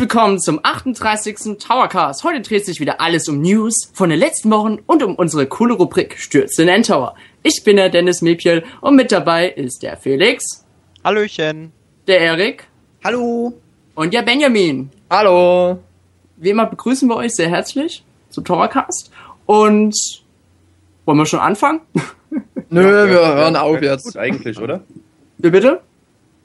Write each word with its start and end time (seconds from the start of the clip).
Herzlich 0.00 0.14
willkommen 0.14 0.40
zum 0.40 0.60
38. 0.62 1.58
Towercast. 1.58 2.24
Heute 2.24 2.40
dreht 2.40 2.64
sich 2.64 2.80
wieder 2.80 3.02
alles 3.02 3.28
um 3.28 3.42
News 3.42 3.90
von 3.92 4.08
den 4.08 4.18
letzten 4.18 4.50
Wochen 4.50 4.78
und 4.86 5.02
um 5.02 5.14
unsere 5.14 5.46
coole 5.46 5.74
Rubrik 5.74 6.16
Stürze 6.18 6.62
in 6.62 6.68
den 6.68 6.82
Tower. 6.82 7.14
Ich 7.42 7.64
bin 7.64 7.76
der 7.76 7.90
Dennis 7.90 8.22
Mepiel 8.22 8.64
und 8.80 8.96
mit 8.96 9.12
dabei 9.12 9.50
ist 9.50 9.82
der 9.82 9.98
Felix, 9.98 10.64
Hallöchen. 11.04 11.72
der 12.06 12.18
Erik 12.18 12.64
Hallo. 13.04 13.52
und 13.94 14.14
der 14.14 14.22
Benjamin. 14.22 14.88
Hallo. 15.10 15.80
Wie 16.38 16.48
immer 16.48 16.64
begrüßen 16.64 17.06
wir 17.06 17.16
euch 17.16 17.34
sehr 17.34 17.50
herzlich 17.50 18.02
zum 18.30 18.42
Towercast 18.46 19.10
und 19.44 19.94
wollen 21.04 21.18
wir 21.18 21.26
schon 21.26 21.40
anfangen? 21.40 21.82
Nö, 22.70 22.82
wir 23.06 23.34
hören 23.34 23.54
auf 23.54 23.74
Gut 23.74 23.82
jetzt. 23.82 24.16
eigentlich, 24.16 24.58
oder? 24.58 24.80
Wie 25.36 25.50
bitte? 25.50 25.82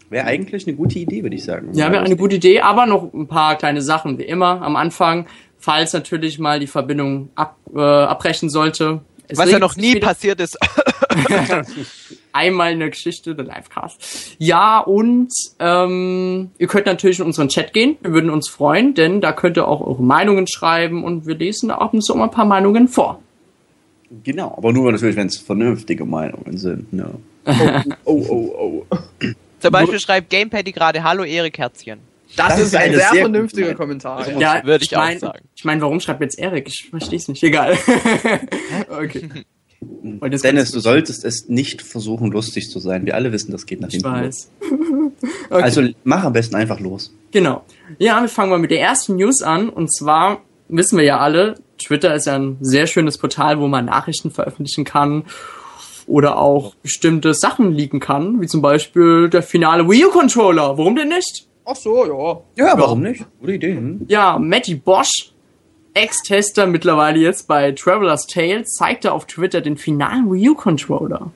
Wäre 0.10 0.26
eigentlich 0.26 0.68
eine 0.68 0.76
gute 0.76 1.00
Idee, 1.00 1.24
würde 1.24 1.36
ich 1.36 1.44
sagen. 1.44 1.70
Ja, 1.74 1.92
wäre 1.92 2.04
eine 2.04 2.16
gute 2.16 2.36
Idee, 2.36 2.62
aber 2.62 2.86
noch 2.86 3.12
ein 3.14 3.28
paar 3.28 3.58
kleine 3.58 3.82
Sachen, 3.82 4.18
wie 4.18 4.24
immer 4.24 4.62
am 4.62 4.76
Anfang, 4.76 5.26
falls 5.58 5.94
natürlich 5.94 6.38
mal 6.38 6.60
die 6.60 6.68
Verbindung 6.68 7.30
ab, 7.36 7.58
äh, 7.74 7.80
abbrechen 7.80 8.50
sollte. 8.50 9.02
Es 9.28 9.40
Was 9.40 9.52
ja 9.52 9.58
noch 9.58 9.76
nie 9.76 10.00
passiert 10.00 10.40
ist. 10.40 10.58
Einmal 12.34 12.74
in 12.74 12.80
der 12.80 12.90
Geschichte 12.90 13.34
der 13.34 13.46
Livecast. 13.46 14.36
Ja, 14.38 14.80
und 14.80 15.32
ähm, 15.60 16.52
ihr 16.60 16.68
könnt 16.68 16.86
natürlich 16.86 17.20
in 17.20 17.26
unseren 17.26 17.50
Chat 17.50 17.74
gehen. 17.74 17.98
Wir 18.02 18.12
würden 18.12 18.30
uns 18.30 18.50
freuen, 18.50 18.94
denn 18.94 19.22
da 19.22 19.32
könnt 19.32 19.58
ihr 19.58 19.68
auch 19.68 19.82
eure 19.82 20.04
Meinungen 20.04 20.46
schreiben 20.46 21.04
und 21.04 21.26
wir 21.26 21.36
lesen 21.36 21.72
ab 21.72 21.94
und 21.94 22.02
zu 22.04 22.14
mal 22.14 22.26
ein 22.26 22.32
paar 22.32 22.46
Meinungen 22.46 22.88
vor. 22.88 23.20
Genau, 24.24 24.54
aber 24.56 24.72
nur 24.72 24.92
natürlich, 24.92 25.16
wenn 25.16 25.28
es 25.28 25.38
vernünftige 25.38 26.06
Meinungen 26.06 26.58
sind. 26.58 26.94
Ne? 26.94 27.10
Oh, 28.06 28.26
oh, 28.28 28.86
oh. 28.90 28.98
Zum 29.66 29.72
Beispiel 29.72 30.00
schreibt 30.00 30.30
Gamepaddy 30.30 30.72
gerade 30.72 31.04
Hallo 31.04 31.24
Erik 31.24 31.58
Herzchen. 31.58 32.00
Das, 32.36 32.50
Das 32.50 32.60
ist 32.60 32.76
ein 32.76 32.92
sehr, 32.92 33.10
sehr 33.12 33.22
vernünftiger 33.22 33.68
gute 33.68 33.78
Kommentar. 33.78 34.40
Ja, 34.40 34.64
würde 34.64 34.84
ich 34.84 34.96
auch 34.96 35.02
mein, 35.02 35.20
sagen. 35.20 35.48
Ich 35.56 35.64
meine, 35.64 35.82
warum 35.82 36.00
schreibt 36.00 36.22
jetzt 36.22 36.38
Erik? 36.38 36.68
Ich 36.68 36.90
verstehe 36.90 37.18
es 37.18 37.28
nicht. 37.28 37.42
Egal. 37.44 37.78
okay. 38.90 39.30
Dennis, 39.82 40.72
du 40.72 40.80
solltest 40.80 41.26
es 41.26 41.48
nicht 41.48 41.82
versuchen, 41.82 42.32
lustig 42.32 42.70
zu 42.70 42.80
sein. 42.80 43.06
Wir 43.06 43.16
alle 43.16 43.32
wissen, 43.32 43.52
das 43.52 43.66
geht 43.66 43.82
nach 43.82 43.90
Ich 43.90 43.96
hinten. 43.96 44.10
los. 44.10 44.20
weiß. 44.20 44.50
okay. 45.50 45.64
Also 45.64 45.88
mach 46.04 46.24
am 46.24 46.34
besten 46.34 46.56
einfach 46.56 46.80
los. 46.80 47.14
Genau. 47.32 47.64
Ja, 48.00 48.22
wir 48.22 48.30
fangen 48.30 48.50
mal 48.50 48.60
mit 48.60 48.72
der 48.72 48.82
ersten 48.82 49.16
News 49.16 49.42
an. 49.42 49.70
Und 49.70 49.94
zwar 49.96 50.42
wissen 50.68 50.98
wir 50.98 51.06
ja 51.06 51.20
alle, 51.20 51.56
Twitter 51.78 52.16
ist 52.16 52.26
ja 52.26 52.36
ein 52.36 52.58
sehr 52.62 52.88
schönes 52.88 53.18
Portal, 53.18 53.60
wo 53.60 53.68
man 53.68 53.86
Nachrichten 53.86 54.32
veröffentlichen 54.32 54.86
kann 54.86 55.26
oder 56.08 56.38
auch 56.38 56.76
bestimmte 56.76 57.34
Sachen 57.34 57.72
leaken 57.74 58.00
kann, 58.00 58.42
wie 58.42 58.48
zum 58.48 58.62
Beispiel 58.62 59.30
der 59.30 59.44
finale 59.44 59.90
Wii 59.90 60.06
U 60.06 60.10
Controller. 60.10 60.78
Warum 60.78 60.96
denn 60.96 61.10
nicht? 61.10 61.48
Ach 61.66 61.76
so, 61.76 62.06
ja. 62.06 62.64
Ja, 62.64 62.78
warum 62.78 63.02
nicht? 63.02 63.26
Gute 63.40 63.54
Idee. 63.54 63.74
Hm? 63.74 64.06
Ja, 64.08 64.38
Matty 64.38 64.76
Bosch, 64.76 65.32
Ex-Tester 65.96 66.68
mittlerweile 66.68 67.20
jetzt 67.20 67.48
bei 67.48 67.72
Traveler's 67.72 68.28
Tale, 68.28 68.66
zeigte 68.66 69.14
auf 69.14 69.26
Twitter 69.26 69.62
den 69.62 69.78
finalen 69.78 70.32
Wii 70.32 70.50
U 70.50 70.56
Controller. 70.56 71.32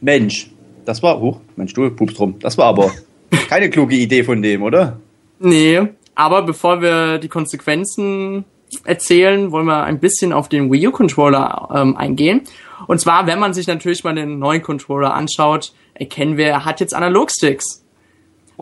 Mensch, 0.00 0.50
das 0.84 1.02
war, 1.02 1.20
huch, 1.20 1.40
mein 1.56 1.68
Stuhl 1.68 1.90
pupst 1.90 2.20
rum. 2.20 2.36
Das 2.40 2.58
war 2.58 2.66
aber 2.66 2.90
keine 3.48 3.70
kluge 3.70 3.96
Idee 3.96 4.24
von 4.24 4.42
dem, 4.42 4.62
oder? 4.62 5.00
Nee, 5.38 5.82
aber 6.14 6.42
bevor 6.42 6.82
wir 6.82 7.18
die 7.18 7.28
Konsequenzen 7.28 8.44
erzählen, 8.84 9.52
wollen 9.52 9.66
wir 9.66 9.84
ein 9.84 10.00
bisschen 10.00 10.32
auf 10.32 10.48
den 10.48 10.70
Wii 10.70 10.88
U 10.88 10.90
Controller 10.90 11.68
ähm, 11.74 11.96
eingehen. 11.96 12.42
Und 12.86 13.00
zwar, 13.00 13.26
wenn 13.26 13.38
man 13.38 13.54
sich 13.54 13.66
natürlich 13.66 14.04
mal 14.04 14.14
den 14.14 14.38
neuen 14.38 14.62
Controller 14.62 15.14
anschaut, 15.14 15.72
erkennen 15.94 16.36
wir, 16.36 16.46
er 16.46 16.64
hat 16.64 16.80
jetzt 16.80 16.94
Analogsticks. 16.94 17.84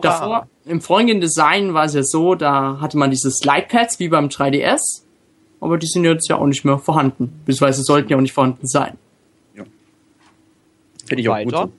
Davor, 0.01 0.47
im 0.65 0.81
vorigen 0.81 1.21
Design 1.21 1.73
war 1.73 1.85
es 1.85 1.93
ja 1.93 2.03
so, 2.03 2.35
da 2.35 2.79
hatte 2.81 2.97
man 2.97 3.11
diese 3.11 3.31
Slidepads 3.31 3.99
wie 3.99 4.09
beim 4.09 4.27
3DS, 4.27 5.03
aber 5.61 5.77
die 5.77 5.87
sind 5.87 6.03
jetzt 6.03 6.29
ja 6.29 6.37
auch 6.37 6.47
nicht 6.47 6.65
mehr 6.65 6.79
vorhanden, 6.79 7.41
beziehungsweise 7.45 7.83
sollten 7.83 8.09
ja 8.09 8.17
auch 8.17 8.21
nicht 8.21 8.33
vorhanden 8.33 8.67
sein. 8.67 8.97
Finde 11.05 11.21
ich 11.21 11.29
auch 11.29 11.33
Weiter. 11.33 11.63
gut. 11.63 11.73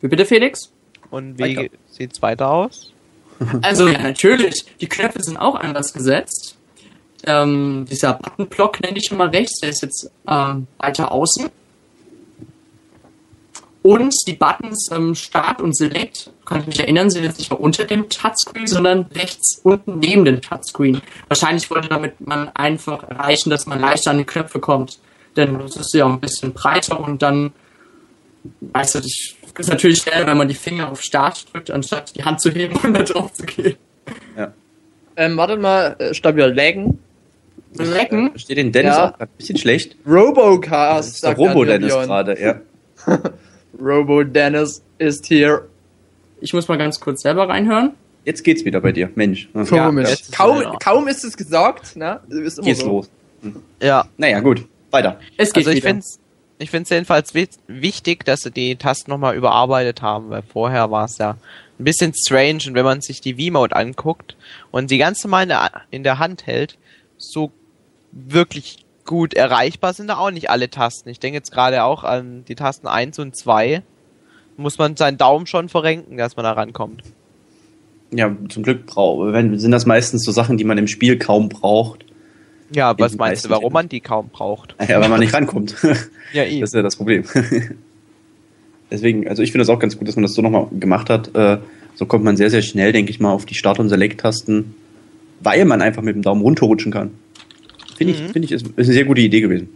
Wie 0.00 0.08
bitte, 0.08 0.26
Felix? 0.26 0.70
Und 1.10 1.38
wie 1.38 1.56
Weiter. 1.56 1.74
sieht's 1.90 2.22
weiter 2.22 2.50
aus? 2.50 2.92
Also 3.62 3.88
ja, 3.88 4.00
natürlich. 4.00 4.64
Die 4.80 4.88
Knöpfe 4.88 5.22
sind 5.22 5.36
auch 5.36 5.56
anders 5.56 5.92
gesetzt. 5.92 6.51
Ähm, 7.24 7.86
dieser 7.90 8.14
Buttonblock 8.14 8.80
nenne 8.80 8.98
ich 8.98 9.10
immer 9.10 9.32
rechts, 9.32 9.60
der 9.60 9.70
ist 9.70 9.82
jetzt 9.82 10.10
ähm, 10.26 10.66
weiter 10.78 11.12
außen. 11.12 11.50
Und 13.82 14.14
die 14.28 14.34
Buttons 14.34 14.90
ähm, 14.92 15.14
Start 15.14 15.60
und 15.60 15.76
Select, 15.76 16.30
kann 16.44 16.60
ich 16.60 16.66
mich 16.66 16.80
erinnern, 16.80 17.10
sind 17.10 17.24
jetzt 17.24 17.38
nicht 17.38 17.50
mehr 17.50 17.60
unter 17.60 17.84
dem 17.84 18.08
Touchscreen, 18.08 18.66
sondern 18.66 19.06
rechts 19.14 19.60
unten 19.64 19.98
neben 19.98 20.24
dem 20.24 20.40
Touchscreen. 20.40 21.02
Wahrscheinlich 21.26 21.68
wollte 21.68 21.88
damit 21.88 22.20
man 22.20 22.48
einfach 22.54 23.02
erreichen, 23.08 23.50
dass 23.50 23.66
man 23.66 23.80
leichter 23.80 24.12
an 24.12 24.18
die 24.18 24.24
Knöpfe 24.24 24.60
kommt. 24.60 25.00
Denn 25.36 25.58
das 25.58 25.76
ist 25.76 25.94
ja 25.94 26.06
ein 26.06 26.20
bisschen 26.20 26.52
breiter 26.52 27.00
und 27.00 27.22
dann, 27.22 27.52
weißt 28.60 28.96
du, 28.96 29.00
das 29.00 29.34
ist 29.58 29.68
natürlich 29.68 29.98
schneller, 29.98 30.26
wenn 30.26 30.36
man 30.36 30.48
die 30.48 30.54
Finger 30.54 30.90
auf 30.90 31.02
Start 31.02 31.52
drückt, 31.52 31.70
anstatt 31.70 32.14
die 32.14 32.24
Hand 32.24 32.40
zu 32.40 32.50
heben 32.50 32.76
und 32.82 32.94
da 32.94 33.02
drauf 33.02 33.32
zu 33.32 33.44
gehen. 33.46 33.76
Ähm, 35.16 35.36
wartet 35.36 35.60
mal, 35.60 35.96
äh, 35.98 36.14
stabil 36.14 36.44
laggen. 36.44 36.98
Lecken? 37.78 38.34
Äh, 38.34 38.38
Steht 38.38 38.58
den 38.58 38.72
Dennis 38.72 38.96
Ja. 38.96 39.04
auch 39.08 39.18
gerade 39.18 39.30
ein 39.32 39.36
bisschen 39.38 39.56
schlecht. 39.58 39.96
Robocast, 40.06 41.08
Das 41.08 41.14
ist 41.14 41.22
der 41.24 41.36
Robo-Dennis 41.36 41.92
gerade, 41.92 42.40
ja. 42.40 42.60
Robo-Dennis 43.80 44.82
ist 44.98 45.28
here. 45.28 45.68
Ich 46.40 46.52
muss 46.52 46.68
mal 46.68 46.78
ganz 46.78 47.00
kurz 47.00 47.22
selber 47.22 47.48
reinhören. 47.48 47.92
Jetzt 48.24 48.44
geht's 48.44 48.64
wieder 48.64 48.80
bei 48.80 48.92
dir. 48.92 49.10
Mensch. 49.14 49.48
Ja, 49.54 49.64
Komisch. 49.64 50.22
kaum, 50.36 50.62
kaum 50.82 51.08
ist 51.08 51.24
es 51.24 51.36
gesagt, 51.36 51.96
ne? 51.96 52.20
Ist 52.28 52.58
immer 52.58 52.66
Geht's 52.66 52.80
so. 52.80 52.86
los. 52.88 53.10
Ja, 53.80 54.06
Naja, 54.16 54.40
gut. 54.40 54.64
Weiter. 54.90 55.18
Es 55.36 55.52
geht 55.52 55.62
also 55.66 55.70
ich 55.70 55.78
wieder. 55.78 55.88
find's, 55.88 56.20
ich 56.58 56.70
find's 56.70 56.90
jedenfalls 56.90 57.34
wi 57.34 57.48
wichtig, 57.66 58.24
dass 58.24 58.40
sie 58.42 58.50
die 58.52 58.76
Tasten 58.76 59.10
nochmal 59.10 59.34
überarbeitet 59.34 60.02
haben, 60.02 60.30
weil 60.30 60.42
vorher 60.42 60.90
war 60.90 61.06
es 61.06 61.18
ja 61.18 61.36
ein 61.78 61.84
bisschen 61.84 62.12
strange 62.14 62.60
und 62.68 62.74
wenn 62.74 62.84
man 62.84 63.00
sich 63.00 63.20
die 63.20 63.34
V-Mode 63.34 63.74
anguckt 63.74 64.36
und 64.70 64.90
die 64.90 64.98
ganz 64.98 65.24
normal 65.24 65.44
in 65.44 65.48
der, 65.48 65.70
in 65.90 66.02
der 66.04 66.18
Hand 66.20 66.46
hält, 66.46 66.76
so 67.16 67.50
wirklich 68.12 68.84
gut 69.04 69.34
erreichbar 69.34 69.94
sind 69.94 70.08
da 70.08 70.18
auch 70.18 70.30
nicht 70.30 70.50
alle 70.50 70.70
Tasten. 70.70 71.08
Ich 71.08 71.18
denke 71.18 71.36
jetzt 71.38 71.50
gerade 71.50 71.82
auch 71.82 72.04
an 72.04 72.44
die 72.46 72.54
Tasten 72.54 72.86
1 72.86 73.18
und 73.18 73.34
2. 73.34 73.82
Muss 74.56 74.78
man 74.78 74.96
seinen 74.96 75.18
Daumen 75.18 75.46
schon 75.46 75.68
verrenken, 75.68 76.16
dass 76.18 76.36
man 76.36 76.44
da 76.44 76.52
rankommt. 76.52 77.02
Ja, 78.12 78.34
zum 78.48 78.62
Glück 78.62 78.84
wenn, 78.94 79.58
sind 79.58 79.70
das 79.72 79.86
meistens 79.86 80.24
so 80.24 80.32
Sachen, 80.32 80.58
die 80.58 80.64
man 80.64 80.78
im 80.78 80.86
Spiel 80.86 81.18
kaum 81.18 81.48
braucht. 81.48 82.04
Ja, 82.74 82.94
was 82.98 83.12
den 83.12 83.18
meinst 83.18 83.44
du, 83.44 83.50
warum 83.50 83.72
man 83.72 83.88
die 83.88 84.00
kaum 84.00 84.28
braucht? 84.28 84.76
Ja, 84.88 85.00
weil 85.00 85.08
man 85.08 85.20
nicht 85.20 85.34
rankommt. 85.34 85.74
Ja, 86.32 86.44
eh. 86.44 86.60
Das 86.60 86.70
ist 86.70 86.74
ja 86.74 86.82
das 86.82 86.96
Problem. 86.96 87.24
Deswegen, 88.90 89.26
also 89.28 89.42
ich 89.42 89.52
finde 89.52 89.62
das 89.62 89.70
auch 89.70 89.78
ganz 89.78 89.98
gut, 89.98 90.06
dass 90.08 90.16
man 90.16 90.22
das 90.22 90.34
so 90.34 90.42
nochmal 90.42 90.66
gemacht 90.78 91.08
hat. 91.10 91.34
Äh, 91.34 91.58
So 91.94 92.06
kommt 92.06 92.24
man 92.24 92.36
sehr, 92.36 92.50
sehr 92.50 92.62
schnell, 92.62 92.92
denke 92.92 93.10
ich 93.10 93.20
mal, 93.20 93.32
auf 93.32 93.44
die 93.46 93.54
Start- 93.54 93.78
und 93.78 93.88
Select-Tasten, 93.88 94.74
weil 95.40 95.64
man 95.64 95.82
einfach 95.82 96.02
mit 96.02 96.14
dem 96.14 96.22
Daumen 96.22 96.42
runterrutschen 96.42 96.92
kann. 96.92 97.10
Finde 98.04 98.12
ich, 98.14 98.20
Mhm. 98.22 98.32
finde 98.32 98.46
ich, 98.46 98.52
ist, 98.52 98.66
ist 98.66 98.76
eine 98.76 98.84
sehr 98.92 99.04
gute 99.04 99.20
Idee 99.20 99.40
gewesen. 99.40 99.68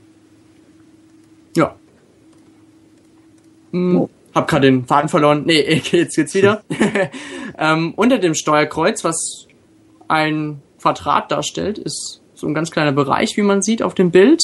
Ja. 1.57 1.75
Hm, 3.73 4.09
Hab 4.35 4.49
gerade 4.49 4.67
den 4.71 4.85
Faden 4.85 5.09
verloren. 5.09 5.45
Nee, 5.47 5.83
jetzt 5.93 6.17
geht's 6.17 6.35
wieder. 6.35 6.63
ähm, 7.59 7.95
unter 7.97 8.19
dem 8.19 8.35
Steuerkreuz, 8.35 9.03
was 9.05 9.47
ein 10.09 10.61
Quadrat 10.81 11.31
darstellt, 11.33 11.79
ist 11.79 12.21
so 12.35 12.47
ein 12.47 12.55
ganz 12.55 12.71
kleiner 12.71 12.93
Bereich, 12.93 13.37
wie 13.37 13.43
man 13.43 13.63
sieht 13.63 13.83
auf 13.83 13.95
dem 13.95 14.11
Bild. 14.11 14.41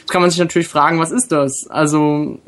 Jetzt 0.00 0.10
kann 0.10 0.20
man 0.20 0.30
sich 0.30 0.40
natürlich 0.40 0.68
fragen, 0.68 0.98
was 0.98 1.12
ist 1.12 1.30
das? 1.32 1.66
Also 1.70 2.38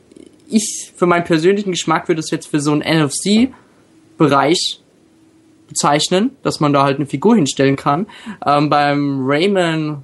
ich, 0.48 0.92
für 0.96 1.06
meinen 1.06 1.24
persönlichen 1.24 1.70
Geschmack, 1.70 2.08
würde 2.08 2.20
es 2.20 2.30
jetzt 2.30 2.48
für 2.48 2.58
so 2.60 2.72
einen 2.72 2.82
NFC-Bereich 2.82 4.80
bezeichnen, 5.68 6.30
dass 6.42 6.58
man 6.58 6.72
da 6.72 6.82
halt 6.82 6.96
eine 6.96 7.06
Figur 7.06 7.36
hinstellen 7.36 7.76
kann. 7.76 8.06
Ähm, 8.44 8.68
beim 8.68 9.20
Rayman, 9.24 10.02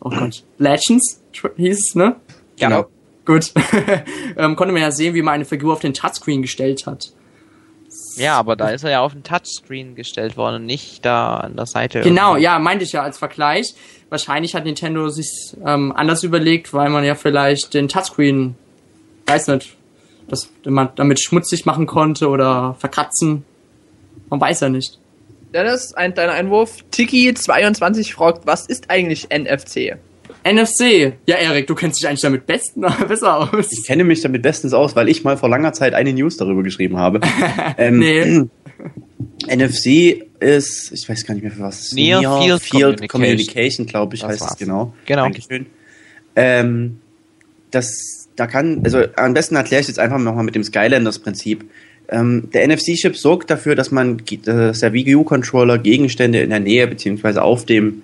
oh 0.00 0.10
Gott, 0.10 0.44
Legends 0.58 1.22
hieß 1.56 1.78
es, 1.78 1.94
ne? 1.94 2.16
Genau. 2.58 2.86
Gut. 3.24 3.52
ähm, 4.36 4.56
konnte 4.56 4.72
man 4.72 4.82
ja 4.82 4.90
sehen, 4.90 5.14
wie 5.14 5.22
man 5.22 5.34
eine 5.34 5.44
Figur 5.44 5.72
auf 5.72 5.80
den 5.80 5.94
Touchscreen 5.94 6.42
gestellt 6.42 6.86
hat. 6.86 7.12
Ja, 8.16 8.38
aber 8.38 8.56
da 8.56 8.70
ist 8.70 8.84
er 8.84 8.90
ja 8.90 9.00
auf 9.00 9.12
den 9.12 9.22
Touchscreen 9.22 9.94
gestellt 9.94 10.36
worden 10.36 10.56
und 10.56 10.66
nicht 10.66 11.04
da 11.04 11.36
an 11.36 11.56
der 11.56 11.66
Seite. 11.66 12.00
Genau, 12.00 12.30
irgendwo. 12.30 12.44
ja, 12.44 12.58
meinte 12.58 12.84
ich 12.84 12.92
ja 12.92 13.02
als 13.02 13.18
Vergleich. 13.18 13.74
Wahrscheinlich 14.08 14.54
hat 14.54 14.64
Nintendo 14.64 15.08
sich 15.08 15.54
ähm, 15.64 15.92
anders 15.92 16.22
überlegt, 16.22 16.72
weil 16.72 16.88
man 16.88 17.04
ja 17.04 17.14
vielleicht 17.14 17.74
den 17.74 17.88
Touchscreen, 17.88 18.54
weiß 19.26 19.48
nicht, 19.48 19.76
dass 20.28 20.50
man 20.64 20.90
damit 20.96 21.20
schmutzig 21.20 21.66
machen 21.66 21.86
konnte 21.86 22.28
oder 22.28 22.74
verkratzen. 22.78 23.44
Man 24.28 24.40
weiß 24.40 24.60
ja 24.60 24.68
nicht. 24.68 24.98
Dennis, 25.56 25.94
ein 25.94 26.12
kleiner 26.12 26.32
Einwurf. 26.32 26.84
Tiki22 26.92 28.12
fragt, 28.12 28.46
was 28.46 28.66
ist 28.66 28.90
eigentlich 28.90 29.28
NFC? 29.30 29.96
NFC. 30.44 31.14
Ja, 31.26 31.36
Erik, 31.36 31.66
du 31.66 31.74
kennst 31.74 31.98
dich 31.98 32.06
eigentlich 32.06 32.20
damit 32.20 32.46
besten, 32.46 32.82
besser 33.08 33.38
aus. 33.38 33.72
Ich 33.72 33.86
kenne 33.86 34.04
mich 34.04 34.20
damit 34.20 34.42
bestens 34.42 34.74
aus, 34.74 34.94
weil 34.94 35.08
ich 35.08 35.24
mal 35.24 35.38
vor 35.38 35.48
langer 35.48 35.72
Zeit 35.72 35.94
eine 35.94 36.12
News 36.12 36.36
darüber 36.36 36.62
geschrieben 36.62 36.98
habe. 36.98 37.20
ähm, 37.78 37.98
Nee. 37.98 38.42
NFC 39.48 40.26
ist, 40.40 40.92
ich 40.92 41.08
weiß 41.08 41.24
gar 41.24 41.34
nicht 41.34 41.42
mehr 41.42 41.52
für 41.52 41.62
was. 41.62 41.92
Near 41.92 42.20
Field 42.60 43.08
Communication, 43.08 43.08
Communication, 43.08 43.86
glaube 43.86 44.14
ich, 44.14 44.20
Das 44.20 44.30
heißt 44.32 44.40
war's. 44.42 44.52
es 44.52 44.58
genau. 44.58 44.92
Genau. 45.06 45.22
Dankeschön. 45.22 45.66
Ähm, 46.36 46.98
das, 47.70 48.28
da 48.36 48.46
kann, 48.46 48.82
also 48.84 49.04
am 49.16 49.32
besten 49.32 49.56
erkläre 49.56 49.80
ich 49.80 49.88
jetzt 49.88 49.98
einfach 49.98 50.18
nochmal 50.18 50.44
mit 50.44 50.54
dem 50.54 50.64
Skylanders-Prinzip. 50.64 51.64
Ähm, 52.08 52.48
der 52.52 52.68
NFC-Chip 52.68 53.16
sorgt 53.16 53.50
dafür, 53.50 53.74
dass 53.74 53.90
man, 53.90 54.22
dass 54.44 54.80
der 54.80 54.92
Wii 54.92 55.16
U-Controller 55.16 55.78
Gegenstände 55.78 56.40
in 56.40 56.50
der 56.50 56.60
Nähe 56.60 56.86
beziehungsweise 56.86 57.42
auf 57.42 57.64
dem 57.66 58.02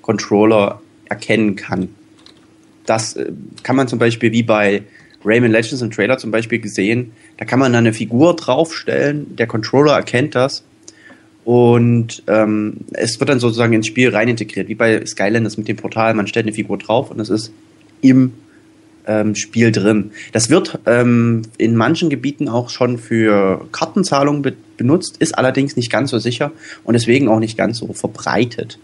Controller 0.00 0.80
erkennen 1.08 1.56
kann. 1.56 1.88
Das 2.86 3.16
äh, 3.16 3.30
kann 3.62 3.76
man 3.76 3.88
zum 3.88 3.98
Beispiel 3.98 4.32
wie 4.32 4.42
bei 4.42 4.82
Rayman 5.24 5.52
Legends 5.52 5.82
im 5.82 5.90
Trailer 5.90 6.18
zum 6.18 6.30
Beispiel 6.30 6.58
gesehen. 6.58 7.12
Da 7.36 7.44
kann 7.44 7.58
man 7.58 7.72
dann 7.72 7.84
eine 7.84 7.92
Figur 7.92 8.34
draufstellen, 8.34 9.36
der 9.36 9.46
Controller 9.46 9.92
erkennt 9.92 10.34
das 10.34 10.64
und 11.44 12.22
ähm, 12.28 12.78
es 12.92 13.18
wird 13.18 13.30
dann 13.30 13.40
sozusagen 13.40 13.72
ins 13.72 13.86
Spiel 13.86 14.10
rein 14.10 14.28
integriert, 14.28 14.68
wie 14.68 14.74
bei 14.74 15.04
Skylanders 15.04 15.56
mit 15.56 15.68
dem 15.68 15.76
Portal. 15.76 16.14
Man 16.14 16.26
stellt 16.26 16.46
eine 16.46 16.54
Figur 16.54 16.78
drauf 16.78 17.10
und 17.10 17.18
es 17.18 17.30
ist 17.30 17.52
im 18.00 18.32
ähm, 19.06 19.34
Spiel 19.34 19.72
drin. 19.72 20.12
Das 20.32 20.50
wird 20.50 20.78
ähm, 20.86 21.42
in 21.58 21.76
manchen 21.76 22.10
Gebieten 22.10 22.48
auch 22.48 22.70
schon 22.70 22.98
für 22.98 23.66
Kartenzahlungen 23.72 24.42
be 24.42 24.52
benutzt, 24.78 25.18
ist 25.18 25.36
allerdings 25.38 25.76
nicht 25.76 25.92
ganz 25.92 26.10
so 26.10 26.18
sicher 26.18 26.50
und 26.82 26.94
deswegen 26.94 27.28
auch 27.28 27.38
nicht 27.38 27.56
ganz 27.56 27.78
so 27.78 27.92
verbreitet. 27.92 28.80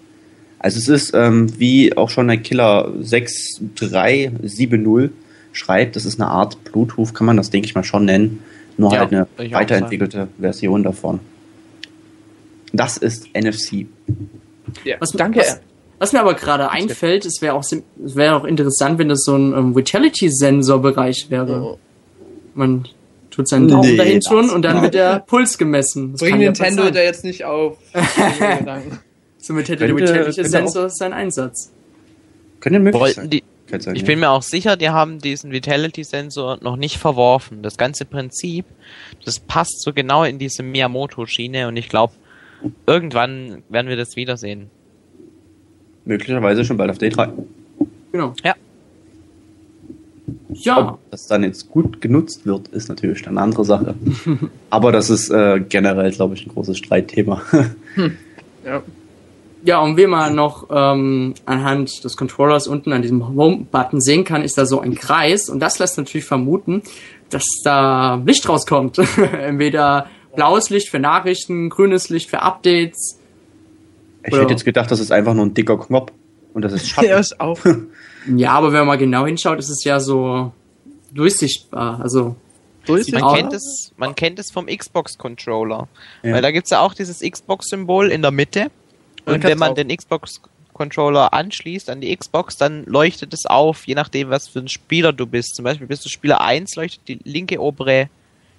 Also 0.61 0.79
es 0.79 0.89
ist, 0.89 1.13
ähm, 1.15 1.59
wie 1.59 1.97
auch 1.97 2.11
schon 2.11 2.29
der 2.29 2.37
Killer 2.37 2.93
6370 3.01 5.11
schreibt, 5.53 5.97
das 5.97 6.05
ist 6.05 6.21
eine 6.21 6.31
Art 6.31 6.63
Bluetooth, 6.65 7.15
kann 7.15 7.27
man 7.27 7.37
das, 7.37 7.51
denke 7.51 7.67
ich 7.67 7.75
mal, 7.75 7.85
schon 7.85 8.05
nennen. 8.05 8.43
Nur 8.77 8.93
Ja, 8.93 9.01
halt 9.01 9.13
eine 9.13 9.27
weiterentwickelte 9.53 10.29
Version 10.39 10.85
davon. 10.85 11.19
Das 12.73 12.97
ist 12.97 13.27
NFC. 13.35 13.87
Ja. 14.85 14.97
Was, 15.01 15.11
Danke. 15.13 15.41
Was, 15.41 15.61
was 15.99 16.13
mir 16.13 16.21
aber 16.21 16.35
gerade 16.35 16.71
einfällt, 16.71 17.27
es 17.27 17.43
wäre 17.43 17.55
auch, 17.55 17.63
es 17.63 17.83
wäre 18.17 18.37
auch 18.37 18.45
interessant, 18.45 18.99
wenn 18.99 19.09
das 19.09 19.25
so 19.25 19.37
ein 19.37 19.53
ähm, 19.53 19.77
Vitality-Sensor-Bereich 19.77 21.27
wäre. 21.29 21.63
Oh. 21.63 21.79
Man 22.55 22.87
tut 23.31 23.49
seinen 23.49 23.69
Daumen 23.69 23.89
Nee, 23.89 23.97
dahin 23.97 24.21
tun 24.21 24.51
und 24.51 24.63
dann 24.63 24.83
wird 24.83 24.95
der 24.95 25.21
Puls 25.21 25.59
gemessen. 25.59 26.13
Das 26.13 26.21
Bring 26.21 26.41
ja 26.41 26.51
Nintendo 26.51 26.85
was 26.85 26.93
da 26.93 27.01
jetzt 27.01 27.25
nicht 27.25 27.45
auf. 27.45 27.79
Somit 29.39 29.69
hätte 29.69 29.87
der 29.87 29.97
Vitality-Sensor 29.97 30.91
seinen 30.91 31.13
Einsatz. 31.13 31.73
Könnte 32.61 32.81
möglich 32.81 33.01
Wollten 33.01 33.21
sein. 33.21 33.31
die, 33.31 33.45
sein, 33.79 33.95
ich 33.95 34.03
ja. 34.03 34.07
bin 34.07 34.21
mir 34.21 34.31
auch 34.31 34.43
sicher, 34.43 34.77
die 34.77 34.91
haben 34.91 35.19
diesen 35.19 35.53
Vitality-Sensor 35.53 36.59
noch 36.63 36.77
nicht 36.77 36.99
verworfen. 36.99 37.63
Das 37.63 37.77
ganze 37.77 38.05
Prinzip, 38.05 38.67
das 39.25 39.41
passt 39.41 39.83
so 39.83 39.93
genau 39.93 40.25
in 40.25 40.39
diese 40.39 40.63
Miyamoto-Schiene 40.63 41.69
und 41.69 41.77
ich 41.77 41.89
glaube, 41.89 42.15
irgendwann 42.87 43.63
werden 43.69 43.89
wir 43.89 43.97
das 43.97 44.17
wiedersehen. 44.17 44.71
Möglicherweise 46.09 46.65
schon 46.65 46.79
bald 46.79 46.91
auf 46.91 46.97
Day 46.97 47.11
3. 47.11 47.29
Genau. 48.13 48.33
Ja. 48.43 48.55
Ja, 50.49 50.93
Ob 50.95 51.11
das 51.11 51.27
dann 51.27 51.43
jetzt 51.43 51.71
gut 51.71 52.01
genutzt 52.01 52.47
wird, 52.47 52.69
ist 52.69 52.89
natürlich 52.89 53.23
dann 53.23 53.37
eine 53.37 53.43
andere 53.43 53.67
Sache. 53.67 53.95
Aber 54.71 54.91
das 54.91 55.11
ist 55.11 55.29
äh, 55.31 55.61
generell, 55.61 56.11
glaube 56.11 56.35
ich, 56.35 56.47
ein 56.47 56.53
großes 56.53 56.77
Streitthema. 56.79 57.43
Ja. 58.65 58.83
ja, 59.65 59.81
und 59.81 59.97
wie 59.97 60.07
man 60.07 60.35
noch 60.35 60.67
ähm, 60.71 61.33
anhand 61.47 62.05
des 62.05 62.19
Controllers 62.19 62.67
unten 62.67 62.93
an 62.93 63.01
diesem 63.01 63.27
Home-Button 63.27 64.01
sehen 64.01 64.25
kann, 64.25 64.43
ist 64.43 64.59
da 64.59 64.67
so 64.67 64.81
ein 64.81 64.95
Kreis 64.95 65.49
und 65.49 65.61
das 65.61 65.79
lässt 65.79 65.97
natürlich 65.97 66.27
vermuten, 66.27 66.83
dass 67.31 67.47
da 67.65 68.21
Licht 68.27 68.47
rauskommt. 68.47 68.99
Entweder 69.41 70.09
blaues 70.35 70.69
Licht 70.69 70.91
für 70.91 70.99
Nachrichten, 70.99 71.71
grünes 71.71 72.11
Licht 72.11 72.29
für 72.29 72.43
Updates. 72.43 73.18
Ich 74.25 74.33
Oder- 74.33 74.43
hätte 74.43 74.53
jetzt 74.53 74.65
gedacht, 74.65 74.91
das 74.91 75.01
ist 75.01 75.13
einfach 75.13 75.35
nur 75.35 75.47
ein 75.47 75.55
dicker 75.55 75.79
Knopf. 75.79 76.13
Und 76.55 76.63
das 76.63 76.73
ist 76.73 76.89
Schatten. 76.91 77.11
ist 77.11 77.41
auch. 77.41 77.59
Ja, 78.37 78.53
aber 78.53 78.73
wenn 78.73 78.81
man 78.81 78.89
mal 78.89 78.99
genau 78.99 79.25
hinschaut, 79.25 79.59
ist 79.59 79.71
es 79.71 79.85
ja 79.85 80.01
so 80.01 80.53
durchsichtbar. 81.15 81.99
Also 82.01 82.37
Man 82.87 83.23
aus. 83.23 83.35
kennt 83.37 83.53
es, 83.55 83.93
man 83.97 84.15
kennt 84.15 84.39
es 84.39 84.51
vom 84.51 84.67
Xbox-Controller. 84.67 85.89
Ja. 86.23 86.33
Weil 86.35 86.43
da 86.43 86.51
gibt's 86.51 86.71
ja 86.71 86.81
auch 86.81 86.93
dieses 86.95 87.21
Xbox-Symbol 87.21 88.11
in 88.11 88.21
der 88.23 88.31
Mitte. 88.31 88.71
Und 89.25 89.35
Und 89.35 89.45
wenn 89.45 89.59
man 89.59 89.75
den 89.75 89.89
Xbox-Controller 89.97 91.33
anschließt 91.33 91.89
an 91.91 92.01
die 92.01 92.15
Xbox, 92.15 92.57
dann 92.57 92.85
leuchtet 92.85 93.33
es 93.33 93.47
auf, 93.47 93.87
je 93.87 93.95
nachdem, 93.95 94.31
was 94.31 94.49
für 94.49 94.59
ein 94.61 94.69
Spieler 94.69 95.13
du 95.13 95.27
bist. 95.27 95.55
Zum 95.57 95.65
Beispiel 95.65 95.87
bist 95.87 96.05
du 96.05 96.09
Spieler 96.09 96.41
1, 96.41 96.77
leuchtet 96.77 97.09
die 97.09 97.19
linke 97.25 97.61
obere 97.61 98.09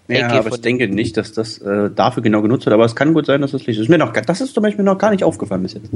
Ja, 0.10 0.26
Ecke 0.26 0.40
aber 0.40 0.56
ich 0.56 0.62
denke 0.62 0.88
nicht, 0.88 1.18
dass 1.18 1.34
das 1.34 1.60
äh, 1.60 1.92
dafür 1.92 2.24
genau 2.24 2.42
genutzt 2.42 2.66
wird. 2.66 2.74
Aber 2.74 2.86
es 2.86 2.96
kann 2.96 3.14
gut 3.14 3.28
sein, 3.28 3.42
dass 3.42 3.52
das 3.52 3.68
Licht 3.68 3.80
ist. 3.80 3.90
Mir 3.90 4.00
noch, 4.00 4.12
das 4.12 4.42
ist 4.42 4.56
zum 4.56 4.64
Beispiel 4.64 4.84
noch 4.84 4.98
gar 4.98 5.12
nicht 5.12 5.24
aufgefallen 5.24 5.62
bis 5.62 5.74
jetzt. 5.74 5.90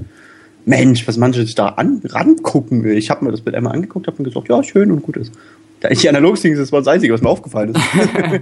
Mensch, 0.66 1.08
was 1.08 1.18
manche 1.18 1.44
sich 1.44 1.56
da 1.56 1.70
an, 1.70 2.00
rangucken. 2.06 2.86
Ich 2.92 3.10
habe 3.10 3.26
mir 3.26 3.32
das 3.32 3.42
Bild 3.42 3.56
einmal 3.56 3.74
angeguckt, 3.74 4.06
habe 4.08 4.22
mir 4.22 4.30
gesagt, 4.30 4.48
ja, 4.50 4.62
schön 4.64 4.92
und 4.92 5.02
gut 5.02 5.18
ist. 5.18 5.34
Da 5.80 5.90
ich 5.90 6.00
die 6.00 6.10
Analog-Dings, 6.10 6.60
das 6.60 6.72
war 6.72 6.80
das 6.80 6.88
Einzige, 6.88 7.14
was 7.14 7.22
mir 7.22 7.30
aufgefallen 7.30 7.74
ist. 7.76 7.82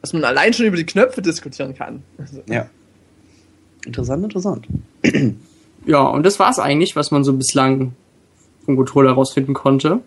Dass 0.00 0.12
man 0.12 0.22
allein 0.22 0.52
schon 0.52 0.66
über 0.66 0.76
die 0.76 0.86
Knöpfe 0.86 1.20
diskutieren 1.20 1.74
kann. 1.74 2.02
Also, 2.16 2.40
ja. 2.48 2.68
Interessant, 3.84 4.22
interessant. 4.22 4.68
ja, 5.86 6.02
und 6.02 6.24
das 6.24 6.38
war's 6.38 6.60
eigentlich, 6.60 6.94
was 6.94 7.10
man 7.10 7.24
so 7.24 7.32
bislang 7.32 7.92
vom 8.64 8.76
Controller 8.76 9.10
herausfinden 9.10 9.54
konnte. 9.54 9.98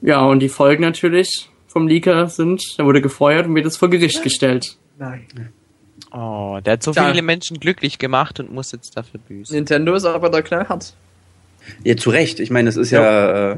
Ja, 0.00 0.24
und 0.24 0.40
die 0.40 0.48
Folgen 0.48 0.82
natürlich 0.82 1.50
vom 1.70 1.86
Leaker 1.86 2.26
sind, 2.28 2.62
er 2.78 2.84
wurde 2.84 3.00
gefeuert 3.00 3.46
und 3.46 3.54
wird 3.54 3.64
jetzt 3.64 3.76
vor 3.78 3.88
Gericht 3.90 4.22
gestellt. 4.22 4.76
nein. 4.98 5.26
Oh, 6.12 6.58
der 6.64 6.72
hat 6.72 6.82
so 6.82 6.90
Da- 6.92 7.08
viele 7.08 7.22
Menschen 7.22 7.60
glücklich 7.60 7.98
gemacht 7.98 8.40
und 8.40 8.52
muss 8.52 8.72
jetzt 8.72 8.96
dafür 8.96 9.20
büßen. 9.28 9.54
Nintendo 9.54 9.94
ist 9.94 10.04
aber 10.04 10.28
da 10.28 10.42
knallhart. 10.42 10.94
Ja, 11.84 11.96
zu 11.96 12.10
Recht. 12.10 12.40
Ich 12.40 12.50
meine, 12.50 12.68
es 12.68 12.76
ist 12.76 12.90
ja, 12.90 13.52
äh, 13.52 13.56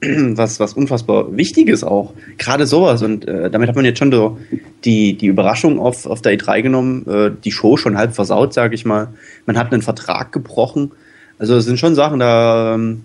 was, 0.00 0.58
was 0.58 0.72
unfassbar 0.72 1.36
Wichtiges 1.36 1.84
auch. 1.84 2.14
Gerade 2.38 2.66
sowas. 2.66 3.02
Und 3.02 3.28
äh, 3.28 3.50
damit 3.50 3.68
hat 3.68 3.76
man 3.76 3.84
jetzt 3.84 3.98
schon 3.98 4.10
so 4.10 4.38
die, 4.86 5.18
die 5.18 5.26
Überraschung 5.26 5.78
auf, 5.78 6.06
auf 6.06 6.22
der 6.22 6.32
E3 6.38 6.62
genommen, 6.62 7.06
äh, 7.06 7.30
die 7.44 7.52
Show 7.52 7.76
schon 7.76 7.98
halb 7.98 8.14
versaut, 8.14 8.54
sage 8.54 8.74
ich 8.74 8.86
mal. 8.86 9.08
Man 9.44 9.58
hat 9.58 9.70
einen 9.70 9.82
Vertrag 9.82 10.32
gebrochen. 10.32 10.92
Also 11.38 11.56
es 11.56 11.66
sind 11.66 11.78
schon 11.78 11.94
Sachen, 11.94 12.20
da 12.20 12.74
ähm, 12.74 13.02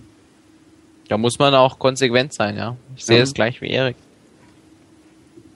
Da 1.09 1.17
muss 1.17 1.39
man 1.39 1.53
auch 1.55 1.77
konsequent 1.77 2.31
sein, 2.31 2.55
ja. 2.55 2.77
Ich 2.95 3.03
sehe 3.03 3.17
Ja. 3.17 3.23
es 3.23 3.33
gleich 3.33 3.59
wie 3.59 3.69
Erik. 3.69 3.97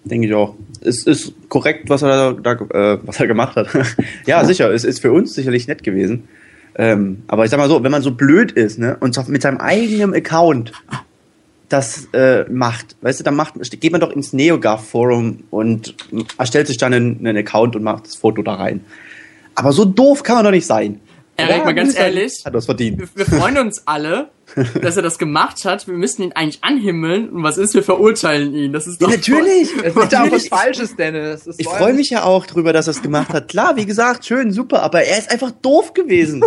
Denke 0.03 0.27
ich 0.27 0.33
auch. 0.33 0.55
Es 0.81 1.05
ist 1.05 1.33
korrekt, 1.49 1.89
was 1.89 2.01
er 2.01 2.33
da, 2.33 2.53
äh, 2.53 2.99
was 3.03 3.19
er 3.19 3.27
gemacht 3.27 3.55
hat. 3.55 3.67
ja, 4.25 4.43
sicher, 4.45 4.71
es 4.71 4.83
ist 4.83 4.99
für 4.99 5.11
uns 5.11 5.33
sicherlich 5.33 5.67
nett 5.67 5.83
gewesen. 5.83 6.27
Ähm, 6.75 7.23
aber 7.27 7.43
ich 7.45 7.51
sag 7.51 7.57
mal 7.57 7.69
so, 7.69 7.83
wenn 7.83 7.91
man 7.91 8.01
so 8.01 8.11
blöd 8.11 8.51
ist, 8.51 8.79
ne, 8.79 8.97
und 8.99 9.27
mit 9.27 9.41
seinem 9.41 9.57
eigenen 9.57 10.13
Account 10.13 10.71
das 11.69 12.09
äh, 12.13 12.43
macht, 12.49 12.95
weißt 13.01 13.19
du, 13.19 13.23
dann 13.23 13.35
macht, 13.35 13.53
geht 13.79 13.91
man 13.91 14.01
doch 14.01 14.11
ins 14.11 14.33
NeoGAF-Forum 14.33 15.43
und 15.51 15.95
erstellt 16.37 16.67
sich 16.67 16.77
dann 16.77 16.93
einen, 16.93 17.19
einen 17.19 17.37
Account 17.37 17.75
und 17.75 17.83
macht 17.83 18.07
das 18.07 18.15
Foto 18.15 18.41
da 18.41 18.55
rein. 18.55 18.81
Aber 19.55 19.71
so 19.71 19.85
doof 19.85 20.23
kann 20.23 20.35
man 20.35 20.45
doch 20.45 20.51
nicht 20.51 20.65
sein. 20.65 20.99
Erik, 21.41 21.57
Ja, 21.59 21.65
mal 21.65 21.73
ganz 21.75 21.95
er- 21.95 22.05
ehrlich, 22.05 22.43
Hat 22.45 22.53
das 22.55 22.65
verdient. 22.65 22.99
wir, 22.99 23.07
wir 23.15 23.25
freuen 23.39 23.57
uns 23.57 23.83
alle, 23.85 24.29
dass 24.81 24.97
er 24.97 25.01
das 25.03 25.17
gemacht 25.17 25.63
hat. 25.65 25.87
Wir 25.87 25.93
müssen 25.95 26.23
ihn 26.23 26.31
eigentlich 26.33 26.63
anhimmeln. 26.63 27.29
Und 27.29 27.43
was 27.43 27.57
ist? 27.57 27.73
Wir 27.73 27.83
verurteilen 27.83 28.53
ihn. 28.53 28.73
Das 28.73 28.87
ist 28.87 28.99
Ja, 29.01 29.07
doch 29.07 29.15
natürlich. 29.15 29.69
Es 29.71 29.71
ist 29.71 29.83
ja 29.85 29.91
auch 29.91 29.95
was 29.95 30.11
natürlich. 30.11 30.49
Falsches, 30.49 30.95
Dennis. 30.95 31.49
Ich 31.57 31.67
freue 31.67 31.93
mich 31.93 32.09
ja 32.09 32.23
auch 32.23 32.45
drüber, 32.45 32.73
dass 32.73 32.87
er 32.87 32.91
es 32.91 33.01
gemacht 33.01 33.29
hat. 33.29 33.47
Klar, 33.47 33.75
wie 33.77 33.85
gesagt, 33.85 34.25
schön, 34.25 34.51
super, 34.51 34.81
aber 34.83 35.03
er 35.03 35.17
ist 35.17 35.31
einfach 35.31 35.51
doof 35.51 35.93
gewesen. 35.93 36.43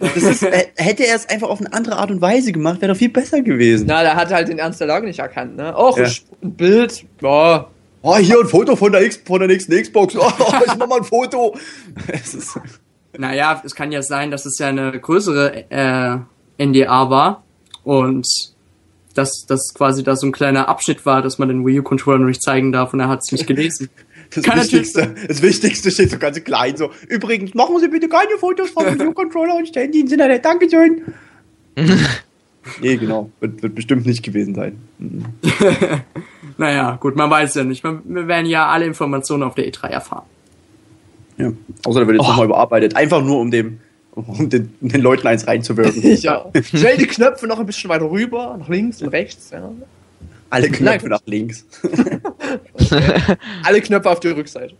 Das 0.00 0.16
ist, 0.16 0.42
äh, 0.42 0.66
hätte 0.76 1.06
er 1.06 1.14
es 1.14 1.28
einfach 1.28 1.48
auf 1.48 1.60
eine 1.60 1.72
andere 1.72 1.96
Art 1.96 2.10
und 2.10 2.20
Weise 2.20 2.50
gemacht, 2.50 2.80
wäre 2.80 2.92
doch 2.92 2.98
viel 2.98 3.10
besser 3.10 3.42
gewesen. 3.42 3.86
Na, 3.86 4.02
der 4.02 4.16
hat 4.16 4.32
halt 4.32 4.48
den 4.48 4.58
Ernst 4.58 4.80
der 4.80 4.88
Lage 4.88 5.06
nicht 5.06 5.20
erkannt, 5.20 5.56
ne? 5.56 5.72
Och, 5.78 5.96
Ja. 5.96 6.06
ein 6.42 6.52
Bild. 6.56 7.04
Ja. 7.22 7.68
Oh, 8.02 8.16
hier 8.18 8.40
ein 8.40 8.48
Foto 8.48 8.74
von 8.74 8.90
der, 8.90 9.02
X 9.02 9.20
von 9.24 9.38
der 9.38 9.46
nächsten 9.48 9.80
Xbox. 9.80 10.16
Oh, 10.16 10.26
ich 10.66 10.74
mach 10.76 10.88
mal 10.88 10.98
ein 10.98 11.04
Foto. 11.04 11.54
Es 12.12 12.34
ist, 12.34 12.58
Naja, 13.16 13.62
es 13.64 13.74
kann 13.74 13.92
ja 13.92 14.02
sein, 14.02 14.30
dass 14.30 14.46
es 14.46 14.58
ja 14.58 14.68
eine 14.68 14.98
größere 14.98 15.70
äh, 15.70 16.64
NDA 16.64 17.10
war 17.10 17.44
und 17.84 18.26
dass 19.14 19.44
das 19.46 19.72
quasi 19.74 20.02
da 20.02 20.16
so 20.16 20.26
ein 20.26 20.32
kleiner 20.32 20.68
Abschnitt 20.68 21.06
war, 21.06 21.22
dass 21.22 21.38
man 21.38 21.48
den 21.48 21.64
Wii 21.64 21.80
U-Controller 21.80 22.18
noch 22.18 22.26
nicht 22.26 22.42
zeigen 22.42 22.72
darf 22.72 22.92
und 22.92 23.00
er 23.00 23.08
hat 23.08 23.20
es 23.22 23.32
nicht 23.32 23.46
gelesen. 23.46 23.88
das, 24.34 24.44
Kann 24.44 24.58
Wichtigste, 24.58 25.14
das 25.28 25.42
Wichtigste 25.42 25.90
steht 25.90 26.10
so 26.10 26.18
ganz 26.18 26.42
klein. 26.42 26.76
So, 26.76 26.90
übrigens, 27.08 27.54
machen 27.54 27.78
Sie 27.78 27.88
bitte 27.88 28.08
keine 28.08 28.36
Fotos 28.38 28.70
vom 28.70 28.84
Wii 28.86 29.06
U-Controller 29.08 29.56
und 29.56 29.68
stellen 29.68 29.92
die 29.92 30.00
ins 30.00 30.12
Internet. 30.12 30.44
Dankeschön. 30.44 31.02
nee, 32.80 32.96
genau. 32.96 33.30
Wird, 33.40 33.62
wird 33.62 33.74
bestimmt 33.74 34.06
nicht 34.06 34.22
gewesen 34.22 34.54
sein. 34.54 34.78
Mhm. 34.98 35.24
Naja, 36.56 36.96
gut, 37.00 37.16
man 37.16 37.30
weiß 37.30 37.56
ja 37.56 37.64
nicht. 37.64 37.82
Man, 37.82 38.02
wir 38.04 38.28
werden 38.28 38.46
ja 38.46 38.68
alle 38.68 38.86
Informationen 38.86 39.42
auf 39.42 39.54
der 39.54 39.66
E3 39.66 39.88
erfahren. 39.88 40.24
Ja. 41.36 41.52
Außer 41.84 42.00
da 42.00 42.06
wird 42.06 42.16
jetzt 42.18 42.26
Oh. 42.26 42.30
nochmal 42.30 42.46
überarbeitet. 42.46 42.96
Einfach 42.96 43.22
nur, 43.22 43.40
um 43.40 43.50
dem, 43.50 43.80
um 44.14 44.48
den, 44.48 44.72
um 44.80 44.88
den 44.88 45.00
Leuten 45.00 45.26
eins 45.26 45.46
reinzuwirken. 45.46 46.02
Ja. 46.20 46.46
Stell 46.62 46.96
die 46.96 47.06
Knöpfe 47.06 47.46
noch 47.46 47.58
ein 47.58 47.66
bisschen 47.66 47.90
weiter 47.90 48.10
rüber, 48.10 48.56
nach 48.58 48.68
links 48.68 49.02
und 49.02 49.08
rechts. 49.08 49.50
Ja. 49.50 49.70
Alle 50.50 50.68
Knöpfe 50.68 51.08
Nein. 51.08 51.10
nach 51.10 51.22
links. 51.26 51.64
Alle 53.62 53.80
Knöpfe 53.80 54.10
auf 54.10 54.20
die 54.20 54.28
Rückseite. 54.28 54.74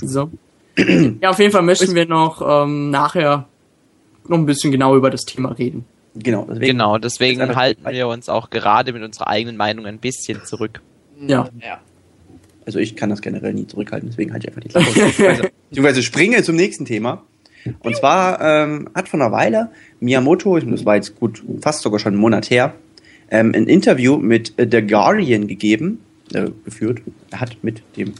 So. 0.00 0.30
Ja, 1.20 1.30
auf 1.30 1.38
jeden 1.38 1.52
Fall 1.52 1.62
möchten 1.62 1.94
wir 1.94 2.06
noch 2.06 2.42
ähm, 2.64 2.90
nachher 2.90 3.46
noch 4.26 4.38
ein 4.38 4.46
bisschen 4.46 4.70
genauer 4.72 4.96
über 4.96 5.10
das 5.10 5.22
Thema 5.22 5.50
reden. 5.52 5.84
Genau, 6.14 6.44
deswegen. 6.48 6.66
Genau, 6.66 6.98
deswegen 6.98 7.56
halten 7.56 7.84
wir 7.90 8.06
uns 8.08 8.28
auch 8.28 8.50
gerade 8.50 8.92
mit 8.92 9.02
unserer 9.02 9.28
eigenen 9.28 9.56
Meinung 9.56 9.86
ein 9.86 9.98
bisschen 9.98 10.44
zurück. 10.44 10.80
Ja. 11.20 11.48
ja. 11.60 11.80
Also 12.66 12.78
ich 12.78 12.96
kann 12.96 13.10
das 13.10 13.22
generell 13.22 13.52
nie 13.54 13.66
zurückhalten, 13.66 14.08
deswegen 14.08 14.32
halte 14.32 14.46
ich 14.46 14.56
einfach 14.56 14.62
die 14.62 14.68
Klappe. 14.68 15.50
Beziehungsweise- 15.70 16.02
springe 16.02 16.42
zum 16.42 16.56
nächsten 16.56 16.84
Thema. 16.84 17.24
Und 17.80 17.96
zwar 17.96 18.40
ähm, 18.40 18.88
hat 18.94 19.08
vor 19.08 19.20
einer 19.20 19.30
Weile 19.30 19.70
Miyamoto, 20.00 20.58
das 20.58 20.84
war 20.84 20.96
jetzt 20.96 21.18
gut, 21.18 21.42
fast 21.60 21.82
sogar 21.82 22.00
schon 22.00 22.12
einen 22.14 22.20
Monat 22.20 22.50
her, 22.50 22.74
ähm, 23.30 23.52
ein 23.54 23.66
Interview 23.66 24.16
mit 24.16 24.52
äh, 24.58 24.66
The 24.70 24.82
Guardian 24.86 25.46
gegeben, 25.46 26.00
äh, 26.34 26.46
geführt. 26.64 27.00
Er 27.30 27.40
hat 27.40 27.56
mit 27.62 27.82
dem, 27.96 28.14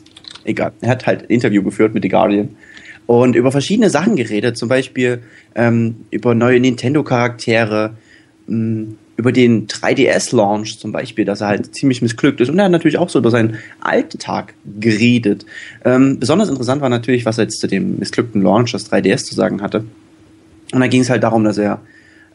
egal, 0.45 0.73
er 0.81 0.91
hat 0.91 1.07
halt 1.07 1.23
ein 1.23 1.29
Interview 1.31 1.63
geführt 1.63 1.93
mit 1.93 2.05
The 2.05 2.09
Guardian 2.09 2.51
und 3.07 3.35
über 3.35 3.51
verschiedene 3.51 3.91
Sachen 3.91 4.15
geredet, 4.15 4.57
zum 4.57 4.69
Beispiel 4.69 5.23
ähm, 5.57 5.97
über 6.13 6.35
neue 6.37 6.61
Nintendo-Charaktere, 6.61 7.95
mh, 8.47 8.95
über 9.17 9.33
den 9.33 9.67
3DS-Launch 9.67 10.79
zum 10.79 10.93
Beispiel, 10.93 11.25
dass 11.25 11.41
er 11.41 11.49
halt 11.49 11.75
ziemlich 11.75 12.03
missglückt 12.03 12.41
ist. 12.41 12.49
Und 12.49 12.59
er 12.59 12.65
hat 12.65 12.73
natürlich 12.73 12.99
auch 12.99 13.11
so 13.11 13.19
über 13.19 13.31
seinen 13.31 13.59
Alltag 13.81 14.55
geredet. 14.81 15.45
Ähm, 15.85 16.19
besonders 16.19 16.49
interessant 16.49 16.81
war 16.81 16.89
natürlich, 16.89 17.27
was 17.27 17.39
er 17.39 17.45
jetzt 17.45 17.61
zu 17.61 17.67
dem 17.67 17.99
missglückten 17.99 18.43
Launch 18.43 18.73
des 18.73 18.91
3DS 18.91 19.25
zu 19.25 19.35
sagen 19.35 19.61
hatte. 19.61 19.85
Und 20.73 20.81
da 20.81 20.87
ging 20.87 21.03
es 21.03 21.11
halt 21.11 21.23
darum, 21.23 21.45
dass 21.45 21.59
er 21.59 21.81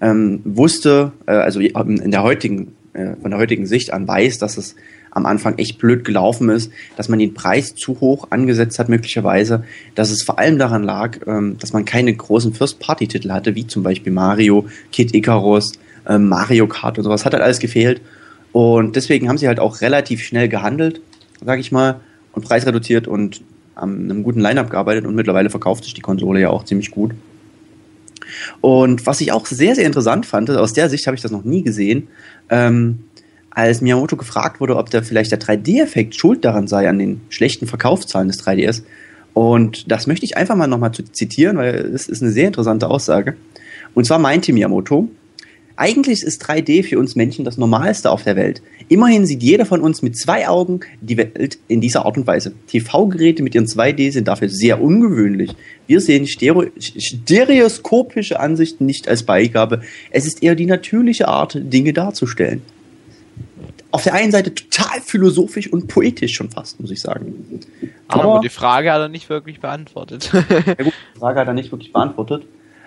ähm, 0.01 0.41
wusste, 0.43 1.12
äh, 1.25 1.31
also 1.31 1.60
in 1.60 2.12
der 2.12 2.22
heutigen, 2.24 2.75
äh, 2.93 3.15
von 3.19 3.31
der 3.31 3.39
heutigen 3.39 3.65
Sicht 3.65 3.91
an 3.91 4.07
weiß, 4.07 4.38
dass 4.38 4.57
es 4.57 4.75
am 5.12 5.25
Anfang 5.25 5.57
echt 5.57 5.79
blöd 5.79 6.03
gelaufen 6.05 6.50
ist, 6.50 6.72
dass 6.96 7.10
man 7.10 7.17
den 7.17 7.34
Preis 7.34 7.74
zu 7.74 8.00
hoch 8.00 8.27
angesetzt 8.29 8.77
hat 8.77 8.88
möglicherweise, 8.88 9.63
dass 9.96 10.12
es 10.12 10.22
vor 10.22 10.38
allem 10.38 10.60
daran 10.60 10.84
lag, 10.84 11.17
ähm, 11.25 11.57
dass 11.60 11.74
man 11.74 11.86
keine 11.86 12.13
großen 12.13 12.53
First-Party-Titel 12.53 13.31
hatte, 13.31 13.55
wie 13.55 13.65
zum 13.65 13.81
Beispiel 13.81 14.13
Mario, 14.13 14.67
Kid 14.91 15.15
Icarus, 15.15 15.72
ähm, 16.07 16.29
Mario 16.29 16.67
Kart 16.67 16.97
und 16.97 17.03
sowas, 17.03 17.25
hat 17.25 17.33
halt 17.33 17.43
alles 17.43 17.59
gefehlt. 17.59 18.01
Und 18.51 18.95
deswegen 18.95 19.29
haben 19.29 19.37
sie 19.37 19.47
halt 19.47 19.59
auch 19.59 19.81
relativ 19.81 20.23
schnell 20.23 20.49
gehandelt, 20.49 21.01
sag 21.43 21.59
ich 21.59 21.71
mal, 21.71 21.99
und 22.31 22.43
Preis 22.43 22.65
reduziert 22.65 23.07
und 23.07 23.41
an 23.75 24.09
einem 24.09 24.23
guten 24.23 24.39
Line-Up 24.39 24.69
gearbeitet 24.69 25.05
und 25.05 25.15
mittlerweile 25.15 25.49
verkauft 25.49 25.83
sich 25.83 25.93
die 25.93 26.01
Konsole 26.01 26.39
ja 26.39 26.49
auch 26.49 26.63
ziemlich 26.63 26.91
gut. 26.91 27.11
Und 28.61 29.05
was 29.05 29.21
ich 29.21 29.31
auch 29.31 29.45
sehr, 29.45 29.75
sehr 29.75 29.85
interessant 29.85 30.25
fand, 30.25 30.49
aus 30.49 30.73
der 30.73 30.89
Sicht 30.89 31.07
habe 31.07 31.15
ich 31.15 31.21
das 31.21 31.31
noch 31.31 31.43
nie 31.43 31.61
gesehen, 31.61 32.07
ähm, 32.49 32.99
als 33.49 33.81
Miyamoto 33.81 34.17
gefragt 34.17 34.59
wurde, 34.59 34.75
ob 34.75 34.89
da 34.89 35.01
vielleicht 35.01 35.31
der 35.31 35.39
3D-Effekt 35.39 36.15
schuld 36.15 36.45
daran 36.45 36.67
sei, 36.67 36.87
an 36.87 36.99
den 36.99 37.21
schlechten 37.29 37.65
Verkaufszahlen 37.65 38.27
des 38.27 38.43
3DS. 38.43 38.83
Und 39.33 39.91
das 39.91 40.07
möchte 40.07 40.25
ich 40.25 40.37
einfach 40.37 40.55
mal 40.55 40.67
nochmal 40.67 40.91
zitieren, 40.91 41.57
weil 41.57 41.75
es 41.75 42.07
ist 42.07 42.21
eine 42.21 42.31
sehr 42.31 42.47
interessante 42.47 42.87
Aussage. 42.87 43.35
Und 43.93 44.05
zwar 44.05 44.19
meinte 44.19 44.53
Miyamoto, 44.53 45.09
eigentlich 45.77 46.24
ist 46.24 46.43
3D 46.43 46.84
für 46.84 46.98
uns 46.98 47.15
Menschen 47.15 47.46
das 47.46 47.57
Normalste 47.57 48.10
auf 48.10 48.24
der 48.24 48.36
Welt. 48.36 48.63
Immerhin 48.89 49.27
sieht 49.27 49.43
jeder 49.43 49.65
von 49.65 49.81
uns 49.81 50.01
mit 50.01 50.17
zwei 50.17 50.48
Augen 50.48 50.79
die 51.01 51.17
Welt 51.17 51.60
in 51.67 51.81
dieser 51.81 52.05
Art 52.05 52.17
und 52.17 52.25
Weise. 52.25 52.53
TV-Geräte 52.67 53.43
mit 53.43 53.53
ihren 53.53 53.67
2D 53.67 54.12
sind 54.12 54.27
dafür 54.27 54.50
sehr 54.50 54.81
ungewöhnlich. 54.81 55.55
Wir 55.86 56.01
sehen 56.01 56.25
stereo 56.25 56.65
stereoskopische 56.79 58.39
Ansichten 58.39 58.88
nicht 58.88 59.07
als 59.07 59.24
Beigabe. 59.24 59.81
Es 60.10 60.25
ist 60.25 60.41
eher 60.41 60.55
die 60.55 60.65
natürliche 60.65 61.27
Art, 61.27 61.55
Dinge 61.60 61.93
darzustellen. 61.93 62.63
Auf 63.91 64.03
der 64.03 64.15
einen 64.15 64.31
Seite 64.31 64.53
total 64.53 65.00
philosophisch 65.01 65.72
und 65.72 65.88
poetisch 65.88 66.34
schon 66.34 66.50
fast, 66.50 66.79
muss 66.79 66.91
ich 66.91 67.01
sagen. 67.01 67.62
Aber, 68.07 68.41
die 68.41 68.50
Frage 68.50 68.91
hat 68.91 69.00
er 69.00 69.10
nicht 69.10 69.29
wirklich 69.29 69.60
beantwortet. 69.60 70.31
Ja 70.34 70.84
gut, 70.84 70.93
die 71.15 71.19
Frage 71.19 71.39
hat 71.39 71.48
er 71.48 71.53
nicht 71.53 71.72
wirklich 71.72 71.93
beantwortet. 71.93 72.46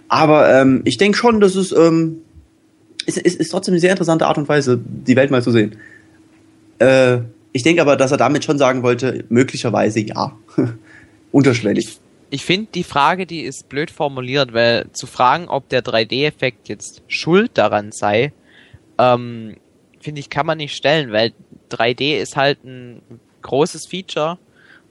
Aber 0.09 0.61
ähm, 0.61 0.82
ich 0.85 0.99
denke 0.99 1.16
schon, 1.16 1.40
dass 1.40 1.54
es 1.54 1.70
ähm, 1.73 2.23
ist, 3.07 3.19
ist, 3.19 3.40
ist 3.40 3.49
trotzdem 3.50 3.73
eine 3.73 3.80
sehr 3.80 3.90
interessante 3.90 4.26
Art 4.26 4.38
und 4.38 4.49
Weise, 4.49 4.80
die 4.85 5.16
Welt 5.16 5.30
mal 5.30 5.42
zu 5.42 5.50
sehen. 5.50 5.76
Äh, 6.78 7.19
ich 7.52 7.62
denke 7.62 7.83
aber, 7.83 7.97
dass 7.97 8.12
er 8.12 8.16
damit 8.16 8.45
schon 8.45 8.59
sagen 8.59 8.83
wollte, 8.83 9.25
möglicherweise 9.28 10.00
ja. 10.00 10.37
Unterschwellig. 11.33 11.99
Ich 12.30 12.45
finde 12.45 12.69
die 12.75 12.85
Frage, 12.85 13.26
die 13.26 13.42
ist 13.42 13.69
blöd 13.69 13.90
formuliert, 13.90 14.52
weil 14.52 14.87
zu 14.92 15.07
fragen, 15.07 15.49
ob 15.49 15.69
der 15.69 15.83
3D-Effekt 15.83 16.69
jetzt 16.69 17.02
schuld 17.09 17.52
daran 17.54 17.92
sei, 17.92 18.33
ähm, 18.99 19.57
finde 20.00 20.21
ich, 20.21 20.30
kann 20.30 20.47
man 20.47 20.59
nicht 20.59 20.76
stellen, 20.76 21.12
weil 21.12 21.33
3D 21.71 22.21
ist 22.21 22.37
halt 22.37 22.64
ein 22.64 23.02
großes 23.42 23.87
Feature, 23.87 24.38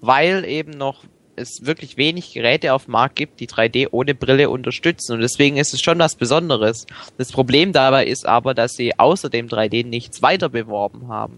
weil 0.02 0.46
eben 0.46 0.72
noch 0.72 1.04
es 1.40 1.66
wirklich 1.66 1.98
wenig 1.98 2.34
Geräte 2.34 2.74
auf 2.74 2.86
dem 2.86 2.92
Markt 2.92 3.16
gibt, 3.16 3.40
die 3.40 3.48
3D 3.48 3.88
ohne 3.92 4.14
Brille 4.14 4.50
unterstützen 4.50 5.14
und 5.14 5.22
deswegen 5.22 5.58
ist 5.58 5.74
es 5.74 5.82
schon 5.82 6.00
was 6.00 6.16
Besonderes. 6.16 6.86
Das 7.18 7.32
Problem 7.32 7.72
dabei 7.74 8.06
ist 8.06 8.28
aber, 8.28 8.54
dass 8.54 8.76
sie 8.76 8.98
außer 8.98 9.30
dem 9.30 9.48
3D 9.48 9.86
nichts 9.86 10.22
weiter 10.22 10.50
beworben 10.50 11.08
haben. 11.08 11.38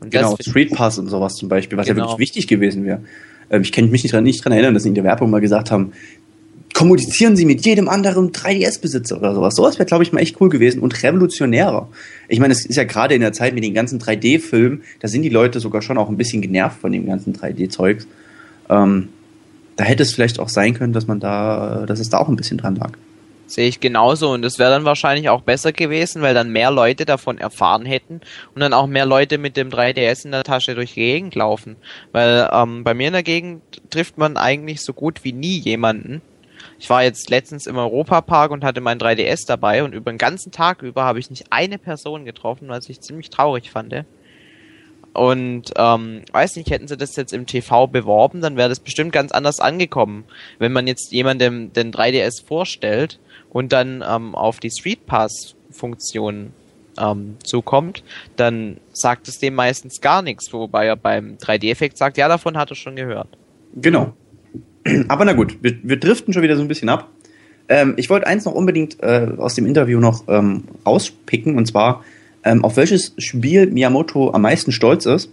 Und 0.00 0.10
Genau, 0.10 0.36
Street 0.40 0.72
Pass 0.72 0.98
und 0.98 1.08
sowas 1.08 1.34
zum 1.34 1.48
Beispiel, 1.48 1.78
was 1.78 1.88
ja 1.88 1.94
Genau. 1.94 2.06
wirklich 2.06 2.18
wichtig 2.28 2.48
gewesen 2.48 2.84
wäre. 2.84 3.00
Ähm, 3.50 3.62
ich 3.62 3.72
kann 3.72 3.90
mich 3.90 4.02
nicht 4.02 4.12
dran, 4.12 4.24
nicht 4.24 4.44
dran 4.44 4.52
erinnern, 4.52 4.74
dass 4.74 4.82
sie 4.82 4.90
in 4.90 4.94
der 4.94 5.04
Werbung 5.04 5.30
mal 5.30 5.40
gesagt 5.40 5.70
haben, 5.70 5.92
kommunizieren 6.74 7.36
Sie 7.36 7.46
mit 7.46 7.64
jedem 7.64 7.88
anderen 7.88 8.32
3DS-Besitzer 8.32 9.16
oder 9.16 9.34
sowas. 9.34 9.54
Sowas 9.56 9.78
wäre, 9.78 9.86
glaube 9.86 10.02
ich, 10.04 10.12
mal 10.12 10.20
echt 10.20 10.38
cool 10.42 10.50
gewesen 10.50 10.82
und 10.82 11.02
revolutionärer. 11.02 11.88
Ich 12.28 12.38
meine, 12.38 12.52
es 12.52 12.66
ist 12.66 12.76
ja 12.76 12.84
gerade 12.84 13.14
in 13.14 13.22
der 13.22 13.32
Zeit 13.32 13.54
mit 13.54 13.64
den 13.64 13.72
ganzen 13.72 13.98
3D-Filmen, 13.98 14.82
da 15.00 15.08
sind 15.08 15.22
die 15.22 15.30
Leute 15.30 15.58
sogar 15.58 15.80
schon 15.80 15.96
auch 15.96 16.10
ein 16.10 16.18
bisschen 16.18 16.42
genervt 16.42 16.78
von 16.78 16.92
dem 16.92 17.06
ganzen 17.06 17.32
3D-Zeugs. 17.34 18.06
Ähm, 18.68 19.08
da 19.76 19.84
hätte 19.84 20.02
es 20.02 20.14
vielleicht 20.14 20.40
auch 20.40 20.48
sein 20.48 20.74
können, 20.74 20.92
dass 20.92 21.06
man 21.06 21.20
da, 21.20 21.84
dass 21.86 22.00
es 22.00 22.08
da 22.08 22.18
auch 22.18 22.28
ein 22.28 22.36
bisschen 22.36 22.58
dran 22.58 22.76
lag. 22.76 22.92
Sehe 23.48 23.68
ich 23.68 23.78
genauso 23.78 24.32
und 24.32 24.44
es 24.44 24.58
wäre 24.58 24.70
dann 24.70 24.84
wahrscheinlich 24.84 25.28
auch 25.28 25.42
besser 25.42 25.72
gewesen, 25.72 26.20
weil 26.20 26.34
dann 26.34 26.50
mehr 26.50 26.72
Leute 26.72 27.04
davon 27.04 27.38
erfahren 27.38 27.86
hätten 27.86 28.20
und 28.54 28.60
dann 28.60 28.72
auch 28.72 28.88
mehr 28.88 29.06
Leute 29.06 29.38
mit 29.38 29.56
dem 29.56 29.68
3DS 29.68 30.24
in 30.24 30.32
der 30.32 30.42
Tasche 30.42 30.74
durch 30.74 30.94
die 30.94 31.00
Gegend 31.00 31.36
laufen. 31.36 31.76
Weil 32.10 32.50
ähm, 32.52 32.82
bei 32.82 32.92
mir 32.92 33.06
in 33.06 33.12
der 33.12 33.22
Gegend 33.22 33.62
trifft 33.90 34.18
man 34.18 34.36
eigentlich 34.36 34.82
so 34.82 34.92
gut 34.92 35.22
wie 35.22 35.32
nie 35.32 35.58
jemanden. 35.58 36.22
Ich 36.80 36.90
war 36.90 37.04
jetzt 37.04 37.30
letztens 37.30 37.68
im 37.68 37.76
Europapark 37.76 38.50
und 38.50 38.64
hatte 38.64 38.80
mein 38.80 38.98
3DS 38.98 39.46
dabei 39.46 39.84
und 39.84 39.94
über 39.94 40.12
den 40.12 40.18
ganzen 40.18 40.50
Tag 40.50 40.82
über 40.82 41.04
habe 41.04 41.20
ich 41.20 41.30
nicht 41.30 41.46
eine 41.50 41.78
Person 41.78 42.24
getroffen, 42.24 42.68
was 42.68 42.88
ich 42.88 43.00
ziemlich 43.00 43.30
traurig 43.30 43.70
fand. 43.70 43.94
Und 45.16 45.72
ähm, 45.76 46.20
weiß 46.30 46.56
nicht, 46.56 46.70
hätten 46.70 46.88
sie 46.88 46.96
das 46.98 47.16
jetzt 47.16 47.32
im 47.32 47.46
TV 47.46 47.86
beworben, 47.86 48.42
dann 48.42 48.58
wäre 48.58 48.68
das 48.68 48.80
bestimmt 48.80 49.12
ganz 49.12 49.32
anders 49.32 49.60
angekommen. 49.60 50.24
Wenn 50.58 50.72
man 50.72 50.86
jetzt 50.86 51.10
jemandem 51.10 51.72
den 51.72 51.90
3DS 51.90 52.44
vorstellt 52.44 53.18
und 53.48 53.72
dann 53.72 54.04
ähm, 54.06 54.34
auf 54.34 54.60
die 54.60 54.70
Street 54.70 55.06
Pass 55.06 55.54
Funktion 55.70 56.52
ähm, 56.98 57.36
zukommt, 57.42 58.04
dann 58.36 58.76
sagt 58.92 59.26
es 59.28 59.38
dem 59.38 59.54
meistens 59.54 60.02
gar 60.02 60.20
nichts, 60.20 60.52
wobei 60.52 60.84
er 60.84 60.96
beim 60.96 61.36
3D-Effekt 61.36 61.96
sagt, 61.96 62.18
ja, 62.18 62.28
davon 62.28 62.58
hat 62.58 62.68
er 62.70 62.76
schon 62.76 62.96
gehört. 62.96 63.28
Genau. 63.74 64.12
Aber 65.08 65.24
na 65.24 65.32
gut, 65.32 65.56
wir, 65.62 65.78
wir 65.82 65.98
driften 65.98 66.34
schon 66.34 66.42
wieder 66.42 66.56
so 66.56 66.62
ein 66.62 66.68
bisschen 66.68 66.90
ab. 66.90 67.08
Ähm, 67.70 67.94
ich 67.96 68.10
wollte 68.10 68.26
eins 68.26 68.44
noch 68.44 68.52
unbedingt 68.52 69.02
äh, 69.02 69.28
aus 69.38 69.54
dem 69.54 69.64
Interview 69.64 69.98
noch 69.98 70.24
ähm, 70.28 70.64
rauspicken, 70.84 71.56
und 71.56 71.66
zwar, 71.66 72.04
ähm, 72.46 72.64
auf 72.64 72.76
welches 72.78 73.12
Spiel 73.18 73.66
Miyamoto 73.66 74.30
am 74.32 74.40
meisten 74.42 74.72
stolz 74.72 75.04
ist. 75.04 75.30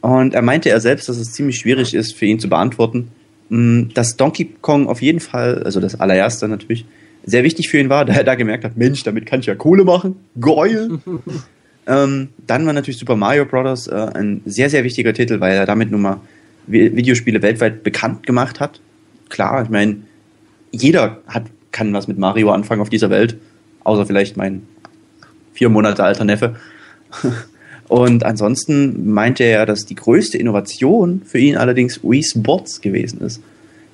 Und 0.00 0.34
er 0.34 0.42
meinte 0.42 0.70
er 0.70 0.80
selbst, 0.80 1.08
dass 1.08 1.18
es 1.18 1.32
ziemlich 1.32 1.58
schwierig 1.58 1.94
ist 1.94 2.14
für 2.16 2.26
ihn 2.26 2.40
zu 2.40 2.48
beantworten. 2.48 3.08
Mm, 3.50 3.88
Dass 3.94 4.16
Donkey 4.16 4.50
Kong 4.60 4.86
auf 4.88 5.02
jeden 5.02 5.20
Fall, 5.20 5.62
also 5.64 5.80
das 5.80 6.00
allererste 6.00 6.48
natürlich, 6.48 6.84
sehr 7.24 7.44
wichtig 7.44 7.68
für 7.68 7.78
ihn 7.78 7.88
war, 7.88 8.04
da 8.06 8.14
er 8.14 8.24
da 8.24 8.34
gemerkt 8.34 8.64
hat, 8.64 8.76
Mensch, 8.76 9.02
damit 9.02 9.26
kann 9.26 9.40
ich 9.40 9.46
ja 9.46 9.54
Kohle 9.54 9.84
machen. 9.84 10.16
Geil. 10.40 10.98
ähm, 11.86 12.28
dann 12.46 12.64
war 12.66 12.72
natürlich 12.72 12.98
Super 12.98 13.16
Mario 13.16 13.44
Bros. 13.44 13.86
Äh, 13.86 13.94
ein 14.14 14.40
sehr, 14.46 14.70
sehr 14.70 14.84
wichtiger 14.84 15.12
Titel, 15.12 15.40
weil 15.40 15.54
er 15.56 15.66
damit 15.66 15.90
nun 15.90 16.02
mal 16.02 16.20
Vi- 16.66 16.94
Videospiele 16.96 17.42
weltweit 17.42 17.82
bekannt 17.82 18.26
gemacht 18.26 18.60
hat. 18.60 18.80
Klar, 19.28 19.62
ich 19.64 19.68
meine, 19.68 19.96
jeder 20.70 21.18
hat, 21.26 21.44
kann 21.72 21.92
was 21.92 22.08
mit 22.08 22.18
Mario 22.18 22.50
anfangen 22.50 22.80
auf 22.80 22.88
dieser 22.90 23.10
Welt, 23.10 23.36
außer 23.84 24.06
vielleicht 24.06 24.36
mein 24.36 24.62
vier 25.58 25.68
Monate 25.68 26.04
alter 26.04 26.24
Neffe. 26.24 26.54
Und 27.88 28.24
ansonsten 28.24 29.12
meinte 29.12 29.44
er, 29.44 29.66
dass 29.66 29.86
die 29.86 29.94
größte 29.94 30.38
Innovation 30.38 31.22
für 31.24 31.38
ihn 31.38 31.56
allerdings 31.56 32.04
Wii 32.04 32.22
Sports 32.22 32.80
gewesen 32.80 33.20
ist. 33.22 33.42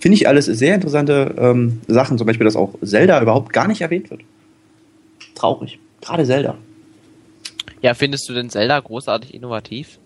Finde 0.01 0.17
ich 0.17 0.29
alles 0.29 0.47
sehr 0.47 0.75
interessante 0.75 1.35
ähm, 1.39 1.81
Sachen, 1.87 2.19
zum 2.19 2.27
Beispiel, 2.27 2.45
dass 2.45 2.57
auch 2.57 2.75
Zelda 2.83 3.23
überhaupt 3.23 3.53
gar 3.53 3.67
nicht 3.67 3.81
erwähnt 3.81 4.11
wird. 4.11 4.21
Traurig. 5.35 5.79
Gerade 6.03 6.27
Zelda. 6.27 6.59
Ja, 7.81 7.95
findest 7.95 8.29
du 8.29 8.35
denn 8.35 8.51
Zelda 8.51 8.79
großartig 8.81 9.33
innovativ? 9.33 9.99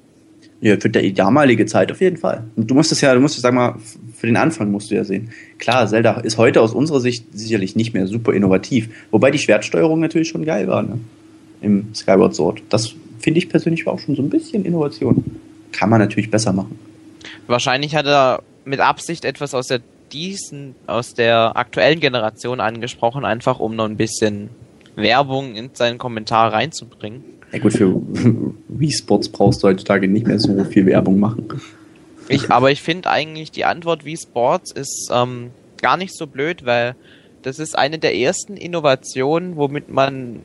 Ja, 0.60 0.78
für 0.78 0.90
die 0.90 1.12
damalige 1.12 1.66
Zeit 1.66 1.90
auf 1.90 2.00
jeden 2.00 2.18
Fall. 2.18 2.44
Und 2.56 2.70
du 2.70 2.74
musst 2.74 2.92
es 2.92 3.00
ja, 3.00 3.14
du 3.14 3.20
musst 3.20 3.36
es, 3.36 3.42
sag 3.42 3.54
mal, 3.54 3.76
für 4.14 4.26
den 4.26 4.36
Anfang 4.36 4.70
musst 4.70 4.90
du 4.90 4.96
ja 4.96 5.04
sehen. 5.04 5.30
Klar, 5.58 5.86
Zelda 5.88 6.20
ist 6.20 6.36
heute 6.36 6.60
aus 6.60 6.74
unserer 6.74 7.00
Sicht 7.00 7.26
sicherlich 7.32 7.74
nicht 7.74 7.94
mehr 7.94 8.06
super 8.06 8.32
innovativ. 8.32 8.88
Wobei 9.10 9.30
die 9.30 9.38
Schwertsteuerung 9.38 10.00
natürlich 10.00 10.28
schon 10.28 10.44
geil 10.44 10.66
war, 10.68 10.82
ne? 10.82 10.98
Im 11.60 11.94
Skyward 11.94 12.34
Sword. 12.34 12.62
Das 12.68 12.94
finde 13.18 13.38
ich 13.38 13.48
persönlich 13.48 13.84
war 13.86 13.94
auch 13.94 13.98
schon 13.98 14.16
so 14.16 14.22
ein 14.22 14.30
bisschen 14.30 14.64
Innovation. 14.64 15.24
Kann 15.72 15.90
man 15.90 16.00
natürlich 16.00 16.30
besser 16.30 16.52
machen. 16.52 16.78
Wahrscheinlich 17.46 17.94
hat 17.94 18.06
er 18.06 18.42
mit 18.64 18.80
Absicht 18.80 19.24
etwas 19.24 19.54
aus 19.54 19.66
der 19.68 19.80
diesen 20.12 20.74
aus 20.86 21.14
der 21.14 21.56
aktuellen 21.56 22.00
Generation 22.00 22.60
angesprochen, 22.60 23.24
einfach 23.24 23.60
um 23.60 23.76
noch 23.76 23.84
ein 23.84 23.96
bisschen 23.96 24.50
Werbung 24.96 25.54
in 25.54 25.70
seinen 25.74 25.98
Kommentar 25.98 26.52
reinzubringen. 26.52 27.24
Ja 27.52 27.58
gut, 27.58 27.72
für 27.72 27.94
Wii 28.68 28.92
Sports 28.92 29.28
brauchst 29.28 29.62
du 29.62 29.68
heutzutage 29.68 30.08
nicht 30.08 30.26
mehr 30.26 30.38
so 30.38 30.64
viel 30.64 30.86
Werbung 30.86 31.18
machen. 31.18 31.48
Ich, 32.28 32.50
aber 32.50 32.70
ich 32.70 32.82
finde 32.82 33.08
eigentlich 33.10 33.50
die 33.50 33.64
Antwort 33.64 34.04
Wii 34.04 34.16
Sports 34.16 34.72
ist 34.72 35.10
ähm, 35.12 35.50
gar 35.80 35.96
nicht 35.96 36.14
so 36.14 36.26
blöd, 36.26 36.66
weil 36.66 36.94
das 37.42 37.58
ist 37.58 37.78
eine 37.78 37.98
der 37.98 38.16
ersten 38.16 38.56
Innovationen, 38.56 39.56
womit 39.56 39.90
man 39.90 40.40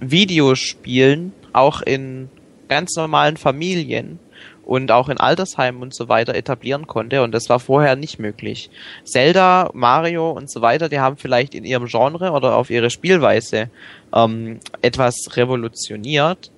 Videospielen 0.00 1.32
auch 1.52 1.80
in 1.82 2.28
ganz 2.68 2.96
normalen 2.96 3.36
Familien 3.36 4.18
und 4.64 4.90
auch 4.90 5.08
in 5.08 5.18
Altersheimen 5.18 5.80
und 5.80 5.94
so 5.94 6.08
weiter 6.08 6.34
etablieren 6.34 6.86
konnte 6.86 7.22
und 7.22 7.32
das 7.32 7.48
war 7.48 7.60
vorher 7.60 7.96
nicht 7.96 8.18
möglich. 8.18 8.68
Zelda, 9.04 9.70
Mario 9.72 10.30
und 10.30 10.50
so 10.50 10.60
weiter, 10.60 10.88
die 10.88 10.98
haben 10.98 11.16
vielleicht 11.16 11.54
in 11.54 11.64
ihrem 11.64 11.86
Genre 11.86 12.32
oder 12.32 12.56
auf 12.56 12.68
ihre 12.68 12.90
Spielweise 12.90 13.70
ähm, 14.12 14.58
etwas 14.82 15.14
revolutioniert, 15.36 16.50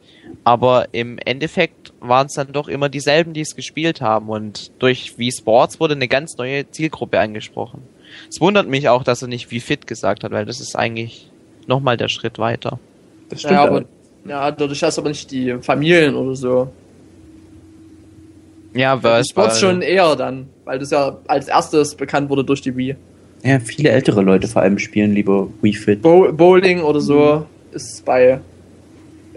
aber 0.42 0.88
im 0.92 1.18
Endeffekt 1.18 1.92
waren 2.00 2.26
es 2.26 2.35
dann 2.35 2.52
doch 2.52 2.68
immer 2.68 2.88
dieselben, 2.88 3.35
die 3.35 3.42
es 3.42 3.54
gespielt 3.54 4.00
haben 4.00 4.30
und 4.30 4.73
durch 4.78 5.18
Wii 5.18 5.30
Sports 5.30 5.78
wurde 5.78 5.95
eine 5.95 6.09
ganz 6.09 6.38
neue 6.38 6.71
Zielgruppe 6.71 7.21
angesprochen. 7.21 7.83
Es 8.30 8.40
wundert 8.40 8.68
mich 8.68 8.88
auch, 8.88 9.04
dass 9.04 9.21
er 9.21 9.28
nicht 9.28 9.50
wie 9.50 9.61
fit 9.61 9.87
gesagt 9.87 10.25
hat, 10.25 10.33
weil 10.33 10.47
das 10.47 10.61
ist 10.61 10.75
eigentlich 10.75 11.30
nochmal 11.66 11.99
der 11.99 12.09
Schritt 12.09 12.38
weiter. 12.38 12.78
Das 13.28 13.42
Ja, 13.42 13.64
aber, 13.64 13.85
ja, 14.26 14.50
dadurch 14.50 14.82
hast 14.82 14.97
du 14.97 15.02
aber 15.02 15.11
nicht 15.11 15.30
die 15.30 15.56
Familien 15.61 16.14
oder 16.14 16.35
so. 16.35 16.70
Ja, 18.75 19.02
Weil 19.02 19.25
Sports 19.25 19.61
schon 19.61 19.82
eher 19.82 20.14
dann, 20.14 20.49
weil 20.64 20.78
das 20.78 20.90
ja 20.90 21.18
als 21.26 21.49
erstes 21.49 21.94
bekannt 21.94 22.28
wurde 22.30 22.44
durch 22.44 22.61
die 22.61 22.76
Wii. 22.76 22.96
Ja, 23.42 23.61
viele 23.61 23.90
ältere 23.90 24.22
Leute 24.22 24.48
vor 24.48 24.62
allem 24.62 24.79
spielen 24.79 25.14
lieber 25.14 25.48
Wii 25.62 25.74
Fit. 25.74 26.02
Bow 26.02 26.33
Bowling 26.33 26.83
oder 26.83 27.00
so 27.00 27.46
ist 27.72 28.05
bei 28.05 28.40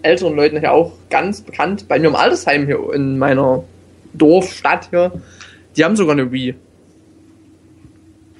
älteren 0.02 0.36
Leuten 0.36 0.62
ja 0.62 0.72
auch 0.72 0.94
ganz 1.10 1.42
bekannt. 1.42 1.88
Bei 1.88 2.00
mir 2.00 2.08
im 2.08 2.15
Altersheim 2.15 2.65
hier 2.65 2.94
in 2.94 3.18
meiner 3.18 3.63
Dorfstadt 4.13 4.89
hier, 4.89 5.12
die 5.76 5.84
haben 5.84 5.96
sogar 5.96 6.13
eine 6.13 6.32
Wii. 6.32 6.56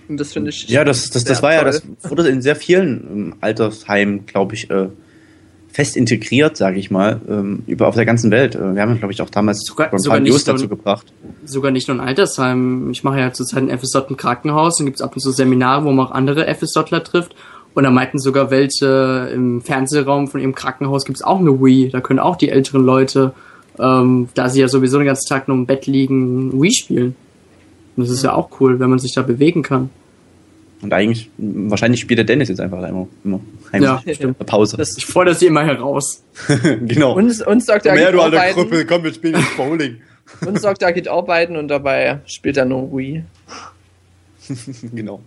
Und 0.10 0.20
das 0.20 0.34
finde 0.34 0.50
ich. 0.50 0.68
Ja, 0.68 0.84
das, 0.84 1.10
das, 1.10 1.24
das 1.24 1.42
war 1.42 1.54
ja, 1.54 1.62
toll. 1.62 1.82
das 2.02 2.12
wurde 2.12 2.28
in 2.28 2.42
sehr 2.42 2.56
vielen 2.56 3.08
ähm, 3.12 3.36
Altersheimen, 3.40 4.26
glaube 4.26 4.56
ich, 4.56 4.70
äh, 4.70 4.88
fest 5.72 5.96
integriert, 5.96 6.58
sage 6.58 6.80
ich 6.80 6.92
mal, 6.92 7.22
ähm, 7.30 7.64
über 7.68 7.88
auf 7.88 7.96
der 7.96 8.06
ganzen 8.06 8.30
Welt. 8.32 8.56
Äh, 8.56 8.76
wir 8.76 8.82
haben, 8.82 8.98
glaube 9.00 9.14
ich, 9.14 9.22
auch 9.22 9.30
damals 9.30 9.66
Sogar- 9.66 9.94
ein 9.94 10.04
paar 10.04 10.20
News 10.20 10.44
dazu 10.44 10.68
gebracht. 10.68 11.14
Sogar 11.46 11.72
nicht 11.72 11.88
nur 11.88 11.98
ein 11.98 12.06
Altersheim. 12.06 12.90
Ich 12.92 13.04
mache 13.04 13.20
ja 13.20 13.32
zurzeit 13.34 13.64
ein 13.64 13.70
FSJ 13.70 14.00
im 14.10 14.18
Krankenhaus 14.18 14.80
und 14.80 14.86
gibt's 14.86 15.02
ab 15.02 15.14
und 15.16 15.22
zu 15.22 15.32
Seminare, 15.32 15.86
wo 15.86 15.92
man 15.92 16.08
auch 16.08 16.12
andere 16.12 16.48
FSJler 16.54 17.04
trifft. 17.04 17.36
Und 17.74 17.84
da 17.84 17.90
meinten 17.90 18.20
sogar 18.20 18.52
welche 18.52 19.30
im 19.34 19.62
Fernsehraum 19.62 20.28
von 20.28 20.42
ihrem 20.42 20.54
Krankenhaus 20.56 21.06
gibt's 21.06 21.22
auch 21.22 21.40
eine 21.40 21.62
Wii. 21.62 21.90
Da 21.90 22.02
können 22.02 22.20
auch 22.20 22.36
die 22.36 22.50
älteren 22.50 22.84
Leute, 22.86 23.34
ähm, 23.80 24.28
da 24.34 24.50
sie 24.50 24.60
ja 24.60 24.68
sowieso 24.68 24.98
den 24.98 25.08
ganzen 25.08 25.30
Tag 25.30 25.48
nur 25.48 25.56
im 25.56 25.66
Bett 25.68 25.88
liegen, 25.88 26.52
Wii 26.62 26.74
spielen. 26.74 27.16
Und 27.96 28.04
das 28.04 28.10
ist 28.10 28.24
ja 28.24 28.34
auch 28.34 28.50
cool, 28.60 28.80
wenn 28.82 28.90
man 28.90 29.00
sich 29.00 29.14
da 29.14 29.22
bewegen 29.22 29.64
kann. 29.64 29.90
Und 30.82 30.94
eigentlich, 30.94 31.30
wahrscheinlich 31.38 32.02
spielt 32.02 32.18
der 32.18 32.26
Dennis 32.26 32.50
jetzt 32.50 32.60
einfach 32.60 32.80
immer, 32.88 33.08
immer 33.24 33.40
heimlich. 33.72 33.90
Ja, 33.90 34.14
stimmt. 34.16 34.40
Eine 34.40 34.46
Pause. 34.46 34.78
Das- 34.78 34.98
Ich 34.98 35.06
fordere 35.06 35.36
sie 35.36 35.46
immer 35.48 35.64
heraus. 35.64 36.24
genau. 36.82 37.16
Uns, 37.16 37.46
uns 37.46 37.66
sagt 37.66 37.86
er, 37.86 37.96
geht 37.96 38.14
du 38.14 38.22
alter 38.22 38.38
arbeiten. 38.38 38.60
Krüppel, 38.60 38.86
komm, 38.86 39.04
wir 39.04 39.14
spielen 39.14 39.36
jetzt 39.36 39.56
Bowling. 39.58 39.98
Uns 40.46 40.62
sagt 40.62 40.82
er, 40.82 40.94
geht 40.94 41.08
arbeiten 41.10 41.58
und 41.58 41.68
dabei 41.68 42.20
spielt 42.26 42.56
er 42.56 42.64
nur 42.66 42.96
Wii. 42.96 43.24
genau. 44.94 45.22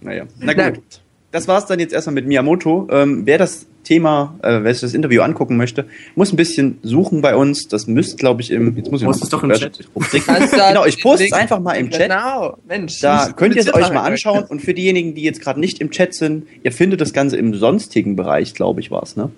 Naja. 0.00 0.24
Na 0.38 0.52
gut. 0.70 0.82
Das 1.30 1.48
war's 1.48 1.66
dann 1.66 1.80
jetzt 1.80 1.92
erstmal 1.92 2.14
mit 2.14 2.26
Miyamoto. 2.26 2.86
Ähm, 2.90 3.22
wer 3.24 3.38
das 3.38 3.66
Thema, 3.84 4.34
äh, 4.42 4.60
wer 4.62 4.74
sich 4.74 4.80
das 4.80 4.94
Interview 4.94 5.22
angucken 5.22 5.56
möchte, 5.56 5.86
muss 6.16 6.32
ein 6.32 6.36
bisschen 6.36 6.78
suchen 6.82 7.22
bei 7.22 7.36
uns. 7.36 7.68
Das 7.68 7.86
müsste, 7.86 8.16
glaube 8.16 8.42
ich, 8.42 8.50
im. 8.50 8.76
Jetzt 8.76 8.90
muss 8.90 9.02
ich 9.02 9.08
es 9.08 9.28
doch 9.28 9.44
im 9.44 9.52
Chat. 9.52 9.78
da 10.26 10.68
genau, 10.68 10.84
ich 10.84 11.00
poste 11.00 11.26
es 11.26 11.32
einfach 11.32 11.60
mal 11.60 11.74
im 11.74 11.90
Chat. 11.90 12.08
Genau, 12.08 12.56
Mensch. 12.66 13.00
Da 13.00 13.32
könnt 13.32 13.54
ihr 13.54 13.62
es 13.62 13.72
euch 13.72 13.92
mal 13.92 14.02
anschauen. 14.02 14.44
Und 14.44 14.60
für 14.60 14.74
diejenigen, 14.74 15.14
die 15.14 15.22
jetzt 15.22 15.40
gerade 15.40 15.60
nicht 15.60 15.80
im 15.80 15.90
Chat 15.90 16.14
sind, 16.14 16.46
ihr 16.62 16.72
findet 16.72 17.00
das 17.00 17.12
Ganze 17.12 17.36
im 17.36 17.54
sonstigen 17.54 18.16
Bereich, 18.16 18.54
glaube 18.54 18.80
ich, 18.80 18.90
war's, 18.90 19.16
ne? 19.16 19.30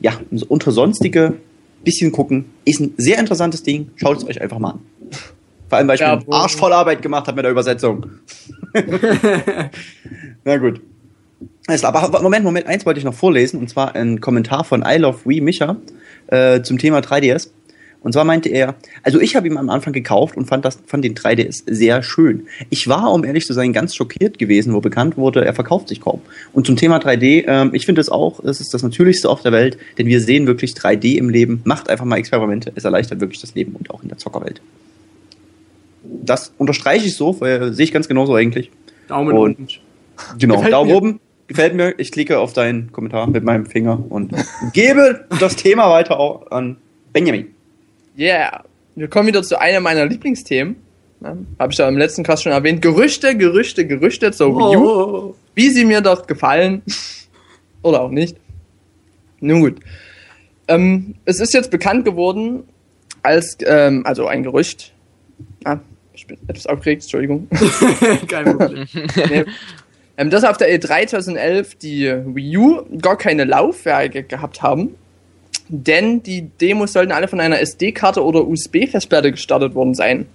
Ja, 0.00 0.12
unter 0.48 0.70
sonstige 0.70 1.34
bisschen 1.84 2.12
gucken. 2.12 2.46
Ist 2.64 2.80
ein 2.80 2.94
sehr 2.96 3.18
interessantes 3.18 3.62
Ding. 3.62 3.90
Schaut 3.96 4.18
es 4.18 4.26
euch 4.26 4.40
einfach 4.40 4.58
mal 4.58 4.70
an. 4.70 4.80
Vor 5.68 5.78
allem, 5.78 5.88
weil 5.88 5.94
ich 5.96 6.00
Ja, 6.00 6.16
mir 6.16 6.32
Arsch 6.32 6.56
voll 6.56 6.72
Arbeit 6.72 7.02
gemacht 7.02 7.26
habe 7.26 7.36
mit 7.36 7.44
der 7.44 7.52
Übersetzung. 7.52 8.06
Na 10.44 10.56
gut. 10.56 10.80
Klar, 11.66 11.94
aber 11.94 12.20
Moment, 12.22 12.44
Moment, 12.44 12.66
eins 12.66 12.84
wollte 12.84 12.98
ich 12.98 13.04
noch 13.04 13.14
vorlesen, 13.14 13.58
und 13.58 13.70
zwar 13.70 13.94
ein 13.94 14.20
Kommentar 14.20 14.64
von 14.64 14.84
I 14.86 14.98
Love 14.98 15.20
We 15.24 15.40
Micha 15.40 15.76
äh, 16.26 16.60
zum 16.62 16.78
Thema 16.78 16.98
3DS. 16.98 17.48
Und 18.02 18.12
zwar 18.12 18.24
meinte 18.24 18.50
er, 18.50 18.74
also 19.02 19.18
ich 19.18 19.34
habe 19.34 19.46
ihn 19.46 19.56
am 19.56 19.70
Anfang 19.70 19.94
gekauft 19.94 20.36
und 20.36 20.44
fand, 20.44 20.62
das, 20.66 20.78
fand 20.86 21.04
den 21.06 21.14
3DS 21.14 21.62
sehr 21.66 22.02
schön. 22.02 22.48
Ich 22.68 22.86
war, 22.86 23.10
um 23.10 23.24
ehrlich 23.24 23.46
zu 23.46 23.54
sein, 23.54 23.72
ganz 23.72 23.94
schockiert 23.94 24.38
gewesen, 24.38 24.74
wo 24.74 24.80
bekannt 24.82 25.16
wurde, 25.16 25.42
er 25.42 25.54
verkauft 25.54 25.88
sich 25.88 26.02
kaum. 26.02 26.20
Und 26.52 26.66
zum 26.66 26.76
Thema 26.76 26.98
3D, 26.98 27.44
ähm, 27.46 27.70
ich 27.72 27.86
finde 27.86 28.02
es 28.02 28.10
auch, 28.10 28.44
es 28.44 28.60
ist 28.60 28.74
das 28.74 28.82
Natürlichste 28.82 29.30
auf 29.30 29.40
der 29.40 29.52
Welt, 29.52 29.78
denn 29.96 30.06
wir 30.06 30.20
sehen 30.20 30.46
wirklich 30.46 30.72
3D 30.74 31.16
im 31.16 31.30
Leben. 31.30 31.62
Macht 31.64 31.88
einfach 31.88 32.04
mal 32.04 32.16
Experimente, 32.18 32.72
es 32.74 32.84
erleichtert 32.84 33.20
wirklich 33.20 33.40
das 33.40 33.54
Leben 33.54 33.72
und 33.74 33.88
auch 33.90 34.02
in 34.02 34.10
der 34.10 34.18
Zockerwelt. 34.18 34.60
Das 36.02 36.52
unterstreiche 36.58 37.06
ich 37.06 37.16
so, 37.16 37.40
weil 37.40 37.72
sehe 37.72 37.84
ich 37.84 37.92
ganz 37.92 38.06
genauso 38.06 38.34
eigentlich. 38.34 38.70
Daumen 39.08 39.34
Und- 39.34 39.54
oben. 39.54 39.68
Genau, 40.38 40.56
Gefällt 40.56 40.74
Daumen 40.74 40.90
mir. 40.90 40.96
oben. 40.96 41.20
Gefällt 41.46 41.74
mir. 41.74 41.94
Ich 41.98 42.10
klicke 42.10 42.38
auf 42.38 42.52
deinen 42.52 42.90
Kommentar 42.92 43.26
mit 43.26 43.44
meinem 43.44 43.66
Finger 43.66 44.02
und 44.08 44.32
gebe 44.72 45.26
das 45.40 45.56
Thema 45.56 45.90
weiter 45.90 46.18
auch 46.18 46.50
an 46.50 46.76
Benjamin. 47.12 47.54
Yeah. 48.18 48.64
Wir 48.94 49.08
kommen 49.08 49.26
wieder 49.26 49.42
zu 49.42 49.60
einem 49.60 49.82
meiner 49.82 50.06
Lieblingsthemen. 50.06 50.76
Habe 51.58 51.72
ich 51.72 51.78
ja 51.78 51.88
im 51.88 51.96
letzten 51.96 52.22
Cast 52.22 52.42
schon 52.42 52.52
erwähnt. 52.52 52.82
Gerüchte, 52.82 53.36
Gerüchte, 53.36 53.86
Gerüchte 53.86 54.30
zur 54.32 54.54
Wii 54.54 54.76
U. 54.76 54.88
Oh. 54.88 55.34
Wie 55.54 55.70
sie 55.70 55.84
mir 55.84 56.00
doch 56.00 56.26
gefallen. 56.26 56.82
Oder 57.82 58.02
auch 58.02 58.10
nicht. 58.10 58.36
Nun 59.40 59.60
gut. 59.60 59.80
Ähm, 60.68 61.14
es 61.24 61.40
ist 61.40 61.54
jetzt 61.54 61.70
bekannt 61.70 62.04
geworden, 62.04 62.64
als, 63.22 63.56
ähm, 63.64 64.02
also 64.06 64.26
ein 64.26 64.42
Gerücht. 64.42 64.92
Ah, 65.64 65.78
ich 66.12 66.26
bin 66.26 66.38
etwas 66.46 66.66
aufgeregt, 66.66 67.02
Entschuldigung. 67.02 67.48
Kein 68.28 68.56
Problem. 68.56 68.86
nee. 69.28 69.44
Ähm, 70.16 70.30
dass 70.30 70.44
auf 70.44 70.56
der 70.56 70.72
E3 70.72 71.08
2011 71.08 71.74
die 71.76 72.12
Wii 72.24 72.56
U 72.58 72.82
gar 73.00 73.18
keine 73.18 73.44
Laufwerke 73.44 74.22
gehabt 74.22 74.62
haben. 74.62 74.94
Denn 75.68 76.22
die 76.22 76.42
Demos 76.42 76.92
sollten 76.92 77.12
alle 77.12 77.26
von 77.26 77.40
einer 77.40 77.60
SD-Karte 77.60 78.22
oder 78.22 78.46
USB-Festplatte 78.46 79.30
gestartet 79.30 79.74
worden 79.74 79.94
sein. 79.94 80.26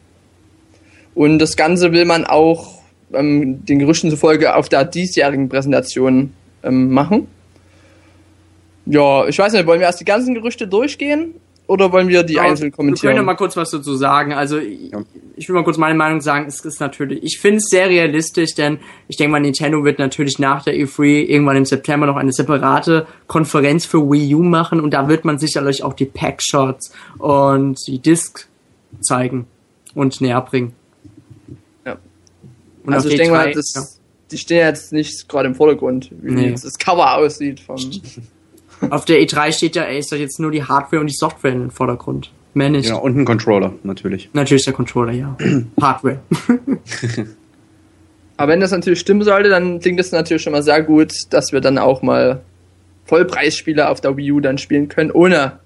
Und 1.13 1.39
das 1.39 1.55
Ganze 1.55 1.91
will 1.91 2.05
man 2.05 2.25
auch 2.25 2.81
ähm, 3.13 3.65
den 3.65 3.79
Gerüchten 3.79 4.09
zufolge 4.09 4.55
auf 4.55 4.69
der 4.69 4.85
diesjährigen 4.85 5.49
Präsentation 5.49 6.33
ähm, 6.63 6.91
machen. 6.91 7.27
Ja, 8.85 9.27
ich 9.27 9.37
weiß 9.37 9.53
nicht, 9.53 9.67
wollen 9.67 9.79
wir 9.79 9.87
erst 9.87 9.99
die 9.99 10.05
ganzen 10.05 10.33
Gerüchte 10.33 10.67
durchgehen 10.67 11.35
oder 11.69 11.91
wollen 11.91 12.07
wir 12.07 12.23
die 12.23 12.33
Ja, 12.33 12.41
einzeln 12.41 12.67
Wir 12.67 12.71
können 12.71 12.87
ja 12.89 12.95
kommentieren? 13.01 13.25
mal 13.25 13.35
kurz 13.35 13.55
was 13.55 13.69
dazu 13.71 13.95
sagen. 13.95 14.33
Also 14.33 14.57
ich, 14.57 14.91
Ja. 14.91 15.01
ich 15.35 15.47
will 15.47 15.55
mal 15.55 15.63
kurz 15.63 15.77
meine 15.77 15.95
Meinung 15.95 16.19
sagen. 16.19 16.45
Es 16.47 16.59
ist 16.65 16.79
natürlich, 16.79 17.23
ich 17.23 17.39
finde 17.39 17.57
es 17.57 17.65
sehr 17.69 17.87
realistisch, 17.89 18.55
denn 18.55 18.79
ich 19.07 19.17
denke 19.17 19.31
mal, 19.31 19.39
Nintendo 19.39 19.83
wird 19.85 19.99
natürlich 19.99 20.39
nach 20.39 20.63
der 20.63 20.73
E3 20.75 21.25
irgendwann 21.27 21.57
im 21.57 21.65
September 21.65 22.07
noch 22.07 22.15
eine 22.17 22.33
separate 22.33 23.05
Konferenz 23.27 23.85
für 23.85 23.99
Wii 24.11 24.35
U 24.35 24.43
machen 24.43 24.79
und 24.81 24.93
da 24.93 25.07
wird 25.07 25.25
man 25.25 25.37
sicherlich 25.39 25.83
auch 25.83 25.93
die 25.93 26.05
Packshots 26.05 26.91
und 27.19 27.77
die 27.87 27.99
Disc 27.99 28.47
zeigen 29.01 29.45
und 29.93 30.19
näher 30.21 30.41
bringen. 30.41 30.73
Ja. 31.85 31.97
Und 32.83 32.93
also 32.93 33.07
ich 33.07 33.13
die 33.13 33.17
denke 33.19 33.33
mal, 33.33 33.47
E3 33.47 33.53
das, 33.53 33.73
ja. 33.75 33.83
die 34.31 34.37
stehen 34.37 34.57
jetzt 34.65 34.91
nicht 34.91 35.29
gerade 35.29 35.47
im 35.49 35.55
Vordergrund, 35.55 36.09
wie 36.21 36.31
Nee. 36.31 36.51
das 36.51 36.77
Cover 36.79 37.15
aussieht. 37.17 37.59
Vom, 37.59 37.77
Auf 38.89 39.05
der 39.05 39.19
E3 39.19 39.51
steht 39.51 39.75
ja, 39.75 39.83
ey, 39.83 39.99
ist 39.99 40.11
doch 40.11 40.17
jetzt 40.17 40.39
nur 40.39 40.51
die 40.51 40.63
Hardware 40.63 41.01
und 41.01 41.07
die 41.07 41.15
Software 41.15 41.51
im 41.51 41.69
Vordergrund. 41.71 42.31
Mehr 42.53 42.69
nicht. 42.69 42.87
Genau, 42.87 43.01
und 43.01 43.17
ein 43.17 43.25
Controller, 43.25 43.73
natürlich. 43.83 44.29
Natürlich 44.33 44.65
der 44.65 44.73
Controller, 44.73 45.11
ja. 45.11 45.37
Hardware. 45.81 46.19
Aber 48.37 48.51
wenn 48.51 48.59
das 48.61 48.71
natürlich 48.71 48.99
stimmen 49.01 49.23
sollte, 49.23 49.49
dann 49.49 49.79
klingt 49.79 49.99
das 49.99 50.11
natürlich 50.11 50.41
schon 50.43 50.53
mal 50.53 50.63
sehr 50.63 50.81
gut, 50.81 51.11
dass 51.29 51.51
wir 51.51 51.59
dann 51.61 51.77
auch 51.77 52.01
mal 52.01 52.41
Vollpreisspiele 53.05 53.89
auf 53.89 54.01
der 54.01 54.15
Wii 54.15 54.31
U 54.31 54.39
dann 54.39 54.57
spielen 54.57 54.87
können, 54.87 55.11
ohne 55.11 55.59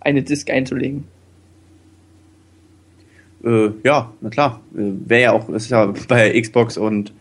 eine 0.00 0.22
Disc 0.22 0.50
einzulegen. 0.50 1.04
Äh, 3.44 3.70
ja, 3.84 4.12
na 4.20 4.30
klar. 4.30 4.60
Äh, 4.74 4.90
Wäre 5.06 5.22
ja 5.22 5.32
auch, 5.32 5.46
das 5.50 5.64
ist 5.64 5.70
ja 5.70 5.92
bei 6.08 6.40
Xbox 6.40 6.76
und 6.76 7.12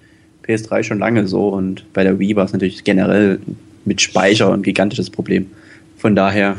PS3 0.48 0.84
schon 0.84 1.00
lange 1.00 1.28
so 1.28 1.50
und 1.50 1.92
bei 1.94 2.04
der 2.04 2.20
Wii 2.20 2.36
war 2.36 2.46
es 2.46 2.54
natürlich 2.54 2.84
generell 2.84 3.40
mit 3.86 4.02
Speicher 4.02 4.54
ein 4.54 4.64
gigantisches 4.64 5.10
Problem. 5.10 5.52
Von 5.98 6.16
daher, 6.16 6.58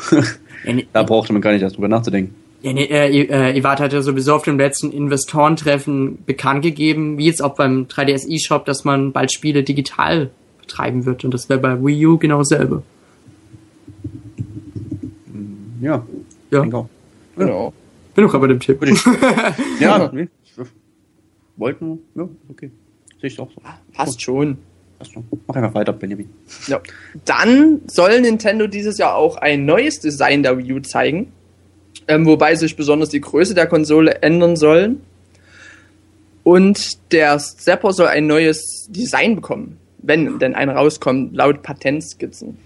Ja, 0.65 0.75
da 0.93 1.03
brauchte 1.03 1.33
man 1.33 1.43
gar 1.43 1.53
nicht 1.53 1.63
erst 1.63 1.77
drüber 1.77 1.89
nachzudenken. 1.89 2.35
Ja, 2.63 2.73
nee, 2.73 2.85
äh, 2.85 3.09
äh, 3.09 3.59
Iwata 3.59 3.85
hat 3.85 3.93
ja 3.93 4.03
sowieso 4.03 4.35
auf 4.35 4.45
dem 4.45 4.57
letzten 4.57 4.93
Investorentreffen 4.93 6.19
bekannt 6.25 6.63
gegeben, 6.63 7.19
wie 7.19 7.27
jetzt 7.27 7.43
auch 7.43 7.57
beim 7.57 7.87
3DS 7.87 8.29
eShop, 8.29 8.65
dass 8.67 8.85
man 8.85 9.11
bald 9.11 9.33
Spiele 9.33 9.65
digital 9.65 10.31
betreiben 10.61 11.05
wird. 11.05 11.25
Und 11.25 11.35
das 11.35 11.49
wäre 11.49 11.59
bei 11.59 11.85
Wii 11.85 12.07
U 12.07 12.19
genau 12.19 12.39
dasselbe. 12.39 12.85
Ja. 15.81 16.07
Ja, 16.53 16.61
auch. 16.61 16.89
Genau. 17.37 17.73
bin 18.15 18.25
doch 18.25 18.35
aber 18.35 18.47
dem 18.47 18.61
Tipp. 18.61 18.81
Ja, 19.81 20.11
nee. 20.13 20.29
ich 20.45 20.53
Wollte 21.57 21.85
nur. 21.85 21.99
Ja, 22.15 22.29
okay. 22.49 22.71
Sehe 23.21 23.29
ich 23.29 23.41
auch 23.41 23.51
so. 23.51 23.61
Passt 23.93 24.23
schon. 24.23 24.59
Schon. 25.05 25.25
Mach 25.47 25.57
einfach 25.57 25.75
weiter, 25.75 25.93
Benjamin. 25.93 26.29
Ja. 26.67 26.81
Dann 27.25 27.83
soll 27.87 28.21
Nintendo 28.21 28.67
dieses 28.67 28.99
Jahr 28.99 29.17
auch 29.17 29.37
ein 29.37 29.65
neues 29.65 30.01
Design 30.01 30.43
der 30.43 30.59
Wii 30.59 30.73
U 30.75 30.81
zeigen. 30.81 31.33
Ähm, 32.09 32.27
wobei 32.27 32.55
sich 32.55 32.77
besonders 32.77 33.11
die 33.11 33.21
Größe 33.21 33.55
der 33.55 33.67
Konsole 33.67 34.23
ändern 34.23 34.57
sollen. 34.57 35.03
Und 36.45 37.13
der 37.13 37.39
Zapper 37.39 37.93
soll 37.93 38.09
ein 38.09 38.27
neues 38.27 38.89
Design 38.91 39.37
bekommen, 39.37 39.79
wenn 39.99 40.39
denn 40.39 40.55
einer 40.55 40.75
rauskommt, 40.75 41.35
laut 41.37 41.63
Patentskizzen. 41.63 42.59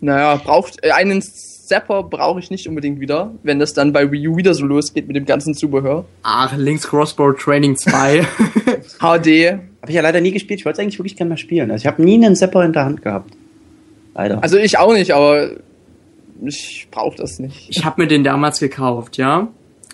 Naja, 0.00 0.36
braucht 0.36 0.82
äh, 0.82 0.90
einen 0.90 1.22
Zapper 1.66 2.02
brauche 2.02 2.40
ich 2.40 2.50
nicht 2.50 2.68
unbedingt 2.68 3.00
wieder, 3.00 3.32
wenn 3.42 3.58
das 3.58 3.72
dann 3.72 3.92
bei 3.92 4.10
Wii 4.10 4.28
U 4.28 4.36
wieder 4.36 4.54
so 4.54 4.66
losgeht 4.66 5.06
mit 5.06 5.16
dem 5.16 5.24
ganzen 5.24 5.54
Zubehör. 5.54 6.04
Ach, 6.22 6.56
Links 6.56 6.86
Crossbow 6.88 7.32
Training 7.32 7.76
2. 7.76 8.22
HD. 8.22 9.00
Habe 9.00 9.22
ich 9.88 9.94
ja 9.94 10.02
leider 10.02 10.20
nie 10.20 10.32
gespielt. 10.32 10.60
Ich 10.60 10.66
wollte 10.66 10.80
es 10.80 10.82
eigentlich 10.82 10.98
wirklich 10.98 11.16
gerne 11.16 11.30
mal 11.30 11.36
spielen. 11.36 11.70
Also 11.70 11.82
ich 11.82 11.86
habe 11.86 12.02
nie 12.02 12.14
einen 12.14 12.36
Zapper 12.36 12.64
in 12.64 12.72
der 12.72 12.84
Hand 12.84 13.02
gehabt. 13.02 13.34
Leider. 14.14 14.42
Also 14.42 14.58
ich 14.58 14.78
auch 14.78 14.92
nicht, 14.92 15.12
aber 15.12 15.50
ich 16.44 16.88
brauche 16.90 17.16
das 17.16 17.38
nicht. 17.38 17.68
ich 17.70 17.84
habe 17.84 18.02
mir 18.02 18.08
den 18.08 18.24
damals 18.24 18.60
gekauft, 18.60 19.16
ja? 19.16 19.48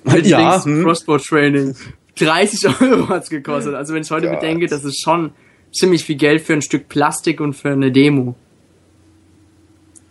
ja, 0.06 0.14
Links 0.14 0.64
hm. 0.64 0.82
Crossbow 0.84 1.18
Training. 1.18 1.74
30 2.18 2.80
Euro 2.80 3.08
hat's 3.08 3.30
gekostet. 3.30 3.74
Also 3.74 3.94
wenn 3.94 4.02
ich 4.02 4.10
heute 4.10 4.28
Gott. 4.28 4.40
bedenke, 4.40 4.66
das 4.66 4.84
ist 4.84 5.00
schon 5.02 5.32
ziemlich 5.72 6.04
viel 6.04 6.16
Geld 6.16 6.42
für 6.42 6.52
ein 6.52 6.62
Stück 6.62 6.88
Plastik 6.88 7.40
und 7.40 7.54
für 7.54 7.70
eine 7.70 7.92
Demo. 7.92 8.34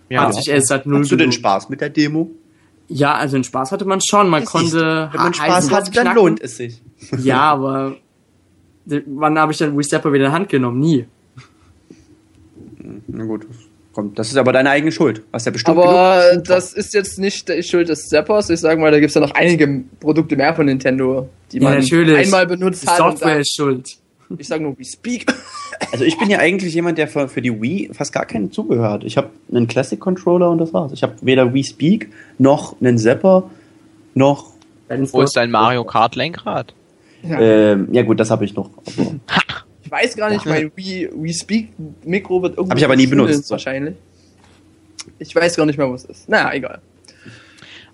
Ja, 0.10 0.22
Hat 0.28 0.34
sich 0.36 0.50
erst 0.50 0.67
seit 0.67 0.86
null 0.86 1.02
Hast 1.02 1.12
du 1.12 1.15
denn 1.15 1.30
gelohnt. 1.30 1.34
Spaß 1.36 1.69
mit 1.69 1.82
der 1.82 1.89
Demo? 1.89 2.32
Ja, 2.88 3.13
also 3.15 3.38
den 3.38 3.43
Spaß 3.43 3.72
hatte 3.72 3.86
man 3.86 4.02
schon. 4.02 4.30
Man 4.30 4.41
Das 4.43 4.52
konnte 4.52 5.10
Wenn 5.12 5.22
man 5.22 5.34
Spaß 5.34 5.72
hat, 5.72 5.95
dann 5.95 6.15
lohnt 6.15 6.41
es 6.41 6.58
sich. 6.58 6.82
Ja, 7.19 7.41
aber 7.41 7.95
wann 9.06 9.38
habe 9.38 9.52
ich 9.52 9.58
dann 9.60 9.78
Wii 9.78 9.84
Stepper 9.84 10.12
wieder 10.12 10.26
in 10.26 10.32
die 10.32 10.36
Hand 10.36 10.50
genommen? 10.50 10.80
Nie. 10.80 11.06
Na 13.08 13.24
gut, 13.26 13.45
das 13.48 13.58
kommt. 13.93 14.17
Das 14.17 14.30
ist 14.30 14.38
aber 14.38 14.52
deine 14.54 14.69
eigene 14.72 14.91
Schuld. 14.91 15.22
Hast 15.32 15.45
ja 15.45 15.52
bestimmt 15.52 15.78
Aber 15.78 16.38
das 16.43 16.74
ist 16.74 16.93
jetzt 16.93 17.19
nicht 17.19 17.48
die 17.50 17.62
Schuld 17.63 17.89
des 17.89 18.08
Zappers. 18.08 18.50
Ich 18.50 18.60
sage 18.60 18.80
mal, 18.82 18.91
da 18.91 19.00
gibt's 19.00 19.15
ja 19.15 19.22
noch 19.22 19.32
einige 19.36 19.84
Produkte 20.00 20.36
mehr 20.36 20.56
von 20.56 20.65
Nintendo, 20.65 21.30
die 21.52 21.58
Ja, 21.58 21.63
man 21.69 21.80
natürlich. 21.80 22.17
einmal 22.17 22.48
benutzt 22.48 22.84
Die 22.84 22.88
hat. 22.88 23.00
und 23.02 23.12
Software 23.12 23.39
ist 23.39 23.56
schuld. 23.56 23.98
Ich 24.37 24.47
sage 24.47 24.63
nur, 24.63 24.77
we 24.77 24.85
speak. 24.85 25.25
Also 25.91 26.05
ich 26.05 26.17
bin 26.19 26.29
ja 26.29 26.39
eigentlich 26.39 26.73
jemand, 26.73 26.97
der 26.97 27.07
für, 27.07 27.27
für 27.27 27.41
die 27.41 27.61
Wii 27.61 27.91
fast 27.93 28.13
gar 28.13 28.25
kein 28.25 28.51
Zubehör 28.51 28.91
hat. 28.91 29.03
Ich 29.03 29.17
habe 29.17 29.29
einen 29.51 29.67
Classic 29.67 29.99
Controller 29.99 30.49
und 30.49 30.59
das 30.59 30.73
war's. 30.73 30.91
Ich 30.91 31.01
habe 31.01 31.15
weder 31.21 31.53
Wii 31.53 31.63
Speak 31.63 32.11
noch 32.37 32.79
einen 32.79 32.97
Zapper 32.97 33.49
noch 34.13 34.53
Wo 34.89 35.21
ist 35.21 35.35
dein 35.35 35.49
Mario 35.49 35.83
Kart 35.83 36.15
Lenkrad? 36.15 36.73
Ja. 37.23 37.39
ähm, 37.39 37.87
ja 37.91 38.03
gut, 38.03 38.19
das 38.19 38.29
habe 38.29 38.45
ich 38.45 38.53
noch. 38.53 38.69
Ich 39.81 39.91
weiß 39.91 40.17
gar 40.17 40.29
nicht, 40.29 40.45
mein 40.45 40.71
we, 40.75 41.09
we 41.15 41.33
speak 41.33 41.69
Mikro 42.05 42.43
wird 42.43 42.57
irgendwie 42.57 42.69
Hab 42.69 42.77
ich 42.77 42.85
aber 42.85 42.95
nie 42.95 43.07
benutzt. 43.07 43.49
Wahrscheinlich. 43.49 43.95
Ich 45.17 45.33
weiß 45.33 45.55
gar 45.55 45.65
nicht 45.65 45.79
mehr, 45.79 45.89
wo 45.89 45.95
es 45.95 46.05
ist. 46.05 46.29
Naja, 46.29 46.53
egal. 46.53 46.79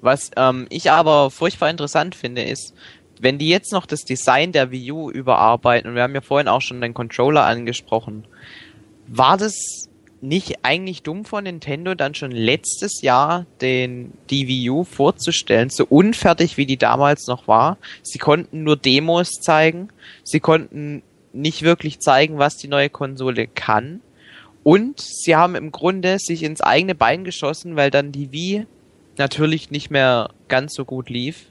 Was 0.02 0.30
ähm, 0.36 0.68
ich 0.70 0.92
aber 0.92 1.32
furchtbar 1.32 1.70
interessant 1.70 2.14
finde, 2.14 2.44
ist, 2.44 2.74
wenn 3.20 3.38
die 3.38 3.50
jetzt 3.50 3.72
noch 3.72 3.86
das 3.86 4.02
Design 4.02 4.52
der 4.52 4.72
Wii 4.72 4.92
U 4.92 5.10
überarbeiten, 5.10 5.90
und 5.90 5.96
wir 5.96 6.04
haben 6.04 6.16
ja 6.16 6.22
vorhin 6.22 6.48
auch 6.48 6.62
schon 6.62 6.82
den 6.82 6.94
Controller 6.94 7.46
angesprochen, 7.46 8.26
war 9.08 9.38
das 9.38 9.88
nicht 10.22 10.60
eigentlich 10.64 11.04
dumm 11.04 11.26
von 11.26 11.44
Nintendo, 11.44 11.94
dann 11.94 12.16
schon 12.16 12.32
letztes 12.32 13.02
Jahr 13.02 13.46
den 13.62 14.14
die 14.30 14.48
Wii 14.48 14.70
U 14.70 14.84
vorzustellen, 14.84 15.70
so 15.70 15.86
unfertig 15.86 16.58
wie 16.58 16.66
die 16.66 16.78
damals 16.78 17.28
noch 17.28 17.48
war? 17.48 17.78
Sie 18.02 18.18
konnten 18.18 18.64
nur 18.64 18.76
Demos 18.76 19.30
zeigen, 19.42 19.90
sie 20.24 20.40
konnten 20.40 21.04
nicht 21.34 21.62
wirklich 21.62 22.00
zeigen, 22.00 22.38
was 22.38 22.58
die 22.58 22.68
neue 22.68 22.90
Konsole 22.90 23.48
kann. 23.48 24.02
Und 24.64 25.00
sie 25.00 25.36
haben 25.36 25.54
im 25.54 25.72
Grunde 25.72 26.18
sich 26.18 26.42
ins 26.42 26.62
eigene 26.62 26.96
Bein 26.96 27.24
geschossen, 27.24 27.76
weil 27.76 27.92
dann 27.92 28.12
die 28.12 28.32
Wii 28.32 28.66
natürlich 29.18 29.70
nicht 29.70 29.92
mehr 29.92 30.32
ganz 30.48 30.74
so 30.74 30.86
gut 30.86 31.10
lief, 31.10 31.46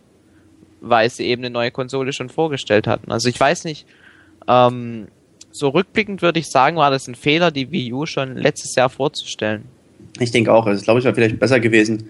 weil 0.89 1.11
sie 1.11 1.25
eben 1.27 1.43
eine 1.43 1.51
neue 1.51 1.71
Konsole 1.71 2.13
schon 2.13 2.29
vorgestellt 2.29 2.87
hatten. 2.87 3.11
Also 3.13 3.29
ich 3.29 3.39
weiß 3.39 3.65
nicht, 3.65 3.87
ähm, 4.49 5.09
so 5.51 5.69
rückblickend 5.69 6.21
würde 6.23 6.41
ich 6.41 6.49
sagen, 6.51 6.77
war 6.77 6.91
das 6.91 7.07
ein 7.09 7.15
Fehler, 7.15 7.51
die 7.51 7.71
Wii 7.71 7.93
U 7.93 8.07
schon 8.07 8.37
letztes 8.37 8.75
Jahr 8.75 8.91
vorzustellen. 8.91 9.63
ich 10.19 10.31
denke 10.31 10.53
auch, 10.53 10.67
also 10.67 10.79
ich 10.79 10.85
glaube, 10.85 10.99
es 10.99 11.05
wäre 11.05 11.15
vielleicht 11.15 11.39
besser 11.39 11.61
gewesen, 11.61 12.09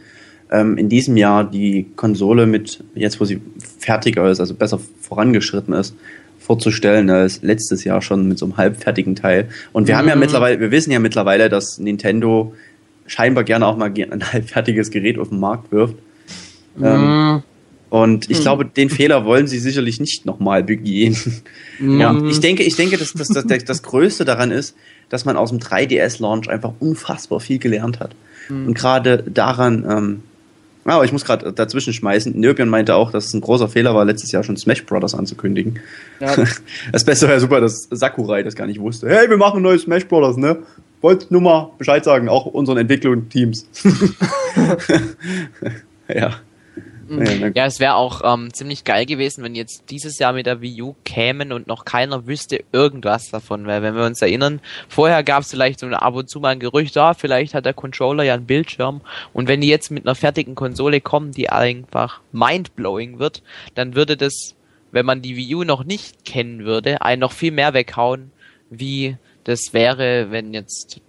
ähm, 0.50 0.76
in 0.78 0.88
diesem 0.88 1.16
Jahr 1.16 1.44
die 1.44 1.86
Konsole 1.96 2.46
mit, 2.46 2.82
jetzt 2.94 3.20
wo 3.20 3.24
sie 3.24 3.40
fertiger 3.78 4.30
ist, 4.30 4.40
also 4.40 4.54
besser 4.54 4.78
vorangeschritten 5.00 5.72
ist, 5.74 5.94
vorzustellen 6.38 7.08
als 7.10 7.42
letztes 7.42 7.84
Jahr 7.84 8.02
schon 8.02 8.28
mit 8.28 8.38
so 8.38 8.44
einem 8.46 8.56
halbfertigen 8.58 9.14
Teil. 9.16 9.48
Und 9.72 9.88
wir 9.88 9.96
haben 9.96 10.08
ja 10.08 10.14
Mhm. 10.14 10.20
mittlerweile, 10.20 10.60
wir 10.60 10.70
wissen 10.70 10.90
ja 10.90 10.98
mittlerweile, 10.98 11.48
dass 11.48 11.78
Nintendo 11.78 12.54
scheinbar 13.06 13.44
gerne 13.44 13.66
auch 13.66 13.76
mal 13.76 13.90
ein 13.90 14.32
halbfertiges 14.32 14.90
Gerät 14.90 15.18
auf 15.18 15.30
den 15.30 15.40
Markt 15.40 15.72
wirft. 15.72 15.96
Ähm, 16.82 17.36
Mm, 17.36 17.42
Und 17.94 18.28
ich 18.28 18.40
glaube, 18.40 18.64
den 18.64 18.90
Fehler 18.90 19.24
wollen 19.24 19.46
sie 19.46 19.60
sicherlich 19.60 20.00
nicht 20.00 20.26
nochmal 20.26 20.64
begehen. 20.64 21.16
mm. 21.78 22.00
Ja, 22.00 22.20
ich 22.24 22.40
denke, 22.40 22.64
ich 22.64 22.74
denke, 22.74 22.96
dass, 22.96 23.12
dass, 23.12 23.28
dass 23.28 23.46
das, 23.46 23.82
Größte 23.84 24.24
daran 24.24 24.50
ist, 24.50 24.74
dass 25.10 25.24
man 25.24 25.36
aus 25.36 25.50
dem 25.50 25.60
3DS-Launch 25.60 26.50
einfach 26.50 26.72
unfassbar 26.80 27.38
viel 27.38 27.60
gelernt 27.60 28.00
hat. 28.00 28.16
Und 28.48 28.74
gerade 28.74 29.22
daran, 29.22 29.86
ähm, 29.88 30.22
aber 30.84 31.04
ich 31.04 31.12
muss 31.12 31.24
gerade 31.24 31.52
dazwischen 31.52 31.92
schmeißen. 31.92 32.36
Nöbion 32.36 32.68
meinte 32.68 32.96
auch, 32.96 33.12
dass 33.12 33.26
es 33.26 33.34
ein 33.34 33.40
großer 33.40 33.68
Fehler 33.68 33.94
war, 33.94 34.04
letztes 34.04 34.32
Jahr 34.32 34.42
schon 34.42 34.56
Smash 34.56 34.84
Brothers 34.84 35.14
anzukündigen. 35.14 35.78
Ja, 36.18 36.34
Das 36.92 37.04
Beste 37.04 37.28
ja 37.28 37.38
super, 37.38 37.60
dass 37.60 37.86
Sakurai 37.92 38.42
das 38.42 38.56
gar 38.56 38.66
nicht 38.66 38.80
wusste. 38.80 39.08
Hey, 39.08 39.30
wir 39.30 39.36
machen 39.36 39.62
neues 39.62 39.82
Smash 39.82 40.08
Brothers, 40.08 40.36
ne? 40.36 40.58
Wollt 41.00 41.30
nur 41.30 41.42
mal 41.42 41.70
Bescheid 41.78 42.02
sagen, 42.02 42.28
auch 42.28 42.46
unseren 42.46 42.78
Entwicklungsteams. 42.78 43.68
ja. 46.12 46.40
Ja, 47.22 47.32
na- 47.40 47.50
Ja, 47.54 47.66
es 47.66 47.80
wäre 47.80 47.94
auch 47.94 48.22
ähm, 48.24 48.52
ziemlich 48.54 48.84
geil 48.84 49.06
gewesen, 49.06 49.44
wenn 49.44 49.54
jetzt 49.54 49.84
dieses 49.90 50.18
Jahr 50.18 50.32
mit 50.32 50.46
der 50.46 50.60
Wii 50.60 50.82
U 50.82 50.94
kämen 51.04 51.52
und 51.52 51.66
noch 51.66 51.84
keiner 51.84 52.26
wüsste 52.26 52.64
irgendwas 52.72 53.30
davon. 53.30 53.66
Weil 53.66 53.82
wenn 53.82 53.94
wir 53.94 54.04
uns 54.04 54.22
erinnern, 54.22 54.60
vorher 54.88 55.22
gab 55.22 55.42
es 55.42 55.50
vielleicht 55.50 55.80
so 55.80 55.86
ab 55.88 56.14
und 56.14 56.30
zu 56.30 56.40
mal 56.40 56.48
ein 56.50 56.60
Gerücht, 56.60 56.96
ah, 56.96 57.14
vielleicht 57.14 57.54
hat 57.54 57.64
der 57.66 57.74
Controller 57.74 58.24
ja 58.24 58.34
einen 58.34 58.46
Bildschirm. 58.46 59.00
Und 59.32 59.48
wenn 59.48 59.60
die 59.60 59.68
jetzt 59.68 59.90
mit 59.90 60.06
einer 60.06 60.14
fertigen 60.14 60.54
Konsole 60.54 61.00
kommen, 61.00 61.32
die 61.32 61.50
einfach 61.50 62.20
mindblowing 62.32 63.18
wird, 63.18 63.42
dann 63.74 63.94
würde 63.94 64.16
das, 64.16 64.54
wenn 64.92 65.06
man 65.06 65.22
die 65.22 65.36
Wii 65.36 65.54
U 65.56 65.64
noch 65.64 65.84
nicht 65.84 66.24
kennen 66.24 66.64
würde, 66.64 67.02
einen 67.02 67.20
noch 67.20 67.32
viel 67.32 67.52
mehr 67.52 67.74
weghauen, 67.74 68.30
wie 68.70 69.16
das 69.44 69.72
wäre, 69.72 70.30
wenn 70.30 70.54
jetzt 70.54 71.00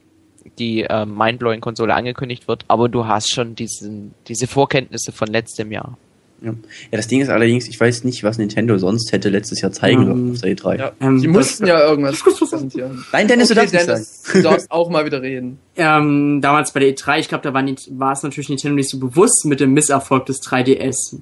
die 0.57 0.81
äh, 0.83 1.05
Mindblowing-Konsole 1.05 1.93
angekündigt 1.93 2.47
wird, 2.47 2.65
aber 2.67 2.89
du 2.89 3.05
hast 3.07 3.33
schon 3.33 3.55
diesen, 3.55 4.13
diese 4.27 4.47
Vorkenntnisse 4.47 5.11
von 5.11 5.27
letztem 5.27 5.71
Jahr. 5.71 5.97
Ja. 6.41 6.51
ja, 6.51 6.97
das 6.97 7.07
Ding 7.07 7.21
ist 7.21 7.29
allerdings, 7.29 7.67
ich 7.69 7.79
weiß 7.79 8.03
nicht, 8.03 8.23
was 8.23 8.37
Nintendo 8.37 8.77
sonst 8.77 9.11
hätte 9.13 9.29
letztes 9.29 9.61
Jahr 9.61 9.71
zeigen 9.71 10.01
Ähm, 10.01 10.05
dürfen 10.05 10.31
auf 10.33 10.41
der 10.41 10.55
E3. 10.55 10.77
ja. 10.79 10.91
Ähm, 10.99 11.19
Sie 11.19 11.27
mussten 11.29 11.65
ja 11.65 11.79
irgendwas 11.79 12.19
präsentieren. 12.37 13.03
Nein, 13.13 13.27
Dennis, 13.29 13.47
du 13.47 13.53
Okay, 13.53 13.61
darfst 13.61 13.73
nicht 13.73 13.85
sagen. 13.85 14.05
Dennis, 14.05 14.23
du 14.33 14.41
darfst 14.41 14.67
auch 14.71 14.89
mal 14.89 15.05
wieder 15.05 15.21
reden. 15.21 15.59
ähm, 15.77 16.41
damals 16.41 16.73
bei 16.73 16.81
der 16.81 16.95
E3, 16.95 17.19
ich 17.19 17.29
glaube, 17.29 17.43
da 17.43 17.53
war, 17.53 17.61
nicht, 17.61 17.87
war 17.97 18.11
es 18.11 18.21
natürlich 18.21 18.49
Nintendo 18.49 18.75
nicht 18.75 18.89
so 18.89 18.99
bewusst 18.99 19.45
mit 19.45 19.59
dem 19.61 19.73
Misserfolg 19.73 20.25
des 20.25 20.41
3DS. 20.41 21.19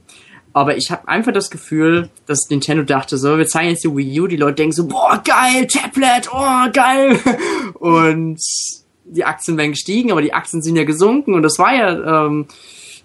Aber 0.52 0.78
ich 0.78 0.90
habe 0.92 1.08
einfach 1.08 1.32
das 1.32 1.50
Gefühl, 1.52 2.10
dass 2.26 2.50
Nintendo 2.50 2.84
dachte 2.84 3.18
so, 3.18 3.38
wir 3.38 3.48
zeigen 3.48 3.70
jetzt 3.70 3.84
die 3.84 3.96
Wii 3.96 4.22
U, 4.22 4.28
die 4.28 4.36
Leute 4.38 4.56
denken 4.56 4.74
so, 4.74 4.88
boah, 4.88 5.22
geil, 5.24 5.68
Tablet, 5.68 6.30
oh, 6.34 6.72
geil. 6.74 7.20
Und 7.76 8.40
die 9.14 9.26
Aktien 9.26 9.58
wären 9.58 9.72
gestiegen, 9.72 10.12
aber 10.12 10.22
die 10.22 10.34
Aktien 10.34 10.62
sind 10.62 10.76
ja 10.76 10.84
gesunken 10.84 11.34
und 11.34 11.44
das 11.44 11.60
war 11.60 11.74
ja 11.74 12.28
ähm, 12.28 12.48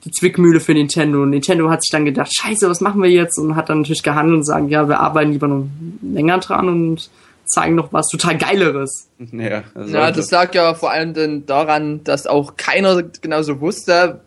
die 0.04 0.10
Zwickmühle 0.10 0.60
für 0.60 0.72
Nintendo. 0.72 1.22
Und 1.22 1.30
Nintendo 1.30 1.70
hat 1.70 1.82
sich 1.82 1.90
dann 1.90 2.04
gedacht, 2.04 2.30
scheiße, 2.34 2.68
was 2.68 2.80
machen 2.80 3.02
wir 3.02 3.10
jetzt? 3.10 3.38
Und 3.38 3.56
hat 3.56 3.68
dann 3.68 3.80
natürlich 3.80 4.02
gehandelt 4.02 4.38
und 4.38 4.44
sagen, 4.44 4.68
ja, 4.68 4.88
wir 4.88 5.00
arbeiten 5.00 5.32
lieber 5.32 5.48
noch 5.48 5.66
länger 6.02 6.38
dran 6.38 6.68
und 6.68 7.10
zeigen 7.44 7.74
noch 7.74 7.92
was 7.92 8.08
total 8.08 8.38
Geileres. 8.38 9.08
Ja, 9.32 9.64
also 9.74 9.94
Ja, 9.94 10.10
das 10.10 10.30
lag 10.30 10.54
ja 10.54 10.74
vor 10.74 10.90
allem 10.90 11.14
denn 11.14 11.46
daran, 11.46 12.04
dass 12.04 12.26
auch 12.26 12.56
keiner 12.56 13.02
genauso 13.20 13.60
wusste, 13.60 14.20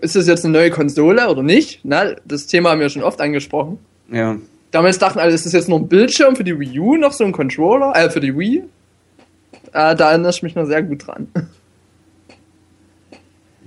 ist 0.00 0.16
das 0.16 0.26
jetzt 0.26 0.44
eine 0.44 0.52
neue 0.52 0.70
Konsole 0.70 1.28
oder 1.28 1.42
nicht? 1.42 1.80
Na, 1.84 2.14
das 2.24 2.46
Thema 2.46 2.70
haben 2.70 2.80
wir 2.80 2.88
schon 2.88 3.02
oft 3.02 3.20
angesprochen. 3.20 3.78
ja. 4.10 4.36
Damals 4.72 4.98
dachten 4.98 5.20
alle, 5.20 5.32
ist 5.32 5.46
das 5.46 5.52
jetzt 5.52 5.68
nur 5.68 5.78
ein 5.78 5.88
Bildschirm 5.88 6.36
für 6.36 6.44
die 6.44 6.58
Wii 6.58 6.80
U, 6.80 6.96
noch 6.96 7.12
so 7.12 7.24
ein 7.24 7.32
Controller, 7.32 7.92
äh, 7.94 8.10
für 8.10 8.20
die 8.20 8.36
Wii? 8.36 8.64
Äh, 9.76 9.94
da 9.94 10.10
erinnere 10.10 10.30
ich 10.30 10.42
mich 10.42 10.54
noch 10.54 10.64
sehr 10.64 10.82
gut 10.82 11.06
dran. 11.06 11.28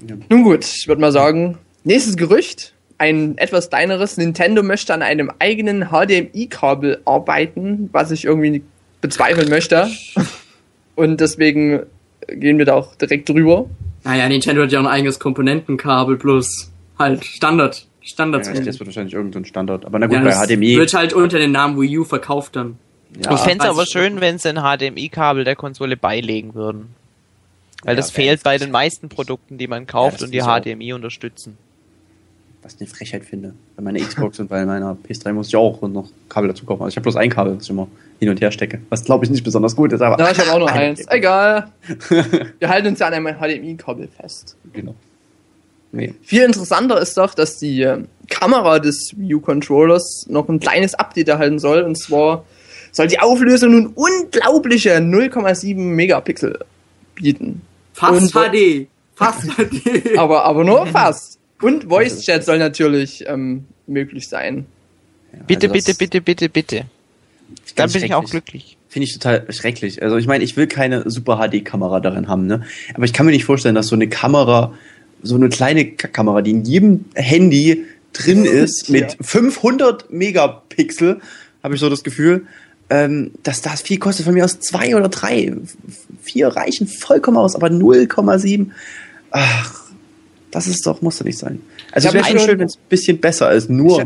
Ja. 0.08 0.16
Nun 0.30 0.44
gut, 0.44 0.64
ich 0.64 0.88
würde 0.88 1.02
mal 1.02 1.12
sagen, 1.12 1.58
nächstes 1.84 2.16
Gerücht 2.16 2.74
ein 2.98 3.38
etwas 3.38 3.70
kleineres. 3.70 4.16
Nintendo 4.16 4.64
möchte 4.64 4.94
an 4.94 5.02
einem 5.02 5.30
eigenen 5.40 5.90
HDMI-Kabel 5.90 7.02
arbeiten, 7.04 7.90
was 7.92 8.10
ich 8.12 8.24
irgendwie 8.24 8.64
bezweifeln 9.02 9.50
möchte. 9.50 9.90
Und 10.96 11.20
deswegen 11.20 11.82
gehen 12.30 12.58
wir 12.58 12.64
da 12.64 12.76
auch 12.76 12.96
direkt 12.96 13.28
drüber. 13.28 13.66
Naja, 14.06 14.30
Nintendo 14.30 14.62
hat 14.62 14.72
ja 14.72 14.80
auch 14.80 14.86
ein 14.86 14.90
eigenes 14.90 15.20
Komponentenkabel 15.20 16.16
plus 16.16 16.72
halt 16.98 17.26
Standard. 17.26 17.86
Standards. 18.02 18.48
Ja, 18.48 18.54
das 18.54 18.80
wird 18.80 18.86
wahrscheinlich 18.86 19.16
irgendein 19.16 19.44
Standard. 19.44 19.86
Aber 19.86 20.00
na 20.00 20.08
gut, 20.08 20.16
Ja, 20.16 20.24
bei 20.24 20.30
das 20.30 20.48
HDMI. 20.48 20.78
Wird 20.78 20.94
halt 20.94 21.12
unter 21.12 21.40
dem 21.40 21.52
Namen 21.52 21.78
Wii 21.78 22.00
U 22.00 22.04
verkauft 22.06 22.56
dann. 22.56 22.78
Ja, 23.24 23.34
ich 23.34 23.40
fände 23.40 23.64
es 23.66 23.70
aber 23.70 23.86
schön, 23.86 24.22
wenn 24.22 24.38
sie 24.38 24.50
ein 24.50 24.58
HDMI-Kabel 24.58 25.44
der 25.44 25.56
Konsole 25.56 25.98
beilegen 25.98 26.54
würden. 26.54 26.94
Weil 27.84 27.94
Ja, 27.96 27.98
das 27.98 28.12
fehlt 28.12 28.44
bei 28.44 28.58
den 28.58 28.72
meisten 28.72 29.10
Produkten, 29.10 29.58
die 29.58 29.68
man 29.68 29.84
Ja, 29.84 29.86
kauft 29.88 30.16
das 30.16 30.24
und 30.24 30.32
die 30.32 30.42
HDMI 30.42 30.94
unterstützen. 30.94 31.58
was 32.62 32.74
ich 32.76 32.82
eine 32.82 32.90
Frechheit 32.90 33.24
finde. 33.26 33.54
Bei 33.78 33.82
meiner 33.84 34.00
Xbox 34.00 34.40
und 34.40 34.50
bei 34.50 34.66
meiner 34.66 34.96
PS3 35.08 35.32
muss 35.34 35.48
ich 35.48 35.56
auch 35.56 35.82
noch 35.84 36.10
Kabel 36.28 36.50
dazu 36.50 36.66
kaufen. 36.66 36.82
Also 36.84 36.90
ich 36.90 36.96
habe 36.98 37.04
bloß 37.04 37.16
ein 37.16 37.30
Kabel, 37.30 37.56
das 37.56 37.64
ich 37.64 37.70
immer 37.70 37.88
hin 38.20 38.30
und 38.30 38.42
her 38.42 38.52
stecke. 38.52 38.82
Was 38.90 39.06
glaube 39.06 39.24
ich 39.26 39.32
nicht 39.32 39.44
besonders 39.46 39.76
gut 39.78 39.94
ist, 39.94 40.02
aber. 40.02 40.20
Ja, 40.22 40.30
ich 40.32 40.38
habe 40.40 40.52
auch 40.52 40.60
nur 40.60 40.70
Ein- 40.72 40.90
eins. 40.92 41.06
Egal. 41.08 41.72
Wir 42.60 42.68
halten 42.70 42.88
uns 42.90 43.00
ja 43.00 43.08
an 43.08 43.14
einem 43.14 43.28
HDMI-Kabel 43.28 44.10
fest. 44.10 44.58
Genau. 44.74 44.94
Nee. 45.94 46.14
Viel 46.22 46.44
interessanter 46.44 47.00
ist 47.02 47.18
doch, 47.18 47.34
dass 47.34 47.58
die 47.58 47.82
äh, 47.82 48.04
Kamera 48.30 48.78
des 48.80 49.16
U 49.18 49.40
Controllers 49.40 50.26
noch 50.30 50.48
ein 50.50 50.60
kleines 50.60 50.94
Update 50.96 51.30
erhalten 51.30 51.58
soll. 51.60 51.82
Und 51.82 51.96
zwar 51.98 52.44
soll 52.92 53.08
die 53.08 53.20
Auflösung 53.20 53.72
nun 53.72 53.88
unglaubliche 53.88 54.98
0,7 54.98 55.76
Megapixel 55.76 56.60
bieten. 57.16 57.62
Fast 57.94 58.36
Und- 58.36 58.52
HD. 58.52 58.88
Fast 59.16 59.48
HD. 59.50 60.16
Aber, 60.18 60.46
aber 60.46 60.64
nur 60.64 60.86
fast. 60.94 61.38
Und 61.62 61.86
Voice 61.90 62.22
Chat 62.22 62.46
soll 62.46 62.58
natürlich 62.58 63.26
ähm, 63.28 63.66
möglich 63.86 64.30
sein. 64.30 64.66
Ja, 65.34 65.40
Bitte, 65.46 65.70
also 65.70 65.74
bitte, 65.74 65.94
bitte, 65.98 66.22
bitte, 66.22 66.50
bitte. 66.50 66.86
Dann 67.76 67.92
bin 67.92 68.04
ich 68.04 68.14
auch 68.14 68.24
glücklich. 68.30 68.78
Finde 68.88 69.06
ich 69.08 69.14
total 69.14 69.46
schrecklich. 69.52 70.02
Also 70.02 70.16
ich 70.18 70.26
meine, 70.26 70.44
ich 70.44 70.56
will 70.56 70.68
keine 70.68 71.10
super 71.10 71.38
HD-Kamera 71.38 72.00
darin 72.00 72.28
haben, 72.30 72.48
ne? 72.48 72.64
Aber 72.94 73.04
ich 73.04 73.12
kann 73.12 73.26
mir 73.26 73.34
nicht 73.34 73.44
vorstellen, 73.44 73.76
dass 73.76 73.88
so 73.88 73.96
eine 73.96 74.08
Kamera, 74.08 74.74
so 75.22 75.36
eine 75.36 75.50
kleine 75.50 75.86
Kamera, 75.92 76.42
die 76.42 76.52
in 76.52 76.64
jedem 76.64 77.06
Handy 77.16 77.86
drin 78.14 78.46
ist, 78.46 78.90
mit 78.90 79.18
500 79.20 80.12
Megapixel, 80.12 81.20
habe 81.62 81.76
ich 81.76 81.82
so 81.82 81.90
das 81.90 82.04
Gefühl, 82.04 82.48
ähm, 82.90 83.32
dass 83.44 83.62
das 83.62 83.82
viel 83.82 84.00
kostet. 84.00 84.26
Von 84.26 84.34
mir 84.34 84.46
aus 84.46 84.60
zwei 84.60 84.96
oder 84.96 85.10
drei, 85.10 85.54
vier 86.22 86.48
reichen 86.50 86.88
vollkommen 86.88 87.38
aus, 87.38 87.56
aber 87.56 87.68
0,7. 87.68 88.72
Ach, 89.32 89.82
das 90.52 90.68
ist 90.68 90.86
doch, 90.86 91.02
muss 91.02 91.18
doch 91.20 91.26
nicht 91.26 91.38
sein. 91.38 91.62
Also 91.92 92.08
Ich 92.08 92.10
es 92.10 92.14
wäre 92.14 92.24
hab 92.24 92.30
schon 92.32 92.40
schon- 92.40 92.50
schön, 92.50 92.60
wenn 92.60 92.68
es 92.68 92.76
ein 92.78 92.90
bisschen 92.90 93.20
besser 93.20 93.52
ist, 93.52 93.70
nur 93.70 94.00
Ich 94.02 94.06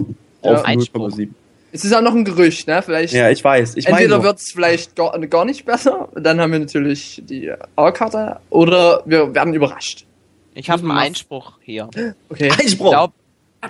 auf 0.50 0.60
Ja. 0.60 0.64
Einspruch. 0.66 1.10
0,7. 1.10 1.30
Es 1.72 1.84
ist 1.84 1.94
auch 1.94 2.02
noch 2.02 2.14
ein 2.14 2.24
Gerücht, 2.24 2.68
ne? 2.68 2.84
Vielleicht. 2.84 3.14
Ja, 3.14 3.30
ich 3.32 3.44
weiß. 3.44 3.76
Ich 3.78 3.86
meine 3.86 4.04
Entweder 4.04 4.22
wird 4.22 4.38
es 4.40 4.52
vielleicht 4.54 4.96
gar, 4.96 5.18
gar 5.28 5.44
nicht 5.44 5.66
besser, 5.66 6.08
dann 6.14 6.40
haben 6.40 6.52
wir 6.52 6.60
natürlich 6.60 7.24
die 7.26 7.52
A-Karte, 7.76 8.38
oder 8.52 9.02
wir 9.08 9.34
werden 9.34 9.54
überrascht. 9.56 10.06
Ich 10.54 10.70
habe 10.70 10.82
einen 10.82 10.90
man 10.90 10.98
Einspruch 11.00 11.54
hier. 11.62 11.90
Okay. 12.30 12.52
Ich 12.52 12.60
Einspruch. 12.60 12.92
glaube, 12.92 13.14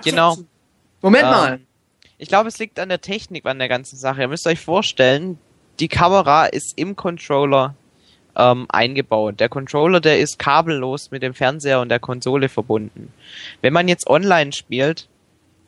genau. 0.04 0.36
Moment 1.00 1.24
Ah. 1.24 1.30
mal. 1.30 1.60
Ich 2.24 2.28
glaube, 2.28 2.48
es 2.48 2.58
liegt 2.58 2.80
an 2.80 2.88
der 2.88 3.02
Technik 3.02 3.44
an 3.44 3.58
der 3.58 3.68
ganzen 3.68 3.98
Sache. 3.98 4.22
Ihr 4.22 4.28
müsst 4.28 4.46
euch 4.46 4.58
vorstellen, 4.58 5.36
die 5.78 5.88
Kamera 5.88 6.46
ist 6.46 6.72
im 6.78 6.96
Controller 6.96 7.74
ähm, 8.34 8.64
eingebaut. 8.70 9.40
Der 9.40 9.50
Controller, 9.50 10.00
der 10.00 10.18
ist 10.18 10.38
kabellos 10.38 11.10
mit 11.10 11.22
dem 11.22 11.34
Fernseher 11.34 11.82
und 11.82 11.90
der 11.90 12.00
Konsole 12.00 12.48
verbunden. 12.48 13.12
Wenn 13.60 13.74
man 13.74 13.88
jetzt 13.88 14.06
online 14.06 14.54
spielt, 14.54 15.06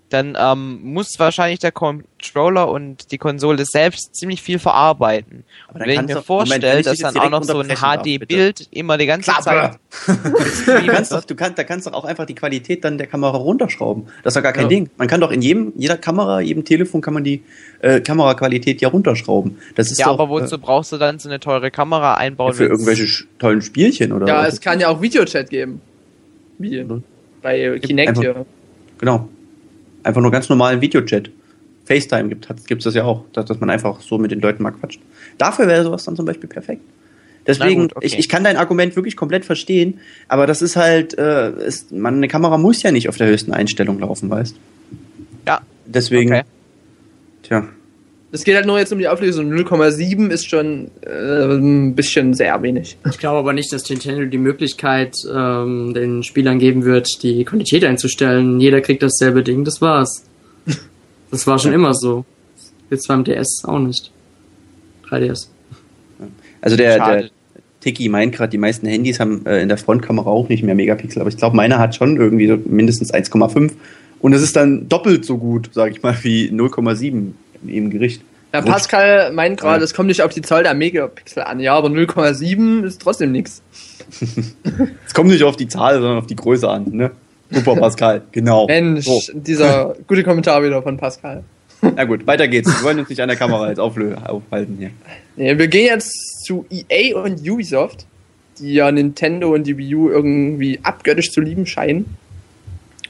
dann 0.08 0.36
ähm, 0.38 0.78
muss 0.84 1.18
wahrscheinlich 1.18 1.58
der 1.58 1.72
Controller 1.72 2.68
und 2.70 3.10
die 3.10 3.18
Konsole 3.18 3.64
selbst 3.64 4.14
ziemlich 4.14 4.40
viel 4.40 4.60
verarbeiten. 4.60 5.42
Aber 5.66 5.74
Und 5.74 5.80
dann 5.80 5.88
wenn 5.88 5.94
ich 5.94 6.00
mir 6.02 6.06
Moment, 6.14 6.26
vorstelle, 6.26 6.82
dass 6.82 6.98
dann 6.98 7.16
auch 7.18 7.30
noch 7.30 7.42
so 7.42 7.58
ein. 7.58 7.68
HD-Bild 7.68 8.68
immer 8.70 8.98
die 8.98 9.06
ganze 9.06 9.32
Zeit 9.32 9.42
Klappe! 9.44 9.78
du, 10.66 10.86
kannst 10.86 11.10
doch, 11.12 11.24
du, 11.24 11.34
kannst, 11.34 11.58
da 11.58 11.64
kannst 11.64 11.86
doch 11.88 11.92
auch 11.92 12.04
einfach 12.04 12.24
die 12.24 12.36
Qualität 12.36 12.84
dann 12.84 12.98
der 12.98 13.08
Kamera 13.08 13.36
runterschrauben. 13.36 14.06
Das 14.22 14.32
ist 14.32 14.36
doch 14.36 14.42
gar 14.44 14.52
kein 14.52 14.64
Ja. 14.64 14.68
Ding. 14.68 14.90
Man 14.96 15.08
kann 15.08 15.20
doch 15.20 15.32
in 15.32 15.42
jedem, 15.42 15.72
jeder 15.76 15.96
Kamera, 15.96 16.40
jedem 16.40 16.64
Telefon 16.64 17.00
kann 17.00 17.14
man 17.14 17.24
die 17.24 17.42
äh, 17.80 18.00
Kameraqualität 18.00 18.80
ja 18.80 18.88
runterschrauben. 18.88 19.58
Das 19.74 19.90
ist 19.90 19.98
Ja, 19.98 20.06
doch 20.06 20.20
aber 20.20 20.28
wozu 20.28 20.58
brauchst 20.58 20.92
du 20.92 20.98
dann 20.98 21.18
so 21.18 21.28
eine 21.28 21.40
teure 21.40 21.70
Kamera 21.72 22.14
äh, 22.14 22.18
einbauen? 22.18 22.52
für 22.54 22.60
wenn's- 22.68 22.70
irgendwelche 22.70 23.24
tollen 23.40 23.60
Spielchen 23.62 24.12
oder 24.12 24.26
Ja, 24.28 24.38
was? 24.42 24.54
es 24.54 24.60
kann 24.60 24.78
ja 24.78 24.88
auch 24.88 25.02
Videochat 25.02 25.50
geben. 25.50 25.80
Wie 26.58 26.84
bei 27.42 27.78
Kinect 27.80 28.08
Einfach- 28.10 28.22
hier. 28.22 28.46
Genau. 28.98 29.28
Einfach 30.06 30.22
nur 30.22 30.30
ganz 30.30 30.48
normalen 30.48 30.80
Videochat. 30.80 31.30
FaceTime 31.84 32.28
gibt 32.28 32.48
es 32.48 32.84
das 32.84 32.94
ja 32.94 33.02
auch, 33.02 33.24
dass, 33.32 33.46
dass 33.46 33.58
man 33.58 33.70
einfach 33.70 34.00
so 34.00 34.18
mit 34.18 34.30
den 34.30 34.40
Leuten 34.40 34.62
mal 34.62 34.70
quatscht. 34.70 35.00
Dafür 35.36 35.66
wäre 35.66 35.82
sowas 35.82 36.04
dann 36.04 36.14
zum 36.14 36.24
Beispiel 36.24 36.48
perfekt. 36.48 36.82
Deswegen, 37.44 37.82
gut, 37.82 37.96
okay. 37.96 38.06
ich, 38.06 38.18
ich 38.18 38.28
kann 38.28 38.44
dein 38.44 38.56
Argument 38.56 38.94
wirklich 38.94 39.16
komplett 39.16 39.44
verstehen, 39.44 39.98
aber 40.28 40.46
das 40.46 40.62
ist 40.62 40.76
halt, 40.76 41.18
äh, 41.18 41.50
ist, 41.66 41.90
man, 41.90 42.16
eine 42.16 42.28
Kamera 42.28 42.56
muss 42.56 42.84
ja 42.84 42.92
nicht 42.92 43.08
auf 43.08 43.16
der 43.16 43.26
höchsten 43.26 43.52
Einstellung 43.52 43.98
laufen, 43.98 44.30
weißt 44.30 44.54
Ja, 45.44 45.60
Deswegen, 45.86 46.32
okay. 46.32 46.42
tja, 47.42 47.68
Es 48.32 48.44
geht 48.44 48.56
halt 48.56 48.66
nur 48.66 48.78
jetzt 48.78 48.92
um 48.92 48.98
die 48.98 49.08
Auflösung. 49.08 49.52
0,7 49.52 50.30
ist 50.30 50.48
schon 50.48 50.90
äh, 51.02 51.54
ein 51.54 51.94
bisschen 51.94 52.34
sehr 52.34 52.60
wenig. 52.62 52.98
Ich 53.08 53.18
glaube 53.18 53.38
aber 53.38 53.52
nicht, 53.52 53.72
dass 53.72 53.88
Nintendo 53.88 54.24
die 54.24 54.38
Möglichkeit 54.38 55.16
ähm, 55.32 55.94
den 55.94 56.22
Spielern 56.22 56.58
geben 56.58 56.84
wird, 56.84 57.22
die 57.22 57.44
Qualität 57.44 57.84
einzustellen. 57.84 58.60
Jeder 58.60 58.80
kriegt 58.80 59.02
dasselbe 59.02 59.42
Ding, 59.42 59.64
das 59.64 59.80
war's. 59.80 60.24
Das 61.28 61.44
war 61.48 61.58
schon 61.58 61.72
immer 61.72 61.92
so. 61.92 62.24
Jetzt 62.88 63.08
beim 63.08 63.24
DS 63.24 63.64
auch 63.64 63.80
nicht. 63.80 64.12
3DS. 65.10 65.48
also 66.60 66.76
der, 66.76 66.96
Schade. 66.98 67.20
der 67.22 67.30
Tiki 67.80 68.08
meint 68.08 68.32
gerade, 68.32 68.50
die 68.50 68.58
meisten 68.58 68.86
Handys 68.86 69.18
haben 69.18 69.44
äh, 69.44 69.60
in 69.60 69.68
der 69.68 69.76
Frontkamera 69.76 70.30
auch 70.30 70.48
nicht 70.48 70.62
mehr 70.62 70.76
Megapixel, 70.76 71.20
aber 71.20 71.28
ich 71.28 71.36
glaube, 71.36 71.56
meiner 71.56 71.78
hat 71.78 71.96
schon 71.96 72.16
irgendwie 72.16 72.46
so 72.46 72.58
mindestens 72.64 73.12
1,5 73.12 73.72
und 74.20 74.32
es 74.32 74.42
ist 74.42 74.56
dann 74.56 74.88
doppelt 74.88 75.24
so 75.24 75.36
gut, 75.36 75.70
sage 75.72 75.92
ich 75.92 76.02
mal, 76.02 76.16
wie 76.22 76.48
0,7 76.50 77.32
im 77.68 77.90
Gericht. 77.90 78.22
Gut. 78.52 78.64
Pascal 78.64 79.32
meint 79.32 79.60
gerade, 79.60 79.78
Ja. 79.80 79.84
es 79.84 79.92
kommt 79.92 80.08
nicht 80.08 80.22
auf 80.22 80.32
die 80.32 80.40
Zahl 80.40 80.62
der 80.62 80.72
Megapixel 80.72 81.42
an. 81.42 81.60
Ja, 81.60 81.74
aber 81.74 81.88
0,7 81.88 82.84
ist 82.84 83.02
trotzdem 83.02 83.32
nichts. 83.32 83.62
Es 85.06 85.14
kommt 85.14 85.30
nicht 85.30 85.42
auf 85.42 85.56
die 85.56 85.68
Zahl, 85.68 85.94
sondern 85.94 86.18
auf 86.18 86.26
die 86.26 86.36
Größe 86.36 86.68
an, 86.68 86.84
ne? 86.90 87.10
Super, 87.50 87.74
Pascal, 87.80 88.22
genau. 88.32 88.66
Mensch, 88.66 89.04
So. 89.04 89.20
dieser 89.34 89.94
gute 90.06 90.22
Kommentar 90.22 90.62
wieder 90.62 90.82
von 90.82 90.96
Pascal. 90.96 91.42
Na 91.82 92.04
gut, 92.04 92.26
weiter 92.26 92.48
geht's. 92.48 92.68
Wir 92.68 92.84
wollen 92.84 92.98
uns 93.00 93.08
nicht 93.08 93.20
an 93.20 93.28
der 93.28 93.36
Kamera 93.36 93.68
jetzt 93.68 93.78
aufhalten 93.78 94.76
hier. 94.78 94.90
Nee, 95.36 95.58
wir 95.58 95.68
gehen 95.68 95.86
jetzt 95.86 96.44
zu 96.46 96.64
EA 96.70 97.16
und 97.18 97.46
Ubisoft, 97.48 98.06
die 98.58 98.72
ja 98.74 98.90
Nintendo 98.90 99.52
und 99.52 99.64
die 99.66 99.76
Wii 99.76 99.94
U 99.94 100.08
irgendwie 100.10 100.80
abgöttisch 100.82 101.30
zu 101.32 101.40
lieben 101.42 101.66
scheinen. 101.66 102.16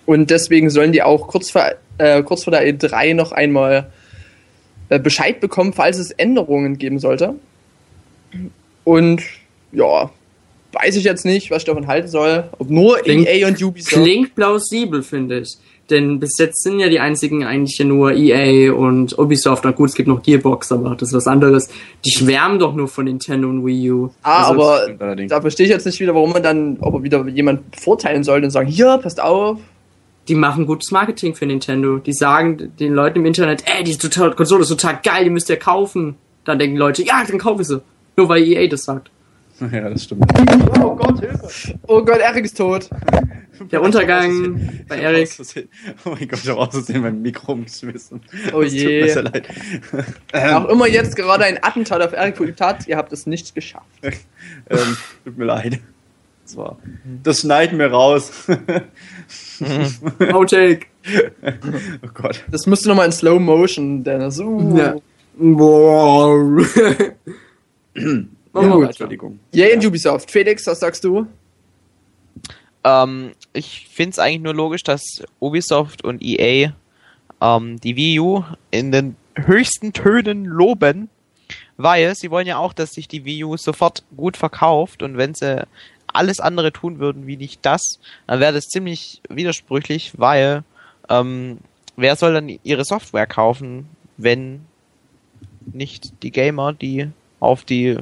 Und 0.04 0.30
deswegen 0.30 0.70
sollen 0.70 0.92
die 0.92 1.02
auch 1.02 1.28
kurz 1.28 1.50
vor, 1.50 1.64
äh, 1.98 2.22
kurz 2.22 2.44
vor 2.44 2.50
der 2.50 2.66
E3 2.66 3.14
noch 3.14 3.32
einmal 3.32 3.90
Bescheid 4.88 5.40
bekommen, 5.40 5.72
falls 5.72 5.98
es 5.98 6.10
Änderungen 6.12 6.78
geben 6.78 6.98
sollte. 6.98 7.34
Und 8.84 9.22
ja, 9.72 10.10
weiß 10.72 10.96
ich 10.96 11.04
jetzt 11.04 11.24
nicht, 11.24 11.50
was 11.50 11.58
ich 11.62 11.64
davon 11.66 11.86
halten 11.86 12.08
soll. 12.08 12.44
Ob 12.58 12.70
nur 12.70 12.98
Klingt- 12.98 13.28
EA 13.28 13.48
und 13.48 13.62
Ubisoft. 13.62 13.92
Klingt 14.02 14.34
plausibel, 14.34 15.02
finde 15.02 15.40
ich. 15.40 15.56
Denn 15.88 16.18
bis 16.18 16.36
jetzt 16.38 16.64
sind 16.64 16.80
ja 16.80 16.88
die 16.88 16.98
einzigen 16.98 17.44
eigentlich 17.44 17.78
ja 17.78 17.84
nur 17.84 18.12
EA 18.12 18.72
und 18.72 19.16
Ubisoft. 19.18 19.62
Na 19.64 19.70
gut, 19.70 19.90
es 19.90 19.94
gibt 19.94 20.08
noch 20.08 20.20
Gearbox, 20.20 20.72
aber 20.72 20.96
das 20.96 21.10
ist 21.10 21.14
was 21.14 21.28
anderes. 21.28 21.68
Die 22.04 22.10
schwärmen 22.10 22.58
doch 22.58 22.74
nur 22.74 22.88
von 22.88 23.04
Nintendo 23.04 23.48
und 23.48 23.64
Wii 23.64 23.90
U. 23.92 24.10
Ah, 24.22 24.48
Also, 24.48 24.62
aber 24.62 25.14
da 25.16 25.40
verstehe 25.40 25.66
ich 25.66 25.70
jetzt 25.70 25.86
nicht 25.86 26.00
wieder, 26.00 26.12
warum 26.12 26.32
man 26.32 26.42
dann, 26.42 26.76
ob 26.80 26.94
er 26.94 27.02
wieder 27.04 27.26
jemand 27.28 27.70
bevorteilen 27.70 28.24
sollte 28.24 28.46
und 28.46 28.50
sagen, 28.50 28.68
hier, 28.68 28.98
passt 28.98 29.20
auf. 29.20 29.58
Die 30.28 30.34
machen 30.34 30.66
gutes 30.66 30.90
Marketing 30.90 31.34
für 31.34 31.46
Nintendo. 31.46 31.98
Die 31.98 32.12
sagen 32.12 32.72
den 32.78 32.92
Leuten 32.94 33.18
im 33.20 33.26
Internet, 33.26 33.64
ey, 33.66 33.84
die 33.84 33.96
total- 33.96 34.34
Konsole 34.34 34.62
ist 34.62 34.68
total 34.68 34.98
geil, 35.02 35.24
die 35.24 35.30
müsst 35.30 35.48
ihr 35.50 35.58
kaufen. 35.58 36.16
Dann 36.44 36.58
denken 36.58 36.76
Leute, 36.76 37.02
ja, 37.02 37.24
dann 37.26 37.38
kaufe 37.38 37.62
ich 37.62 37.68
sie. 37.68 37.80
Nur 38.16 38.28
weil 38.28 38.42
EA 38.46 38.66
das 38.68 38.84
sagt. 38.84 39.10
Ja, 39.72 39.88
das 39.88 40.04
stimmt. 40.04 40.24
Oh 40.82 40.94
Gott, 40.94 41.18
Hilfe. 41.20 41.78
Oh 41.86 42.04
Gott, 42.04 42.18
Erik 42.18 42.44
ist 42.44 42.56
tot. 42.58 42.90
Der 43.72 43.80
Untergang 43.80 44.84
bei 44.86 44.98
Erik. 45.00 45.30
Oh 46.04 46.10
mein 46.10 46.28
Gott, 46.28 46.40
ich 46.42 46.48
habe 46.50 46.60
aus 46.60 46.68
Versehen 46.72 47.00
mein 47.00 47.22
Mikro 47.22 47.52
umgeschmissen. 47.52 48.20
Oh 48.52 48.60
Das 48.62 48.72
tut 48.72 48.80
je. 48.80 49.00
mir 49.02 49.12
sehr 49.12 49.22
leid. 49.22 49.48
Wer 50.30 50.58
auch 50.58 50.68
immer 50.68 50.86
jetzt 50.86 51.16
gerade 51.16 51.44
ein 51.44 51.58
Attentat 51.64 52.02
auf 52.02 52.12
Erik 52.12 52.36
verübt 52.36 52.60
hat, 52.60 52.86
ihr 52.86 52.98
habt 52.98 53.12
es 53.14 53.26
nicht 53.26 53.54
geschafft. 53.54 53.86
Ähm, 54.68 54.96
tut 55.24 55.38
mir 55.38 55.44
leid. 55.46 55.78
Das, 56.44 56.56
war, 56.56 56.76
das 57.22 57.40
schneiden 57.40 57.78
wir 57.78 57.90
raus. 57.90 58.30
Outtake. 60.32 60.86
oh 62.02 62.08
Gott. 62.14 62.44
Das 62.50 62.66
musst 62.66 62.84
du 62.84 62.88
nochmal 62.88 63.06
in 63.06 63.12
Slow 63.12 63.38
Motion, 63.38 64.02
Dennis. 64.04 64.38
Uh. 64.38 64.76
Ja. 64.76 64.96
Boah. 65.38 66.64
Ja. 68.54 68.84
Entschuldigung. 68.84 69.38
Yay 69.52 69.74
und 69.76 69.84
Ubisoft. 69.84 70.30
Felix, 70.30 70.66
was 70.66 70.80
sagst 70.80 71.04
du? 71.04 71.26
ähm, 72.86 73.32
ich 73.52 73.88
finde 73.90 74.10
es 74.10 74.18
eigentlich 74.18 74.42
nur 74.42 74.54
logisch, 74.54 74.82
dass 74.84 75.02
Ubisoft 75.40 76.04
und 76.04 76.22
EA 76.22 76.72
ähm, 77.40 77.80
die 77.80 77.96
Wii 77.96 78.20
U 78.20 78.44
in 78.70 78.92
den 78.92 79.16
höchsten 79.34 79.92
Tönen 79.92 80.44
loben, 80.44 81.08
weil 81.76 82.14
sie 82.14 82.30
wollen 82.30 82.46
ja 82.46 82.58
auch, 82.58 82.72
dass 82.72 82.90
sich 82.90 83.08
die 83.08 83.24
Wii 83.24 83.44
U 83.44 83.56
sofort 83.56 84.04
gut 84.16 84.36
verkauft 84.36 85.02
und 85.02 85.16
wenn 85.16 85.34
sie 85.34 85.66
alles 86.16 86.40
andere 86.40 86.72
tun 86.72 86.98
würden 86.98 87.26
wie 87.26 87.36
nicht 87.36 87.60
das, 87.64 88.00
dann 88.26 88.40
wäre 88.40 88.52
das 88.52 88.64
ziemlich 88.68 89.20
widersprüchlich, 89.28 90.12
weil 90.16 90.64
ähm, 91.08 91.58
wer 91.96 92.16
soll 92.16 92.32
dann 92.34 92.48
ihre 92.62 92.84
Software 92.84 93.26
kaufen, 93.26 93.88
wenn 94.16 94.62
nicht 95.72 96.22
die 96.22 96.30
Gamer, 96.30 96.72
die 96.72 97.08
auf 97.40 97.64
die 97.64 97.98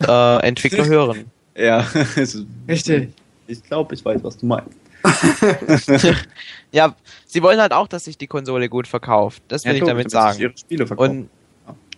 äh, 0.00 0.36
Entwickler 0.46 0.86
hören? 0.86 1.26
Ja, 1.56 1.80
ist- 2.16 2.44
Richtig. 2.68 3.10
ich 3.46 3.62
glaube, 3.64 3.94
ich 3.94 4.04
weiß, 4.04 4.22
was 4.24 4.36
du 4.38 4.46
meinst. 4.46 4.70
Ja, 6.70 6.94
sie 7.26 7.42
wollen 7.42 7.60
halt 7.60 7.72
auch, 7.72 7.86
dass 7.88 8.04
sich 8.04 8.16
die 8.16 8.26
Konsole 8.26 8.68
gut 8.68 8.88
verkauft. 8.88 9.42
Das 9.48 9.64
will 9.64 9.72
Ja, 9.72 9.78
ich 9.78 9.84
damit 9.84 10.10
sagen. 10.10 10.32
sich 10.34 10.42
ihre 10.42 10.56
Spiele 10.56 10.86
verkaufen. 10.86 11.10
Und 11.22 11.30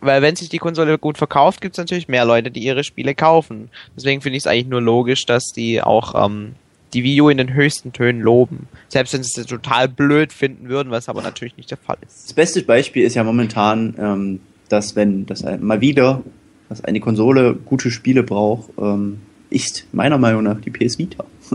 weil 0.04 0.22
wenn 0.22 0.36
sich 0.36 0.48
die 0.48 0.58
Konsole 0.58 0.98
gut 0.98 1.18
verkauft, 1.18 1.60
gibt 1.60 1.74
es 1.74 1.78
natürlich 1.78 2.08
mehr 2.08 2.24
Leute, 2.24 2.50
die 2.50 2.62
ihre 2.62 2.84
Spiele 2.84 3.14
kaufen. 3.14 3.70
Deswegen 3.96 4.20
finde 4.20 4.36
ich 4.36 4.42
es 4.42 4.46
eigentlich 4.46 4.68
nur 4.68 4.82
logisch, 4.82 5.26
dass 5.26 5.46
die 5.46 5.82
auch 5.82 6.26
ähm, 6.26 6.54
die 6.92 7.02
Wii 7.02 7.20
U 7.22 7.28
in 7.28 7.38
den 7.38 7.52
höchsten 7.52 7.92
Tönen 7.92 8.20
loben. 8.20 8.68
Selbst 8.88 9.12
wenn 9.12 9.22
sie 9.22 9.40
es 9.40 9.46
total 9.46 9.88
blöd 9.88 10.32
finden 10.32 10.68
würden, 10.68 10.90
was 10.90 11.08
aber 11.08 11.22
natürlich 11.22 11.56
nicht 11.56 11.70
der 11.70 11.78
Fall 11.78 11.98
ist. 12.06 12.26
Das 12.26 12.32
beste 12.32 12.62
Beispiel 12.62 13.04
ist 13.04 13.14
ja 13.14 13.24
momentan, 13.24 13.94
ähm, 13.98 14.40
dass 14.68 14.96
wenn 14.96 15.26
das 15.26 15.44
mal 15.60 15.80
wieder, 15.80 16.22
dass 16.68 16.82
eine 16.82 17.00
Konsole 17.00 17.54
gute 17.54 17.90
Spiele 17.90 18.22
braucht, 18.22 18.70
ähm, 18.78 19.20
ist 19.50 19.86
meiner 19.92 20.18
Meinung 20.18 20.42
nach 20.42 20.60
die 20.60 20.70
PS 20.70 20.98
Vita. 20.98 21.24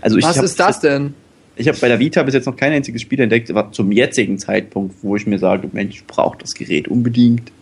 also 0.00 0.18
ich 0.18 0.24
Was 0.24 0.36
ist 0.36 0.60
das 0.60 0.80
denn? 0.80 1.14
Ich 1.60 1.68
habe 1.68 1.76
bei 1.78 1.88
der 1.88 1.98
Vita 1.98 2.22
bis 2.22 2.32
jetzt 2.32 2.46
noch 2.46 2.56
kein 2.56 2.72
einziges 2.72 3.02
Spiel 3.02 3.20
entdeckt, 3.20 3.50
aber 3.50 3.70
zum 3.70 3.92
jetzigen 3.92 4.38
Zeitpunkt, 4.38 4.94
wo 5.02 5.14
ich 5.16 5.26
mir 5.26 5.38
sage, 5.38 5.68
Mensch, 5.72 5.96
ich 5.96 6.06
brauche 6.06 6.38
das 6.38 6.54
Gerät 6.54 6.88
unbedingt. 6.88 7.52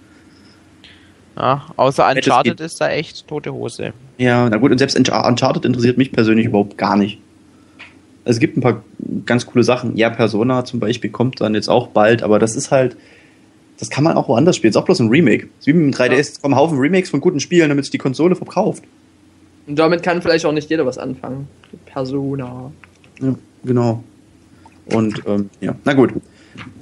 Ja, 1.36 1.66
außer 1.76 2.08
Uncharted 2.08 2.60
ist 2.60 2.80
da 2.80 2.90
echt 2.90 3.26
tote 3.26 3.52
Hose. 3.52 3.92
Ja, 4.18 4.48
na 4.48 4.56
gut, 4.56 4.70
und 4.70 4.78
selbst 4.78 4.96
Unch- 4.96 5.26
Uncharted 5.28 5.64
interessiert 5.64 5.98
mich 5.98 6.12
persönlich 6.12 6.46
überhaupt 6.46 6.78
gar 6.78 6.96
nicht. 6.96 7.18
Es 8.24 8.38
gibt 8.38 8.56
ein 8.56 8.60
paar 8.60 8.84
ganz 9.26 9.46
coole 9.46 9.64
Sachen. 9.64 9.96
Ja, 9.96 10.10
Persona 10.10 10.64
zum 10.64 10.78
Beispiel 10.78 11.10
kommt 11.10 11.40
dann 11.40 11.54
jetzt 11.54 11.68
auch 11.68 11.88
bald, 11.88 12.22
aber 12.22 12.38
das 12.38 12.54
ist 12.54 12.70
halt, 12.70 12.96
das 13.78 13.90
kann 13.90 14.04
man 14.04 14.16
auch 14.16 14.28
woanders 14.28 14.54
spielen. 14.56 14.70
Ist 14.70 14.76
auch 14.76 14.84
bloß 14.84 15.00
ein 15.00 15.08
Remake. 15.08 15.48
Ist 15.58 15.66
wie 15.66 15.72
mit 15.72 15.92
dem 15.94 15.98
3DS, 15.98 16.18
es 16.18 16.40
kommen 16.40 16.54
Haufen 16.54 16.78
Remakes 16.78 17.10
von 17.10 17.20
guten 17.20 17.40
Spielen, 17.40 17.68
damit 17.68 17.84
sich 17.84 17.92
die 17.92 17.98
Konsole 17.98 18.36
verkauft. 18.36 18.84
Und 19.66 19.76
damit 19.76 20.02
kann 20.04 20.22
vielleicht 20.22 20.44
auch 20.46 20.52
nicht 20.52 20.70
jeder 20.70 20.86
was 20.86 20.98
anfangen. 20.98 21.48
Persona. 21.86 22.70
Ja, 23.20 23.34
genau. 23.64 24.02
Und 24.86 25.22
ähm, 25.26 25.50
ja, 25.60 25.74
na 25.84 25.92
gut. 25.94 26.12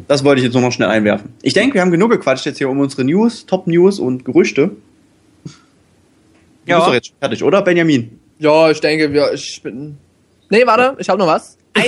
Das 0.08 0.24
wollte 0.24 0.38
ich 0.40 0.44
jetzt 0.44 0.54
nur 0.54 0.62
noch 0.62 0.72
schnell 0.72 0.88
einwerfen. 0.88 1.32
Ich 1.42 1.52
denke, 1.52 1.74
wir 1.74 1.80
haben 1.82 1.90
genug 1.90 2.10
gequatscht 2.10 2.46
jetzt 2.46 2.58
hier 2.58 2.68
um 2.70 2.78
unsere 2.78 3.04
News, 3.04 3.44
Top-News 3.46 3.98
und 3.98 4.24
Gerüchte. 4.24 4.70
Du 5.44 5.50
Ja. 6.66 6.76
bist 6.78 6.88
doch 6.88 6.94
jetzt 6.94 7.12
fertig, 7.20 7.42
oder 7.42 7.62
Benjamin? 7.62 8.18
Ja, 8.38 8.70
ich 8.70 8.80
denke, 8.80 9.12
wir. 9.12 9.32
Ich 9.32 9.60
bin. 9.62 9.96
Nee, 10.50 10.66
warte, 10.66 10.96
ich 11.00 11.08
habe 11.08 11.18
noch 11.18 11.26
was. 11.26 11.56
Oh, 11.76 11.82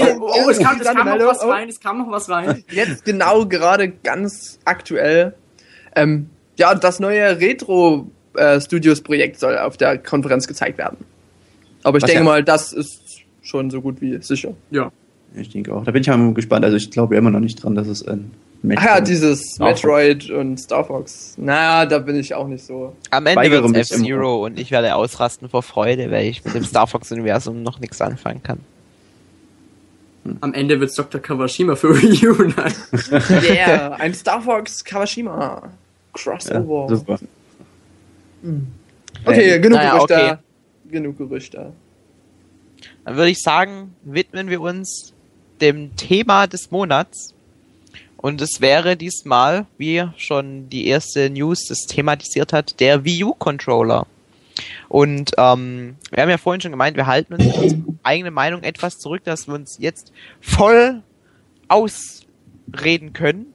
oh, 0.44 0.50
es 0.50 0.58
kam, 0.58 0.78
es 0.80 0.86
kam 0.86 0.96
noch 0.98 1.04
Meldung. 1.04 1.28
was 1.28 1.42
Oh. 1.42 1.48
rein, 1.50 1.68
es 1.68 1.80
kam 1.80 1.98
noch 1.98 2.10
was 2.10 2.28
rein. 2.28 2.62
Jetzt 2.70 3.04
genau 3.04 3.46
gerade 3.46 3.88
ganz 3.88 4.58
aktuell. 4.64 5.34
Ähm, 5.96 6.28
ja, 6.58 6.74
das 6.74 7.00
neue 7.00 7.40
Retro 7.40 8.10
äh, 8.34 8.60
Studios 8.60 9.00
Projekt 9.00 9.38
soll 9.40 9.56
auf 9.58 9.76
der 9.78 9.96
Konferenz 9.98 10.46
gezeigt 10.46 10.76
werden. 10.78 10.98
Aber 11.84 11.96
ich 11.98 12.02
Was 12.02 12.08
denke 12.10 12.24
ja- 12.24 12.30
mal, 12.30 12.44
das 12.44 12.72
ist 12.72 13.07
schon 13.48 13.70
so 13.70 13.80
gut 13.80 14.00
wie 14.00 14.20
sicher. 14.22 14.54
Ja. 14.70 14.90
Ich 15.34 15.50
denke 15.50 15.74
auch. 15.74 15.84
Da 15.84 15.90
bin 15.90 16.00
ich 16.02 16.08
mal 16.08 16.32
gespannt. 16.32 16.64
Also 16.64 16.76
ich 16.76 16.90
glaube 16.90 17.16
immer 17.16 17.30
noch 17.30 17.40
nicht 17.40 17.62
dran, 17.62 17.74
dass 17.74 17.86
es 17.86 18.06
ein 18.06 18.30
Match 18.62 18.80
Ach 18.82 18.86
ja, 18.96 19.00
dieses 19.00 19.40
Star 19.54 19.68
Fox. 19.68 19.82
Metroid 19.82 20.30
und 20.30 20.58
Star 20.58 20.84
Fox. 20.84 21.34
Naja, 21.36 21.86
da 21.86 21.98
bin 21.98 22.16
ich 22.16 22.34
auch 22.34 22.48
nicht 22.48 22.64
so. 22.64 22.94
Am 23.10 23.26
Ende 23.26 23.50
wird 23.50 23.76
es 23.76 23.90
F-Zero 23.92 24.44
und 24.44 24.58
ich 24.58 24.70
werde 24.70 24.94
ausrasten 24.94 25.48
vor 25.48 25.62
Freude, 25.62 26.10
weil 26.10 26.26
ich 26.26 26.44
mit 26.44 26.54
dem 26.54 26.64
Star 26.64 26.86
Fox-Universum 26.86 27.62
noch 27.62 27.78
nichts 27.78 28.00
anfangen 28.00 28.42
kann. 28.42 28.58
Am 30.40 30.52
Ende 30.54 30.80
wird's 30.80 30.94
Dr. 30.94 31.20
Kawashima 31.20 31.76
für 31.76 31.90
Wii 31.94 32.28
U. 32.28 32.34
Nein. 32.56 32.72
Yeah, 33.48 33.92
ein 33.98 34.12
Star 34.14 34.42
Fox 34.42 34.84
Kawashima. 34.84 35.38
Ja, 35.38 35.62
Crossover. 36.12 36.96
super. 36.96 37.18
okay, 39.24 39.58
genug 39.60 39.78
Naja, 39.78 39.92
Gerüchte. 39.94 40.14
okay. 40.14 40.36
Genug 40.90 41.18
Gerüchte. 41.18 41.72
Dann 43.08 43.16
würde 43.16 43.30
ich 43.30 43.40
sagen, 43.40 43.94
widmen 44.02 44.50
wir 44.50 44.60
uns 44.60 45.14
dem 45.62 45.96
Thema 45.96 46.46
des 46.46 46.70
Monats. 46.70 47.32
Und 48.18 48.42
es 48.42 48.60
wäre 48.60 48.98
diesmal, 48.98 49.64
wie 49.78 50.04
schon 50.18 50.68
die 50.68 50.88
erste 50.88 51.30
News 51.30 51.64
das 51.68 51.86
thematisiert 51.86 52.52
hat, 52.52 52.80
der 52.80 53.06
Wii 53.06 53.24
U 53.24 53.32
Controller. 53.32 54.06
Und 54.90 55.32
ähm, 55.38 55.96
wir 56.10 56.22
haben 56.22 56.28
ja 56.28 56.36
vorhin 56.36 56.60
schon 56.60 56.70
gemeint, 56.70 56.98
wir 56.98 57.06
halten 57.06 57.32
uns 57.32 57.46
mit 57.46 57.56
unserer 57.56 57.82
eigenen 58.02 58.34
Meinung 58.34 58.62
etwas 58.62 58.98
zurück, 58.98 59.24
dass 59.24 59.46
wir 59.46 59.54
uns 59.54 59.78
jetzt 59.80 60.12
voll 60.42 61.02
ausreden 61.68 63.14
können. 63.14 63.54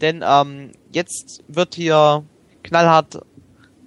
Denn 0.00 0.22
ähm, 0.24 0.70
jetzt 0.92 1.42
wird 1.48 1.74
hier 1.74 2.22
knallhart 2.62 3.18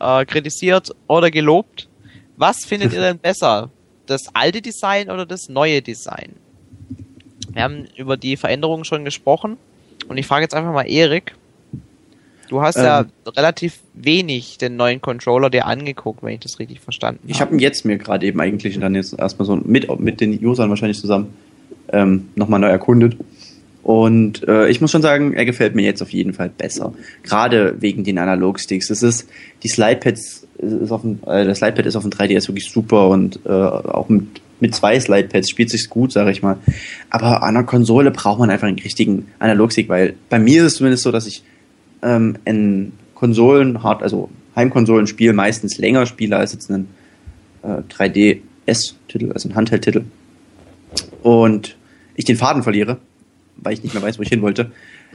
äh, 0.02 0.26
kritisiert 0.26 0.94
oder 1.08 1.32
gelobt. 1.32 1.88
Was 2.36 2.66
findet 2.66 2.92
ihr 2.92 3.00
denn 3.14 3.20
besser? 3.20 3.70
Das 4.06 4.34
alte 4.34 4.62
Design 4.62 5.10
oder 5.10 5.26
das 5.26 5.50
neue 5.50 5.82
Design? 5.82 6.34
Wir 7.52 7.64
haben 7.64 7.86
über 7.96 8.18
die 8.18 8.38
Veränderungen 8.38 8.84
schon 8.84 9.06
gesprochen. 9.06 9.58
Und 10.08 10.18
ich 10.18 10.28
frage 10.28 10.44
jetzt 10.44 10.54
einfach 10.54 10.74
mal 10.74 10.90
Erik. 10.90 11.36
Du 12.50 12.62
hast 12.62 12.76
ja 12.76 13.02
Ähm. 13.02 13.08
relativ 13.36 13.80
wenig 13.94 14.58
den 14.58 14.76
neuen 14.76 15.02
Controller 15.02 15.50
dir 15.50 15.66
angeguckt, 15.66 16.22
wenn 16.24 16.34
ich 16.34 16.42
das 16.42 16.60
richtig 16.60 16.82
verstanden 16.82 17.22
Ich 17.28 17.42
habe 17.42 17.54
ihn 17.54 17.60
jetzt 17.60 17.86
mir 17.86 17.98
gerade 17.98 18.26
eben 18.26 18.40
eigentlich 18.42 18.78
dann 18.80 18.96
jetzt 18.96 19.18
erstmal 19.18 19.46
so 19.46 19.56
mit, 19.56 20.00
mit 20.00 20.22
den 20.22 20.44
Usern 20.46 20.70
wahrscheinlich 20.70 21.00
zusammen 21.00 21.34
ähm, 21.92 22.30
nochmal 22.36 22.60
neu 22.60 22.68
erkundet. 22.68 23.18
Und 23.84 24.48
äh, 24.48 24.70
ich 24.70 24.80
muss 24.80 24.92
schon 24.92 25.02
sagen, 25.02 25.34
er 25.34 25.44
gefällt 25.44 25.76
mir 25.76 25.84
jetzt 25.84 26.02
auf 26.02 26.12
jeden 26.12 26.34
Fall 26.34 26.50
besser. 26.50 26.94
Gerade 27.22 27.76
wegen 27.82 28.06
den 28.06 28.18
Analogsticks. 28.18 28.88
Das 28.88 29.04
ist, 29.04 29.28
die 29.62 29.68
Slidepads 29.68 30.48
ist 30.58 30.92
auf 30.92 31.02
dem, 31.02 31.20
äh, 31.26 31.46
das 31.46 31.58
Slidepad 31.58 31.86
ist 31.86 31.96
auf 31.96 32.04
dem 32.04 32.12
3DS 32.12 32.48
wirklich 32.48 32.70
super 32.70 33.10
und 33.10 33.40
äh, 33.46 33.50
auch 33.50 34.10
mit, 34.10 34.42
mit 34.60 34.74
zwei 34.74 34.98
Slidepads 35.00 35.50
spielt 35.50 35.70
sich's 35.70 35.90
gut, 35.90 36.12
sage 36.12 36.32
ich 36.32 36.42
mal. 36.42 36.58
Aber 37.10 37.44
an 37.44 37.56
einer 37.56 37.66
Konsole 37.66 38.12
braucht 38.12 38.40
man 38.40 38.50
einfach 38.50 38.68
einen 38.68 38.80
richtigen 38.80 39.28
Analogstick, 39.40 39.90
weil 39.90 40.16
bei 40.30 40.40
mir 40.40 40.62
ist 40.62 40.74
es 40.74 40.76
zumindest 40.78 41.04
so, 41.04 41.12
dass 41.12 41.28
ich 41.28 41.44
ähm, 42.02 42.38
ein 42.46 42.94
Konsolen, 43.16 43.84
hart, 43.84 44.04
also 44.04 44.30
Heimkonsolenspiel 44.56 45.34
meistens 45.34 45.78
länger 45.78 46.06
spiele 46.06 46.38
als 46.38 46.54
jetzt 46.54 46.72
einen 46.72 46.90
äh, 47.64 47.82
3DS-Titel, 47.94 49.32
also 49.34 49.50
einen 49.50 49.56
Handheld-Titel. 49.56 50.04
Und 51.22 51.76
ich 52.16 52.26
den 52.26 52.38
Faden 52.38 52.64
verliere, 52.64 52.98
weil 53.58 53.74
ich 53.74 53.84
nicht 53.84 53.94
mehr 53.94 54.04
weiß, 54.04 54.20
wo 54.20 54.24
ich 54.24 54.30
hin 54.30 54.42
wollte. 54.42 54.72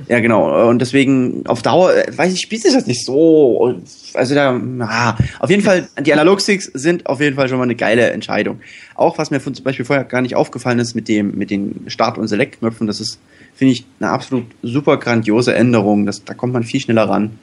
Ja, 0.06 0.20
genau. 0.20 0.68
Und 0.68 0.78
deswegen 0.78 1.44
auf 1.46 1.62
Dauer, 1.62 1.92
weiß 2.10 2.32
ich, 2.32 2.40
spielt 2.40 2.62
sich 2.62 2.72
das 2.72 2.86
nicht 2.86 3.04
so. 3.04 3.74
Also 4.14 4.34
da, 4.34 4.60
ah, 4.80 5.16
auf 5.40 5.50
jeden 5.50 5.62
Fall, 5.62 5.88
die 6.00 6.12
Analogsticks 6.12 6.66
sind 6.66 7.06
auf 7.06 7.20
jeden 7.20 7.34
Fall 7.34 7.48
schon 7.48 7.58
mal 7.58 7.64
eine 7.64 7.74
geile 7.74 8.10
Entscheidung. 8.10 8.60
Auch 8.94 9.18
was 9.18 9.30
mir 9.30 9.42
zum 9.42 9.64
Beispiel 9.64 9.84
vorher 9.84 10.04
gar 10.04 10.22
nicht 10.22 10.36
aufgefallen 10.36 10.78
ist 10.78 10.94
mit 10.94 11.08
dem, 11.08 11.36
mit 11.36 11.50
den 11.50 11.84
Start- 11.88 12.18
und 12.18 12.28
Select-Knöpfen, 12.28 12.86
das 12.86 13.00
ist, 13.00 13.18
finde 13.54 13.72
ich, 13.72 13.84
eine 13.98 14.10
absolut 14.10 14.44
super 14.62 14.98
grandiose 14.98 15.54
Änderung. 15.54 16.06
Das, 16.06 16.24
da 16.24 16.34
kommt 16.34 16.52
man 16.52 16.62
viel 16.62 16.80
schneller 16.80 17.08
ran. 17.08 17.38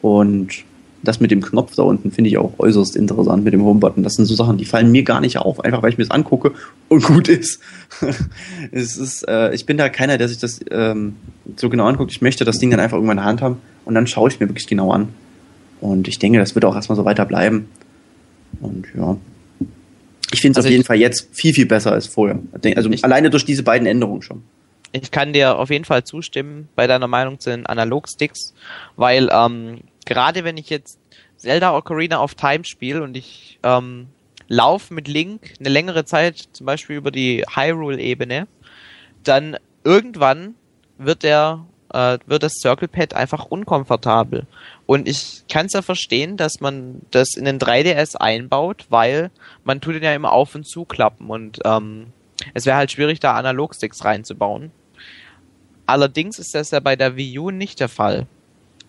Und 0.00 0.64
das 1.02 1.20
mit 1.20 1.30
dem 1.30 1.42
Knopf 1.42 1.74
da 1.76 1.82
unten 1.82 2.10
finde 2.10 2.30
ich 2.30 2.38
auch 2.38 2.58
äußerst 2.58 2.96
interessant 2.96 3.44
mit 3.44 3.52
dem 3.52 3.64
Homebutton. 3.64 4.02
Das 4.02 4.14
sind 4.14 4.26
so 4.26 4.34
Sachen, 4.34 4.58
die 4.58 4.64
fallen 4.64 4.90
mir 4.90 5.02
gar 5.02 5.20
nicht 5.20 5.38
auf, 5.38 5.60
einfach 5.60 5.82
weil 5.82 5.92
ich 5.92 5.98
mir 5.98 6.04
das 6.04 6.10
angucke 6.10 6.52
und 6.88 7.02
gut 7.04 7.28
ist. 7.28 7.60
es 8.72 8.96
ist 8.96 9.22
äh, 9.28 9.54
ich 9.54 9.66
bin 9.66 9.76
da 9.76 9.88
keiner, 9.88 10.18
der 10.18 10.28
sich 10.28 10.38
das 10.38 10.60
ähm, 10.70 11.16
so 11.56 11.68
genau 11.68 11.86
anguckt. 11.86 12.10
Ich 12.10 12.20
möchte 12.20 12.44
das 12.44 12.58
Ding 12.58 12.70
dann 12.70 12.80
einfach 12.80 12.96
irgendwann 12.96 13.18
in 13.18 13.22
der 13.22 13.28
Hand 13.28 13.42
haben 13.42 13.58
und 13.84 13.94
dann 13.94 14.06
schaue 14.06 14.28
ich 14.28 14.40
mir 14.40 14.48
wirklich 14.48 14.66
genau 14.66 14.92
an. 14.92 15.08
Und 15.80 16.08
ich 16.08 16.18
denke, 16.18 16.38
das 16.38 16.54
wird 16.54 16.64
auch 16.64 16.74
erstmal 16.74 16.96
so 16.96 17.04
weiter 17.04 17.24
bleiben. 17.24 17.68
Und 18.60 18.86
ja. 18.96 19.16
Ich 20.32 20.40
finde 20.40 20.52
es 20.52 20.56
Also 20.58 20.68
auf 20.68 20.72
jeden 20.72 20.84
Fall 20.84 20.96
jetzt 20.96 21.28
viel, 21.32 21.54
viel 21.54 21.66
besser 21.66 21.92
als 21.92 22.06
vorher. 22.06 22.40
Also 22.76 22.90
alleine 23.02 23.30
durch 23.30 23.44
diese 23.44 23.62
beiden 23.62 23.86
Änderungen 23.86 24.22
schon. 24.22 24.42
Ich 24.92 25.10
kann 25.10 25.32
dir 25.32 25.58
auf 25.58 25.70
jeden 25.70 25.84
Fall 25.84 26.04
zustimmen 26.04 26.68
bei 26.74 26.86
deiner 26.86 27.08
Meinung 27.08 27.38
zu 27.38 27.50
den 27.50 27.66
Analogsticks, 27.66 28.54
weil 28.96 29.28
ähm, 29.30 29.80
gerade 30.08 30.42
wenn 30.42 30.56
ich 30.56 30.70
jetzt 30.70 30.98
Zelda 31.36 31.76
Ocarina 31.76 32.22
of 32.22 32.34
Time 32.34 32.64
spiele 32.64 33.02
und 33.02 33.16
ich 33.16 33.58
ähm, 33.62 34.08
laufe 34.48 34.94
mit 34.94 35.06
Link 35.06 35.54
eine 35.60 35.68
längere 35.68 36.06
Zeit, 36.06 36.48
zum 36.52 36.66
Beispiel 36.66 36.96
über 36.96 37.10
die 37.10 37.44
Hyrule-Ebene, 37.54 38.48
dann 39.22 39.58
irgendwann 39.84 40.54
wird 40.96 41.22
der 41.22 41.64
äh, 41.92 42.18
wird 42.26 42.42
das 42.42 42.54
Circle 42.54 42.88
Pad 42.88 43.14
einfach 43.14 43.46
unkomfortabel. 43.46 44.46
Und 44.86 45.08
ich 45.08 45.44
kann 45.50 45.66
es 45.66 45.74
ja 45.74 45.82
verstehen, 45.82 46.36
dass 46.36 46.60
man 46.60 47.02
das 47.10 47.34
in 47.34 47.44
den 47.44 47.58
3DS 47.58 48.16
einbaut, 48.16 48.86
weil 48.88 49.30
man 49.64 49.80
tut 49.80 49.94
den 49.94 50.02
ja 50.02 50.14
immer 50.14 50.32
auf 50.32 50.54
und 50.54 50.66
zu 50.66 50.86
klappen 50.86 51.28
und 51.28 51.60
ähm, 51.64 52.12
es 52.54 52.64
wäre 52.64 52.76
halt 52.76 52.92
schwierig, 52.92 53.20
da 53.20 53.34
Analogsticks 53.34 54.04
reinzubauen. 54.04 54.70
Allerdings 55.84 56.38
ist 56.38 56.54
das 56.54 56.70
ja 56.70 56.80
bei 56.80 56.96
der 56.96 57.16
Wii 57.16 57.38
U 57.38 57.50
nicht 57.50 57.80
der 57.80 57.88
Fall. 57.88 58.26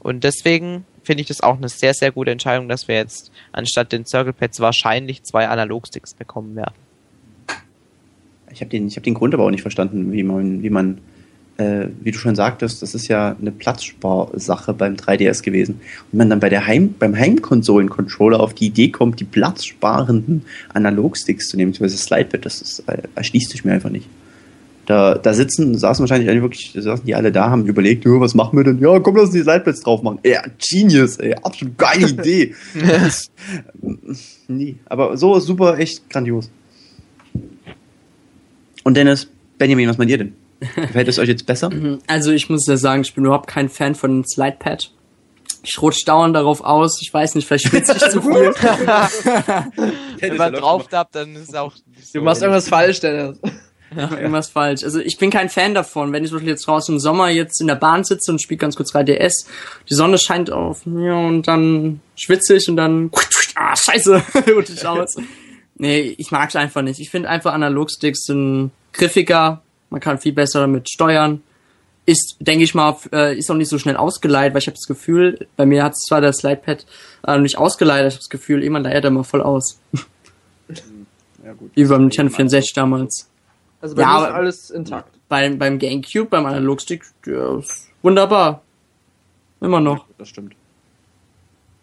Und 0.01 0.24
deswegen 0.24 0.86
finde 1.10 1.22
ich 1.22 1.28
das 1.28 1.41
auch 1.41 1.57
eine 1.57 1.70
sehr, 1.70 1.95
sehr 1.95 2.12
gute 2.12 2.30
Entscheidung, 2.30 2.70
dass 2.70 2.88
wir 2.88 2.93
jetzt 2.93 3.32
anstatt 3.51 3.91
den 3.91 4.05
Circle 4.05 4.32
Pads 4.32 4.60
wahrscheinlich 4.60 5.24
zwei 5.24 5.47
Analogsticks 5.47 6.14
bekommen 6.14 6.55
werden. 6.55 6.76
Ich 8.51 8.62
habe 8.62 8.70
den, 8.70 8.91
hab 8.91 9.01
den 9.01 9.16
Grund 9.16 9.34
aber 9.34 9.43
auch 9.45 9.49
nicht 9.49 9.64
verstanden, 9.64 10.12
wie 10.12 10.22
man, 10.22 10.62
wie 10.62 10.70
man, 10.70 10.99
äh, 11.57 11.88
wie 12.01 12.12
du 12.12 12.20
schon 12.20 12.36
sagtest, 12.36 12.84
das 12.84 12.93
ist 12.93 13.07
ja 13.07 13.36
eine 13.41 13.51
Platzsparsache 13.51 14.76
beim 14.76 14.97
3DS 14.97 15.41
gewesen. 15.41 15.82
Und 16.12 16.20
man 16.20 16.30
dann 16.30 16.39
bei 16.39 16.49
der 16.49 16.68
Heim, 16.68 16.93
beim 16.99 17.16
Heimkonsolen-Controller 17.16 18.39
auf 18.39 18.53
die 18.53 18.68
Idee 18.68 18.89
kommt, 18.89 19.20
die 19.20 19.26
platzsparenden 19.26 20.45
Analogsticks 20.76 21.47
zu 21.47 21.57
nehmen, 21.57 21.72
beziehungsweise 21.72 22.03
Slidepad, 22.03 22.45
das 22.45 22.62
ist, 22.62 22.84
äh, 22.86 23.01
erschließt 23.16 23.49
sich 23.49 23.66
mir 23.66 23.74
einfach 23.74 23.89
nicht. 23.89 24.07
Da, 24.89 25.13
da 25.19 25.35
sitzen, 25.35 25.77
saßen 25.77 26.01
wahrscheinlich 26.01 26.27
alle 26.29 26.41
wirklich, 26.41 26.73
da 26.73 26.81
saßen 26.81 27.05
die 27.05 27.13
alle 27.13 27.31
da, 27.31 27.51
haben 27.51 27.63
überlegt, 27.67 28.05
"Ja, 28.05 28.19
was 28.19 28.33
machen 28.33 28.57
wir 28.57 28.63
denn? 28.63 28.79
Ja, 28.79 28.99
komm, 28.99 29.17
lass 29.17 29.25
uns 29.25 29.33
die 29.33 29.41
Slidepads 29.43 29.81
drauf 29.81 30.01
machen. 30.01 30.17
Ja, 30.25 30.41
Genius, 30.57 31.17
ey, 31.17 31.35
absolut 31.35 31.77
geile 31.77 32.07
Idee. 32.09 32.55
Nee, 34.47 34.77
aber 34.85 35.15
so 35.15 35.35
ist 35.35 35.45
super, 35.45 35.77
echt 35.77 36.09
grandios. 36.09 36.49
Und 38.83 38.97
Dennis, 38.97 39.27
Benjamin, 39.59 39.87
was 39.89 39.99
meint 39.99 40.09
ihr 40.09 40.17
denn? 40.17 40.33
Gefällt 40.75 41.07
es 41.07 41.19
euch 41.19 41.27
jetzt 41.29 41.45
besser? 41.45 41.69
Also 42.07 42.31
ich 42.31 42.49
muss 42.49 42.65
ja 42.65 42.75
sagen, 42.75 43.03
ich 43.03 43.13
bin 43.13 43.25
überhaupt 43.25 43.47
kein 43.47 43.69
Fan 43.69 43.93
von 43.93 44.09
dem 44.11 44.25
Slidepad. 44.25 44.91
Ich 45.61 45.79
rutsch 45.81 46.03
dauernd 46.07 46.35
darauf 46.35 46.61
aus. 46.61 46.99
Ich 47.01 47.13
weiß 47.13 47.35
nicht, 47.35 47.47
vielleicht 47.47 47.67
schwitze 47.67 47.91
ich 47.93 47.99
zu 48.09 48.21
viel. 48.21 48.31
Wenn 50.19 50.37
man 50.37 50.53
drauf 50.53 50.87
tappt, 50.87 51.13
dann 51.15 51.35
ist 51.35 51.49
es 51.49 51.53
auch 51.55 51.73
nicht 51.95 52.15
Du 52.15 52.19
so- 52.19 52.21
machst 52.23 52.41
irgendwas 52.41 52.67
falsch, 52.69 53.01
Dennis. 53.01 53.37
Ja, 53.95 54.11
irgendwas 54.11 54.49
falsch. 54.49 54.83
Also 54.83 54.99
ich 54.99 55.17
bin 55.17 55.31
kein 55.31 55.49
Fan 55.49 55.73
davon. 55.73 56.13
Wenn 56.13 56.23
ich 56.23 56.29
zum 56.29 56.37
Beispiel 56.37 56.51
jetzt 56.51 56.67
draußen 56.67 56.95
im 56.95 56.99
Sommer 56.99 57.29
jetzt 57.29 57.59
in 57.59 57.67
der 57.67 57.75
Bahn 57.75 58.03
sitze 58.03 58.31
und 58.31 58.41
spiele 58.41 58.59
ganz 58.59 58.75
kurz 58.75 58.93
3DS, 58.93 59.45
die 59.89 59.93
Sonne 59.95 60.17
scheint 60.17 60.51
auf 60.51 60.85
mir 60.85 61.15
und 61.15 61.47
dann 61.47 62.01
schwitze 62.15 62.55
ich 62.55 62.69
und 62.69 62.75
dann 62.75 63.11
ah, 63.55 63.75
scheiße, 63.75 64.21
rutsche 64.55 64.73
ich 64.73 64.85
aus. 64.85 65.15
Nee, 65.75 66.15
ich 66.17 66.31
mag's 66.31 66.55
einfach 66.55 66.81
nicht. 66.81 66.99
Ich 66.99 67.09
finde 67.09 67.29
einfach 67.29 67.53
Analogsticks 67.53 68.25
sind 68.25 68.71
griffiger, 68.93 69.61
man 69.89 70.01
kann 70.01 70.19
viel 70.19 70.33
besser 70.33 70.61
damit 70.61 70.89
steuern. 70.89 71.41
Ist, 72.05 72.37
denke 72.39 72.63
ich 72.63 72.73
mal, 72.73 72.97
äh, 73.13 73.37
ist 73.37 73.51
auch 73.51 73.55
nicht 73.55 73.69
so 73.69 73.77
schnell 73.77 73.95
ausgeleitet, 73.95 74.53
weil 74.53 74.61
ich 74.61 74.67
habe 74.67 74.77
das 74.77 74.87
Gefühl, 74.87 75.47
bei 75.55 75.65
mir 75.65 75.83
hat 75.83 75.95
zwar 75.95 76.21
das 76.21 76.37
Slidepad 76.37 76.85
äh, 77.27 77.37
nicht 77.37 77.57
ausgeleitet, 77.57 78.07
ich 78.07 78.13
habe 78.15 78.21
das 78.21 78.29
Gefühl, 78.29 78.63
immer 78.63 78.79
leiert 78.79 79.05
er 79.05 79.11
mal 79.11 79.23
voll 79.23 79.41
aus. 79.41 79.79
Ja, 81.43 81.53
gut. 81.53 81.71
Wie 81.75 81.85
beim 81.85 82.01
Nintendo 82.01 82.33
64 82.33 82.73
damals. 82.73 83.28
Also 83.82 83.95
bei 83.95 84.01
Ja, 84.01 84.19
mir 84.19 84.27
ist 84.27 84.34
alles 84.34 84.69
intakt. 84.71 85.13
beim, 85.30 85.57
beim 85.57 85.80
Gamecube, 85.80 86.25
beim 86.30 86.45
Analogstick, 86.45 87.03
ist 87.25 87.88
wunderbar. 88.01 88.61
Immer 89.61 89.80
noch. 89.80 90.05
Das 90.17 90.30
stimmt. 90.30 90.53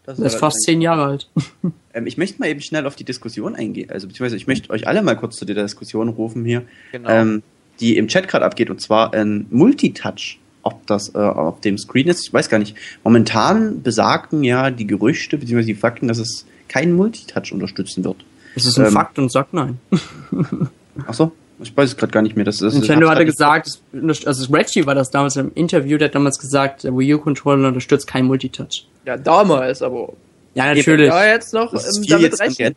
Das 0.04 0.18
Der 0.18 0.26
ist 0.26 0.36
fast 0.36 0.62
zehn 0.62 0.80
Jahre 0.80 1.04
alt. 1.04 1.30
Ähm, 1.94 2.06
ich 2.06 2.18
möchte 2.18 2.38
mal 2.40 2.48
eben 2.50 2.60
schnell 2.60 2.86
auf 2.86 2.94
die 2.94 3.04
Diskussion 3.04 3.54
eingehen. 3.56 3.90
Also 3.90 4.06
beziehungsweise 4.06 4.36
ich 4.36 4.46
möchte 4.46 4.68
euch 4.68 4.86
alle 4.86 5.00
mal 5.02 5.16
kurz 5.16 5.36
zu 5.36 5.46
der 5.46 5.54
Diskussion 5.56 6.10
rufen 6.10 6.44
hier, 6.44 6.62
Genau. 6.92 7.08
ähm, 7.08 7.42
die 7.80 7.96
im 7.96 8.06
Chat 8.08 8.28
gerade 8.28 8.44
abgeht. 8.44 8.68
Und 8.68 8.82
zwar 8.82 9.14
ein 9.14 9.46
Multitouch. 9.50 10.38
Ob 10.62 10.86
das 10.88 11.14
äh, 11.14 11.18
auf 11.18 11.62
dem 11.62 11.78
Screen 11.78 12.08
ist, 12.08 12.26
ich 12.26 12.32
weiß 12.34 12.50
gar 12.50 12.58
nicht. 12.58 12.76
Momentan 13.02 13.82
besagten 13.82 14.44
ja 14.44 14.70
die 14.70 14.86
Gerüchte 14.86 15.38
beziehungsweise 15.38 15.68
die 15.68 15.74
Fakten, 15.74 16.06
dass 16.06 16.18
es 16.18 16.44
keinen 16.68 16.92
Multitouch 16.92 17.50
unterstützen 17.52 18.04
wird. 18.04 18.22
Das 18.54 18.66
ist 18.66 18.78
ein 18.78 18.86
Ähm, 18.88 18.92
Fakt 18.92 19.18
und 19.18 19.32
sagt 19.32 19.54
nein. 19.54 19.78
Ach 21.06 21.14
so, 21.14 21.32
ich 21.60 21.76
weiß 21.76 21.90
es 21.90 21.96
gerade 21.96 22.12
gar 22.12 22.22
nicht 22.22 22.36
mehr. 22.36 22.44
Das, 22.44 22.58
das 22.58 22.74
Nintendo 22.74 23.08
hatte 23.08 23.24
gesagt, 23.24 23.80
also 24.26 24.52
Reggie 24.52 24.86
war 24.86 24.94
das 24.94 25.10
damals 25.10 25.36
im 25.36 25.52
Interview, 25.54 25.98
der 25.98 26.08
hat 26.08 26.14
damals 26.14 26.38
gesagt, 26.38 26.84
der 26.84 26.96
Wii 26.96 27.14
U 27.14 27.18
Controller 27.18 27.68
unterstützt 27.68 28.06
kein 28.06 28.26
Multitouch. 28.26 28.86
Ja, 29.04 29.16
damals, 29.16 29.82
aber 29.82 30.12
Ja, 30.54 30.74
natürlich. 30.74 31.08
ja, 31.08 31.24
jetzt 31.24 31.54
noch 31.54 31.72
Das 31.72 31.86
ist 31.88 31.98
viel 32.00 32.10
damit 32.10 32.38
rechnen. 32.40 32.74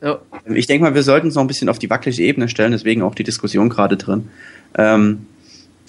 Ja. 0.00 0.18
Ich 0.46 0.66
denke 0.66 0.84
mal, 0.84 0.94
wir 0.94 1.02
sollten 1.02 1.28
es 1.28 1.34
noch 1.34 1.42
ein 1.42 1.48
bisschen 1.48 1.68
auf 1.68 1.78
die 1.78 1.90
wackelige 1.90 2.22
Ebene 2.22 2.48
stellen, 2.48 2.72
deswegen 2.72 3.02
auch 3.02 3.14
die 3.14 3.24
Diskussion 3.24 3.68
gerade 3.68 3.96
drin. 3.96 4.28
Ähm, 4.76 5.26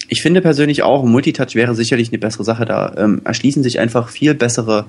ich 0.08 0.22
finde 0.22 0.40
persönlich 0.40 0.82
auch, 0.82 1.04
Multitouch 1.04 1.54
wäre 1.54 1.76
sicherlich 1.76 2.08
eine 2.08 2.18
bessere 2.18 2.42
Sache. 2.42 2.64
Da 2.64 2.94
ähm, 2.96 3.22
erschließen 3.24 3.62
sich 3.62 3.78
einfach 3.78 4.08
viel 4.08 4.34
bessere 4.34 4.86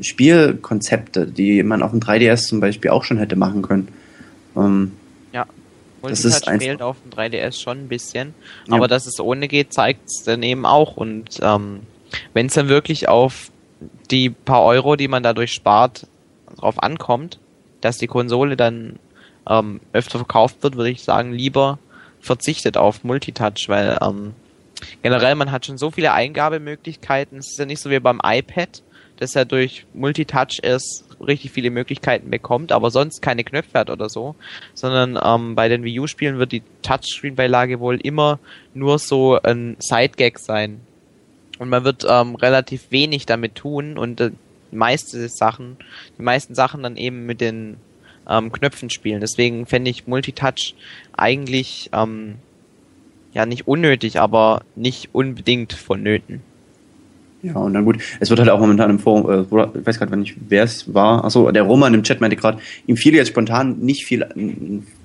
Spielkonzepte, 0.00 1.26
die 1.26 1.62
man 1.62 1.82
auf 1.82 1.92
dem 1.92 2.00
3DS 2.00 2.46
zum 2.46 2.60
Beispiel 2.60 2.90
auch 2.90 3.04
schon 3.04 3.16
hätte 3.16 3.36
machen 3.36 3.62
können. 3.62 3.88
Ähm, 4.56 4.92
Das 6.02 6.22
Multitouch 6.22 6.24
ist 6.36 6.48
einfach- 6.48 6.64
fehlt 6.64 6.82
auf 6.82 6.96
dem 7.02 7.10
3DS 7.10 7.60
schon 7.60 7.78
ein 7.84 7.88
bisschen. 7.88 8.34
Ja. 8.68 8.74
Aber 8.76 8.88
dass 8.88 9.06
es 9.06 9.20
ohne 9.20 9.48
geht, 9.48 9.72
zeigt 9.72 10.06
es 10.08 10.22
dann 10.24 10.42
eben 10.42 10.66
auch. 10.66 10.96
Und 10.96 11.38
ähm, 11.42 11.80
wenn 12.34 12.46
es 12.46 12.54
dann 12.54 12.68
wirklich 12.68 13.08
auf 13.08 13.50
die 14.10 14.30
paar 14.30 14.64
Euro, 14.64 14.96
die 14.96 15.08
man 15.08 15.22
dadurch 15.22 15.52
spart, 15.52 16.06
drauf 16.56 16.82
ankommt, 16.82 17.38
dass 17.80 17.98
die 17.98 18.06
Konsole 18.08 18.56
dann 18.56 18.98
ähm, 19.48 19.80
öfter 19.92 20.18
verkauft 20.18 20.62
wird, 20.62 20.76
würde 20.76 20.90
ich 20.90 21.02
sagen, 21.02 21.32
lieber 21.32 21.78
verzichtet 22.20 22.76
auf 22.76 23.04
Multitouch, 23.04 23.68
weil 23.68 23.96
ähm, 24.02 24.34
generell 25.02 25.34
man 25.34 25.50
hat 25.52 25.64
schon 25.64 25.78
so 25.78 25.90
viele 25.90 26.12
Eingabemöglichkeiten. 26.12 27.38
Es 27.38 27.48
ist 27.52 27.58
ja 27.58 27.64
nicht 27.64 27.80
so 27.80 27.88
wie 27.90 28.00
beim 28.00 28.20
iPad, 28.22 28.82
das 29.18 29.34
ja 29.34 29.44
durch 29.44 29.86
Multitouch 29.94 30.58
erst 30.62 31.04
richtig 31.20 31.52
viele 31.52 31.70
Möglichkeiten 31.70 32.30
bekommt, 32.30 32.72
aber 32.72 32.90
sonst 32.90 33.22
keine 33.22 33.44
Knöpfe 33.44 33.78
hat 33.78 33.90
oder 33.90 34.08
so, 34.08 34.34
sondern 34.74 35.18
ähm, 35.22 35.54
bei 35.54 35.68
den 35.68 35.84
Wii 35.84 36.00
U-Spielen 36.00 36.38
wird 36.38 36.52
die 36.52 36.62
Touchscreen-Beilage 36.82 37.80
wohl 37.80 38.00
immer 38.00 38.38
nur 38.74 38.98
so 38.98 39.40
ein 39.40 39.76
Side-Gag 39.78 40.38
sein. 40.38 40.80
Und 41.58 41.68
man 41.68 41.84
wird 41.84 42.06
ähm, 42.08 42.36
relativ 42.36 42.90
wenig 42.90 43.26
damit 43.26 43.54
tun 43.54 43.98
und 43.98 44.20
äh, 44.20 44.30
die 44.72 44.76
meiste 44.76 45.28
Sachen, 45.28 45.76
die 46.18 46.22
meisten 46.22 46.54
Sachen 46.54 46.82
dann 46.82 46.96
eben 46.96 47.26
mit 47.26 47.40
den 47.40 47.76
ähm, 48.28 48.52
Knöpfen 48.52 48.88
spielen. 48.90 49.20
Deswegen 49.20 49.66
fände 49.66 49.90
ich 49.90 50.06
Multitouch 50.06 50.74
eigentlich 51.12 51.90
ähm, 51.92 52.36
ja 53.32 53.46
nicht 53.46 53.68
unnötig, 53.68 54.20
aber 54.20 54.62
nicht 54.74 55.10
unbedingt 55.12 55.72
vonnöten. 55.72 56.42
Ja, 57.42 57.54
und 57.54 57.72
dann 57.72 57.84
gut. 57.84 57.98
Es 58.20 58.28
wird 58.28 58.38
halt 58.38 58.50
auch 58.50 58.60
momentan 58.60 58.90
im 58.90 58.98
Forum, 58.98 59.30
äh, 59.30 59.42
ich 59.42 59.86
weiß 59.86 59.98
gerade 59.98 60.16
nicht, 60.16 60.36
wer 60.48 60.64
es 60.64 60.92
war. 60.92 61.24
Achso, 61.24 61.50
der 61.50 61.62
Roman 61.62 61.94
im 61.94 62.02
Chat 62.02 62.20
meinte 62.20 62.36
gerade, 62.36 62.58
ihm 62.86 62.96
fiel 62.96 63.14
jetzt 63.14 63.28
spontan 63.28 63.78
nicht 63.78 64.04
viel, 64.04 64.22
äh, 64.22 64.26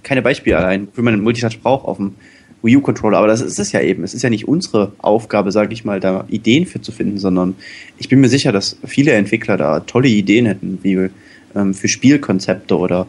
keine 0.03 0.21
Beispiele 0.21 0.65
ein, 0.65 0.89
wie 0.95 1.01
man 1.01 1.13
einen 1.13 1.23
Multitouch 1.23 1.59
braucht 1.61 1.85
auf 1.85 1.97
dem 1.97 2.15
Wii 2.61 2.77
U-Controller. 2.77 3.19
Aber 3.19 3.27
das 3.27 3.41
ist 3.41 3.59
es 3.59 3.71
ja 3.71 3.79
eben. 3.81 4.03
Es 4.03 4.13
ist 4.13 4.21
ja 4.21 4.29
nicht 4.29 4.47
unsere 4.47 4.91
Aufgabe, 4.97 5.51
sage 5.51 5.73
ich 5.73 5.85
mal, 5.85 5.99
da 5.99 6.25
Ideen 6.27 6.65
für 6.65 6.81
zu 6.81 6.91
finden, 6.91 7.19
sondern 7.19 7.55
ich 7.97 8.09
bin 8.09 8.19
mir 8.19 8.29
sicher, 8.29 8.51
dass 8.51 8.77
viele 8.85 9.13
Entwickler 9.13 9.55
da 9.55 9.79
tolle 9.79 10.09
Ideen 10.09 10.45
hätten, 10.45 10.79
wie 10.81 11.09
ähm, 11.55 11.73
für 11.73 11.87
Spielkonzepte 11.87 12.77
oder 12.77 13.07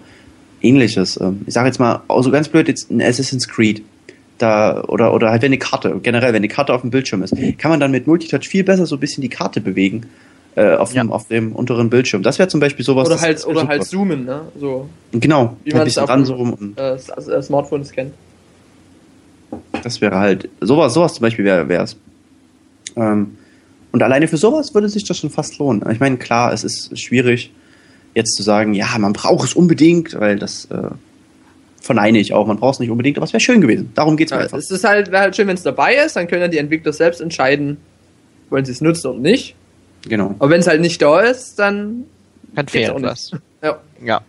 ähnliches. 0.62 1.18
Ähm, 1.20 1.40
ich 1.46 1.54
sage 1.54 1.66
jetzt 1.66 1.80
mal, 1.80 2.02
also 2.06 2.30
ganz 2.30 2.48
blöd, 2.48 2.68
jetzt 2.68 2.90
ein 2.90 3.02
Assassin's 3.02 3.48
Creed. 3.48 3.82
Da, 4.38 4.84
oder, 4.88 5.14
oder 5.14 5.30
halt 5.30 5.40
wenn 5.40 5.48
eine 5.48 5.58
Karte, 5.58 5.98
generell, 6.02 6.28
wenn 6.34 6.36
eine 6.36 6.48
Karte 6.48 6.74
auf 6.74 6.82
dem 6.82 6.90
Bildschirm 6.90 7.22
ist, 7.22 7.34
kann 7.58 7.70
man 7.70 7.80
dann 7.80 7.90
mit 7.90 8.06
Multitouch 8.06 8.46
viel 8.46 8.64
besser 8.64 8.84
so 8.84 8.96
ein 8.96 9.00
bisschen 9.00 9.22
die 9.22 9.30
Karte 9.30 9.60
bewegen. 9.62 10.06
Äh, 10.56 10.74
auf, 10.76 10.92
dem, 10.92 11.08
Ja. 11.08 11.12
auf 11.14 11.28
dem 11.28 11.52
unteren 11.52 11.90
Bildschirm. 11.90 12.22
Das 12.22 12.38
wäre 12.38 12.48
zum 12.48 12.60
Beispiel 12.60 12.82
sowas. 12.84 13.06
Oder 13.08 13.20
halt, 13.20 13.46
oder 13.46 13.60
super. 13.60 13.68
halt 13.72 13.84
zoomen, 13.84 14.24
ne? 14.24 14.42
So, 14.58 14.88
Genau, 15.12 15.56
Wie 15.64 15.74
ein 15.74 15.84
bisschen 15.84 16.04
ran 16.04 16.20
dem- 16.20 16.26
so 16.26 16.34
rum. 16.34 16.72
äh, 16.76 16.94
S- 16.94 17.10
Smartphones 17.46 17.92
kennt. 17.92 18.12
Das 19.82 20.00
wäre 20.00 20.16
halt, 20.18 20.48
sowas, 20.60 20.94
sowas 20.94 21.14
zum 21.14 21.22
Beispiel 21.22 21.44
wäre 21.44 21.82
es. 21.82 21.96
Ähm, 22.96 23.36
und 23.92 24.02
alleine 24.02 24.28
für 24.28 24.36
sowas 24.36 24.74
würde 24.74 24.88
sich 24.88 25.04
das 25.04 25.18
schon 25.18 25.30
fast 25.30 25.58
lohnen. 25.58 25.84
Ich 25.90 26.00
meine, 26.00 26.16
klar, 26.16 26.52
es 26.52 26.64
ist 26.64 26.98
schwierig, 26.98 27.52
jetzt 28.14 28.34
zu 28.34 28.42
sagen, 28.42 28.74
ja, 28.74 28.86
man 28.98 29.12
braucht 29.12 29.46
es 29.48 29.54
unbedingt, 29.54 30.18
weil 30.18 30.38
das 30.38 30.66
äh, 30.66 30.88
verneine 31.86 32.18
ich 32.18 32.32
auch. 32.32 32.46
Man 32.46 32.58
braucht 32.58 32.74
es 32.74 32.80
nicht 32.80 32.90
unbedingt, 32.90 33.16
aber 33.16 33.24
es 33.24 33.32
wäre 33.32 33.40
schön 33.40 33.60
gewesen. 33.60 33.90
Darum 33.94 34.16
geht's 34.16 34.30
mir 34.32 34.38
Ja, 34.38 34.42
einfach. 34.44 34.58
es 34.58 34.70
ist 34.70 34.84
halt, 34.84 35.10
wäre 35.10 35.22
halt 35.22 35.36
schön, 35.36 35.46
wenn 35.48 35.56
es 35.56 35.62
dabei 35.62 35.94
ist, 35.96 36.16
dann 36.16 36.28
können 36.28 36.42
ja 36.42 36.48
die 36.48 36.58
Entwickler 36.58 36.92
selbst 36.92 37.20
entscheiden, 37.20 37.78
wollen 38.50 38.64
sie 38.64 38.72
es 38.72 38.80
nutzen 38.80 39.08
oder 39.08 39.18
nicht. 39.20 39.54
Genau. 40.08 40.34
Aber 40.38 40.50
wenn 40.50 40.60
es 40.60 40.66
halt 40.66 40.80
nicht 40.80 41.00
da 41.00 41.20
ist, 41.20 41.58
dann 41.58 42.04
Dann 42.54 42.68
fehlt 42.68 42.92
was. 43.02 43.30
ja. 43.62 43.80
Ja. 44.04 44.20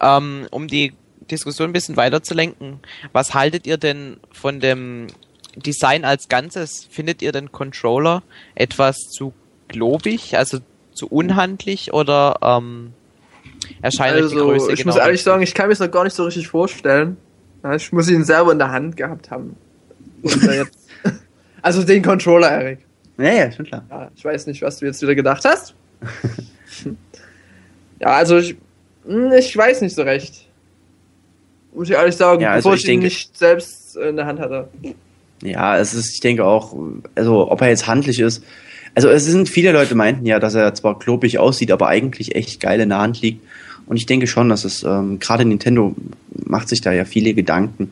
Ähm, 0.00 0.46
um 0.50 0.66
die 0.68 0.92
Diskussion 1.30 1.70
ein 1.70 1.72
bisschen 1.72 1.96
weiterzulenken, 1.96 2.80
was 3.12 3.34
haltet 3.34 3.66
ihr 3.66 3.76
denn 3.76 4.16
von 4.32 4.60
dem 4.60 5.06
Design 5.56 6.04
als 6.04 6.28
Ganzes? 6.28 6.86
Findet 6.90 7.22
ihr 7.22 7.32
den 7.32 7.52
Controller 7.52 8.22
etwas 8.54 8.98
zu 9.10 9.32
globig, 9.68 10.36
also 10.36 10.58
zu 10.92 11.06
unhandlich 11.08 11.92
oder 11.92 12.38
ähm, 12.42 12.92
erscheint 13.82 14.14
euch 14.16 14.30
die 14.30 14.36
Also, 14.36 14.46
Größe 14.46 14.72
ich 14.72 14.78
genau 14.80 14.86
muss 14.92 14.96
ehrlich 14.96 15.12
richtig? 15.12 15.24
sagen, 15.24 15.42
ich 15.42 15.54
kann 15.54 15.66
mir 15.66 15.72
das 15.72 15.80
noch 15.80 15.90
gar 15.90 16.04
nicht 16.04 16.14
so 16.16 16.24
richtig 16.24 16.48
vorstellen. 16.48 17.16
Ich 17.76 17.92
muss 17.92 18.08
ihn 18.08 18.24
selber 18.24 18.52
in 18.52 18.58
der 18.58 18.70
Hand 18.70 18.96
gehabt 18.96 19.30
haben. 19.30 19.56
Also 21.62 21.82
den 21.82 22.02
Controller, 22.02 22.48
Erik. 22.50 22.78
Ja, 23.18 23.32
ja, 23.34 23.52
schon 23.52 23.66
klar. 23.66 23.84
Ja, 23.90 24.10
ich 24.16 24.24
weiß 24.24 24.46
nicht, 24.46 24.62
was 24.62 24.78
du 24.78 24.86
jetzt 24.86 25.02
wieder 25.02 25.14
gedacht 25.14 25.44
hast. 25.44 25.74
ja, 28.00 28.06
also 28.08 28.38
ich, 28.38 28.56
hm, 29.06 29.30
ich 29.32 29.54
weiß 29.56 29.82
nicht 29.82 29.94
so 29.94 30.02
recht. 30.02 30.46
Muss 31.74 31.88
ich 31.88 31.94
ehrlich 31.94 32.16
sagen, 32.16 32.40
Ja, 32.40 32.52
also 32.52 32.70
bevor 32.70 32.74
ich 32.76 32.80
ich, 32.84 32.86
ihn 32.88 32.92
denke- 33.00 33.04
nicht 33.04 33.36
selbst 33.36 33.96
in 33.96 34.16
der 34.16 34.24
Hand 34.26 34.40
hatte. 34.40 34.68
Ja, 35.42 35.76
es 35.78 35.94
ist, 35.94 36.14
ich 36.14 36.20
denke 36.20 36.44
auch, 36.44 36.74
also 37.14 37.50
ob 37.50 37.60
er 37.60 37.68
jetzt 37.68 37.86
handlich 37.86 38.20
ist. 38.20 38.42
Also 38.94 39.08
es 39.08 39.24
sind 39.24 39.48
viele 39.48 39.72
Leute 39.72 39.94
meinten 39.94 40.26
ja, 40.26 40.38
dass 40.38 40.54
er 40.54 40.74
zwar 40.74 40.98
klobig 40.98 41.38
aussieht, 41.38 41.70
aber 41.70 41.88
eigentlich 41.88 42.34
echt 42.34 42.60
geil 42.60 42.80
in 42.80 42.88
der 42.88 42.98
Hand 42.98 43.20
liegt. 43.22 43.44
Und 43.86 43.96
ich 43.96 44.06
denke 44.06 44.26
schon, 44.26 44.48
dass 44.48 44.64
es 44.64 44.82
ähm, 44.82 45.18
gerade 45.18 45.44
Nintendo 45.44 45.94
macht 46.44 46.68
sich 46.68 46.80
da 46.80 46.92
ja 46.92 47.04
viele 47.04 47.34
Gedanken 47.34 47.90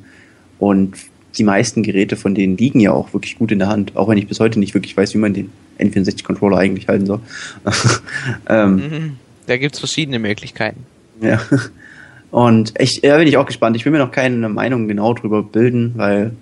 und 0.58 0.94
die 1.36 1.44
meisten 1.44 1.82
Geräte 1.82 2.16
von 2.16 2.34
denen 2.34 2.56
liegen 2.56 2.80
ja 2.80 2.92
auch 2.92 3.12
wirklich 3.12 3.38
gut 3.38 3.52
in 3.52 3.58
der 3.58 3.68
Hand, 3.68 3.96
auch 3.96 4.08
wenn 4.08 4.18
ich 4.18 4.26
bis 4.26 4.40
heute 4.40 4.58
nicht 4.58 4.74
wirklich 4.74 4.96
weiß, 4.96 5.14
wie 5.14 5.18
man 5.18 5.34
den 5.34 5.50
N64-Controller 5.78 6.56
eigentlich 6.56 6.88
halten 6.88 7.06
soll. 7.06 7.20
ähm, 8.48 8.76
Mhm. 8.76 9.16
Da 9.46 9.56
gibt's 9.56 9.78
verschiedene 9.78 10.18
Möglichkeiten. 10.18 10.84
ja. 11.20 11.40
Und 12.30 12.78
echt, 12.78 13.02
da 13.04 13.16
bin 13.16 13.26
ich 13.26 13.38
auch 13.38 13.46
gespannt. 13.46 13.74
Ich 13.76 13.86
will 13.86 13.92
mir 13.92 13.98
noch 13.98 14.10
keine 14.10 14.50
Meinung 14.50 14.86
genau 14.86 15.14
drüber 15.14 15.42
bilden, 15.42 15.94
weil 15.96 16.32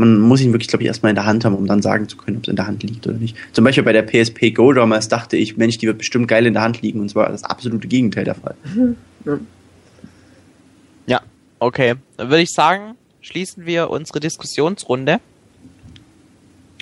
man 0.00 0.18
muss 0.18 0.40
ihn 0.40 0.52
wirklich, 0.52 0.68
glaube 0.68 0.82
ich, 0.82 0.88
erstmal 0.88 1.10
in 1.10 1.16
der 1.16 1.26
Hand 1.26 1.44
haben, 1.44 1.54
um 1.54 1.66
dann 1.66 1.82
sagen 1.82 2.08
zu 2.08 2.16
können, 2.16 2.38
ob 2.38 2.44
es 2.44 2.48
in 2.48 2.56
der 2.56 2.66
Hand 2.66 2.82
liegt 2.82 3.06
oder 3.06 3.16
nicht. 3.16 3.36
Zum 3.52 3.64
Beispiel 3.64 3.84
bei 3.84 3.92
der 3.92 4.02
PSP 4.02 4.50
Go 4.50 4.72
damals 4.72 5.08
dachte 5.08 5.36
ich, 5.36 5.56
Mensch, 5.56 5.78
die 5.78 5.86
wird 5.86 5.98
bestimmt 5.98 6.26
geil 6.28 6.46
in 6.46 6.54
der 6.54 6.62
Hand 6.62 6.82
liegen. 6.82 7.00
Und 7.00 7.08
zwar 7.08 7.28
das 7.28 7.44
absolute 7.44 7.86
Gegenteil 7.86 8.24
der 8.24 8.34
Fall. 8.34 8.54
Ja, 11.06 11.20
okay. 11.58 11.94
Dann 12.16 12.28
würde 12.30 12.42
ich 12.42 12.50
sagen, 12.50 12.96
schließen 13.20 13.66
wir 13.66 13.90
unsere 13.90 14.20
Diskussionsrunde. 14.20 15.20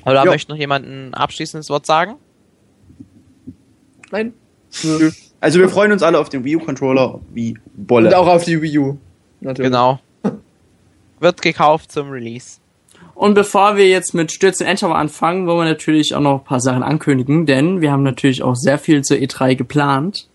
Oder 0.07 0.25
Jo. 0.25 0.31
möchte 0.31 0.51
noch 0.51 0.59
jemand 0.59 0.87
ein 0.87 1.13
abschließendes 1.15 1.69
Wort 1.69 1.85
sagen? 1.85 2.15
Nein. 4.11 4.33
Also 5.41 5.59
wir 5.59 5.69
freuen 5.69 5.93
uns 5.93 6.03
alle 6.03 6.19
auf 6.19 6.29
den 6.29 6.45
Wii 6.45 6.57
U-Controller 6.57 7.21
wie 7.33 7.59
Bolle. 7.75 8.09
Und 8.09 8.15
auch 8.15 8.27
auf 8.27 8.45
die 8.45 8.63
Wii 8.63 8.79
U. 8.79 8.97
Natürlich. 9.41 9.71
Genau. 9.71 10.01
Wird 11.21 11.43
gekauft 11.43 11.91
zum 11.91 12.11
Release. 12.11 12.59
Und 13.19 13.35
bevor 13.35 13.77
wir 13.77 13.89
jetzt 13.89 14.15
mit 14.15 14.31
Stürzen 14.31 14.65
Endtower 14.65 14.95
anfangen, 14.95 15.49
wollen 15.49 15.59
wir 15.59 15.65
natürlich 15.65 16.15
auch 16.15 16.21
noch 16.21 16.39
ein 16.39 16.45
paar 16.45 16.61
Sachen 16.61 16.85
ankündigen, 16.85 17.47
denn 17.47 17.81
wir 17.81 17.91
haben 17.91 18.05
natürlich 18.05 18.45
auch 18.45 18.55
sehr 18.55 18.79
viel 18.79 19.03
zur 19.03 19.17
E3 19.17 19.57
geplant. 19.57 20.29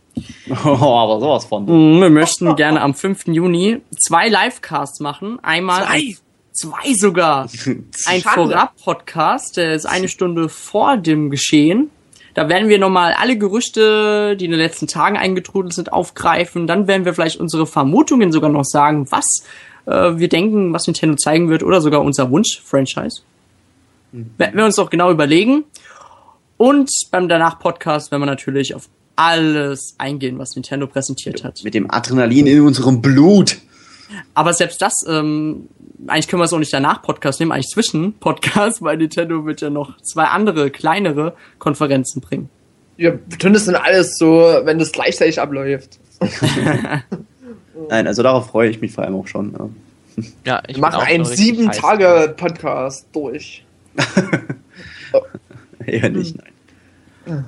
Oh, 0.65 0.67
aber 0.67 1.21
sowas 1.21 1.45
von. 1.45 1.63
Mm, 1.63 2.01
Wir 2.01 2.09
möchten 2.09 2.53
gerne 2.57 2.81
am 2.81 2.93
5. 2.93 3.27
Juni 3.27 3.79
zwei 3.97 4.27
Livecasts 4.27 4.99
machen. 4.99 5.39
Einmal 5.41 5.83
Zwei? 5.85 6.17
zwei 6.51 6.93
sogar. 6.95 7.47
Ein. 8.05 8.21
Vorab-Podcast, 8.21 9.55
der 9.55 9.75
ist 9.75 9.85
eine 9.85 10.09
Stunde 10.09 10.49
vor 10.49 10.97
dem 10.97 11.29
Geschehen. 11.29 11.89
Da 12.33 12.49
werden 12.49 12.67
wir 12.67 12.79
nochmal 12.79 13.15
alle 13.17 13.37
Gerüchte, 13.37 14.35
die 14.35 14.43
in 14.43 14.51
den 14.51 14.59
letzten 14.59 14.87
Tagen 14.87 15.15
eingetrudelt 15.15 15.73
sind, 15.73 15.93
aufgreifen. 15.93 16.67
Dann 16.67 16.87
werden 16.87 17.05
wir 17.05 17.13
vielleicht 17.13 17.39
unsere 17.39 17.65
Vermutungen 17.65 18.33
sogar 18.33 18.49
noch 18.49 18.65
sagen, 18.65 19.09
was 19.09 19.45
äh, 19.85 20.17
wir 20.17 20.29
denken, 20.29 20.73
was 20.73 20.87
Nintendo 20.87 21.15
zeigen 21.15 21.49
wird 21.49 21.63
oder 21.63 21.81
sogar 21.81 22.01
unser 22.01 22.29
Wunsch-Franchise. 22.29 23.21
Werden 24.11 24.57
wir 24.57 24.65
uns 24.65 24.75
doch 24.75 24.89
genau 24.89 25.11
überlegen. 25.11 25.63
Und 26.57 26.89
beim 27.11 27.27
Danach-Podcast 27.27 28.11
werden 28.11 28.21
wir 28.21 28.27
natürlich 28.27 28.75
auf 28.75 28.87
alles 29.15 29.95
eingehen, 29.97 30.39
was 30.39 30.55
Nintendo 30.55 30.87
präsentiert 30.87 31.43
hat. 31.43 31.63
Mit 31.63 31.73
dem 31.73 31.89
Adrenalin 31.89 32.47
in 32.47 32.61
unserem 32.61 33.01
Blut. 33.01 33.57
Aber 34.33 34.53
selbst 34.53 34.81
das, 34.81 34.93
ähm, 35.07 35.67
eigentlich 36.07 36.27
können 36.27 36.41
wir 36.41 36.45
es 36.45 36.53
auch 36.53 36.59
nicht 36.59 36.73
danach 36.73 37.01
Podcast 37.01 37.39
nehmen, 37.39 37.51
eigentlich 37.51 37.71
zwischen 37.71 38.13
Podcast, 38.13 38.81
weil 38.81 38.97
Nintendo 38.97 39.45
wird 39.45 39.61
ja 39.61 39.69
noch 39.69 39.99
zwei 40.01 40.25
andere 40.25 40.69
kleinere 40.69 41.33
Konferenzen 41.59 42.21
bringen. 42.21 42.49
Wir 42.95 43.19
tun 43.39 43.53
das 43.53 43.65
dann 43.65 43.75
alles 43.75 44.17
so, 44.17 44.43
wenn 44.63 44.77
das 44.77 44.91
gleichzeitig 44.91 45.41
abläuft. 45.41 45.99
Nein, 47.89 48.07
also 48.07 48.23
darauf 48.23 48.47
freue 48.47 48.69
ich 48.69 48.81
mich 48.81 48.91
vor 48.91 49.03
allem 49.03 49.15
auch 49.15 49.27
schon. 49.27 49.53
Ja. 49.53 49.69
Ja, 50.45 50.61
ich 50.67 50.75
Wir 50.75 50.81
machen 50.81 50.91
bin 50.91 50.99
auch 51.01 51.07
einen 51.07 51.25
sieben. 51.25 51.71
Tage 51.71 52.35
Podcast 52.37 53.07
durch. 53.13 53.65
Eher 55.85 56.09
nicht, 56.09 56.37
nein. 57.25 57.45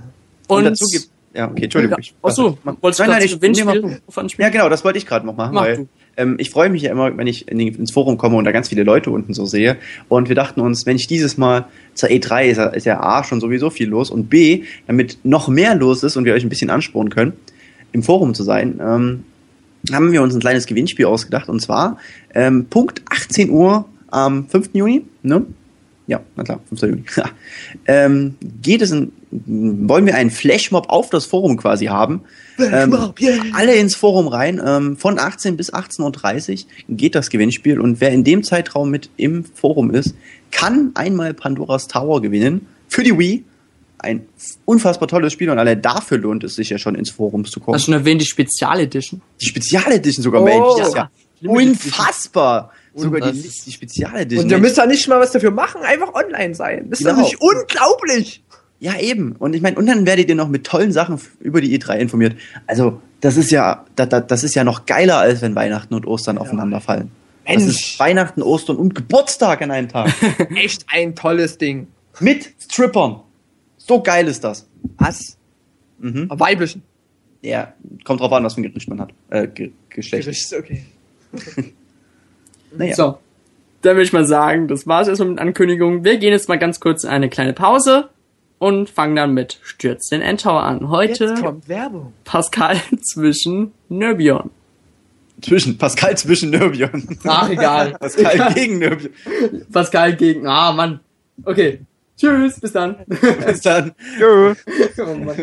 Und, 0.48 0.64
dazu 0.64 0.88
gibt 0.88 1.10
ja, 1.36 1.50
okay, 1.52 1.66
Entschuldigung. 1.66 1.98
ich- 2.00 2.16
Achso, 2.22 2.58
wolltest 2.82 3.00
du 3.00 3.04
nein, 3.04 3.12
nein, 3.12 3.26
ich, 3.26 3.34
Gewinnspiel 3.34 4.00
anspielen? 4.16 4.48
Ja, 4.48 4.50
genau, 4.50 4.70
das 4.70 4.84
wollte 4.86 4.98
ich 4.98 5.06
gerade 5.06 5.26
noch 5.26 5.36
machen, 5.36 5.54
Mach 5.54 5.64
weil 5.64 5.88
ähm, 6.18 6.36
ich 6.40 6.50
freue 6.50 6.70
mich 6.70 6.84
ja 6.84 6.92
immer, 6.92 7.16
wenn 7.18 7.28
ich 7.28 7.50
in 7.50 7.60
ins 7.60 7.92
Forum 7.92 8.18
komme 8.18 8.38
und 8.38 8.46
da 8.46 8.52
ganz 8.54 8.70
viele 8.70 8.84
Leute 8.84 9.12
unten 9.12 9.34
so 9.34 9.46
sehe. 9.46 9.76
Und 10.08 10.30
wir 10.30 10.36
dachten 10.36 10.62
uns, 10.62 10.86
wenn 10.86 10.96
ich 10.96 11.08
dieses 11.08 11.38
Mal 11.38 11.66
zur 11.94 12.08
E3 12.10 12.46
ist, 12.46 12.58
ist 12.76 12.86
ja 12.86 13.02
A 13.02 13.24
schon 13.26 13.42
sowieso 13.42 13.70
viel 13.70 13.90
los 13.90 14.10
und 14.10 14.30
B, 14.30 14.64
damit 14.88 15.18
noch 15.24 15.50
mehr 15.50 15.76
los 15.76 16.04
ist 16.04 16.16
und 16.16 16.24
wir 16.24 16.34
euch 16.34 16.44
ein 16.44 16.50
bisschen 16.50 16.70
anspornen 16.70 17.12
können, 17.12 17.34
im 17.92 18.02
Forum 18.02 18.34
zu 18.34 18.44
sein, 18.44 18.80
ähm, 18.82 19.24
haben 19.92 20.12
wir 20.12 20.22
uns 20.22 20.34
ein 20.34 20.40
kleines 20.40 20.66
Gewinnspiel 20.66 21.06
ausgedacht 21.06 21.50
und 21.50 21.62
zwar 21.62 21.98
ähm, 22.34 22.66
Punkt 22.66 23.02
18 23.10 23.50
Uhr 23.50 23.86
am 24.10 24.48
5. 24.48 24.70
Juni, 24.74 25.06
ne? 25.24 25.46
Ja, 26.08 26.22
na 26.36 26.44
klar, 26.44 26.60
5. 26.70 26.82
Juni. 26.82 27.04
ähm, 27.88 28.36
geht 28.62 28.82
es 28.82 28.92
in, 28.92 29.12
wollen 29.32 30.06
wir 30.06 30.16
einen 30.16 30.30
Flashmob 30.30 30.90
auf 30.90 31.10
das 31.10 31.26
Forum 31.26 31.58
quasi 31.58 31.86
haben. 31.86 32.22
Ähm, 32.60 32.92
Flashmob, 32.92 33.20
yeah. 33.20 33.44
alle 33.54 33.76
ins 33.76 33.96
Forum 33.96 34.28
rein. 34.28 34.62
Ähm, 34.64 34.98
von 34.98 35.18
18 35.20 35.58
bis 35.58 35.74
18.30 35.74 36.52
Uhr 36.54 36.72
geht 36.90 37.16
das 37.16 37.30
Gewinnspiel 37.30 37.80
und 37.80 38.02
wer 38.02 38.12
in 38.12 38.24
dem 38.24 38.44
Zeitraum 38.44 38.92
mit 38.92 39.10
im 39.18 39.44
Forum 39.44 39.92
ist, 39.92 40.16
kann 40.52 40.92
einmal 40.94 41.34
Pandoras 41.34 41.88
Tower 41.88 42.22
gewinnen 42.22 42.68
für 42.88 43.04
die 43.04 43.18
Wii. 43.18 43.44
Ein 43.98 44.26
unfassbar 44.66 45.08
tolles 45.08 45.34
Spiel 45.34 45.50
und 45.50 45.58
alle 45.60 45.78
dafür 45.78 46.18
lohnt 46.18 46.44
es 46.44 46.56
sich 46.56 46.70
ja 46.70 46.78
schon 46.78 46.96
ins 46.96 47.10
Forum 47.10 47.46
zu 47.46 47.60
kommen. 47.60 47.76
Hast 47.76 47.88
du 47.88 47.92
schon 47.92 48.00
erwähnt, 48.02 48.22
die 48.22 48.26
Spezialedition? 48.26 49.22
Die 49.42 49.46
Spezialedition 49.46 50.24
sogar, 50.24 50.42
Oh. 50.42 50.46
Mensch, 50.46 50.66
das 50.78 50.88
ist 50.90 50.96
ja 50.96 51.10
unfassbar. 51.50 52.72
Sogar 52.94 53.32
die, 53.32 53.42
das- 53.44 53.66
die 53.66 53.72
Spezialedition. 53.72 54.46
Und 54.46 54.52
ihr 54.52 54.58
müsst 54.58 54.78
da 54.78 54.86
nicht 54.86 55.08
mal 55.08 55.20
was 55.20 55.32
dafür 55.32 55.52
machen, 55.52 55.82
einfach 55.84 56.14
online 56.14 56.56
sein. 56.56 56.88
Das 56.90 57.00
ist 57.00 57.06
Genau. 57.06 57.18
natürlich 57.22 57.42
unglaublich. 57.42 58.42
Ja, 58.80 58.98
eben. 59.00 59.34
Und 59.40 59.54
ich 59.56 59.62
meine, 59.62 59.78
und 59.78 59.86
dann 59.86 60.06
werdet 60.06 60.30
ihr 60.30 60.36
noch 60.36 60.48
mit 60.50 60.66
tollen 60.66 60.92
Sachen 60.92 61.20
über 61.40 61.62
die 61.62 61.78
E3 61.80 61.98
informiert. 61.98 62.36
Also, 62.68 63.02
das 63.22 63.38
ist 63.38 63.52
ja, 63.52 63.86
da, 63.96 64.06
da, 64.06 64.20
das 64.20 64.44
ist 64.44 64.54
ja 64.56 64.64
noch 64.64 64.86
geiler, 64.86 65.18
als 65.18 65.42
wenn 65.42 65.56
Weihnachten 65.56 65.94
und 65.94 66.06
Ostern 66.06 66.38
aufeinander 66.38 66.80
fallen. 66.82 67.12
Das 67.48 67.58
Mensch. 67.58 67.92
ist 67.92 68.00
Weihnachten, 68.00 68.42
Ostern 68.42 68.76
und 68.78 68.94
Geburtstag 68.96 69.62
an 69.62 69.72
einem 69.72 69.88
Tag. 69.90 70.14
Echt 70.56 70.86
ein 70.92 71.16
tolles 71.16 71.58
Ding. 71.58 71.88
mit 72.20 72.54
Strippern. 72.62 73.22
So 73.88 74.02
geil 74.02 74.28
ist 74.28 74.44
das. 74.44 74.68
Was? 74.98 75.38
Mhm. 76.00 76.28
Weiblichen. 76.32 76.82
Ja, 77.42 77.74
kommt 78.04 78.20
drauf 78.20 78.32
an, 78.32 78.44
was 78.44 78.56
für 78.56 78.62
ein 78.62 78.64
Gericht 78.64 78.90
man 78.90 79.00
hat. 79.00 79.14
Äh, 79.30 79.48
Ge 79.48 79.72
Geschlecht. 79.90 80.26
Gericht, 80.26 80.54
okay. 80.54 80.84
Naja. 82.78 82.96
So. 82.96 83.20
Dann 83.84 83.96
würde 83.96 84.04
ich 84.04 84.12
mal 84.12 84.26
sagen, 84.26 84.68
das 84.68 84.86
war's 84.88 85.08
erstmal 85.08 85.30
mit 85.30 85.40
Ankündigungen. 85.40 86.04
Wir 86.04 86.18
gehen 86.18 86.32
jetzt 86.32 86.50
mal 86.50 86.58
ganz 86.58 86.80
kurz 86.82 87.04
in 87.04 87.10
eine 87.12 87.30
kleine 87.30 87.54
Pause 87.54 88.10
und 88.58 88.90
fangen 88.90 89.16
dann 89.16 89.34
mit 89.34 89.60
Stürz 89.62 90.10
den 90.10 90.22
Endtower 90.22 90.64
an. 90.64 90.90
Heute 90.90 91.26
Jetzt 91.26 91.42
kommt 91.42 91.70
Werbung. 91.70 92.12
Pascal 92.26 92.82
zwischen 93.02 93.72
Nerbion. 93.88 94.50
Zwischen, 95.42 95.78
Pascal 95.78 96.18
zwischen 96.18 96.50
Nürbion. 96.50 97.18
Ach, 97.26 97.50
egal. 97.50 97.92
Pascal 98.00 98.54
gegen 98.54 98.80
Nürbion. 98.80 99.12
Pascal 99.72 100.16
gegen. 100.16 100.48
Ah, 100.48 100.72
Mann. 100.74 101.00
Okay. 101.44 101.82
Tschüss, 102.18 102.60
bis 102.60 102.72
dann. 102.72 102.98
Bis 103.08 103.62
dann. 103.62 103.94
Oh 104.98 105.14
Mann. 105.14 105.36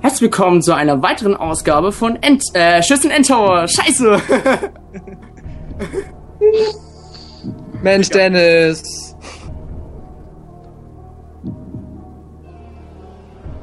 Herzlich 0.00 0.22
willkommen 0.22 0.62
zu 0.62 0.74
einer 0.74 1.02
weiteren 1.02 1.36
Ausgabe 1.36 1.92
von 1.92 2.22
End, 2.22 2.42
äh, 2.54 2.82
Schüssen 2.82 3.10
Endtower. 3.10 3.68
Scheiße! 3.68 4.20
Mensch, 7.82 8.08
Dennis. 8.08 9.14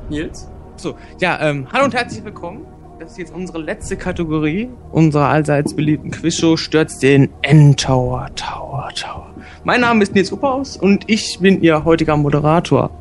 Nils? 0.10 0.48
So, 0.78 0.96
ja, 1.20 1.40
ähm, 1.42 1.68
hallo 1.72 1.86
und 1.86 1.94
herzlich 1.94 2.24
willkommen. 2.24 2.66
Das 3.02 3.14
ist 3.14 3.18
jetzt 3.18 3.34
unsere 3.34 3.58
letzte 3.58 3.98
Kategorie 3.98 4.70
unserer 4.92 5.30
allseits 5.30 5.76
beliebten 5.76 6.12
Quizshow 6.12 6.56
Stürzt 6.56 7.02
den 7.02 7.30
N-Tower, 7.42 8.30
Tower, 8.36 8.90
Tower. 8.94 9.34
Mein 9.64 9.82
Name 9.82 10.04
ist 10.04 10.14
Nils 10.14 10.32
Uppaus 10.32 10.78
und 10.78 11.10
ich 11.10 11.40
bin 11.40 11.64
Ihr 11.64 11.84
heutiger 11.84 12.16
Moderator. 12.16 12.92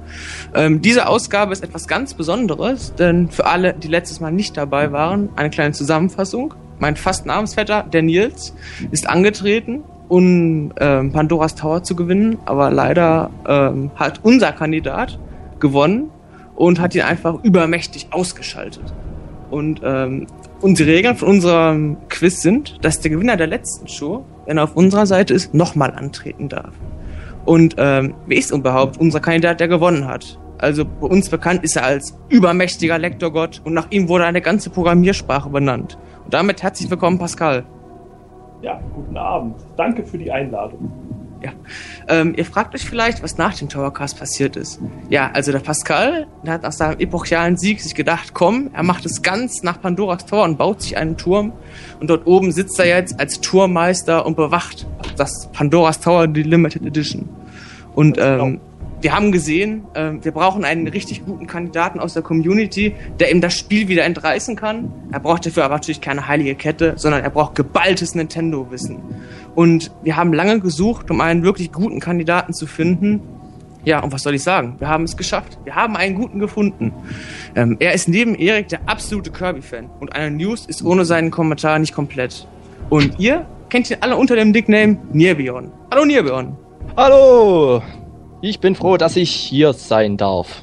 Ähm, 0.55 0.81
diese 0.81 1.07
Ausgabe 1.07 1.53
ist 1.53 1.63
etwas 1.63 1.87
ganz 1.87 2.15
Besonderes, 2.15 2.95
denn 2.95 3.29
für 3.29 3.45
alle, 3.45 3.75
die 3.75 3.89
letztes 3.89 4.21
Mal 4.21 4.33
nicht 4.33 4.57
dabei 4.57 4.91
waren, 4.91 5.29
eine 5.37 5.51
kleine 5.51 5.73
Zusammenfassung. 5.73 6.55
Mein 6.79 6.97
fast 6.97 7.27
Namensvetter, 7.27 7.83
der 7.83 8.01
Nils, 8.01 8.55
ist 8.91 9.07
angetreten, 9.07 9.83
um 10.09 10.73
ähm, 10.81 11.13
Pandoras 11.13 11.57
Tower 11.57 11.83
zu 11.83 11.95
gewinnen, 11.95 12.39
aber 12.47 12.71
leider 12.71 13.29
ähm, 13.47 13.91
hat 13.97 14.21
unser 14.23 14.53
Kandidat 14.53 15.19
gewonnen 15.59 16.09
und 16.55 16.81
hat 16.81 16.95
ihn 16.95 17.03
einfach 17.03 17.45
übermächtig 17.45 18.07
ausgeschaltet. 18.13 18.95
Und 19.51 19.81
ähm, 19.85 20.27
unsere 20.61 20.91
Regeln 20.91 21.17
von 21.17 21.29
unserem 21.29 21.97
Quiz 22.09 22.43
sind, 22.43 22.79
dass 22.83 23.01
der 23.01 23.11
Gewinner 23.11 23.37
der 23.37 23.49
letzten 23.49 23.89
Show 23.89 24.25
wenn 24.51 24.59
er 24.59 24.65
auf 24.65 24.75
unserer 24.75 25.07
Seite 25.07 25.33
ist, 25.33 25.55
nochmal 25.55 25.93
antreten 25.93 26.49
darf. 26.49 26.75
Und 27.45 27.77
ähm, 27.79 28.15
wer 28.27 28.37
ist 28.37 28.51
überhaupt 28.51 28.99
unser 28.99 29.21
Kandidat, 29.21 29.61
der 29.61 29.69
gewonnen 29.69 30.09
hat? 30.09 30.41
Also 30.59 30.85
bei 30.85 31.07
uns 31.07 31.29
bekannt 31.29 31.63
ist 31.63 31.77
er 31.77 31.85
als 31.85 32.19
übermächtiger 32.29 32.99
Lektorgott 32.99 33.63
und 33.65 33.75
nach 33.75 33.87
ihm 33.91 34.09
wurde 34.09 34.25
eine 34.25 34.41
ganze 34.41 34.71
Programmiersprache 34.71 35.49
benannt. 35.51 35.99
Und 36.25 36.35
damit 36.35 36.65
herzlich 36.65 36.91
willkommen, 36.91 37.17
Pascal. 37.17 37.65
Ja, 38.61 38.81
guten 38.93 39.17
Abend. 39.17 39.55
Danke 39.77 40.05
für 40.05 40.19
die 40.19 40.33
Einladung. 40.33 40.91
Ja. 41.43 41.53
Ähm, 42.09 42.35
ihr 42.37 42.45
fragt 42.45 42.75
euch 42.75 42.85
vielleicht, 42.85 43.23
was 43.23 43.39
nach 43.39 43.55
dem 43.55 43.69
Towercast 43.69 44.19
passiert 44.19 44.57
ist. 44.57 44.79
Ja, 45.09 45.31
also 45.33 45.53
der 45.53 45.61
Pascal, 45.61 46.27
der 46.45 46.55
hat 46.55 46.63
nach 46.63 46.73
seinem 46.73 46.99
epochalen 46.99 47.57
Sieg 47.57 47.81
sich 47.81 47.95
gedacht, 47.95 48.35
komm, 48.35 48.71
er 48.75 48.83
macht 48.83 49.07
es 49.07 49.23
ganz 49.23 49.63
nach 49.63 49.81
Pandoras 49.81 50.27
Tor 50.27 50.45
und 50.45 50.59
baut 50.59 50.83
sich 50.83 50.97
einen 50.99 51.17
Turm. 51.17 51.53
Und 51.99 52.11
dort 52.11 52.27
oben 52.27 52.53
sitzt 52.53 52.79
er 52.79 52.87
jetzt 52.87 53.19
als 53.19 53.41
Turmmeister 53.41 54.27
und 54.27 54.37
bewacht 54.37 54.87
das 55.17 55.49
Pandoras 55.53 56.01
Tower, 56.01 56.27
die 56.27 56.43
Limited 56.43 56.85
Edition. 56.85 57.29
Und 57.95 58.19
ähm, 58.21 58.61
wir 59.01 59.15
haben 59.15 59.33
gesehen, 59.33 59.85
äh, 59.95 60.13
wir 60.21 60.33
brauchen 60.33 60.65
einen 60.65 60.87
richtig 60.87 61.25
guten 61.25 61.47
Kandidaten 61.47 62.01
aus 62.01 62.15
der 62.15 62.23
Community, 62.23 62.95
der 63.19 63.31
ihm 63.31 63.41
das 63.41 63.57
Spiel 63.57 63.89
wieder 63.89 64.05
entreißen 64.05 64.57
kann. 64.57 64.93
Er 65.11 65.21
braucht 65.21 65.47
dafür 65.47 65.65
aber 65.65 65.75
natürlich 65.75 66.01
keine 66.01 66.27
heilige 66.29 66.55
Kette, 66.55 66.95
sondern 66.97 67.23
er 67.23 67.31
braucht 67.31 67.55
geballtes 67.55 68.15
Nintendo-Wissen. 68.15 68.99
Und 69.55 69.91
wir 70.03 70.17
haben 70.17 70.33
lange 70.33 70.61
gesucht, 70.61 71.11
um 71.11 71.21
einen 71.21 71.43
wirklich 71.43 71.73
guten 71.73 72.01
Kandidaten 72.01 72.53
zu 72.53 72.67
finden. 72.67 73.21
Ja, 73.85 74.01
und 74.01 74.13
was 74.13 74.23
soll 74.23 74.35
ich 74.35 74.43
sagen? 74.43 74.77
Wir 74.79 74.89
haben 74.89 75.05
es 75.05 75.17
geschafft. 75.17 75.59
Wir 75.65 75.75
haben 75.75 75.97
einen 75.97 76.15
guten 76.15 76.39
gefunden. 76.39 76.93
Ähm, 77.57 77.77
er 77.81 77.95
ist 77.95 78.09
neben 78.09 78.35
Erik 78.35 78.69
der 78.69 78.81
absolute 78.87 79.31
Kirby-Fan. 79.31 79.89
Und 80.01 80.15
eine 80.15 80.31
News 80.37 80.67
ist 80.67 80.85
ohne 80.85 81.07
seinen 81.07 81.31
Kommentar 81.31 81.79
nicht 81.79 81.95
komplett. 81.95 82.47
Und 82.91 83.19
ihr 83.19 83.47
kennt 83.71 83.91
ihn 83.91 83.99
alle 84.01 84.17
unter 84.17 84.37
dem 84.37 84.51
Nickname 84.51 84.99
Nirbion. 85.13 85.73
Hallo 85.91 86.05
Nirbion. 86.05 86.57
Hallo! 86.97 87.83
Ich 88.43 88.61
bin 88.61 88.75
froh, 88.75 88.97
dass 88.97 89.17
ich 89.17 89.31
hier 89.31 89.73
sein 89.73 90.17
darf. 90.17 90.63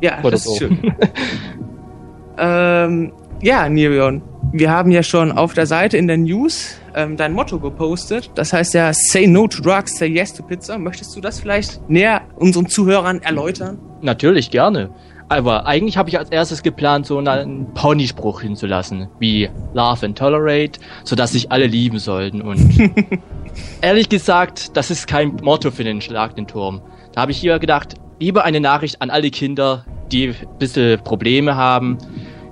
Ja, 0.00 0.20
Oder 0.20 0.32
das 0.32 0.44
so. 0.44 0.52
ist 0.52 0.58
schön. 0.58 0.78
ähm, 2.38 3.12
ja, 3.42 3.68
Nirion, 3.68 4.22
wir 4.52 4.70
haben 4.70 4.90
ja 4.90 5.02
schon 5.02 5.30
auf 5.30 5.54
der 5.54 5.66
Seite 5.66 5.96
in 5.96 6.08
der 6.08 6.16
News 6.16 6.76
ähm, 6.94 7.16
dein 7.16 7.32
Motto 7.32 7.60
gepostet. 7.60 8.30
Das 8.34 8.52
heißt 8.52 8.74
ja, 8.74 8.92
say 8.92 9.26
no 9.26 9.46
to 9.46 9.62
drugs, 9.62 9.96
say 9.96 10.08
yes 10.08 10.34
to 10.34 10.42
pizza. 10.42 10.78
Möchtest 10.78 11.14
du 11.14 11.20
das 11.20 11.38
vielleicht 11.40 11.88
näher 11.88 12.22
unseren 12.36 12.66
Zuhörern 12.68 13.22
erläutern? 13.22 13.78
Natürlich 14.00 14.50
gerne. 14.50 14.90
Aber 15.30 15.64
eigentlich 15.64 15.96
habe 15.96 16.08
ich 16.08 16.18
als 16.18 16.28
erstes 16.30 16.60
geplant, 16.64 17.06
so 17.06 17.18
einen 17.18 17.72
Ponyspruch 17.72 18.40
hinzulassen, 18.40 19.08
wie 19.20 19.48
Love 19.74 20.06
and 20.06 20.18
Tolerate, 20.18 20.80
sodass 21.04 21.30
sich 21.30 21.52
alle 21.52 21.68
lieben 21.68 22.00
sollten. 22.00 22.42
Und 22.42 22.58
ehrlich 23.80 24.08
gesagt, 24.08 24.76
das 24.76 24.90
ist 24.90 25.06
kein 25.06 25.36
Motto 25.40 25.70
für 25.70 25.84
den 25.84 26.00
Schlag 26.00 26.34
den 26.34 26.48
Turm. 26.48 26.82
Da 27.12 27.20
habe 27.20 27.30
ich 27.30 27.38
hier 27.38 27.60
gedacht, 27.60 27.94
lieber 28.18 28.44
eine 28.44 28.58
Nachricht 28.58 29.00
an 29.00 29.08
alle 29.08 29.30
Kinder, 29.30 29.84
die 30.10 30.30
ein 30.30 30.58
bisschen 30.58 31.00
Probleme 31.04 31.54
haben. 31.54 31.98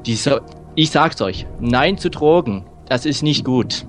Die 0.07 0.15
so, 0.15 0.39
ich 0.77 0.91
sag's 0.91 1.21
euch, 1.21 1.47
nein 1.59 1.99
zu 1.99 2.11
Drogen, 2.11 2.65
das 2.89 3.07
ist 3.07 3.25
nicht 3.25 3.45
gut. 3.45 3.87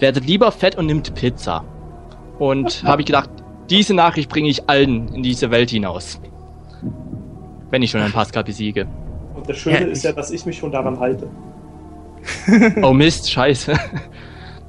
Werdet 0.00 0.26
lieber 0.26 0.50
fett 0.50 0.76
und 0.76 0.86
nimmt 0.86 1.14
Pizza. 1.14 1.64
Und 2.40 2.82
habe 2.84 3.02
ich 3.02 3.06
gedacht, 3.06 3.30
diese 3.70 3.94
Nachricht 3.94 4.28
bringe 4.28 4.48
ich 4.48 4.68
allen 4.68 5.14
in 5.14 5.22
diese 5.22 5.52
Welt 5.52 5.70
hinaus. 5.70 6.20
Wenn 7.70 7.82
ich 7.82 7.90
schon 7.90 8.00
einen 8.00 8.12
Pascal 8.12 8.44
besiege. 8.44 8.86
Und 9.34 9.48
das 9.48 9.56
Schöne 9.56 9.80
Ja, 9.80 9.86
ist 9.86 10.04
ja, 10.04 10.12
dass 10.12 10.30
ich 10.30 10.46
mich 10.46 10.58
schon 10.58 10.72
daran 10.72 10.98
halte. 10.98 11.28
Oh 12.82 12.92
Mist, 12.92 13.30
scheiße. 13.30 13.74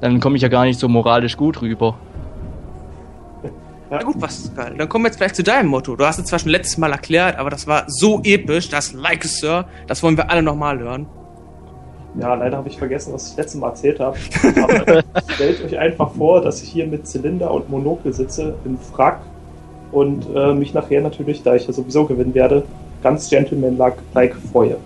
Dann 0.00 0.20
komme 0.20 0.36
ich 0.36 0.42
ja 0.42 0.48
gar 0.48 0.64
nicht 0.64 0.78
so 0.78 0.88
moralisch 0.88 1.36
gut 1.36 1.60
rüber. 1.60 1.96
Na 3.90 4.02
gut, 4.02 4.20
Pascal, 4.20 4.74
dann 4.76 4.88
kommen 4.88 5.04
wir 5.04 5.08
jetzt 5.08 5.16
vielleicht 5.16 5.36
zu 5.36 5.42
deinem 5.42 5.68
Motto. 5.68 5.96
Du 5.96 6.04
hast 6.04 6.18
es 6.18 6.26
zwar 6.26 6.38
schon 6.38 6.50
letztes 6.50 6.76
Mal 6.76 6.92
erklärt, 6.92 7.38
aber 7.38 7.48
das 7.48 7.66
war 7.66 7.84
so 7.86 8.20
episch, 8.22 8.68
das 8.68 8.92
Like 8.92 9.24
Sir, 9.24 9.64
das 9.86 10.02
wollen 10.02 10.16
wir 10.16 10.30
alle 10.30 10.42
nochmal 10.42 10.78
hören. 10.78 11.06
Ja, 12.20 12.34
leider 12.34 12.58
habe 12.58 12.68
ich 12.68 12.78
vergessen, 12.78 13.14
was 13.14 13.30
ich 13.30 13.36
letztes 13.36 13.60
Mal 13.60 13.68
erzählt 13.68 14.00
habe. 14.00 14.16
Aber 14.62 15.02
stellt 15.34 15.64
euch 15.64 15.78
einfach 15.78 16.10
vor, 16.12 16.40
dass 16.40 16.62
ich 16.62 16.68
hier 16.68 16.86
mit 16.86 17.06
Zylinder 17.06 17.50
und 17.50 17.70
Monokel 17.70 18.12
sitze, 18.12 18.56
im 18.64 18.76
Frack 18.78 19.20
und 19.92 20.26
äh, 20.34 20.52
mich 20.52 20.74
nachher 20.74 21.00
natürlich, 21.00 21.42
da 21.42 21.54
ich 21.54 21.66
ja 21.66 21.72
sowieso 21.72 22.06
gewinnen 22.06 22.34
werde, 22.34 22.64
ganz 23.02 23.28
gentleman-like 23.28 24.34
freue. 24.52 24.76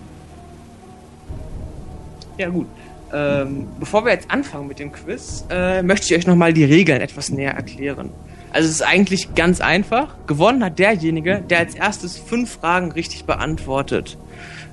Ja, 2.38 2.48
gut. 2.48 2.66
Ähm, 3.12 3.68
bevor 3.78 4.04
wir 4.04 4.12
jetzt 4.12 4.30
anfangen 4.30 4.68
mit 4.68 4.78
dem 4.78 4.90
Quiz, 4.90 5.44
äh, 5.50 5.82
möchte 5.82 6.06
ich 6.06 6.18
euch 6.18 6.26
nochmal 6.26 6.52
die 6.52 6.64
Regeln 6.64 7.00
etwas 7.00 7.30
näher 7.30 7.52
erklären. 7.52 8.10
Also 8.52 8.68
es 8.68 8.76
ist 8.76 8.82
eigentlich 8.82 9.34
ganz 9.34 9.60
einfach. 9.60 10.16
Gewonnen 10.26 10.64
hat 10.64 10.78
derjenige, 10.78 11.42
der 11.48 11.58
als 11.58 11.74
erstes 11.74 12.18
fünf 12.18 12.58
Fragen 12.58 12.92
richtig 12.92 13.24
beantwortet. 13.24 14.18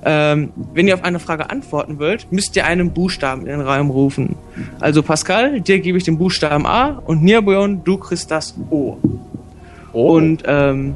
Ähm, 0.02 0.52
wenn 0.72 0.88
ihr 0.88 0.94
auf 0.94 1.04
eine 1.04 1.18
Frage 1.18 1.50
antworten 1.50 1.98
wollt, 1.98 2.30
müsst 2.32 2.56
ihr 2.56 2.64
einen 2.64 2.92
Buchstaben 2.92 3.42
in 3.42 3.48
den 3.48 3.60
Raum 3.60 3.90
rufen. 3.90 4.36
Also 4.80 5.02
Pascal, 5.02 5.60
dir 5.60 5.80
gebe 5.80 5.98
ich 5.98 6.04
den 6.04 6.16
Buchstaben 6.16 6.66
A 6.66 7.02
und 7.04 7.22
Nirbion, 7.22 7.84
du 7.84 7.98
kriegst 7.98 8.30
das 8.30 8.54
O. 8.70 8.96
Und 9.92 10.42
ähm, 10.46 10.94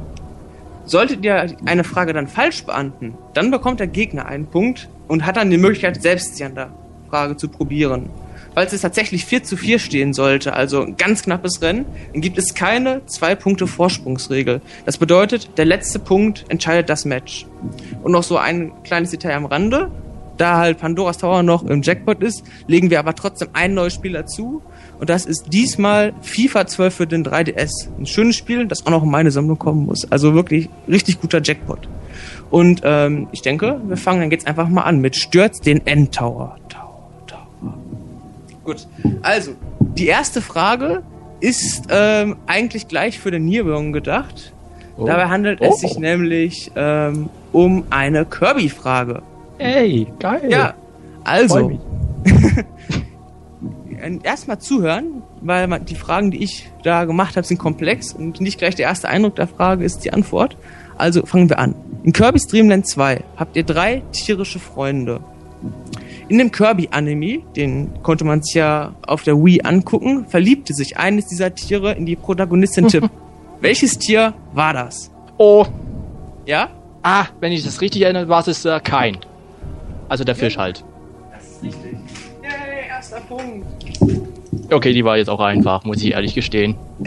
solltet 0.85 1.23
ihr 1.23 1.55
eine 1.65 1.83
Frage 1.83 2.13
dann 2.13 2.27
falsch 2.27 2.63
beantworten, 2.63 3.17
dann 3.33 3.51
bekommt 3.51 3.79
der 3.79 3.87
Gegner 3.87 4.25
einen 4.25 4.47
Punkt 4.47 4.89
und 5.07 5.25
hat 5.25 5.37
dann 5.37 5.49
die 5.49 5.57
Möglichkeit, 5.57 6.01
selbst 6.01 6.35
sie 6.35 6.43
an 6.43 6.55
der 6.55 6.69
Frage 7.09 7.37
zu 7.37 7.47
probieren. 7.47 8.09
Falls 8.53 8.71
es 8.71 8.81
tatsächlich 8.81 9.25
4 9.25 9.43
zu 9.43 9.57
4 9.57 9.79
stehen 9.79 10.13
sollte, 10.13 10.53
also 10.53 10.81
ein 10.81 10.95
ganz 10.95 11.23
knappes 11.23 11.61
Rennen, 11.61 11.85
dann 12.13 12.21
gibt 12.21 12.37
es 12.37 12.53
keine 12.53 13.05
zwei 13.05 13.35
Punkte 13.35 13.67
Vorsprungsregel. 13.67 14.61
Das 14.85 14.97
bedeutet, 14.97 15.57
der 15.57 15.65
letzte 15.65 15.99
Punkt 15.99 16.45
entscheidet 16.47 16.89
das 16.89 17.03
Match. 17.03 17.45
Und 18.01 18.13
noch 18.13 18.23
so 18.23 18.37
ein 18.37 18.71
kleines 18.83 19.11
Detail 19.11 19.35
am 19.35 19.45
Rande. 19.45 19.91
Da 20.37 20.57
halt 20.57 20.79
Pandoras 20.79 21.17
Tower 21.17 21.43
noch 21.43 21.63
im 21.63 21.81
Jackpot 21.81 22.21
ist, 22.21 22.43
legen 22.67 22.89
wir 22.89 22.99
aber 22.99 23.13
trotzdem 23.13 23.49
ein 23.53 23.73
neues 23.73 23.93
Spiel 23.93 24.13
dazu. 24.13 24.61
Und 24.99 25.09
das 25.09 25.25
ist 25.25 25.51
diesmal 25.53 26.13
FIFA 26.21 26.67
12 26.67 26.95
für 26.95 27.07
den 27.07 27.25
3DS. 27.25 27.89
Ein 27.97 28.05
schönes 28.05 28.35
Spiel, 28.35 28.67
das 28.67 28.85
auch 28.85 28.91
noch 28.91 29.03
in 29.03 29.09
meine 29.09 29.31
Sammlung 29.31 29.59
kommen 29.59 29.85
muss. 29.85 30.09
Also 30.11 30.33
wirklich 30.33 30.69
richtig 30.87 31.19
guter 31.19 31.41
Jackpot. 31.43 31.87
Und 32.49 32.81
ähm, 32.83 33.27
ich 33.31 33.41
denke, 33.41 33.81
wir 33.85 33.97
fangen 33.97 34.21
dann 34.21 34.31
jetzt 34.31 34.47
einfach 34.47 34.69
mal 34.69 34.83
an 34.83 34.99
mit 34.99 35.15
Stürz 35.15 35.59
den 35.59 35.85
Endtower. 35.85 36.55
Tower, 36.69 37.09
Tower. 37.27 37.73
Gut, 38.63 38.87
also 39.21 39.51
die 39.79 40.07
erste 40.07 40.41
Frage 40.41 41.03
ist 41.39 41.87
ähm, 41.89 42.37
eigentlich 42.47 42.87
gleich 42.87 43.19
für 43.19 43.31
den 43.31 43.45
Nierwürgen 43.45 43.91
gedacht. 43.93 44.53
Oh. 44.97 45.05
Dabei 45.05 45.27
handelt 45.27 45.59
es 45.61 45.81
sich 45.81 45.97
nämlich 45.99 46.71
ähm, 46.75 47.29
um 47.51 47.83
eine 47.89 48.25
Kirby-Frage. 48.25 49.21
Ey, 49.57 50.07
geil. 50.19 50.47
Ja, 50.49 50.73
also. 51.23 51.79
erstmal 54.23 54.59
zuhören, 54.59 55.23
weil 55.41 55.67
man, 55.67 55.85
die 55.85 55.95
Fragen, 55.95 56.31
die 56.31 56.43
ich 56.43 56.69
da 56.83 57.05
gemacht 57.05 57.35
habe, 57.37 57.45
sind 57.45 57.57
komplex 57.57 58.13
und 58.13 58.39
nicht 58.41 58.57
gleich 58.57 58.75
der 58.75 58.85
erste 58.87 59.07
Eindruck 59.09 59.35
der 59.35 59.47
Frage 59.47 59.83
ist 59.83 59.99
die 60.05 60.13
Antwort. 60.13 60.57
Also 60.97 61.25
fangen 61.25 61.49
wir 61.49 61.59
an. 61.59 61.75
In 62.03 62.13
Kirby's 62.13 62.47
Dream 62.47 62.69
Land 62.69 62.87
2 62.87 63.23
habt 63.35 63.55
ihr 63.57 63.63
drei 63.63 64.01
tierische 64.11 64.59
Freunde. 64.59 65.19
In 66.27 66.37
dem 66.37 66.51
Kirby-Anime, 66.51 67.39
den 67.55 68.01
konnte 68.01 68.23
man 68.25 68.41
sich 68.41 68.55
ja 68.55 68.93
auf 69.05 69.23
der 69.23 69.35
Wii 69.43 69.61
angucken, 69.63 70.25
verliebte 70.27 70.73
sich 70.73 70.97
eines 70.97 71.27
dieser 71.27 71.53
Tiere 71.53 71.93
in 71.93 72.05
die 72.05 72.15
Protagonistin 72.15 72.87
Tip. 72.87 73.09
Welches 73.61 73.97
Tier 73.97 74.33
war 74.53 74.73
das? 74.73 75.11
Oh, 75.37 75.65
Ja? 76.45 76.69
ah, 77.03 77.25
wenn 77.39 77.51
ich 77.51 77.63
das 77.63 77.81
richtig 77.81 78.01
erinnere, 78.03 78.27
war 78.27 78.47
es 78.47 78.65
äh, 78.65 78.79
kein. 78.83 79.17
Also 80.09 80.23
der 80.23 80.35
Fisch 80.35 80.57
halt. 80.57 80.83
Yay, 81.61 81.71
erster 81.73 81.94
Punkt. 83.27 83.65
Okay, 84.71 84.93
die 84.93 85.03
war 85.03 85.17
jetzt 85.17 85.29
auch 85.29 85.39
einfach, 85.39 85.83
muss 85.85 85.97
ich 86.03 86.11
ehrlich 86.13 86.33
gestehen. 86.33 86.75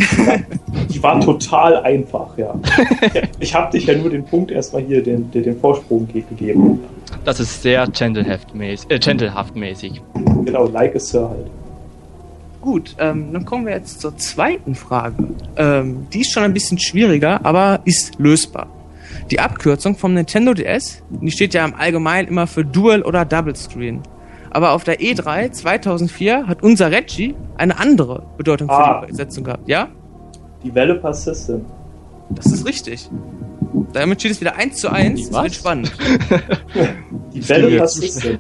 Die 0.91 1.03
war 1.03 1.21
total 1.21 1.77
einfach, 1.83 2.37
ja. 2.39 2.55
Ich 3.41 3.55
habe 3.55 3.71
dich 3.73 3.87
ja 3.87 3.97
nur 3.97 4.11
den 4.11 4.25
Punkt 4.25 4.51
erstmal 4.51 4.83
hier, 4.83 5.03
den, 5.03 5.31
den, 5.31 5.43
den 5.43 5.59
Vorsprung 5.61 6.07
ge- 6.09 6.23
gegeben. 6.29 6.81
Das 7.25 7.41
ist 7.41 7.62
sehr 7.62 7.87
gentlehaft-mäßig. 7.87 8.89
Äh. 8.91 10.01
Genau, 10.45 10.66
like 10.69 10.95
a 10.97 10.99
Sir 10.99 11.29
halt. 11.29 11.47
Gut, 12.61 12.97
ähm, 12.99 13.33
dann 13.33 13.45
kommen 13.45 13.66
wir 13.66 13.75
jetzt 13.75 14.01
zur 14.01 14.16
zweiten 14.16 14.75
Frage. 14.75 15.14
Ähm, 15.57 16.07
die 16.12 16.21
ist 16.23 16.33
schon 16.33 16.43
ein 16.43 16.53
bisschen 16.55 16.79
schwieriger, 16.79 17.45
aber 17.45 17.81
ist 17.85 18.19
lösbar. 18.19 18.66
Die 19.31 19.41
Abkürzung 19.41 19.95
vom 19.97 20.14
Nintendo 20.14 20.55
DS, 20.55 21.03
die 21.11 21.31
steht 21.31 21.55
ja 21.55 21.64
im 21.64 21.75
Allgemeinen 21.75 22.29
immer 22.29 22.47
für 22.47 22.64
Dual 22.64 23.03
oder 23.03 23.25
Double 23.25 23.55
Screen. 23.57 24.01
Aber 24.51 24.73
auf 24.73 24.85
der 24.85 25.01
E3 25.01 25.51
2004 25.53 26.47
hat 26.47 26.63
unser 26.63 26.91
Reggie 26.91 27.35
eine 27.57 27.79
andere 27.79 28.23
Bedeutung 28.37 28.69
für 28.69 28.75
Ah. 28.75 29.01
die 29.01 29.09
Übersetzung 29.09 29.45
gehabt. 29.45 29.69
Ja, 29.69 29.89
Developer 30.65 31.13
System. 31.15 31.65
das 32.31 32.47
ist 32.47 32.67
richtig. 32.67 33.09
Damit 33.93 34.21
steht 34.21 34.33
es 34.33 34.41
wieder 34.41 34.57
1 34.57 34.77
zu 34.77 34.91
1. 34.91 35.21
Das 35.29 35.33
Was? 35.33 35.43
wird 35.45 35.55
spannend. 35.55 35.93
Developer 37.35 37.69
jetzt- 37.75 37.95
System. 38.01 38.39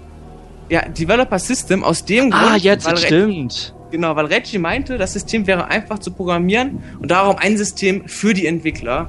Ja, 0.70 0.82
Developer 0.88 1.38
System 1.38 1.82
aus 1.84 2.04
dem 2.04 2.32
Ah, 2.32 2.50
Grund, 2.50 2.62
jetzt 2.62 2.86
weil 2.86 2.94
Re- 2.94 2.98
stimmt. 2.98 3.74
Genau, 3.90 4.14
weil 4.16 4.26
Reggie 4.26 4.58
meinte, 4.58 4.98
das 4.98 5.14
System 5.14 5.46
wäre 5.46 5.66
einfach 5.68 5.98
zu 5.98 6.10
programmieren 6.10 6.82
und 7.00 7.10
darum 7.10 7.36
ein 7.38 7.56
System 7.56 8.06
für 8.06 8.34
die 8.34 8.46
Entwickler. 8.46 9.08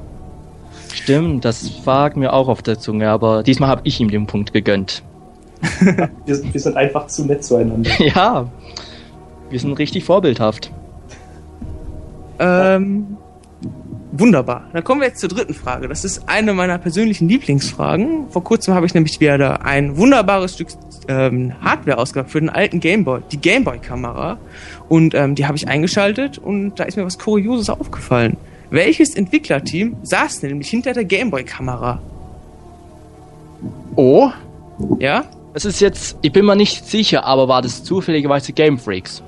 Stimmt, 0.94 1.44
das 1.44 1.86
war 1.86 2.16
mir 2.18 2.32
auch 2.32 2.48
auf 2.48 2.62
der 2.62 2.80
Zunge, 2.80 3.10
aber 3.10 3.44
diesmal 3.44 3.68
habe 3.70 3.82
ich 3.84 4.00
ihm 4.00 4.10
den 4.10 4.26
Punkt 4.26 4.54
gegönnt. 4.54 5.04
Wir, 6.26 6.54
wir 6.54 6.62
sind 6.62 6.78
einfach 6.78 7.08
zu 7.08 7.26
nett 7.26 7.44
zueinander. 7.44 7.90
Ja, 8.00 8.48
wir 9.50 9.60
sind 9.60 9.74
richtig 9.74 10.04
vorbildhaft. 10.04 10.72
Ähm, 12.40 13.18
wunderbar. 14.12 14.68
Dann 14.74 14.84
kommen 14.84 15.02
wir 15.02 15.08
jetzt 15.08 15.20
zur 15.20 15.30
dritten 15.30 15.54
Frage. 15.54 15.88
Das 15.88 16.06
ist 16.06 16.30
eine 16.30 16.54
meiner 16.54 16.78
persönlichen 16.78 17.28
Lieblingsfragen. 17.28 18.30
Vor 18.30 18.44
kurzem 18.44 18.74
habe 18.74 18.86
ich 18.86 18.94
nämlich 18.94 19.20
wieder 19.20 19.66
ein 19.66 19.98
wunderbares 19.98 20.54
Stück 20.54 20.70
ähm, 21.08 21.54
Hardware 21.62 21.98
ausgebracht 21.98 22.32
für 22.32 22.40
den 22.40 22.50
alten 22.50 22.80
Gameboy, 22.80 23.22
die 23.32 23.38
Gameboy-Kamera. 23.42 24.38
Und 24.88 25.14
ähm, 25.16 25.36
die 25.36 25.46
habe 25.46 25.58
ich 25.58 25.68
eingeschaltet 25.68 26.38
und 26.38 26.80
da 26.80 26.84
ist 26.86 26.96
mir 26.96 27.06
was 27.06 27.18
Kurioses 27.20 27.70
aufgefallen. 27.70 28.38
Welches 28.70 29.16
Entwicklerteam 29.16 29.98
saß 30.04 30.44
nämlich 30.44 30.70
hinter 30.70 30.94
der 30.94 31.04
Gameboy-Kamera? 31.06 32.00
Oh, 33.96 34.30
Ja? 35.00 35.26
Es 35.60 35.66
ist 35.66 35.82
jetzt, 35.82 36.18
ich 36.22 36.32
bin 36.32 36.46
mir 36.46 36.56
nicht 36.56 36.88
sicher, 36.88 37.26
aber 37.26 37.50
war 37.50 37.62
das 37.62 37.84
zufälligerweise 37.84 38.54
Game 38.54 38.80
Freaks? 38.80 39.22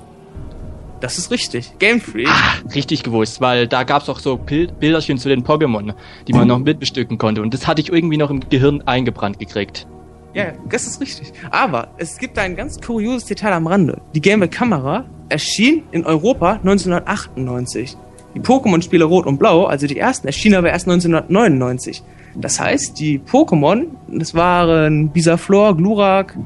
Das 1.00 1.18
ist 1.18 1.30
richtig. 1.30 1.78
Game 1.78 2.00
Freak. 2.00 2.28
Richtig 2.74 3.02
gewusst, 3.02 3.42
weil 3.42 3.66
da 3.66 3.82
gab 3.82 4.02
es 4.02 4.08
auch 4.08 4.18
so 4.18 4.38
Pil 4.38 4.68
Bilderchen 4.68 5.18
zu 5.18 5.28
den 5.28 5.44
Pokémon, 5.44 5.92
die 6.26 6.32
man 6.32 6.48
noch 6.48 6.60
mitbestücken 6.60 7.18
konnte. 7.18 7.42
Und 7.42 7.52
das 7.52 7.66
hatte 7.66 7.82
ich 7.82 7.92
irgendwie 7.92 8.16
noch 8.16 8.30
im 8.30 8.40
Gehirn 8.48 8.80
eingebrannt 8.86 9.38
gekriegt. 9.40 9.86
Ja, 10.32 10.52
das 10.70 10.86
ist 10.86 11.02
richtig. 11.02 11.32
Aber 11.50 11.88
es 11.98 12.16
gibt 12.16 12.38
ein 12.38 12.56
ganz 12.56 12.80
kurioses 12.80 13.26
Detail 13.26 13.52
am 13.52 13.66
Rande. 13.66 14.00
Die 14.14 14.22
Game 14.22 14.48
Kamera 14.48 15.04
erschien 15.28 15.82
in 15.90 16.06
Europa 16.06 16.52
1998. 16.52 17.94
Die 18.34 18.40
Pokémon-Spiele 18.40 19.04
Rot 19.04 19.26
und 19.26 19.36
Blau, 19.36 19.66
also 19.66 19.86
die 19.86 19.98
ersten, 19.98 20.28
erschienen 20.28 20.54
aber 20.54 20.70
erst 20.70 20.88
1999. 20.88 22.02
Das 22.34 22.60
heißt, 22.60 22.98
die 22.98 23.18
Pokémon, 23.18 23.86
das 24.08 24.34
waren 24.34 25.10
Bisaflor, 25.10 25.76
Glurak, 25.76 26.36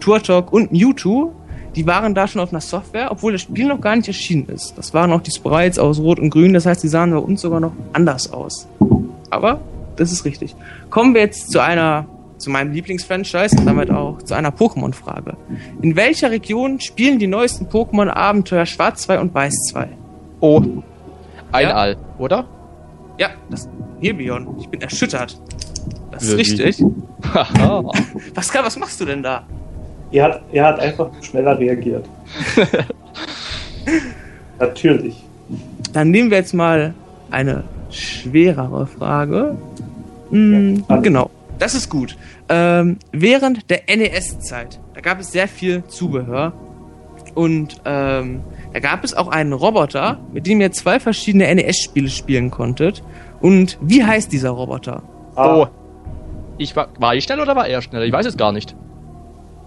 Turtok 0.00 0.52
und 0.52 0.72
Mewtwo, 0.72 1.32
die 1.74 1.86
waren 1.86 2.14
da 2.14 2.26
schon 2.26 2.40
auf 2.40 2.52
einer 2.52 2.60
Software, 2.60 3.10
obwohl 3.10 3.32
das 3.32 3.42
Spiel 3.42 3.66
noch 3.66 3.80
gar 3.80 3.94
nicht 3.96 4.08
erschienen 4.08 4.48
ist. 4.48 4.76
Das 4.76 4.94
waren 4.94 5.12
auch 5.12 5.20
die 5.20 5.30
Sprites 5.30 5.78
aus 5.78 6.00
Rot 6.00 6.18
und 6.18 6.30
Grün, 6.30 6.54
das 6.54 6.64
heißt, 6.64 6.82
die 6.82 6.88
sahen 6.88 7.10
bei 7.10 7.18
uns 7.18 7.42
sogar 7.42 7.60
noch 7.60 7.72
anders 7.92 8.32
aus. 8.32 8.66
Aber 9.30 9.60
das 9.96 10.10
ist 10.10 10.24
richtig. 10.24 10.56
Kommen 10.88 11.14
wir 11.14 11.20
jetzt 11.20 11.50
zu 11.50 11.60
einer, 11.60 12.06
zu 12.38 12.50
meinem 12.50 12.72
Lieblingsfranchise 12.72 13.56
und 13.58 13.66
damit 13.66 13.90
auch 13.90 14.18
zu 14.22 14.34
einer 14.34 14.50
Pokémon-Frage. 14.50 15.36
In 15.82 15.96
welcher 15.96 16.30
Region 16.30 16.80
spielen 16.80 17.18
die 17.18 17.26
neuesten 17.26 17.66
Pokémon-Abenteuer 17.66 18.64
Schwarz 18.64 19.02
2 19.02 19.20
und 19.20 19.34
Weiß 19.34 19.54
2? 19.70 19.88
Oh, 20.40 20.62
ein 21.52 21.62
Ja? 21.62 21.74
All, 21.74 21.96
oder? 22.18 22.46
Ja, 23.18 23.30
das 23.50 23.68
Hilbion. 24.00 24.56
Ich 24.60 24.68
bin 24.68 24.80
erschüttert. 24.82 25.40
Das 26.10 26.22
ist 26.22 26.30
Wirklich? 26.36 26.62
richtig. 26.62 26.86
Pascal, 28.34 28.64
was 28.64 28.76
machst 28.78 29.00
du 29.00 29.04
denn 29.04 29.22
da? 29.22 29.44
Er 30.12 30.24
hat, 30.24 30.42
er 30.52 30.64
hat 30.66 30.80
einfach 30.80 31.10
schneller 31.22 31.58
reagiert. 31.58 32.08
Natürlich. 34.58 35.22
Dann 35.92 36.10
nehmen 36.10 36.30
wir 36.30 36.38
jetzt 36.38 36.54
mal 36.54 36.94
eine 37.30 37.64
schwerere 37.90 38.86
Frage. 38.86 39.56
Hm, 40.30 40.84
Ja, 40.88 40.96
genau, 40.98 41.30
das 41.58 41.74
ist 41.74 41.88
gut. 41.88 42.16
Ähm, 42.48 42.98
während 43.12 43.68
der 43.70 43.82
NES-Zeit, 43.94 44.80
da 44.94 45.00
gab 45.00 45.20
es 45.20 45.32
sehr 45.32 45.48
viel 45.48 45.84
Zubehör 45.88 46.52
und 47.34 47.76
ähm, 47.84 48.40
da 48.76 48.80
gab 48.80 49.04
es 49.04 49.14
auch 49.14 49.28
einen 49.28 49.54
Roboter, 49.54 50.18
mit 50.34 50.46
dem 50.46 50.60
ihr 50.60 50.70
zwei 50.70 51.00
verschiedene 51.00 51.46
NES-Spiele 51.54 52.10
spielen 52.10 52.50
konntet. 52.50 53.02
Und 53.40 53.78
wie 53.80 54.04
heißt 54.04 54.30
dieser 54.30 54.50
Roboter? 54.50 55.02
Ah, 55.34 55.56
Oh. 55.62 55.66
Ich 56.58 56.76
war, 56.76 56.88
war 56.98 57.14
ich 57.14 57.24
schneller 57.24 57.42
oder 57.44 57.56
war 57.56 57.66
er 57.66 57.80
schneller? 57.80 58.04
Ich 58.04 58.12
weiß 58.12 58.26
es 58.26 58.36
gar 58.36 58.52
nicht. 58.52 58.76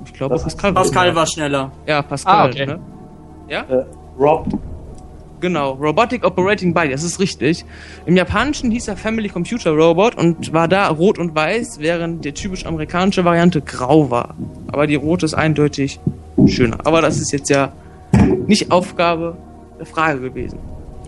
Ich 0.05 0.13
glaube, 0.13 0.35
Das- 0.35 0.43
Pascal. 0.43 0.73
Pascal 0.73 1.15
war 1.15 1.25
schneller. 1.25 1.71
Ja, 1.87 2.03
Pascal. 2.03 2.35
Ah, 2.35 2.45
okay. 2.51 2.65
Ne? 2.67 2.79
äh, 3.49 3.63
Rob, 4.19 4.45
Genau, 5.41 5.71
Robotic 5.71 6.23
Operating 6.23 6.71
Body, 6.75 6.89
das 6.89 7.01
ist 7.01 7.19
richtig. 7.19 7.65
Im 8.05 8.15
Japanischen 8.15 8.69
hieß 8.69 8.89
er 8.89 8.95
Family 8.97 9.29
Computer 9.29 9.71
Robot 9.71 10.13
und 10.15 10.53
war 10.53 10.67
da 10.67 10.87
rot 10.89 11.17
und 11.17 11.33
weiß, 11.33 11.79
während 11.79 12.25
der 12.25 12.35
typisch 12.35 12.65
amerikanische 12.67 13.25
Variante 13.25 13.61
grau 13.61 14.11
war. 14.11 14.35
Aber 14.71 14.85
die 14.85 14.95
rote 14.95 15.25
ist 15.25 15.33
eindeutig 15.33 15.99
schöner. 16.45 16.77
Aber 16.83 17.01
das 17.01 17.17
ist 17.19 17.31
jetzt 17.31 17.49
ja 17.49 17.71
nicht 18.47 18.71
Aufgabe 18.71 19.35
der 19.79 19.85
Frage 19.85 20.19
gewesen. 20.21 20.59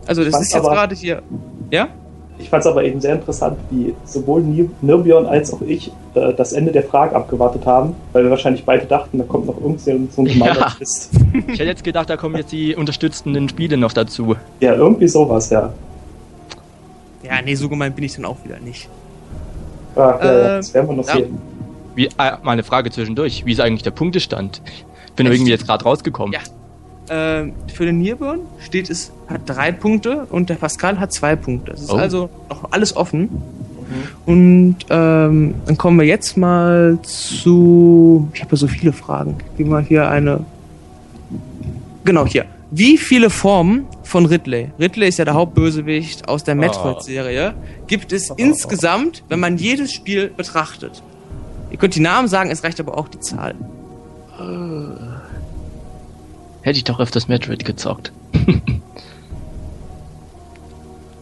Also 0.08 0.24
das 0.24 0.40
ist 0.42 0.54
jetzt 0.54 0.66
aber- 0.66 0.76
gerade 0.76 0.96
hier. 0.96 1.22
Ja? 1.70 1.88
ich 2.40 2.50
fand 2.50 2.62
es 2.66 2.68
aber 2.72 2.84
eben 2.84 3.00
sehr 3.00 3.14
interessant, 3.14 3.56
wie 3.70 3.94
sowohl 4.04 4.42
Ni- 4.42 4.68
Nirbion 4.82 5.28
als 5.28 5.54
auch 5.54 5.62
ich 5.62 5.92
äh, 6.16 6.34
das 6.34 6.54
Ende 6.54 6.72
der 6.72 6.82
Frage 6.82 7.16
abgewartet 7.16 7.68
haben, 7.68 7.94
weil 8.14 8.24
wir 8.24 8.32
wahrscheinlich 8.32 8.66
beide 8.66 8.88
dachten, 8.88 9.20
da 9.20 9.26
kommt 9.26 9.46
noch 9.46 9.62
irgendein 9.62 10.10
so 10.12 10.22
ein 10.24 10.26
gemeiner 10.26 10.56
Ja. 10.60 10.70
Twist. 10.72 11.12
Ich 11.48 11.60
hätte 11.60 11.66
jetzt 11.66 11.84
gedacht, 11.84 12.10
da 12.10 12.18
kommen 12.18 12.36
jetzt 12.38 12.52
die 12.52 12.76
unterstützenden 12.76 13.48
Spiele 13.48 13.78
noch 13.78 13.94
dazu. 13.94 14.36
Ja, 14.60 14.74
irgendwie 14.74 15.08
sowas, 15.08 15.52
ja. 15.52 15.72
Ja, 17.24 17.34
nee, 17.46 17.54
so 17.54 17.70
gemeint 17.70 17.96
bin 17.96 18.06
ich 18.06 18.16
dann 18.16 18.26
auch 18.26 18.38
wieder 18.44 18.60
nicht. 18.60 18.90
Ah, 19.96 20.00
ja, 20.00 20.20
Ähm, 20.22 20.44
das 20.58 20.74
werden 20.74 20.90
wir 20.90 20.96
noch 20.96 21.08
ja. 21.08 21.14
sehen. 21.14 21.38
Wie, 21.94 22.06
äh, 22.08 22.10
mal 22.42 22.52
eine 22.54 22.64
Frage 22.64 22.90
zwischendurch. 22.90 23.46
Wie 23.46 23.52
ist 23.52 23.60
eigentlich 23.60 23.84
der 23.84 23.92
Punktestand? 23.92 24.62
Ich 25.08 25.14
bin 25.14 25.28
irgendwie 25.28 25.52
jetzt 25.52 25.68
gerade 25.68 25.84
rausgekommen. 25.84 26.34
Ja. 26.34 26.40
Ähm, 27.14 27.52
für 27.74 27.86
den 27.86 28.00
Nierburn 28.00 28.40
steht 28.60 28.90
es, 28.90 29.12
hat 29.28 29.42
drei 29.46 29.74
Punkte 29.74 30.28
und 30.30 30.50
der 30.50 30.56
Pascal 30.56 30.98
hat 30.98 31.12
zwei 31.12 31.36
Punkte. 31.36 31.72
Das 31.74 31.82
ist 31.82 31.92
Oh. 31.92 31.98
also 31.98 32.30
noch 32.50 32.72
alles 32.72 32.96
offen. 32.96 33.28
Und 34.26 34.78
ähm, 34.90 35.56
dann 35.66 35.78
kommen 35.78 36.00
wir 36.00 36.06
jetzt 36.08 36.38
mal 36.38 36.98
zu. 37.04 38.30
Ich 38.34 38.40
habe 38.42 38.52
ja 38.52 38.58
so 38.58 38.68
viele 38.68 38.94
Fragen. 38.94 39.36
Gib 39.58 39.68
mal 39.68 39.84
hier 39.84 40.10
eine. 40.10 40.46
Genau, 42.06 42.26
hier. 42.26 42.46
Wie 42.72 42.98
viele 42.98 43.30
Formen 43.30 43.86
von 44.04 44.26
Ridley, 44.26 44.70
Ridley 44.80 45.10
ist 45.10 45.18
ja 45.20 45.26
der 45.26 45.34
Hauptbösewicht 45.34 46.30
aus 46.30 46.46
der 46.46 46.56
Metroid-Serie, 46.56 47.54
gibt 47.88 48.14
es 48.14 48.30
insgesamt, 48.38 49.24
wenn 49.28 49.42
man 49.42 49.58
jedes 49.58 49.92
Spiel 49.92 50.30
betrachtet? 50.30 51.04
Ihr 51.70 51.78
könnt 51.78 51.96
die 51.96 52.00
Namen 52.00 52.30
sagen, 52.30 52.50
es 52.50 52.64
reicht 52.64 52.80
aber 52.80 52.98
auch 52.98 53.10
die 53.10 53.20
Zahl. 53.20 53.56
Hätte 56.62 56.78
ich 56.78 56.84
doch 56.84 57.00
öfters 57.00 57.28
Metroid 57.28 57.66
gezockt. 57.66 58.12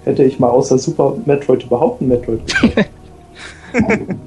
Hätte 0.05 0.23
ich 0.23 0.39
mal 0.39 0.49
außer 0.49 0.77
Super 0.77 1.15
Metroid 1.25 1.63
überhaupt 1.63 2.01
ein 2.01 2.07
Metroid 2.07 2.45
gespielt. 2.45 2.87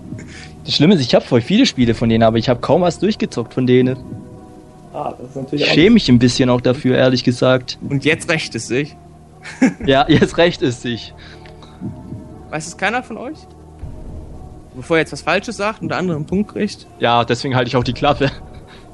Das 0.65 0.77
Schlimme 0.77 0.95
ist, 0.95 1.01
ich 1.01 1.13
habe 1.17 1.25
voll 1.25 1.41
viele 1.41 1.67
Spiele 1.67 1.93
von 1.93 2.09
denen, 2.09 2.23
aber 2.23 2.39
ich 2.39 2.49
habe 2.49 2.61
kaum 2.61 2.83
was 2.83 3.01
durchgezockt 3.01 3.53
von 3.53 3.67
denen. 3.67 3.97
Ah, 4.95 5.13
das 5.19 5.31
ist 5.31 5.31
Ich 5.31 5.43
natürlich 5.43 5.65
auch. 5.69 5.75
schäme 5.75 5.95
mich 5.95 6.09
ein 6.09 6.21
bisschen 6.21 6.49
auch 6.51 6.61
dafür, 6.61 6.97
ehrlich 6.97 7.25
gesagt. 7.25 7.79
Und 7.89 8.05
jetzt 8.05 8.31
rächt 8.31 8.55
es 8.55 8.69
sich. 8.69 8.95
Ja, 9.85 10.07
jetzt 10.09 10.39
recht 10.39 10.63
es 10.63 10.81
sich. 10.81 11.13
Weiß 12.51 12.69
es 12.69 12.77
keiner 12.77 13.03
von 13.03 13.17
euch? 13.17 13.39
Bevor 14.77 14.99
er 14.99 15.01
jetzt 15.01 15.13
was 15.13 15.23
Falsches 15.23 15.57
sagt 15.57 15.83
und 15.83 15.89
der 15.89 15.99
andere 15.99 16.17
einen 16.17 16.27
Punkt 16.27 16.53
kriegt. 16.53 16.87
Ja, 17.01 17.25
deswegen 17.25 17.57
halte 17.57 17.67
ich 17.67 17.75
auch 17.75 17.83
die 17.83 17.93
Klappe. 17.93 18.31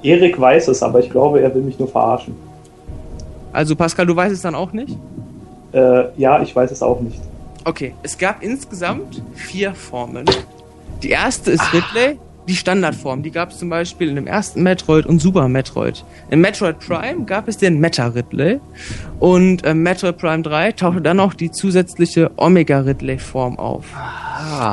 Erik 0.03 0.41
weiß 0.41 0.69
es, 0.69 0.83
aber 0.83 1.01
ich 1.01 1.11
glaube, 1.11 1.41
er 1.41 1.55
will 1.55 1.63
mich 1.63 1.79
nur 1.79 1.89
verarschen. 1.89 2.35
Also 3.53 3.75
Pascal, 3.75 4.07
du 4.07 4.15
weißt 4.15 4.33
es 4.33 4.43
dann 4.43 4.55
auch 4.55 4.73
nicht? 4.73 4.97
Äh, 5.73 6.05
ja, 6.17 6.41
ich 6.43 6.55
weiß 6.55 6.71
es 6.71 6.83
auch 6.83 7.01
nicht. 7.01 7.21
Okay, 7.65 7.95
es 8.03 8.17
gab 8.17 8.43
insgesamt 8.43 9.23
vier 9.35 9.75
Formen. 9.75 10.25
Die 11.03 11.11
erste 11.11 11.51
ist 11.51 11.73
Ridley, 11.73 12.19
die 12.49 12.57
Standardform. 12.57 13.23
Die 13.23 13.31
gab 13.31 13.51
es 13.51 13.59
zum 13.59 13.69
Beispiel 13.69 14.09
in 14.09 14.17
dem 14.17 14.27
ersten 14.27 14.63
Metroid 14.63 15.07
und 15.07 15.21
Super 15.21 15.49
Metroid. 15.49 16.05
In 16.31 16.41
Metroid 16.41 16.79
Prime 16.79 17.25
gab 17.25 17.47
es 17.47 17.59
den 17.59 17.79
Meta 17.79 18.07
Ridley. 18.07 18.61
Und 19.21 19.65
äh, 19.65 19.75
Metroid 19.75 20.17
Prime 20.17 20.43
3 20.43 20.73
tauchte 20.73 21.03
dann 21.03 21.21
auch 21.21 21.35
die 21.35 21.51
zusätzliche 21.51 22.31
Omega 22.37 22.81
Ridley 22.81 23.19
Form 23.19 23.59
auf. 23.59 23.85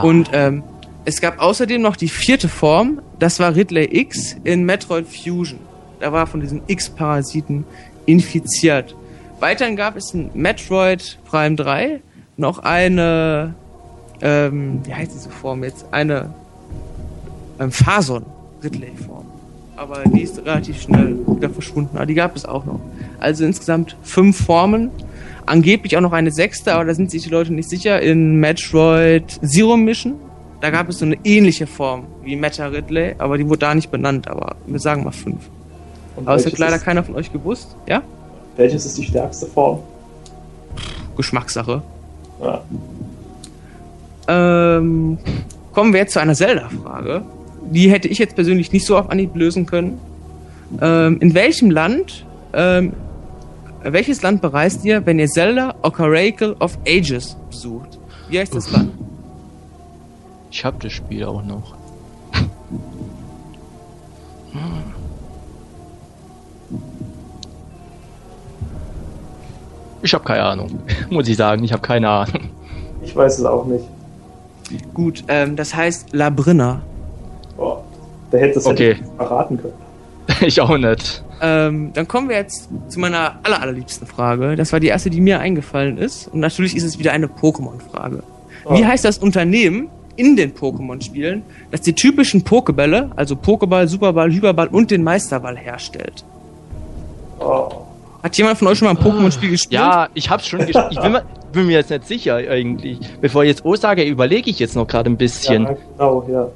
Und 0.04 0.30
ähm, 0.34 0.64
es 1.06 1.22
gab 1.22 1.40
außerdem 1.40 1.82
noch 1.82 1.96
die 1.96 2.10
vierte 2.10 2.50
Form, 2.50 3.02
das 3.20 3.40
war 3.40 3.56
Ridley 3.56 3.88
X 3.92 4.36
in 4.44 4.66
Metroid 4.66 5.06
Fusion. 5.08 5.60
Da 6.00 6.12
war 6.12 6.28
von 6.28 6.42
diesen 6.42 6.62
X-Parasiten 6.68 7.64
infiziert. 8.06 8.96
Weiterhin 9.40 9.76
gab 9.76 9.96
es 9.96 10.14
in 10.14 10.32
Metroid 10.34 11.20
Prime 11.26 11.56
3 11.56 12.02
noch 12.38 12.60
eine, 12.60 13.54
ähm, 14.22 14.82
wie 14.84 14.94
heißt 14.94 15.14
diese 15.14 15.30
Form 15.30 15.64
jetzt? 15.64 15.86
Eine 15.92 16.34
ähm, 17.60 17.72
Phason 17.72 18.26
Ridley 18.64 18.92
Form. 19.06 19.26
Aber 19.78 20.04
die 20.06 20.22
ist 20.22 20.40
relativ 20.40 20.82
schnell 20.82 21.18
wieder 21.28 21.50
verschwunden. 21.50 21.98
Aber 21.98 22.06
die 22.06 22.14
gab 22.14 22.36
es 22.36 22.46
auch 22.46 22.66
noch. 22.66 22.80
Also 23.20 23.46
insgesamt 23.46 23.96
fünf 24.04 24.44
Formen. 24.46 24.90
Angeblich 25.46 25.96
auch 25.96 26.02
noch 26.02 26.14
eine 26.14 26.32
sechste, 26.32 26.74
aber 26.74 26.86
da 26.86 26.94
sind 26.96 27.12
sich 27.12 27.24
die 27.24 27.30
Leute 27.30 27.54
nicht 27.54 27.70
sicher. 27.70 28.02
In 28.02 28.40
Metroid 28.40 29.40
Zero 29.44 29.78
Mission, 29.78 30.16
da 30.66 30.72
gab 30.72 30.90
es 30.90 30.98
so 30.98 31.06
eine 31.06 31.16
ähnliche 31.24 31.68
Form 31.68 32.08
wie 32.24 32.36
Meta 32.36 32.66
Ridley, 32.66 33.14
aber 33.20 33.38
die 33.38 33.48
wurde 33.48 33.60
da 33.60 33.76
nicht 33.76 33.92
benannt. 33.92 34.28
Aber 34.28 34.56
wir 34.66 34.80
sagen 34.80 35.04
mal 35.04 35.12
fünf. 35.12 35.48
Und 36.16 36.28
Aber 36.28 36.38
es 36.38 36.46
hat 36.48 36.58
leider 36.58 36.80
keiner 36.80 37.04
von 37.04 37.14
euch 37.14 37.32
gewusst. 37.32 37.76
Ja? 37.88 38.02
Welches 38.58 38.84
ist 38.88 38.98
die 38.98 39.04
stärkste 39.04 39.46
Form? 39.46 39.82
Geschmackssache. 41.16 41.84
Ja. 42.42 42.64
Ähm, 44.28 45.20
kommen 45.72 45.94
wir 45.94 46.00
jetzt 46.00 46.14
zu 46.14 46.20
einer 46.20 46.34
Zelda-Frage. 46.34 47.22
Die 47.70 47.92
hätte 47.92 48.08
ich 48.08 48.18
jetzt 48.18 48.34
persönlich 48.34 48.72
nicht 48.72 48.88
so 48.88 48.98
auf 48.98 49.12
Anhieb 49.12 49.36
lösen 49.36 49.68
können. 49.68 50.00
Ähm, 50.82 51.20
in 51.22 51.36
welchem 51.36 51.70
Land, 51.70 52.26
ähm, 52.54 52.94
welches 53.84 54.24
Land 54.24 54.42
bereist 54.42 54.84
ihr, 54.84 55.06
wenn 55.06 55.20
ihr 55.20 55.28
Zelda 55.28 55.76
Oracle 55.84 56.56
of 56.60 56.76
Ages 56.88 57.38
besucht? 57.52 58.00
Wie 58.30 58.40
heißt 58.40 58.56
das 58.56 58.72
Land? 58.72 58.94
Ich 60.52 60.64
hab 60.66 60.80
das 60.80 60.94
Spiel 60.94 61.24
auch 61.26 61.44
noch. 61.44 61.76
Ich 70.02 70.14
habe 70.14 70.24
keine 70.24 70.44
Ahnung. 70.44 70.80
Muss 71.10 71.28
ich 71.28 71.38
sagen, 71.38 71.64
ich 71.64 71.72
habe 71.72 71.82
keine 71.82 72.10
Ahnung. 72.10 72.50
Ich 73.02 73.16
weiß 73.16 73.40
es 73.40 73.46
auch 73.46 73.66
nicht. 73.66 73.86
Gut, 74.94 75.24
ähm, 75.28 75.56
das 75.56 75.76
heißt 75.76 76.14
Labrinna. 76.14 76.82
Oh, 77.58 77.78
der 78.32 78.40
hätte 78.42 78.60
es 78.60 78.66
Okay. 78.66 78.96
hätte 78.96 79.04
verraten 79.18 79.58
können. 79.58 79.74
Ich 80.42 80.60
auch 80.60 80.76
nicht. 80.78 81.24
Ähm, 81.42 81.92
dann 81.94 82.08
kommen 82.08 82.30
wir 82.30 82.36
jetzt 82.36 82.68
zu 82.90 83.00
meiner 83.00 83.36
aller, 83.44 83.62
allerliebsten 83.62 84.08
Frage. 84.08 84.56
Das 84.56 84.74
war 84.74 84.80
die 84.80 84.88
erste, 84.88 85.10
die 85.12 85.22
mir 85.22 85.40
eingefallen 85.40 85.98
ist. 85.98 86.28
Und 86.30 86.40
natürlich 86.40 86.76
ist 86.76 86.84
es 86.84 86.98
wieder 86.98 87.12
eine 87.12 87.28
Pokémon-Frage. 87.28 88.24
Wie 88.70 88.84
Oh. 88.84 88.86
heißt 88.86 89.06
das 89.06 89.20
Unternehmen 89.20 89.90
in 90.18 90.36
den 90.36 90.54
Pokémon-Spielen, 90.54 91.44
das 91.72 91.82
die 91.82 91.94
typischen 91.94 92.44
Pokébälle, 92.44 93.10
also 93.16 93.36
Pokéball, 93.36 93.88
Superball, 93.88 94.32
Hyperball 94.32 94.68
und 94.68 94.92
den 94.92 95.04
Meisterball 95.04 95.58
herstellt? 95.58 96.24
Oh. 97.40 97.70
Hat 98.24 98.36
jemand 98.38 98.58
von 98.58 98.68
euch 98.70 98.78
schon 98.80 98.88
mal 98.88 98.96
ein 98.96 99.04
Pokémon-Spiel 99.04 99.52
gespielt? 99.52 99.74
Ja, 99.82 100.08
ich 100.14 100.30
hab's 100.30 100.48
schon 100.48 100.60
gespielt. 100.60 100.88
Ich 100.90 101.00
bin, 101.00 101.12
mir- 101.12 101.24
bin 101.52 101.68
mir 101.68 101.74
jetzt 101.78 101.90
nicht 101.92 102.08
sicher 102.08 102.36
eigentlich. 102.36 103.00
Bevor 103.22 103.44
ich 103.44 103.50
jetzt 103.50 103.64
O 103.66 103.76
sage, 103.76 104.04
überlege 104.04 104.50
ich 104.50 104.60
jetzt 104.60 104.76
noch 104.76 104.88
gerade 104.88 105.10
ein 105.10 105.18
bisschen. 105.18 105.64
Ja, 105.64 105.76
genau, 105.98 106.26
ja. 106.32 106.48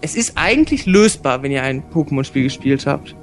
Es 0.00 0.14
ist 0.16 0.32
eigentlich 0.36 0.86
lösbar, 0.86 1.42
wenn 1.42 1.50
ihr 1.52 1.62
ein 1.62 1.82
Pokémon-Spiel 1.92 2.44
gespielt 2.44 2.86
habt. 2.86 3.14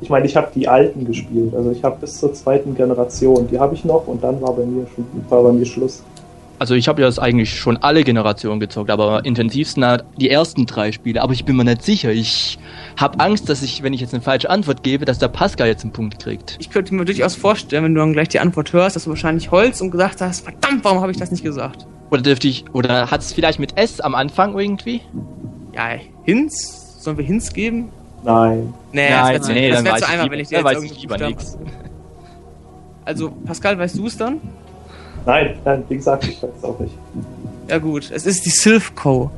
Ich 0.00 0.10
meine, 0.10 0.26
ich 0.26 0.36
habe 0.36 0.48
die 0.54 0.68
alten 0.68 1.04
gespielt. 1.06 1.54
Also 1.56 1.70
ich 1.72 1.82
habe 1.82 1.96
bis 2.00 2.18
zur 2.20 2.32
zweiten 2.32 2.76
Generation. 2.76 3.48
Die 3.50 3.58
habe 3.58 3.74
ich 3.74 3.84
noch 3.84 4.06
und 4.06 4.22
dann 4.22 4.40
war 4.40 4.52
bei 4.52 4.64
mir 4.64 4.86
schon 4.94 5.04
war 5.28 5.42
bei 5.42 5.52
mir 5.52 5.64
Schluss. 5.66 6.02
Also 6.60 6.74
ich 6.74 6.88
habe 6.88 7.00
ja 7.02 7.06
das 7.06 7.18
eigentlich 7.20 7.56
schon 7.58 7.76
alle 7.76 8.02
Generationen 8.02 8.58
gezockt, 8.58 8.90
aber 8.90 9.24
intensivsten 9.24 9.84
halt 9.84 10.04
die 10.20 10.28
ersten 10.28 10.66
drei 10.66 10.90
Spiele. 10.90 11.22
Aber 11.22 11.32
ich 11.32 11.44
bin 11.44 11.54
mir 11.56 11.62
nicht 11.64 11.82
sicher. 11.84 12.10
Ich 12.10 12.58
habe 12.96 13.20
Angst, 13.20 13.48
dass 13.48 13.62
ich, 13.62 13.82
wenn 13.84 13.92
ich 13.92 14.00
jetzt 14.00 14.12
eine 14.12 14.22
falsche 14.22 14.50
Antwort 14.50 14.82
gebe, 14.82 15.04
dass 15.04 15.18
der 15.20 15.28
Pascal 15.28 15.68
jetzt 15.68 15.84
einen 15.84 15.92
Punkt 15.92 16.18
kriegt. 16.20 16.56
Ich 16.58 16.70
könnte 16.70 16.94
mir 16.94 17.04
durchaus 17.04 17.36
vorstellen, 17.36 17.84
wenn 17.84 17.94
du 17.94 18.00
dann 18.00 18.12
gleich 18.12 18.28
die 18.28 18.40
Antwort 18.40 18.72
hörst, 18.72 18.96
dass 18.96 19.04
du 19.04 19.10
wahrscheinlich 19.10 19.52
Holz 19.52 19.80
und 19.80 19.92
gesagt 19.92 20.20
hast, 20.20 20.40
verdammt, 20.40 20.82
warum 20.82 21.00
habe 21.00 21.12
ich 21.12 21.18
das 21.18 21.30
nicht 21.30 21.44
gesagt? 21.44 21.86
Oder 22.10 22.22
dürfte 22.22 22.48
ich, 22.48 22.64
oder 22.72 23.10
hat 23.10 23.20
es 23.20 23.32
vielleicht 23.32 23.60
mit 23.60 23.76
S 23.78 24.00
am 24.00 24.14
Anfang 24.16 24.58
irgendwie? 24.58 25.02
Ja, 25.74 25.90
Hints? 26.24 26.96
Sollen 27.02 27.18
wir 27.18 27.24
Hints 27.24 27.52
geben? 27.52 27.90
Nein. 28.24 28.74
Nee, 28.90 29.10
Nein, 29.10 29.36
das 29.38 29.46
wäre 29.48 29.58
nee, 29.60 29.68
zu, 29.68 29.74
das 29.74 29.76
dann 29.76 29.84
wär 29.84 29.92
weiß 29.92 30.00
zu 30.00 30.10
lieber- 30.10 30.32
wenn 30.32 30.40
ich 30.40 30.48
dir 30.48 30.54
jetzt 30.56 30.64
weiß 30.64 30.82
ich 30.82 31.00
lieber. 31.02 31.16
Also, 33.04 33.30
Pascal, 33.46 33.78
weißt 33.78 33.96
du 33.96 34.06
es 34.06 34.16
dann? 34.16 34.40
Nein, 35.26 35.58
nein, 35.64 35.84
wie 35.88 35.96
gesagt, 35.96 36.24
ich 36.24 36.42
weiß 36.42 36.50
auch 36.62 36.78
nicht. 36.78 36.94
Ja 37.68 37.78
gut, 37.78 38.10
es 38.10 38.24
ist 38.26 38.46
die 38.46 38.50
Sylph 38.50 38.94
Co. 38.94 39.30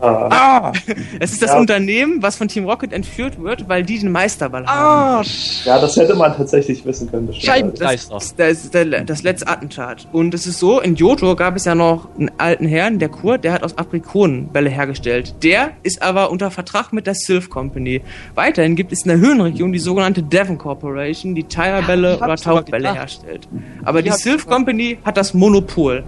Ah, 0.00 0.28
Ah! 0.30 0.72
Es 1.20 1.32
ist 1.32 1.42
das 1.42 1.50
Ja. 1.50 1.58
Unternehmen, 1.58 2.22
was 2.22 2.36
von 2.36 2.48
Team 2.48 2.64
Rocket 2.64 2.92
entführt 2.92 3.42
wird, 3.42 3.68
weil 3.68 3.82
die 3.82 3.98
den 3.98 4.10
Meisterball 4.10 4.64
Ah, 4.66 5.18
haben. 5.18 5.28
ja, 5.64 5.78
das 5.78 5.96
hätte 5.96 6.14
man 6.14 6.34
tatsächlich 6.36 6.84
wissen 6.86 7.10
können. 7.10 7.32
Scheiben- 7.34 7.72
Das, 7.78 8.08
das, 8.08 8.34
das 8.36 8.70
das 9.06 9.22
letzte 9.22 9.48
Attentat. 9.48 10.08
Und 10.12 10.32
es 10.32 10.46
ist 10.46 10.58
so, 10.58 10.80
in 10.80 10.94
Johto 10.96 11.36
gab 11.36 11.54
es 11.56 11.64
ja 11.66 11.74
noch 11.74 12.08
einen 12.18 12.30
alten 12.38 12.66
Herrn, 12.66 12.98
der 12.98 13.10
Kurt, 13.10 13.44
der 13.44 13.52
hat 13.52 13.62
aus 13.62 13.76
Aprikonen 13.76 14.48
Bälle 14.48 14.70
hergestellt. 14.70 15.34
Der 15.42 15.72
ist 15.82 16.00
aber 16.02 16.30
unter 16.30 16.50
Vertrag 16.50 16.92
mit 16.92 17.06
der 17.06 17.14
Sylph 17.14 17.50
Company. 17.50 18.00
Weiterhin 18.34 18.76
gibt 18.76 18.92
es 18.92 19.02
in 19.02 19.08
der 19.10 19.18
Höhenregion 19.18 19.72
die 19.72 19.78
sogenannte 19.78 20.22
Devon 20.22 20.56
Corporation, 20.58 21.34
die 21.34 21.44
Tire-Bälle 21.44 22.14
ich 22.14 22.22
oder 22.22 22.62
gedacht. 22.62 22.94
herstellt. 22.96 23.48
Aber 23.84 24.02
Die 24.02 24.08
die 24.10 24.16
Sylph 24.16 24.46
Company 24.46 24.98
hat 25.04 25.16
das 25.16 25.34
Monopol. 25.34 26.04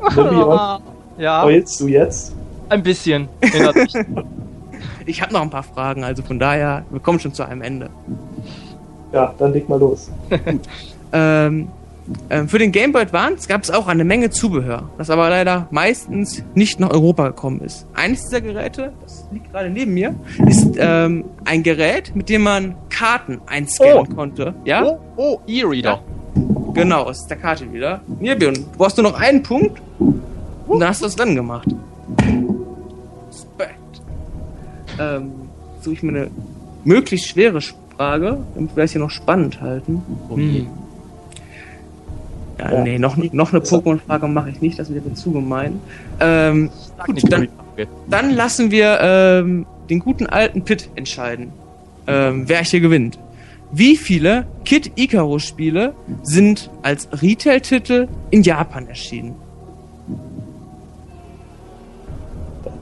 Ja, 1.18 1.42
heulst 1.44 1.80
du 1.80 1.88
jetzt? 1.88 2.34
Ein 2.68 2.82
bisschen. 2.82 3.28
Erinnert 3.40 3.76
mich. 3.76 3.92
Ich 5.08 5.22
habe 5.22 5.32
noch 5.32 5.40
ein 5.40 5.50
paar 5.50 5.62
Fragen, 5.62 6.02
also 6.02 6.22
von 6.24 6.40
daher, 6.40 6.84
wir 6.90 6.98
kommen 6.98 7.20
schon 7.20 7.32
zu 7.32 7.44
einem 7.44 7.62
Ende. 7.62 7.90
Ja, 9.12 9.32
dann 9.38 9.52
leg 9.52 9.68
mal 9.68 9.78
los. 9.78 10.10
Ähm, 11.12 11.68
ähm, 12.28 12.48
für 12.48 12.58
den 12.58 12.72
Game 12.72 12.90
Boy 12.92 13.02
Advance 13.02 13.46
gab 13.48 13.62
es 13.62 13.70
auch 13.70 13.86
eine 13.86 14.04
Menge 14.04 14.30
Zubehör, 14.30 14.90
das 14.98 15.08
aber 15.08 15.30
leider 15.30 15.68
meistens 15.70 16.42
nicht 16.56 16.80
nach 16.80 16.90
Europa 16.90 17.28
gekommen 17.28 17.60
ist. 17.60 17.86
Eines 17.94 18.24
dieser 18.24 18.40
Geräte, 18.40 18.92
das 19.02 19.24
liegt 19.32 19.52
gerade 19.52 19.70
neben 19.70 19.94
mir, 19.94 20.14
ist 20.46 20.76
ähm, 20.76 21.24
ein 21.44 21.62
Gerät, 21.62 22.14
mit 22.16 22.28
dem 22.28 22.42
man 22.42 22.74
Karten 22.90 23.40
einscannen 23.46 24.08
Oh. 24.10 24.14
konnte. 24.14 24.54
Ja, 24.64 24.84
Oh, 24.84 24.98
oh, 25.16 25.38
E-Reader. 25.46 26.00
genau, 26.74 27.04
aus 27.04 27.26
der 27.28 27.36
Karte 27.36 27.72
wieder. 27.72 28.00
Nirbjörn, 28.20 28.54
du 28.54 28.62
brauchst 28.76 28.96
nur 28.98 29.10
noch 29.10 29.18
einen 29.18 29.42
Punkt 29.44 29.80
und 30.00 30.80
dann 30.80 30.88
hast 30.88 31.00
du 31.02 31.06
das 31.06 31.16
Rennen 31.18 31.36
gemacht. 31.36 31.68
Ähm, 34.98 35.30
suche 35.80 35.94
ich 35.94 36.02
mir 36.02 36.10
eine 36.10 36.30
möglichst 36.84 37.28
schwere 37.28 37.60
Frage, 37.96 38.38
damit 38.54 38.76
wir 38.76 38.84
es 38.84 38.92
hier 38.92 39.00
noch 39.00 39.10
spannend 39.10 39.60
halten. 39.60 40.02
Hm. 40.28 40.66
Ja, 42.58 42.72
Ja. 42.72 42.82
nee, 42.82 42.98
noch, 42.98 43.16
noch 43.16 43.52
eine 43.52 43.60
Pokémon-Frage 43.62 44.28
mache 44.28 44.50
ich 44.50 44.60
nicht, 44.60 44.78
das 44.78 44.92
wäre 44.92 45.12
zu 45.14 45.32
gemein. 45.32 45.80
Ähm, 46.20 46.70
Gut, 47.04 47.30
dann- 47.30 47.48
dann 48.08 48.30
lassen 48.30 48.70
wir 48.70 48.98
ähm, 49.02 49.66
den 49.90 49.98
guten 49.98 50.26
alten 50.26 50.62
Pit 50.62 50.88
entscheiden, 50.94 51.52
ähm, 52.06 52.44
wer 52.48 52.62
hier 52.64 52.80
gewinnt. 52.80 53.18
Wie 53.72 53.96
viele 53.96 54.46
Kid 54.64 54.92
Icarus 54.96 55.44
Spiele 55.44 55.92
sind 56.22 56.70
als 56.82 57.08
Retail-Titel 57.20 58.08
in 58.30 58.42
Japan 58.42 58.86
erschienen? 58.86 59.34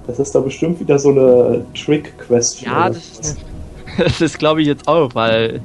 Das 0.07 0.19
ist 0.19 0.35
da 0.35 0.41
bestimmt 0.41 0.81
wieder 0.81 0.99
so 0.99 1.11
eine 1.11 1.65
Trick-Question. 1.75 2.71
Ja, 2.73 2.89
das 2.89 2.97
ist, 3.21 3.37
das 3.99 4.21
ist 4.21 4.39
glaube 4.39 4.61
ich 4.63 4.67
jetzt 4.69 4.87
auch, 4.89 5.15
weil. 5.15 5.61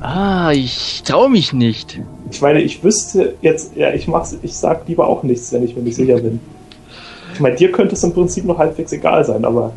Ah, 0.00 0.50
ich 0.52 1.02
traue 1.04 1.28
mich 1.28 1.52
nicht. 1.52 2.00
Ich 2.30 2.40
meine, 2.40 2.62
ich 2.62 2.82
wüsste 2.82 3.34
jetzt, 3.42 3.76
ja, 3.76 3.92
ich 3.92 4.08
mach's, 4.08 4.36
ich 4.42 4.54
sag 4.54 4.88
lieber 4.88 5.06
auch 5.06 5.22
nichts, 5.22 5.52
wenn 5.52 5.62
ich 5.62 5.76
mir 5.76 5.82
nicht 5.82 5.96
sicher 5.96 6.16
bin. 6.16 6.40
Ich 7.34 7.40
meine, 7.40 7.54
dir 7.56 7.70
könnte 7.70 7.94
es 7.94 8.02
im 8.02 8.12
Prinzip 8.14 8.44
noch 8.46 8.56
halbwegs 8.58 8.92
egal 8.92 9.24
sein, 9.24 9.44
aber 9.44 9.72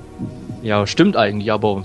Ja, 0.64 0.88
stimmt 0.88 1.18
eigentlich, 1.18 1.52
aber 1.52 1.84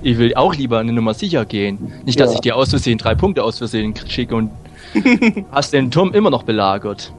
ich 0.00 0.16
will 0.16 0.34
auch 0.34 0.54
lieber 0.54 0.78
eine 0.78 0.92
Nummer 0.94 1.12
sicher 1.12 1.44
gehen. 1.44 1.92
Nicht, 2.06 2.18
dass 2.18 2.30
Ja. 2.30 2.34
ich 2.36 2.40
dir 2.40 2.56
aus 2.56 2.70
Versehen 2.70 2.96
drei 2.98 3.14
Punkte 3.14 3.44
aus 3.44 3.58
Versehen 3.58 3.92
schicke 4.08 4.34
und 4.34 4.50
hast 5.52 5.72
den 5.74 5.90
Turm 5.90 6.14
immer 6.14 6.30
noch 6.30 6.44
belagert. 6.44 7.12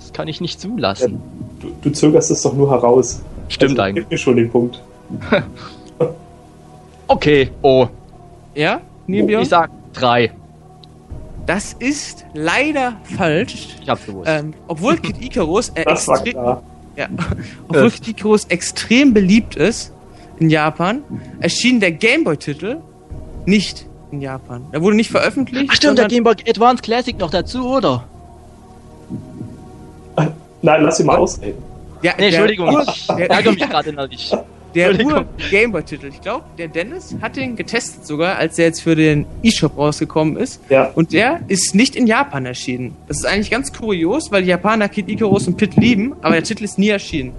Das 0.00 0.12
kann 0.12 0.26
ich 0.26 0.40
nicht 0.40 0.60
zulassen. 0.60 1.20
Du, 1.60 1.68
du 1.82 1.90
zögerst 1.90 2.30
es 2.30 2.42
doch 2.42 2.54
nur 2.54 2.70
heraus. 2.70 3.20
Stimmt 3.48 3.72
also, 3.72 3.82
eigentlich. 3.82 4.04
Gib 4.04 4.10
mir 4.12 4.18
schon 4.18 4.36
den 4.36 4.50
Punkt. 4.50 4.82
Okay, 7.10 7.50
oh, 7.62 7.86
Ja, 8.54 8.80
Nibio? 9.06 9.40
ich 9.40 9.48
sag 9.48 9.70
drei. 9.94 10.30
Das 11.46 11.72
ist 11.72 12.26
leider 12.34 12.98
falsch. 13.16 13.78
Ich 13.80 13.88
hab's 13.88 14.04
gewusst. 14.04 14.28
Ähm, 14.30 14.52
obwohl 14.66 14.96
Kid 15.00 15.16
Icarus, 15.24 15.70
äh, 15.70 15.82
extre 15.82 16.60
ja, 16.96 17.08
obwohl. 17.68 17.90
Kid 17.90 18.08
Icarus 18.08 18.44
extrem 18.46 19.14
beliebt 19.14 19.56
ist 19.56 19.92
in 20.38 20.50
Japan, 20.50 21.02
erschien 21.40 21.80
der 21.80 21.92
Gameboy-Titel 21.92 22.76
nicht 23.46 23.86
in 24.12 24.20
Japan. 24.20 24.66
Er 24.72 24.82
wurde 24.82 24.96
nicht 24.96 25.10
veröffentlicht. 25.10 25.70
Ach 25.70 25.76
stimmt, 25.76 25.96
der 25.98 26.10
sondern- 26.10 26.24
Game 26.24 26.24
Boy 26.24 26.34
Advance 26.46 26.82
Classic 26.82 27.18
noch 27.18 27.30
dazu, 27.30 27.66
oder? 27.70 28.04
Nein, 30.62 30.82
lass 30.82 31.00
ihn 31.00 31.06
mal 31.06 31.16
ausreden. 31.16 31.62
Ja, 32.02 32.12
Nee, 32.18 32.30
der 32.30 32.40
Entschuldigung, 32.40 32.80
der- 33.16 33.30
ärgere 33.30 33.52
mich 33.52 33.68
gerade 33.68 33.90
innerlich. 33.90 34.32
Der. 34.74 34.92
Ur-Gameboy-Titel. 35.04 36.06
Ich 36.08 36.20
glaube, 36.20 36.44
der 36.58 36.68
Dennis 36.68 37.16
hat 37.22 37.36
den 37.36 37.56
getestet 37.56 38.06
sogar, 38.06 38.36
als 38.36 38.56
der 38.56 38.66
jetzt 38.66 38.82
für 38.82 38.94
den 38.94 39.24
eShop 39.42 39.76
rausgekommen 39.78 40.36
ist. 40.36 40.60
Ja, 40.68 40.90
Und 40.94 41.12
der 41.12 41.40
ist 41.48 41.74
nicht 41.74 41.96
in 41.96 42.06
Japan 42.06 42.44
erschienen. 42.46 42.94
Das 43.08 43.16
ist 43.18 43.24
eigentlich 43.26 43.50
ganz 43.50 43.72
kurios, 43.72 44.30
weil 44.30 44.42
die 44.42 44.48
Japaner 44.50 44.88
Kid 44.90 45.08
Icarus 45.08 45.48
und 45.48 45.56
Pit 45.56 45.74
lieben, 45.76 46.14
aber 46.20 46.34
der 46.34 46.44
Titel 46.44 46.64
ist 46.64 46.78
nie 46.78 46.90
erschienen. 46.90 47.32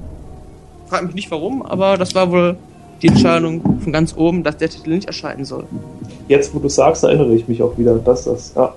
Frag 0.87 1.03
mich 1.05 1.13
nicht 1.13 1.29
warum, 1.31 1.61
aber 1.61 1.97
das 1.97 2.15
war 2.15 2.31
wohl 2.31 2.57
die 3.03 3.07
Entscheidung 3.09 3.61
von 3.79 3.93
ganz 3.93 4.15
oben, 4.17 4.43
dass 4.43 4.57
der 4.57 4.69
Titel 4.69 4.89
nicht 4.89 5.05
erscheinen 5.07 5.45
soll. 5.45 5.65
jetzt 6.27 6.53
wo 6.53 6.59
du 6.59 6.67
sagst, 6.67 7.03
erinnere 7.03 7.33
ich 7.35 7.47
mich 7.47 7.61
auch 7.61 7.77
wieder, 7.77 7.95
dass 7.99 8.25
das, 8.25 8.53
ja, 8.55 8.73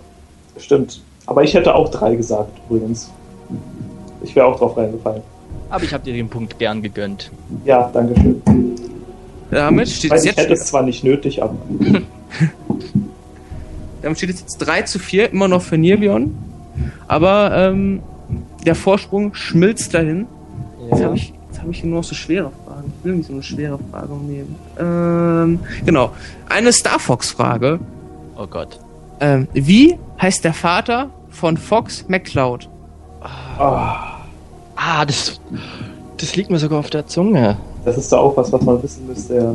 stimmt. 0.59 1.01
Aber 1.26 1.43
ich 1.43 1.55
hätte 1.55 1.74
auch 1.74 1.88
drei 1.90 2.14
gesagt, 2.16 2.51
übrigens. 2.68 3.11
Ich 4.23 4.35
wäre 4.37 4.47
auch 4.47 4.59
drauf 4.59 4.77
reingefallen. 4.77 5.23
Aber 5.70 5.85
ich 5.85 5.93
habe 5.93 6.05
dir 6.05 6.12
den 6.12 6.29
Punkt 6.29 6.59
gern 6.59 6.83
gegönnt. 6.83 7.31
Ja, 7.64 7.91
danke 7.93 8.20
schön. 8.20 8.43
damit 9.51 9.89
steht 9.89 10.12
es 10.12 10.25
ich 10.25 10.31
jetzt, 10.31 10.39
hätte 10.39 10.53
es 10.53 10.66
zwar 10.66 10.83
nicht 10.83 11.03
nötig, 11.03 11.43
aber 11.43 11.57
damit 14.03 14.18
steht 14.18 14.31
es 14.31 14.41
jetzt 14.41 14.59
3 14.59 14.83
zu 14.83 14.99
4, 14.99 15.33
immer 15.33 15.49
noch 15.49 15.62
für 15.62 15.79
Nirbion. 15.79 16.37
Aber 17.09 17.53
ähm, 17.57 18.03
der 18.66 18.75
Vorsprung 18.75 19.35
schmilzt 19.35 19.95
dahin. 19.95 20.27
Jetzt 20.91 21.03
habe 21.03 21.16
ich, 21.16 21.33
jetzt 21.49 21.61
hab 21.61 21.70
ich 21.70 21.81
hier 21.81 21.89
nur 21.89 22.01
noch 22.01 22.05
so 22.05 22.14
schwere 22.14 22.51
Fragen. 22.66 22.93
Ich 22.99 23.05
will 23.05 23.14
nicht 23.14 23.27
so 23.27 23.33
eine 23.33 23.43
schwere 23.43 23.79
Frage 23.91 24.12
nehmen. 24.14 24.57
Ähm, 24.79 25.61
genau. 25.85 26.12
Eine 26.49 26.73
Star 26.73 26.99
Fox-Frage. 26.99 27.81
Oh 28.37 28.47
Gott. 28.47 28.79
Ähm, 29.20 29.49
wie 29.53 29.97
heißt 30.20 30.45
der 30.45 30.55
Vater 30.55 31.11
von 31.31 31.57
Fox 31.57 32.07
McCloud? 32.09 32.68
Ah, 33.59 35.05
das, 35.07 35.41
das 36.18 36.35
liegt 36.37 36.51
mir 36.51 36.59
sogar 36.59 36.79
auf 36.81 36.91
der 36.91 37.07
Zunge. 37.07 37.57
das 37.85 37.97
ist 37.97 38.11
da 38.12 38.18
auch 38.18 38.37
was, 38.37 38.53
was 38.53 38.62
man 38.62 38.83
wissen 38.83 39.07
müsste. 39.07 39.35
Ja. 39.35 39.55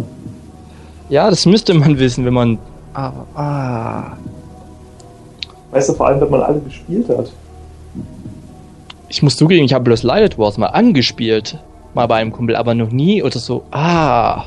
Ja, 1.09 1.29
das 1.29 1.45
müsste 1.45 1.73
man 1.73 1.97
wissen, 1.99 2.25
wenn 2.25 2.33
man. 2.33 2.57
Aber, 2.93 3.25
ah. 3.35 4.17
Weißt 5.71 5.89
du, 5.89 5.93
vor 5.93 6.07
allem, 6.07 6.21
wenn 6.21 6.29
man 6.29 6.41
alle 6.41 6.59
gespielt 6.59 7.07
hat. 7.09 7.31
Ich 9.09 9.21
muss 9.23 9.37
zugeben, 9.37 9.65
ich 9.65 9.73
habe 9.73 9.83
bloß 9.85 10.03
Light 10.03 10.37
Wars 10.37 10.57
mal 10.57 10.67
angespielt. 10.67 11.57
Mal 11.93 12.07
bei 12.07 12.15
einem 12.15 12.31
Kumpel, 12.31 12.55
aber 12.55 12.73
noch 12.73 12.91
nie 12.91 13.23
oder 13.23 13.39
so. 13.39 13.63
Ah. 13.71 14.45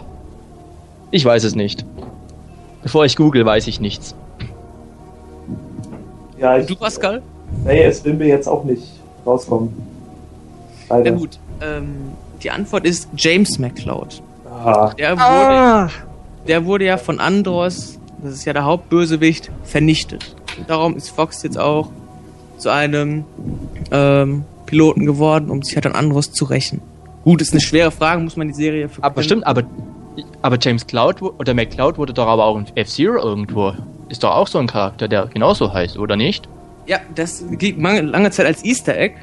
Ich 1.11 1.25
weiß 1.25 1.45
es 1.45 1.55
nicht. 1.55 1.85
Bevor 2.83 3.05
ich 3.05 3.17
google, 3.17 3.45
weiß 3.45 3.67
ich 3.67 3.81
nichts. 3.81 4.15
Ja, 6.39 6.57
ich, 6.59 6.67
Du, 6.67 6.77
Pascal? 6.77 7.23
nee, 7.65 7.83
es 7.83 8.05
will 8.05 8.15
mir 8.15 8.29
jetzt 8.29 8.49
auch 8.49 8.65
nicht 8.65 8.83
rauskommen. 9.31 9.73
Leider. 10.89 11.11
Ja 11.11 11.17
gut. 11.17 11.39
Ähm, 11.61 11.95
die 12.43 12.51
Antwort 12.51 12.85
ist 12.87 13.09
James 13.17 13.59
McCloud. 13.59 14.23
Ah, 14.51 14.93
Der 14.99 15.17
wurde, 15.17 15.91
der 16.49 16.65
wurde 16.67 16.85
ja 16.85 16.97
von 16.97 17.21
Andros, 17.21 17.99
das 18.23 18.35
ist 18.35 18.45
ja 18.45 18.53
der 18.53 18.65
Hauptbösewicht, 18.65 19.51
vernichtet. 19.65 20.35
Und 20.59 20.69
darum 20.69 20.97
ist 20.97 21.11
Fox 21.11 21.43
jetzt 21.43 21.59
auch 21.59 21.91
zu 22.59 22.69
einem 22.71 23.25
ähm, 23.91 24.45
Piloten 24.67 25.07
geworden, 25.07 25.51
um 25.51 25.63
sich 25.63 25.75
halt 25.77 25.87
an 25.87 25.93
Andros 25.95 26.33
zu 26.33 26.45
rächen. 26.45 26.83
Gut, 27.25 27.41
ist 27.41 27.53
eine 27.53 27.61
schwere 27.61 27.91
Frage, 27.91 28.21
muss 28.23 28.37
man 28.37 28.49
die 28.49 28.55
Serie 28.55 28.89
für 28.89 29.03
Aber 29.05 29.23
stimmt, 29.23 29.47
aber, 29.47 29.63
aber 30.43 30.59
James 30.61 30.87
Cloud 30.87 31.23
oder 31.23 31.55
McCloud 31.55 31.99
wurde 31.99 32.13
doch 32.13 32.27
aber 32.27 32.45
auch 32.45 32.59
in 32.59 32.67
F-Zero 32.75 33.19
irgendwo. 33.23 33.73
Ist 34.09 34.25
doch 34.25 34.35
auch 34.35 34.47
so 34.49 34.59
ein 34.59 34.67
Charakter, 34.67 35.09
der 35.09 35.27
genauso 35.27 35.73
heißt, 35.73 35.99
oder 35.99 36.17
nicht? 36.17 36.49
Ja, 36.91 36.99
das 37.15 37.45
gilt 37.53 37.81
lange, 37.81 38.33
Zeit 38.33 38.47
als 38.47 38.65
Easter 38.65 38.99
Egg, 38.99 39.15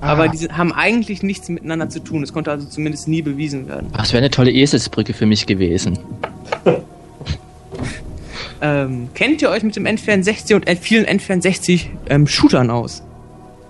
Ah. 0.00 0.08
aber 0.08 0.26
die 0.26 0.48
haben 0.48 0.72
eigentlich 0.72 1.22
nichts 1.22 1.48
miteinander 1.48 1.88
zu 1.88 2.00
tun. 2.00 2.20
Das 2.22 2.32
konnte 2.32 2.50
also 2.50 2.66
zumindest 2.66 3.06
nie 3.06 3.22
bewiesen 3.22 3.68
werden. 3.68 3.90
Ach, 3.92 3.98
Das 4.00 4.12
wäre 4.12 4.18
eine 4.22 4.30
tolle 4.30 4.50
Eselsbrücke 4.50 5.14
für 5.14 5.26
mich 5.26 5.46
gewesen. 5.46 6.00
Ähm, 8.64 9.08
kennt 9.14 9.42
ihr 9.42 9.50
euch 9.50 9.64
mit 9.64 9.74
dem 9.74 9.86
N64 9.86 10.54
und 10.54 10.70
vielen 10.78 11.04
N64 11.04 11.86
ähm, 12.08 12.28
Shootern 12.28 12.70
aus? 12.70 13.02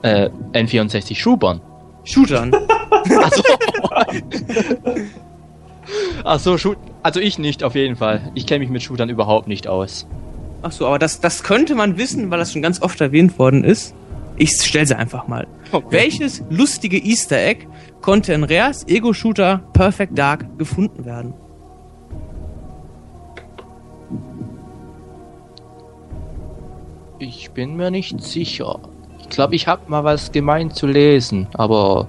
Äh, 0.02 0.28
N64 0.52 1.14
Schubern. 1.16 1.62
Shootern. 2.04 2.52
Achso. 2.90 3.42
Achso, 6.24 6.58
Shoot. 6.58 6.76
Also 7.02 7.20
ich 7.20 7.38
nicht, 7.38 7.64
auf 7.64 7.74
jeden 7.74 7.96
Fall. 7.96 8.20
Ich 8.34 8.46
kenne 8.46 8.58
mich 8.60 8.68
mit 8.68 8.82
Shootern 8.82 9.08
überhaupt 9.08 9.48
nicht 9.48 9.66
aus. 9.66 10.06
Ach 10.62 10.70
so, 10.72 10.86
aber 10.86 10.98
das, 10.98 11.20
das 11.20 11.42
könnte 11.42 11.74
man 11.74 11.98
wissen, 11.98 12.30
weil 12.30 12.38
das 12.38 12.52
schon 12.52 12.62
ganz 12.62 12.80
oft 12.82 13.00
erwähnt 13.00 13.38
worden 13.38 13.64
ist. 13.64 13.94
Ich 14.36 14.50
stelle 14.62 14.86
sie 14.86 14.96
einfach 14.96 15.26
mal. 15.28 15.46
Welches 15.90 16.42
lustige 16.50 16.98
Easter 16.98 17.36
Egg 17.38 17.66
konnte 18.00 18.32
in 18.32 18.44
Rares 18.44 18.86
Ego-Shooter 18.86 19.62
Perfect 19.72 20.16
Dark 20.18 20.46
gefunden 20.58 21.04
werden? 21.04 21.34
Ich 27.18 27.50
bin 27.52 27.76
mir 27.76 27.90
nicht 27.90 28.20
sicher. 28.22 28.80
Ich 29.20 29.28
glaube, 29.28 29.54
ich 29.54 29.66
habe 29.66 29.82
mal 29.88 30.04
was 30.04 30.32
gemeint 30.32 30.74
zu 30.74 30.86
lesen, 30.86 31.46
aber 31.54 32.06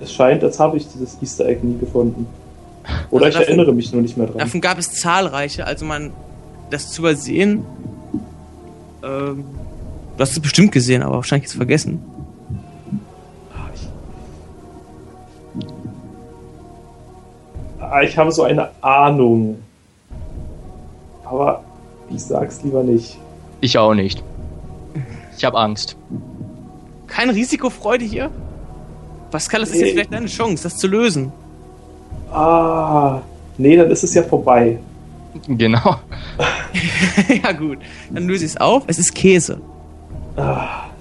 es 0.00 0.12
scheint, 0.12 0.42
als 0.42 0.58
habe 0.58 0.76
ich 0.76 0.86
dieses 0.88 1.16
Easter 1.22 1.46
Egg 1.46 1.60
nie 1.64 1.78
gefunden. 1.78 2.26
Oder 3.10 3.26
Also 3.26 3.38
ich 3.38 3.44
davon- 3.46 3.58
erinnere 3.58 3.74
mich 3.74 3.92
nur 3.92 4.02
nicht 4.02 4.16
mehr 4.16 4.26
dran. 4.26 4.38
Davon 4.38 4.60
gab 4.60 4.78
es 4.78 4.92
zahlreiche, 4.92 5.66
also 5.66 5.84
man 5.84 6.10
das 6.70 6.90
zu 6.90 7.02
übersehen. 7.02 7.64
Ähm, 9.06 9.44
du 10.16 10.20
hast 10.20 10.32
es 10.32 10.40
bestimmt 10.40 10.72
gesehen, 10.72 11.02
aber 11.02 11.16
wahrscheinlich 11.16 11.48
jetzt 11.48 11.56
vergessen. 11.56 12.00
Ah, 17.80 18.02
Ich 18.02 18.16
habe 18.16 18.32
so 18.32 18.42
eine 18.42 18.70
Ahnung. 18.82 19.58
Aber 21.24 21.62
ich 22.10 22.22
sag's 22.22 22.62
lieber 22.62 22.82
nicht. 22.82 23.18
ich 23.60 23.76
auch 23.78 23.94
nicht. 23.94 24.22
Ich 25.36 25.44
habe 25.44 25.58
Angst. 25.58 25.96
Keine 27.06 27.34
Risikofreude 27.34 28.04
hier? 28.04 28.30
Pascal, 29.30 29.60
das 29.60 29.70
ist 29.70 29.76
jetzt 29.76 29.84
Nee. 29.86 29.92
vielleicht 29.92 30.12
deine 30.12 30.26
Chance, 30.26 30.62
das 30.62 30.76
zu 30.78 30.86
lösen. 30.86 31.32
Ah, 32.32 33.20
nee, 33.58 33.76
dann 33.76 33.90
ist 33.90 34.02
es 34.04 34.14
ja 34.14 34.22
vorbei. 34.22 34.78
Genau. 35.48 35.96
ja 37.44 37.52
gut, 37.52 37.78
dann 38.10 38.26
löse 38.26 38.44
ich 38.44 38.52
es 38.52 38.56
auf. 38.56 38.84
Es 38.86 38.98
ist 38.98 39.14
Käse. 39.14 39.60
Wir 40.34 40.44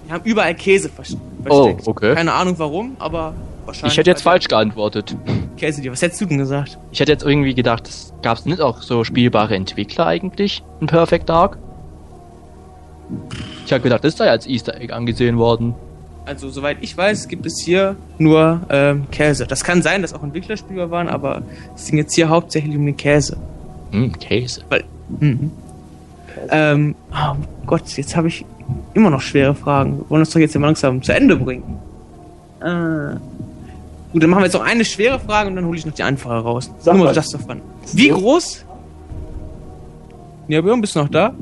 haben 0.09 0.23
überall 0.23 0.55
Käse 0.55 0.89
vers- 0.89 1.17
Oh, 1.47 1.63
versteckt. 1.65 1.87
okay. 1.87 2.15
Keine 2.15 2.33
Ahnung 2.33 2.55
warum, 2.57 2.95
aber 2.99 3.33
wahrscheinlich. 3.65 3.93
Ich 3.93 3.97
hätte 3.97 4.09
jetzt 4.09 4.21
falsch 4.23 4.47
geantwortet. 4.47 5.15
Käse 5.57 5.81
dir. 5.81 5.91
Was 5.91 6.01
hättest 6.01 6.21
du 6.21 6.25
denn 6.25 6.37
gesagt? 6.39 6.77
Ich 6.91 6.99
hätte 6.99 7.11
jetzt 7.11 7.23
irgendwie 7.23 7.53
gedacht, 7.53 7.89
gab 8.21 8.37
es 8.37 8.45
nicht 8.45 8.61
auch 8.61 8.81
so 8.81 9.03
spielbare 9.03 9.55
Entwickler 9.55 10.07
eigentlich 10.07 10.63
in 10.81 10.87
Perfect 10.87 11.29
Dark? 11.29 11.57
Ich 13.65 13.71
habe 13.73 13.83
gedacht, 13.83 14.03
das 14.03 14.17
sei 14.17 14.29
als 14.29 14.47
Easter 14.47 14.75
Egg 14.79 14.91
angesehen 14.93 15.37
worden. 15.37 15.75
Also, 16.25 16.49
soweit 16.49 16.77
ich 16.81 16.97
weiß, 16.97 17.27
gibt 17.27 17.45
es 17.45 17.61
hier 17.63 17.95
nur 18.17 18.61
ähm, 18.71 19.05
Käse. 19.11 19.45
Das 19.45 19.63
kann 19.63 19.83
sein, 19.83 20.01
dass 20.01 20.13
auch 20.13 20.23
Entwicklerspieler 20.23 20.89
waren, 20.89 21.07
aber 21.07 21.43
es 21.75 21.85
ging 21.85 21.99
jetzt 21.99 22.15
hier 22.15 22.29
hauptsächlich 22.29 22.75
um 22.75 22.83
den 22.85 22.97
Käse. 22.97 23.37
Hm, 23.95 24.11
Käse. 24.19 24.61
Mhm. 25.19 25.51
Ähm, 26.49 26.95
oh 27.13 27.35
Gott, 27.65 27.87
jetzt 27.95 28.15
habe 28.15 28.27
ich 28.27 28.45
immer 28.93 29.09
noch 29.09 29.21
schwere 29.21 29.55
Fragen. 29.55 29.99
Wir 29.99 30.09
wollen 30.09 30.21
uns 30.21 30.31
doch 30.31 30.39
jetzt 30.39 30.53
mal 30.57 30.67
langsam 30.67 31.01
zu 31.01 31.13
Ende 31.13 31.37
bringen. 31.37 31.63
Äh, 32.59 33.15
gut, 34.11 34.21
dann 34.21 34.29
machen 34.29 34.41
wir 34.41 34.45
jetzt 34.45 34.53
noch 34.53 34.63
eine 34.65 34.83
schwere 34.83 35.19
Frage 35.19 35.49
und 35.49 35.55
dann 35.55 35.65
hole 35.65 35.77
ich 35.77 35.85
noch 35.85 35.93
die 35.93 36.03
einfache 36.03 36.39
raus. 36.39 36.69
Sag 36.79 36.95
Nur 36.97 37.05
mal 37.05 37.15
just 37.15 37.31
for 37.31 37.39
fun. 37.39 37.61
Wie 37.93 38.09
groß? 38.09 38.65
Ja, 40.47 40.61
Björn, 40.61 40.81
bist 40.81 40.95
du 40.95 40.99
noch 40.99 41.09
da? 41.09 41.33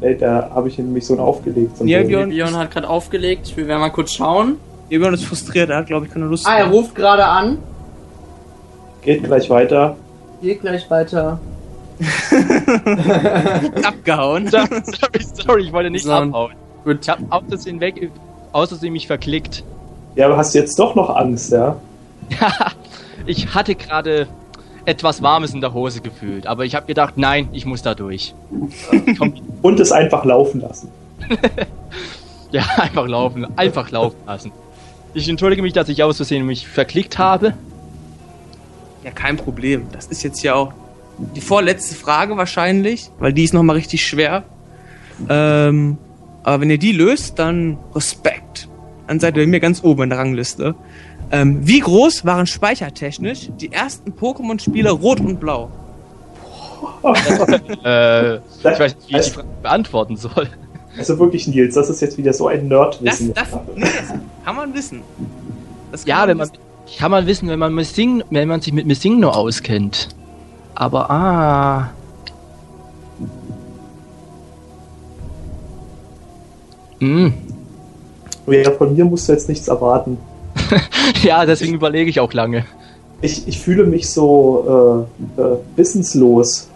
nee, 0.00 0.14
da 0.16 0.50
habe 0.54 0.68
ich 0.68 0.76
nämlich 0.76 1.06
so 1.06 1.14
einen 1.14 1.22
aufgelegt. 1.22 1.78
Bild. 1.78 2.08
Björn. 2.08 2.28
Björn 2.28 2.56
hat 2.56 2.70
gerade 2.70 2.88
aufgelegt. 2.88 3.46
Ich 3.46 3.56
will 3.56 3.66
mal 3.66 3.90
kurz 3.90 4.12
schauen. 4.12 4.56
Ja, 4.90 4.98
Björn 4.98 5.14
ist 5.14 5.24
frustriert, 5.24 5.70
er 5.70 5.78
hat, 5.78 5.86
glaube 5.86 6.06
ich, 6.06 6.12
keine 6.12 6.26
Lust 6.26 6.46
Ah, 6.46 6.58
er 6.58 6.66
ruft 6.68 6.94
gerade 6.94 7.24
an. 7.24 7.58
Geht 9.04 9.24
gleich 9.24 9.48
weiter. 9.50 9.96
Geht 10.42 10.60
gleich 10.60 10.90
weiter. 10.90 11.38
abgehauen. 13.84 14.48
Sorry, 14.48 15.62
ich 15.64 15.72
wollte 15.72 15.90
nicht 15.90 16.04
So. 16.04 16.12
abhauen. 16.12 16.52
Gut. 16.84 16.98
Ich 17.02 17.08
habe 17.08 17.22
aus 17.30 17.42
Versehen 17.48 17.80
weg, 17.80 18.10
aus 18.52 18.68
Versehen 18.70 18.92
mich 18.92 19.06
verklickt. 19.06 19.62
Ja, 20.16 20.26
aber 20.26 20.36
hast 20.36 20.54
du 20.54 20.58
jetzt 20.58 20.78
doch 20.78 20.94
noch 20.94 21.10
Angst, 21.14 21.52
ja? 21.52 21.76
Ich 23.26 23.54
hatte 23.54 23.74
gerade 23.74 24.26
etwas 24.84 25.22
Warmes 25.22 25.54
in 25.54 25.62
der 25.62 25.72
Hose 25.72 26.02
gefühlt, 26.02 26.46
aber 26.46 26.66
ich 26.66 26.74
habe 26.74 26.84
gedacht, 26.84 27.14
nein, 27.16 27.48
ich 27.52 27.64
muss 27.64 27.80
da 27.80 27.94
durch. 27.94 28.34
Und 29.62 29.80
es 29.80 29.92
einfach 29.92 30.26
laufen 30.26 30.60
lassen. 30.60 30.90
ja, 32.50 32.62
einfach 32.76 33.06
laufen, 33.08 33.46
einfach 33.56 33.90
laufen 33.90 34.18
lassen. 34.26 34.52
Ich 35.14 35.26
entschuldige 35.26 35.62
mich, 35.62 35.72
dass 35.72 35.88
ich 35.88 36.02
aus 36.02 36.16
Versehen 36.16 36.44
mich 36.44 36.68
verklickt 36.68 37.16
habe. 37.18 37.54
Ja, 39.04 39.10
kein 39.10 39.36
Problem. 39.36 39.86
Das 39.92 40.06
ist 40.06 40.22
jetzt 40.22 40.42
ja 40.42 40.54
auch 40.54 40.72
die 41.36 41.40
vorletzte 41.40 41.94
Frage 41.94 42.36
wahrscheinlich, 42.36 43.10
weil 43.18 43.32
die 43.32 43.44
ist 43.44 43.54
nochmal 43.54 43.76
richtig 43.76 44.04
schwer. 44.06 44.42
Ähm, 45.28 45.98
aber 46.42 46.60
wenn 46.62 46.70
ihr 46.70 46.78
die 46.78 46.92
löst, 46.92 47.38
dann 47.38 47.78
Respekt. 47.94 48.68
Dann 49.06 49.20
seid 49.20 49.36
ihr 49.36 49.44
bei 49.44 49.46
mir 49.46 49.60
ganz 49.60 49.84
oben 49.84 50.04
in 50.04 50.10
der 50.10 50.18
Rangliste. 50.18 50.74
Ähm, 51.30 51.66
wie 51.66 51.80
groß 51.80 52.24
waren 52.24 52.46
speichertechnisch 52.46 53.50
die 53.60 53.70
ersten 53.72 54.12
Pokémon-Spiele 54.12 54.90
Rot 54.90 55.20
und 55.20 55.38
Blau? 55.40 55.70
Äh, 57.84 58.36
ich 58.36 58.40
Das, 58.62 58.80
weiß 58.80 58.94
nicht, 58.96 59.08
wie 59.08 59.16
ich 59.18 59.24
die 59.26 59.30
Frage 59.30 59.48
beantworten 59.62 60.16
soll. 60.16 60.48
also 60.98 61.18
wirklich, 61.18 61.46
Nils, 61.46 61.74
das 61.74 61.88
ist 61.90 62.00
jetzt 62.00 62.18
wieder 62.18 62.32
so 62.32 62.48
ein 62.48 62.68
Das, 62.68 62.78
Nerdwissen. 62.78 63.34
das, 63.34 63.48
nee, 63.74 63.82
das 63.84 64.18
kann 64.44 64.56
man 64.56 64.74
wissen. 64.74 65.02
Das 65.92 66.00
kann 66.04 66.08
Ja, 66.08 66.26
wenn 66.28 66.36
man 66.38 66.48
wissen. 66.50 66.62
Kann 66.98 67.10
man 67.10 67.26
wissen, 67.26 67.48
wenn 67.48 67.58
man 67.58 67.74
Missing, 67.74 68.22
wenn 68.30 68.48
man 68.48 68.60
sich 68.60 68.72
mit 68.72 68.86
Missingno 68.86 69.30
auskennt. 69.30 70.08
Aber 70.74 71.10
ah. 71.10 71.90
Hm. 77.00 77.32
Ja, 78.46 78.70
von 78.72 78.94
mir 78.94 79.04
musst 79.04 79.28
du 79.28 79.32
jetzt 79.32 79.48
nichts 79.48 79.68
erwarten. 79.68 80.18
Ja, 81.22 81.44
deswegen 81.44 81.74
überlege 81.74 82.08
ich 82.08 82.20
auch 82.20 82.32
lange. 82.32 82.64
Ich, 83.20 83.46
ich 83.46 83.60
fühle 83.60 83.84
mich 83.84 84.08
so 84.08 85.06
äh, 85.36 85.40
äh, 85.40 85.56
wissenslos, 85.76 86.68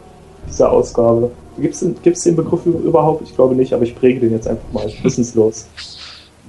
dieser 0.48 0.70
Ausgabe. 0.70 1.30
Gibt 1.58 1.74
es 1.74 2.22
den 2.22 2.36
Begriff 2.36 2.64
überhaupt? 2.66 3.22
Ich 3.22 3.34
glaube 3.34 3.54
nicht, 3.54 3.72
aber 3.72 3.82
ich 3.82 3.94
präge 3.94 4.20
den 4.20 4.32
jetzt 4.32 4.46
einfach 4.46 4.72
mal. 4.72 4.90
Wissenslos. 5.02 5.66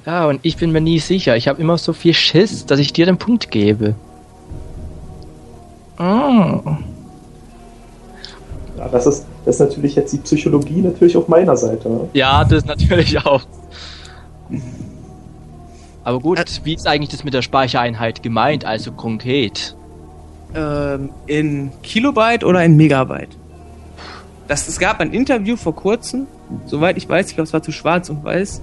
Ja, 0.06 0.28
und 0.28 0.40
ich 0.44 0.58
bin 0.58 0.72
mir 0.72 0.82
nie 0.82 1.00
sicher. 1.00 1.36
Ich 1.36 1.48
habe 1.48 1.62
immer 1.62 1.78
so 1.78 1.94
viel 1.94 2.14
Schiss, 2.14 2.66
dass 2.66 2.80
ich 2.80 2.94
dir 2.94 3.06
den 3.06 3.18
Punkt 3.18 3.52
gebe. 3.52 3.96
Oh. 6.00 6.62
Ja, 8.78 8.88
das 8.90 9.06
ist, 9.06 9.26
das 9.46 9.56
ist 9.56 9.60
natürlich 9.60 9.96
jetzt 9.96 10.14
die 10.14 10.20
Psychologie 10.20 10.82
natürlich 10.82 11.18
auf 11.18 11.28
meiner 11.28 11.58
Seite. 11.58 11.90
Ne? 11.90 12.10
Ja, 12.14 12.46
das 12.46 12.66
natürlich 12.66 13.18
auch. 13.26 13.42
Aber 16.04 16.20
gut, 16.22 16.40
wie 16.64 16.74
ist 16.74 16.88
eigentlich 16.88 17.10
das 17.10 17.24
mit 17.24 17.34
der 17.34 17.42
Speichereinheit 17.42 18.24
gemeint, 18.24 18.64
also 18.64 18.94
konkret? 18.94 19.76
Ähm, 20.56 21.10
in 21.28 21.72
Kilobyte 21.84 22.46
oder 22.46 22.64
in 22.64 22.78
Megabyte? 22.78 23.38
Das, 24.48 24.68
es 24.68 24.80
gab 24.80 25.00
ein 25.02 25.12
Interview 25.12 25.58
vor 25.58 25.76
kurzem, 25.76 26.26
soweit 26.66 26.98
ich 26.98 27.08
weiß, 27.08 27.28
ich 27.28 27.36
glaube, 27.36 27.48
es 27.48 27.54
war 27.54 27.62
zu 27.62 27.72
schwarz 27.72 28.10
und 28.10 28.24
weiß. 28.24 28.62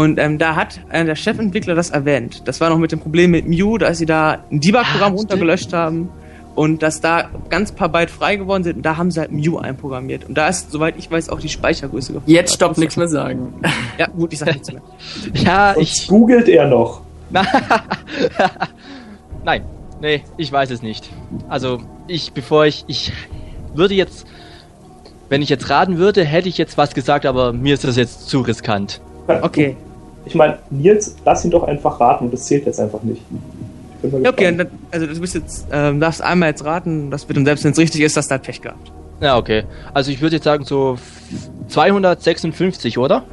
Und 0.00 0.18
ähm, 0.18 0.38
da 0.38 0.56
hat 0.56 0.80
einer 0.88 1.04
der 1.04 1.14
Chefentwickler 1.14 1.74
das 1.74 1.90
erwähnt. 1.90 2.48
Das 2.48 2.58
war 2.62 2.70
noch 2.70 2.78
mit 2.78 2.90
dem 2.90 3.00
Problem 3.00 3.32
mit 3.32 3.46
Mew, 3.46 3.76
dass 3.76 3.98
sie 3.98 4.06
da 4.06 4.38
ein 4.50 4.58
Debug-Programm 4.58 5.12
Ja, 5.12 5.18
runtergelöscht 5.18 5.74
haben 5.74 6.08
und 6.54 6.82
dass 6.82 7.02
da 7.02 7.28
ganz 7.50 7.72
paar 7.72 7.90
Byte 7.90 8.10
frei 8.10 8.36
geworden 8.36 8.64
sind 8.64 8.76
und 8.78 8.82
da 8.82 8.96
haben 8.96 9.10
sie 9.10 9.20
halt 9.20 9.30
Mew 9.30 9.58
einprogrammiert. 9.58 10.26
Und 10.26 10.38
da 10.38 10.48
ist, 10.48 10.70
soweit 10.70 10.94
ich 10.96 11.10
weiß, 11.10 11.28
auch 11.28 11.38
die 11.38 11.50
Speichergröße 11.50 12.14
gefordert. 12.14 12.30
Jetzt 12.30 12.54
stoppt 12.54 12.78
nichts 12.78 12.96
mehr 12.96 13.08
sagen. 13.08 13.52
Ja, 13.98 14.06
gut, 14.06 14.32
ich 14.32 14.38
sag 14.38 14.54
nichts 14.54 14.72
mehr. 14.72 14.80
Ja, 15.34 15.72
Und 15.72 15.82
ich. 15.82 16.08
googelt 16.08 16.48
er 16.48 16.66
noch. 16.66 17.02
Nein, 19.44 19.64
nee, 20.00 20.22
ich 20.38 20.50
weiß 20.50 20.70
es 20.70 20.80
nicht. 20.80 21.10
Also, 21.50 21.82
ich, 22.06 22.32
bevor 22.32 22.64
ich. 22.64 22.84
Ich 22.86 23.12
würde 23.74 23.92
jetzt. 23.92 24.26
Wenn 25.28 25.42
ich 25.42 25.50
jetzt 25.50 25.68
raten 25.68 25.98
würde, 25.98 26.24
hätte 26.24 26.48
ich 26.48 26.56
jetzt 26.56 26.78
was 26.78 26.94
gesagt, 26.94 27.26
aber 27.26 27.52
mir 27.52 27.74
ist 27.74 27.84
das 27.84 27.96
jetzt 27.96 28.30
zu 28.30 28.40
riskant. 28.40 29.02
Okay. 29.28 29.76
Ich 30.30 30.36
meine, 30.36 30.58
Nils, 30.70 31.16
lass 31.24 31.44
ihn 31.44 31.50
doch 31.50 31.64
einfach 31.64 31.98
raten 32.00 32.26
und 32.26 32.32
das 32.32 32.44
zählt 32.44 32.64
jetzt 32.64 32.78
einfach 32.78 33.02
nicht. 33.02 33.20
Ich 33.96 34.02
bin 34.02 34.12
mal 34.12 34.22
Ja, 34.22 34.30
okay, 34.30 34.54
dann, 34.56 34.68
also 34.92 35.06
du 35.06 35.20
bist 35.20 35.34
jetzt, 35.34 35.66
ähm, 35.72 35.98
darfst 35.98 36.22
einmal 36.22 36.50
jetzt 36.50 36.64
raten, 36.64 37.10
das 37.10 37.28
wird 37.28 37.36
und 37.36 37.44
selbst 37.46 37.64
wenn 37.64 37.72
es 37.72 37.78
richtig 37.78 38.00
ist, 38.02 38.16
hast 38.16 38.28
du 38.28 38.32
halt 38.32 38.42
Pech 38.42 38.62
gehabt. 38.62 38.92
Ja, 39.20 39.36
okay. 39.36 39.64
Also, 39.92 40.12
ich 40.12 40.20
würde 40.22 40.36
jetzt 40.36 40.44
sagen, 40.44 40.64
so 40.64 40.98
256, 41.68 42.96
oder? 42.96 43.24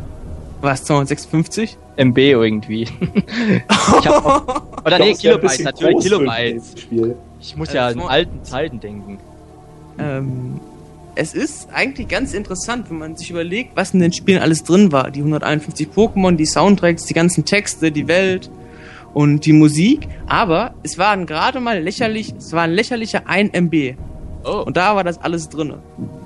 Was, 0.62 0.84
256? 0.86 1.78
MB 1.98 2.18
irgendwie. 2.18 2.82
ich 4.00 4.08
hab 4.08 4.26
auch, 4.26 4.62
oder 4.86 5.00
Ich 5.00 5.22
nee, 5.24 5.38
bisschen 5.38 5.66
natürlich. 5.66 6.62
Spiel. 6.76 7.16
Ich 7.40 7.56
muss 7.56 7.70
Äh, 7.70 7.76
ja 7.76 7.90
in 7.90 8.00
so- 8.00 8.08
alten 8.08 8.44
Zeiten 8.44 8.80
denken. 8.80 9.20
Ähm, 10.00 10.60
es 11.18 11.34
ist 11.34 11.70
eigentlich 11.74 12.08
ganz 12.08 12.34
interessant, 12.34 12.90
wenn 12.90 13.00
man 13.00 13.18
sich 13.18 13.32
überlegt, 13.32 13.72
was 13.76 13.94
in 13.94 14.00
den 14.00 14.14
Spielen 14.14 14.40
alles 14.40 14.64
drin 14.64 14.92
war. 14.92 15.10
Die 15.10 15.20
151 15.20 15.90
Pokémon, 15.90 16.36
die 16.36 16.46
Soundtracks, 16.46 17.06
die 17.06 17.16
ganzen 17.16 17.44
Texte, 17.44 17.92
die 17.92 18.08
Welt 18.08 18.52
und 19.16 19.46
die 19.46 19.54
Musik. 19.54 20.08
Aber 20.28 20.76
es 20.84 21.00
waren 21.00 21.26
gerade 21.26 21.60
mal 21.60 21.82
lächerlich, 21.82 22.36
es 22.38 22.54
waren 22.54 22.72
lächerliche 22.72 23.28
1 23.28 23.52
MB. 23.54 23.96
Oh. 24.44 24.64
Und 24.66 24.78
da 24.78 24.96
war 24.96 25.04
das 25.04 25.18
alles 25.18 25.50
drin. 25.50 25.74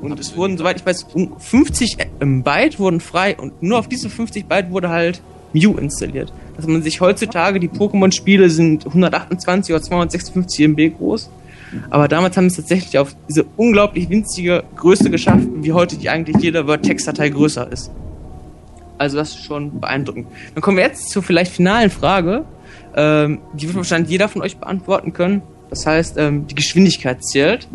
Und 0.01 0.19
es 0.19 0.35
wurden, 0.35 0.57
soweit 0.57 0.77
ich 0.81 0.85
weiß, 0.85 1.07
um 1.13 1.39
50 1.39 1.97
ähm, 2.19 2.43
Byte 2.43 2.77
wurden 2.77 2.99
frei 2.99 3.37
und 3.37 3.63
nur 3.63 3.79
auf 3.79 3.87
diese 3.87 4.09
50 4.09 4.45
Byte 4.45 4.71
wurde 4.71 4.89
halt 4.89 5.21
Mew 5.53 5.77
installiert. 5.77 6.33
Dass 6.57 6.67
man 6.67 6.83
sich 6.83 6.99
heutzutage, 6.99 7.61
die 7.61 7.69
Pokémon-Spiele 7.69 8.49
sind 8.49 8.85
128 8.85 9.73
oder 9.73 9.81
256 9.81 10.67
MB 10.67 10.97
groß. 10.97 11.29
Aber 11.89 12.07
damals 12.07 12.37
haben 12.37 12.49
sie 12.49 12.59
es 12.59 12.67
tatsächlich 12.67 12.97
auf 12.97 13.15
diese 13.29 13.45
unglaublich 13.57 14.09
winzige 14.09 14.63
Größe 14.75 15.09
geschafft, 15.09 15.47
wie 15.55 15.73
heute 15.73 15.97
die 15.97 16.09
eigentlich 16.09 16.37
jede 16.37 16.67
Word-Text-Datei 16.67 17.29
größer 17.29 17.71
ist. 17.71 17.91
Also 18.97 19.17
das 19.17 19.29
ist 19.29 19.43
schon 19.45 19.79
beeindruckend. 19.79 20.27
Dann 20.53 20.61
kommen 20.61 20.77
wir 20.77 20.83
jetzt 20.83 21.09
zur 21.09 21.23
vielleicht 21.23 21.51
finalen 21.51 21.89
Frage. 21.89 22.45
Ähm, 22.95 23.39
die 23.53 23.67
wird 23.67 23.75
wahrscheinlich 23.75 24.11
jeder 24.11 24.29
von 24.29 24.41
euch 24.41 24.57
beantworten 24.57 25.13
können. 25.13 25.41
Das 25.69 25.85
heißt, 25.87 26.17
ähm, 26.17 26.45
die 26.47 26.55
Geschwindigkeit 26.55 27.23
zählt. 27.23 27.67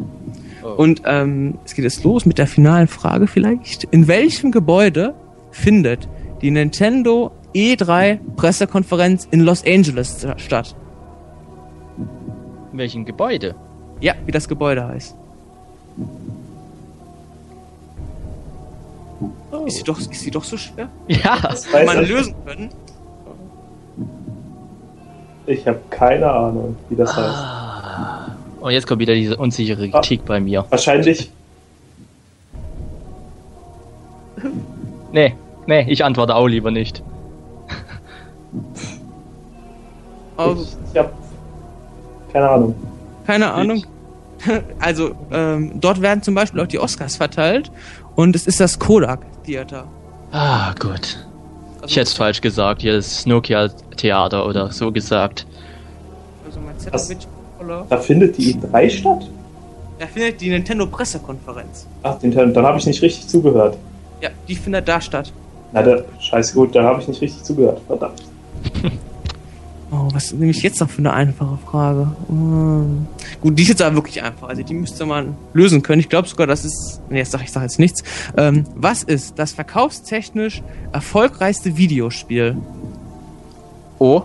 Oh. 0.63 0.69
Und 0.69 1.03
ähm, 1.05 1.59
es 1.65 1.75
geht 1.75 1.85
jetzt 1.85 2.05
los 2.05 2.27
mit 2.27 2.39
der 2.39 2.47
finalen 2.47 2.87
Frage 2.87 3.27
vielleicht. 3.27 3.85
In 3.85 4.07
welchem 4.07 4.53
Gebäude 4.53 5.15
findet 5.51 6.09
die 6.43 6.51
Nintendo 6.51 7.33
E3 7.55 8.19
Pressekonferenz 8.37 9.27
in 9.31 9.41
Los 9.41 9.65
Angeles 9.67 10.27
statt? 10.37 10.77
In 12.73 12.79
welchem 12.79 13.05
Gebäude? 13.05 13.55
Ja, 14.01 14.15
wie 14.25 14.33
das 14.33 14.47
Gebäude 14.49 14.87
heißt. 14.87 15.15
Ist 19.67 19.77
sie 19.79 19.83
doch, 19.83 19.99
ist 19.99 20.13
sie 20.13 20.31
doch 20.31 20.45
so 20.45 20.57
schwer? 20.57 20.89
Ja. 21.09 21.39
Das 21.43 21.67
Hätte 21.67 21.75
weiß 21.77 21.87
man 21.87 22.03
ich. 22.05 22.09
lösen 22.09 22.35
können. 22.45 22.71
Ich 25.47 25.67
habe 25.67 25.81
keine 25.91 26.31
Ahnung, 26.31 26.77
wie 26.89 26.97
das 26.97 27.17
heißt. 27.17 27.37
Ah. 27.37 28.27
Und 28.61 28.73
jetzt 28.73 28.87
kommt 28.87 29.01
wieder 29.01 29.15
diese 29.15 29.37
unsichere 29.37 29.89
Kritik 29.89 30.25
bei 30.25 30.41
mir. 30.41 30.65
Wahrscheinlich, 30.71 31.31
Nee, 35.13 35.35
nee, 35.67 35.87
ich 35.91 36.05
antworte 36.05 36.35
auch 36.35 36.47
lieber 36.47 36.71
nicht. 36.71 37.03
Aber 40.37 40.53
ich, 40.53 40.77
ich 40.93 40.99
habe 40.99 41.11
keine 42.33 42.49
Ahnung. 42.51 42.75
Keine 43.27 43.53
Ahnung. 43.53 43.85
Also, 44.79 45.17
ähm, 45.33 45.81
dort 45.81 46.03
werden 46.03 46.23
zum 46.23 46.35
Beispiel 46.35 46.61
auch 46.61 46.67
die 46.67 46.79
Oscars 46.79 47.17
verteilt. 47.17 47.73
Und 48.17 48.37
es 48.37 48.47
ist 48.47 48.61
das 48.61 48.79
Kodak 48.79 49.21
Theater. 49.45 49.87
Ah, 50.31 50.75
gut. 50.79 51.27
Ich 51.87 51.97
hätte 51.97 52.03
es 52.09 52.13
falsch 52.13 52.43
gesagt, 52.43 52.83
hier 52.83 52.97
ist 52.97 53.27
Nokia 53.27 53.69
Theater 53.97 54.47
oder 54.47 54.71
so 54.73 54.93
gesagt. 54.93 55.47
Also 56.45 56.61
mein 56.61 56.79
Zettel. 56.79 57.17
Da 57.89 57.97
findet 57.97 58.37
die 58.37 58.55
E3 58.55 58.91
statt? 58.91 59.27
Da 59.99 60.07
findet 60.07 60.41
die 60.41 60.51
Nintendo 60.51 60.87
Pressekonferenz. 60.87 61.87
Ach, 62.03 62.19
den, 62.19 62.33
dann 62.33 62.67
habe 62.67 62.79
ich 62.79 62.87
nicht 62.87 63.01
richtig 63.01 63.27
zugehört. 63.29 63.79
Ja, 64.21 64.29
die 64.47 64.55
findet 64.55 64.87
da 64.87 65.01
statt. 65.01 65.33
Na, 65.73 65.83
da, 65.83 66.03
scheiße 66.21 66.55
gut, 66.55 66.75
dann 66.75 66.85
habe 66.85 67.01
ich 67.01 67.09
nicht 67.09 67.23
richtig 67.23 67.43
zugehört. 67.43 67.81
Verdammt. 67.87 68.23
Oh, 69.93 70.09
was 70.13 70.33
nehme 70.33 70.51
ich 70.51 70.63
jetzt 70.63 70.81
noch 70.81 70.91
für 70.91 70.99
eine 70.99 71.13
einfache 71.13 71.59
Frage? 71.59 72.11
Hm. 72.29 73.07
Gut, 73.41 73.57
die 73.57 73.63
ist 73.63 73.69
jetzt 73.69 73.83
aber 73.83 73.95
wirklich 73.97 74.21
einfach. 74.23 74.49
Also 74.49 74.63
die 74.63 74.75
müsste 74.75 75.07
man 75.07 75.37
lösen 75.55 75.81
können. 75.83 76.01
Ich 76.01 76.09
glaube 76.09 76.27
sogar, 76.27 76.49
das 76.49 76.65
ist. 76.65 77.01
Nee, 77.09 77.19
jetzt 77.19 77.31
sag 77.31 77.43
ich 77.45 77.53
sag 77.53 77.63
jetzt 77.63 77.79
nichts. 77.79 78.03
Ähm, 78.37 78.65
was 78.75 79.05
ist 79.05 79.39
das 79.39 79.53
verkaufstechnisch 79.53 80.63
erfolgreichste 80.93 81.77
Videospiel? 81.77 82.57
Oh, 83.99 84.23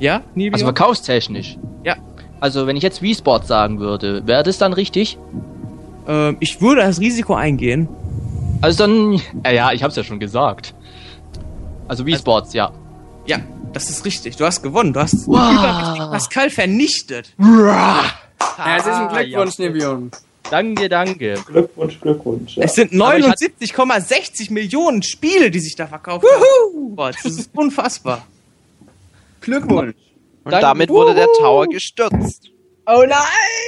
Ja, 0.00 0.22
Nibio? 0.34 0.54
also 0.54 0.66
verkaufstechnisch. 0.66 1.56
Ja. 1.84 1.96
Also 2.40 2.66
wenn 2.66 2.76
ich 2.76 2.82
jetzt 2.82 3.00
Wii 3.02 3.14
Sports 3.14 3.46
sagen 3.48 3.78
würde, 3.78 4.26
wäre 4.26 4.42
das 4.42 4.58
dann 4.58 4.72
richtig? 4.72 5.16
ähm, 6.08 6.36
ich 6.40 6.60
würde 6.60 6.82
das 6.82 7.00
Risiko 7.00 7.34
eingehen. 7.34 7.88
Also 8.60 8.78
dann, 8.86 9.20
ja, 9.44 9.50
ja, 9.52 9.72
ich 9.72 9.82
hab's 9.82 9.96
ja 9.96 10.02
schon 10.04 10.18
gesagt. 10.20 10.74
Also 11.88 12.04
Wii 12.04 12.16
Sports, 12.16 12.52
ja. 12.52 12.70
Ja, 13.26 13.38
das 13.76 13.90
ist 13.90 14.04
richtig. 14.06 14.36
Du 14.36 14.44
hast 14.46 14.62
gewonnen. 14.62 14.92
Du 14.92 15.00
hast 15.00 15.26
Wow. 15.26 16.10
Pascal 16.10 16.48
vernichtet. 16.50 17.34
Herzlichen 18.56 19.08
Glückwunsch, 19.08 19.58
Nebion. 19.58 20.10
Danke, 20.50 20.88
danke. 20.88 21.34
Glückwunsch, 21.46 22.00
Glückwunsch. 22.00 22.56
Ja. 22.56 22.64
Es 22.64 22.74
sind 22.74 22.92
Aber 23.00 23.18
ich 23.18 23.26
hat- 23.26 23.36
79,60 23.38 24.50
Millionen 24.52 25.02
Spiele, 25.02 25.50
die 25.50 25.58
sich 25.60 25.74
da 25.74 25.86
verkauft 25.86 26.24
haben. 26.24 26.94
Boah, 26.96 27.10
das 27.12 27.24
ist 27.24 27.50
unfassbar. 27.54 28.26
Glückwunsch. 29.40 29.94
Und 30.44 30.52
Danke. 30.52 30.66
damit 30.66 30.88
wurde 30.90 31.14
der 31.14 31.26
Tower 31.38 31.66
gestürzt. 31.66 32.50
Oh 32.86 33.02
nein! 33.06 33.18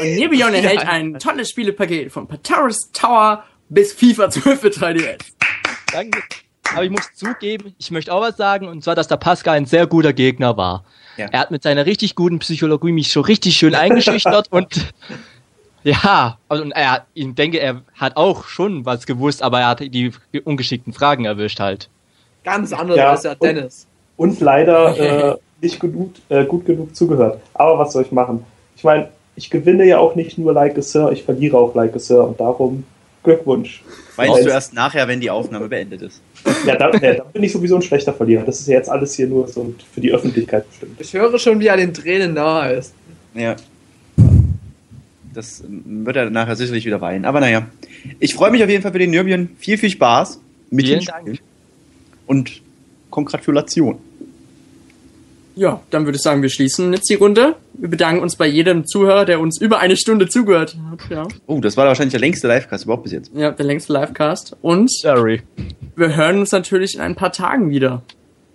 Und 0.01 0.15
Nebion 0.15 0.55
erhält 0.55 0.87
ein 0.87 1.19
tolles 1.19 1.51
Spielepaket 1.51 2.13
von 2.13 2.29
Pataris 2.29 2.91
Tower 2.93 3.43
bis 3.69 3.93
FIFA 3.93 4.31
12 4.31 4.61
für 4.61 4.69
3DS. 4.69 5.19
Danke. 5.93 6.23
Aber 6.75 6.85
ich 6.85 6.91
muss 6.91 7.13
zugeben, 7.15 7.75
ich 7.79 7.91
möchte 7.91 8.13
auch 8.13 8.21
was 8.21 8.37
sagen, 8.37 8.69
und 8.69 8.83
zwar, 8.85 8.95
dass 8.95 9.09
der 9.09 9.17
Pascal 9.17 9.57
ein 9.57 9.67
sehr 9.67 9.87
guter 9.87 10.13
Gegner 10.13 10.57
war. 10.57 10.85
Ja. 11.17 11.27
Er 11.33 11.41
hat 11.41 11.51
mit 11.51 11.63
seiner 11.63 11.87
richtig 11.87 12.15
guten 12.15 12.39
Psychologie 12.39 12.93
mich 12.93 13.11
schon 13.11 13.25
richtig 13.25 13.57
schön 13.57 13.75
eingeschüchtert 13.75 14.49
und 14.51 14.93
ja, 15.85 16.39
also, 16.49 16.65
und 16.65 16.73
er, 16.73 17.07
ich 17.15 17.35
denke, 17.35 17.61
er 17.61 17.83
hat 17.95 18.17
auch 18.17 18.45
schon 18.45 18.85
was 18.85 19.07
gewusst, 19.07 19.43
aber 19.43 19.61
er 19.61 19.69
hat 19.69 19.81
die 19.81 20.13
ungeschickten 20.45 20.93
Fragen 20.93 21.25
erwischt 21.25 21.61
halt. 21.61 21.89
Ganz 22.45 22.73
anders 22.73 22.97
Ja, 22.97 23.11
als 23.11 23.23
der 23.23 23.33
und- 23.33 23.43
Dennis. 23.43 23.87
Und 24.17 24.41
leider 24.41 24.99
äh, 25.33 25.37
nicht 25.61 25.79
genug, 25.81 26.13
äh, 26.29 26.45
gut 26.45 26.67
genug 26.67 26.95
zugehört. 26.97 27.41
Aber 27.55 27.79
was 27.79 27.93
soll 27.93 28.03
ich 28.03 28.13
machen? 28.13 28.45
Ich 28.77 28.83
meine, 28.85 29.09
ich 29.37 29.51
gewinne 29.51 29.85
ja 29.85 29.99
auch 29.99 30.17
nicht 30.17 30.39
nur 30.39 30.53
Like 30.53 30.77
a 30.77 30.83
Sir, 30.83 31.13
ich 31.13 31.23
verliere 31.23 31.57
auch 31.57 31.75
Like 31.77 31.95
a 31.95 31.99
Sir. 32.01 32.25
Und 32.25 32.41
darum 32.41 32.85
Glückwunsch. 33.29 33.83
Weißt 34.17 34.33
Weil- 34.33 34.45
du 34.45 34.51
erst 34.51 34.73
nachher, 34.73 35.07
wenn 35.07 35.21
die 35.21 35.31
Aufnahme 35.31 35.69
beendet 35.69 36.03
ist. 36.03 36.23
Ja, 36.67 36.77
da, 36.77 36.91
ja, 36.93 37.15
da 37.15 37.25
bin 37.25 37.43
ich 37.43 37.53
sowieso 37.53 37.77
ein 37.77 37.83
schlechter 37.83 38.13
Verlierer. 38.13 38.43
Das 38.45 38.61
ist 38.61 38.67
ja 38.69 38.75
jetzt 38.75 38.89
alles 38.89 39.15
hier 39.15 39.27
nur 39.27 39.47
so 39.49 39.75
für 39.93 40.01
die 40.01 40.13
Öffentlichkeit 40.13 40.69
bestimmt. 40.69 41.01
Ich 41.01 41.13
höre 41.13 41.39
schon, 41.39 41.61
wie 41.61 41.67
er 41.67 41.77
den 41.77 41.93
Tränen 41.93 42.35
nahe 42.35 42.75
ist. 42.75 42.95
Ja. 43.35 43.57
Das 45.35 45.61
ähm, 45.61 46.07
wird 46.07 46.17
er 46.17 46.31
nachher 46.31 46.57
sicherlich 46.57 46.87
wieder 46.87 47.01
weinen. 47.01 47.25
Aber 47.25 47.41
naja, 47.41 47.67
ich 48.19 48.35
freue 48.35 48.51
mich 48.51 48.63
auf 48.65 48.71
jeden 48.71 48.83
Fall 48.83 48.93
für 48.93 48.99
den 48.99 49.11
Nürbion. 49.11 49.51
Viel, 49.59 49.77
viel 49.79 49.91
Spaß 49.91 50.41
mit 50.71 50.87
Vielen 50.87 51.01
dem 51.01 51.07
Spiel. 51.07 51.39
Und 52.27 52.63
Kongratulation. 53.11 53.99
Ja, 55.59 55.81
dann 55.91 56.05
würde 56.05 56.15
ich 56.17 56.23
sagen, 56.23 56.41
wir 56.41 56.51
schließen 56.51 56.93
jetzt 56.93 57.11
die 57.11 57.15
Runde. 57.15 57.57
Wir 57.75 57.89
bedanken 57.91 58.23
uns 58.23 58.37
bei 58.37 58.47
jedem 58.47 58.87
Zuhörer, 58.87 59.25
der 59.25 59.41
uns 59.41 59.61
über 59.61 59.81
eine 59.81 59.97
Stunde 59.97 60.29
zugehört 60.29 60.77
hat. 60.89 61.11
Ja, 61.11 61.27
Oh, 61.47 61.59
das 61.61 61.77
war 61.77 61.85
wahrscheinlich 61.87 62.13
der 62.13 62.21
längste 62.21 62.47
Livecast 62.47 62.85
überhaupt 62.85 63.03
bis 63.03 63.13
jetzt. 63.13 63.33
ja 63.35 63.51
der 63.51 63.67
längste 63.67 63.93
Livecast. 63.93 64.57
Und 64.63 64.89
Sorry. 64.93 65.43
wir 65.97 66.15
hören 66.15 66.39
uns 66.39 66.53
natürlich 66.53 66.95
in 66.95 67.01
ein 67.01 67.17
paar 67.17 67.33
Tagen 67.33 67.71
wieder. 67.71 68.03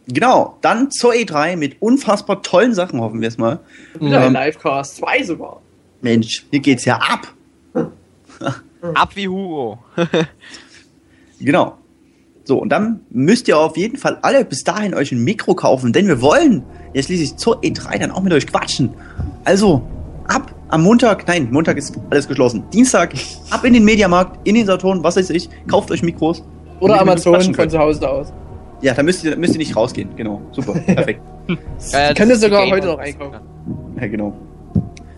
Genau, 0.08 0.58
dann 0.62 0.92
zur 0.92 1.12
E3 1.12 1.58
mit 1.58 1.82
unfassbar 1.82 2.42
tollen 2.42 2.74
Sachen, 2.74 3.02
hoffen 3.02 3.20
wir 3.20 3.28
es 3.28 3.38
mal. 3.38 3.60
Wieder 4.00 4.22
ein 4.22 4.28
Ähm, 4.28 4.42
Livecast, 4.42 4.96
zwei 4.98 5.24
sogar. 5.24 5.62
Mensch, 6.02 6.46
hier 6.52 6.60
geht's 6.62 6.86
ja 6.86 6.98
ab. 6.98 7.34
Ab 8.94 9.12
wie 9.16 9.28
Hugo. 9.28 9.80
Genau. 11.40 11.78
So, 12.46 12.58
und 12.58 12.70
dann 12.70 13.02
müsst 13.10 13.48
ihr 13.48 13.58
auf 13.58 13.78
jeden 13.78 13.98
Fall 13.98 14.18
alle 14.22 14.44
bis 14.44 14.64
dahin 14.64 14.94
euch 14.94 15.12
ein 15.12 15.24
Mikro 15.24 15.56
kaufen, 15.56 15.94
denn 15.94 16.08
wir 16.08 16.22
wollen 16.22 16.64
jetzt 16.94 17.06
schließlich 17.06 17.38
zur 17.38 17.62
E3 17.62 18.00
dann 18.00 18.12
auch 18.12 18.22
mit 18.22 18.34
euch 18.34 18.48
quatschen. 18.48 18.90
Also, 19.46 19.82
ab 20.28 20.54
am 20.68 20.82
Montag, 20.84 21.28
nein, 21.28 21.50
Montag 21.52 21.78
ist 21.78 21.98
alles 22.10 22.28
geschlossen. 22.28 22.64
Dienstag, 22.74 23.14
ab 23.50 23.64
in 23.64 23.74
den 23.74 23.86
Mediamarkt, 23.86 24.46
in 24.48 24.56
den 24.56 24.66
Saturn, 24.66 25.04
was 25.04 25.16
weiß 25.16 25.30
ich, 25.30 25.50
kauft 25.68 25.92
euch 25.92 26.04
Mikros. 26.04 26.44
Oder 26.80 27.00
Amazon 27.00 27.54
von 27.54 27.70
zu 27.70 27.80
Hause 27.80 28.10
aus. 28.10 28.34
Ja, 28.82 28.94
da 28.94 29.04
müsst 29.04 29.24
ihr, 29.24 29.38
müsst 29.38 29.54
ihr 29.54 29.60
nicht 29.60 29.76
rausgehen. 29.76 30.10
Genau, 30.18 30.42
super, 30.52 30.74
perfekt. 30.86 31.22
Ja, 31.48 31.56
Ich 32.10 32.16
könnte 32.16 32.34
das 32.34 32.40
ist 32.40 32.42
sogar 32.42 32.70
heute 32.70 32.88
noch 32.88 32.98
einkaufen. 32.98 33.40
Ja, 34.02 34.08
genau. 34.08 34.34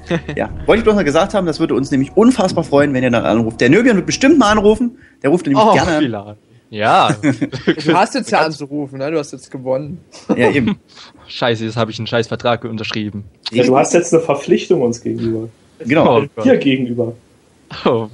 ja, 0.36 0.50
wollte 0.68 0.80
ich 0.80 0.84
bloß 0.84 0.96
mal 0.96 1.04
gesagt 1.04 1.34
haben, 1.34 1.48
das 1.48 1.60
würde 1.60 1.74
uns 1.74 1.90
nämlich 1.90 2.16
unfassbar 2.16 2.64
freuen, 2.64 2.94
wenn 2.94 3.04
ihr 3.04 3.10
dann 3.10 3.26
anruft. 3.26 3.60
Der 3.62 3.70
Nöbian 3.72 3.96
wird 3.96 4.06
bestimmt 4.06 4.38
mal 4.38 4.52
anrufen. 4.52 4.98
Der 5.24 5.32
ruft 5.32 5.48
nämlich 5.48 5.64
Oh, 5.64 5.74
gerne 5.74 6.18
an. 6.18 6.36
Ja. 6.70 7.16
Du 7.86 7.94
hast 7.94 8.16
jetzt 8.16 8.32
ja 8.32 8.42
anzurufen, 8.42 8.98
ne? 8.98 9.12
Du 9.12 9.20
hast 9.20 9.32
jetzt 9.32 9.52
gewonnen. 9.52 10.00
Ja, 10.36 10.50
eben. 10.52 10.80
Scheiße, 11.28 11.66
jetzt 11.66 11.78
habe 11.78 11.92
ich 11.92 12.00
einen 12.00 12.08
scheiß 12.08 12.28
Vertrag 12.28 12.64
unterschrieben. 12.66 13.26
Ja, 13.52 13.64
du 13.64 13.78
hast 13.78 13.94
jetzt 13.94 14.14
eine 14.14 14.24
Verpflichtung 14.24 14.82
uns 14.82 15.02
gegenüber. 15.02 15.50
Genau. 15.80 16.24
Oh. 16.36 16.42
Dir 16.42 16.58
gegenüber. 16.58 17.14
Oh. 17.86 18.08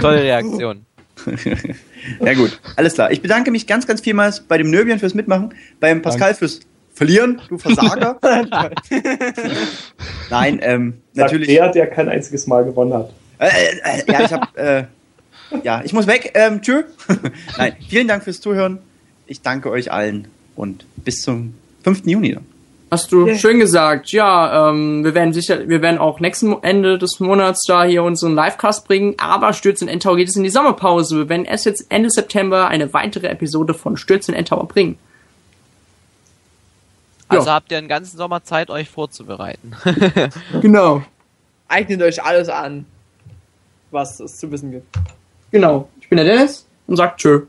Tolle 0.00 0.22
Reaktion. 0.22 0.86
Ja 2.20 2.34
gut, 2.34 2.60
alles 2.76 2.94
klar. 2.94 3.10
Ich 3.12 3.22
bedanke 3.22 3.50
mich 3.50 3.66
ganz, 3.66 3.86
ganz 3.86 4.00
vielmals 4.00 4.40
bei 4.40 4.58
dem 4.58 4.70
Nöbian 4.70 4.98
fürs 4.98 5.14
Mitmachen, 5.14 5.54
beim 5.80 6.02
Pascal 6.02 6.34
fürs 6.34 6.60
Verlieren, 6.92 7.40
du 7.48 7.58
Versager. 7.58 8.18
Nein, 10.30 10.60
ähm, 10.62 10.94
Sagt 11.12 11.32
natürlich. 11.32 11.48
der, 11.48 11.70
der 11.70 11.86
kein 11.88 12.08
einziges 12.08 12.46
Mal 12.46 12.64
gewonnen 12.64 12.94
hat. 12.94 13.12
Äh, 13.44 13.98
äh, 13.98 14.00
äh, 14.00 14.12
ja, 14.12 14.20
ich 14.24 14.32
hab, 14.32 14.56
äh, 14.56 14.84
ja, 15.62 15.82
ich 15.84 15.92
muss 15.92 16.06
weg. 16.06 16.32
Ähm, 16.34 16.62
tschö. 16.62 16.84
Nein, 17.58 17.76
vielen 17.88 18.08
Dank 18.08 18.24
fürs 18.24 18.40
Zuhören. 18.40 18.78
Ich 19.26 19.42
danke 19.42 19.70
euch 19.70 19.90
allen 19.92 20.28
und 20.56 20.84
bis 20.96 21.20
zum 21.22 21.54
5. 21.84 22.02
Juni 22.06 22.34
dann. 22.34 22.46
Hast 22.90 23.10
du 23.10 23.26
Yeah. 23.26 23.36
schön 23.38 23.58
gesagt. 23.58 24.12
Ja, 24.12 24.70
ähm, 24.70 25.02
wir 25.04 25.14
werden 25.14 25.32
sicher, 25.32 25.68
wir 25.68 25.82
werden 25.82 25.98
auch 25.98 26.20
nächsten 26.20 26.54
Ende 26.62 26.96
des 26.98 27.18
Monats 27.18 27.62
da 27.66 27.82
hier 27.84 28.04
unseren 28.04 28.34
Livecast 28.36 28.86
bringen, 28.86 29.14
aber 29.18 29.52
Stürz 29.52 29.82
in 29.82 29.88
Endtower 29.88 30.16
geht 30.16 30.28
es 30.28 30.36
in 30.36 30.44
die 30.44 30.50
Sommerpause. 30.50 31.16
Wir 31.16 31.28
werden 31.28 31.44
erst 31.44 31.64
jetzt 31.66 31.86
Ende 31.88 32.10
September 32.10 32.68
eine 32.68 32.92
weitere 32.92 33.26
Episode 33.28 33.74
von 33.74 33.96
Stürz 33.96 34.28
in 34.28 34.34
Endtower 34.34 34.68
bringen. 34.68 34.96
Also 37.28 37.46
Ja. 37.48 37.54
habt 37.54 37.72
ihr 37.72 37.78
einen 37.78 37.88
ganzen 37.88 38.16
Sommer 38.16 38.44
Zeit, 38.44 38.70
euch 38.70 38.88
vorzubereiten. 38.88 39.72
Genau. 40.60 41.02
Eignet 41.68 42.02
euch 42.02 42.22
alles 42.22 42.48
an, 42.48 42.84
was 43.94 44.20
es 44.20 44.36
zu 44.36 44.50
wissen 44.50 44.70
gibt. 44.70 44.86
Genau. 45.50 45.88
Ich 46.00 46.08
bin 46.08 46.16
der 46.16 46.26
Dennis 46.26 46.66
und 46.86 46.96
sag 46.96 47.16
tschö. 47.16 47.46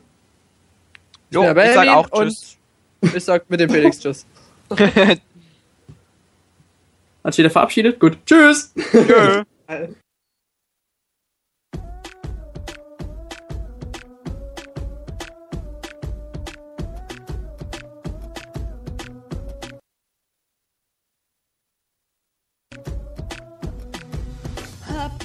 Jo, 1.32 1.54
der 1.54 1.66
ich 1.66 1.74
sag 1.74 1.88
auch 1.90 2.10
Tschüss. 2.10 2.58
Ich 3.02 3.24
sag 3.26 3.50
mit 3.50 3.60
dem 3.60 3.70
Felix 3.70 4.00
Tschüss. 4.00 4.26
Hat 4.70 5.20
sich 7.26 7.38
jeder 7.38 7.50
verabschiedet? 7.50 8.00
Gut. 8.00 8.18
Tschüss. 8.26 8.74
Tschö. 8.92 9.44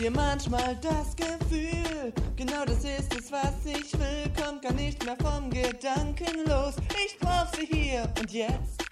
Ihr 0.01 0.11
manchmal 0.11 0.77
das 0.77 1.15
Gefühl, 1.15 2.11
genau 2.35 2.65
das 2.65 2.85
ist 2.85 3.15
es, 3.19 3.31
was 3.31 3.53
ich 3.67 3.93
will, 3.99 4.33
kommt 4.43 4.63
gar 4.63 4.73
nicht 4.73 5.05
mehr 5.05 5.17
vom 5.21 5.51
Gedanken 5.51 6.47
los. 6.47 6.77
Ich 7.05 7.19
brauch 7.19 7.47
sie 7.55 7.67
hier 7.67 8.11
und 8.19 8.33
jetzt. 8.33 8.83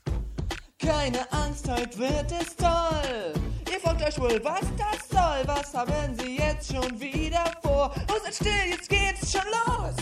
Keine 0.79 1.21
Angst, 1.33 1.67
heute 1.67 1.99
wird 1.99 2.31
es 2.31 2.55
toll. 2.55 3.33
Ihr 3.73 3.81
fragt 3.81 4.03
euch 4.03 4.21
wohl, 4.21 4.39
was 4.45 4.61
das 4.77 5.09
soll. 5.09 5.47
Was 5.47 5.73
haben 5.73 6.15
sie 6.19 6.37
jetzt 6.37 6.75
schon 6.75 7.01
wieder 7.01 7.53
vor? 7.63 7.91
Oh, 8.11 8.19
seid 8.23 8.35
still, 8.35 8.71
jetzt 8.71 8.91
geht's 8.91 9.33
schon 9.33 9.49
los. 9.51 9.97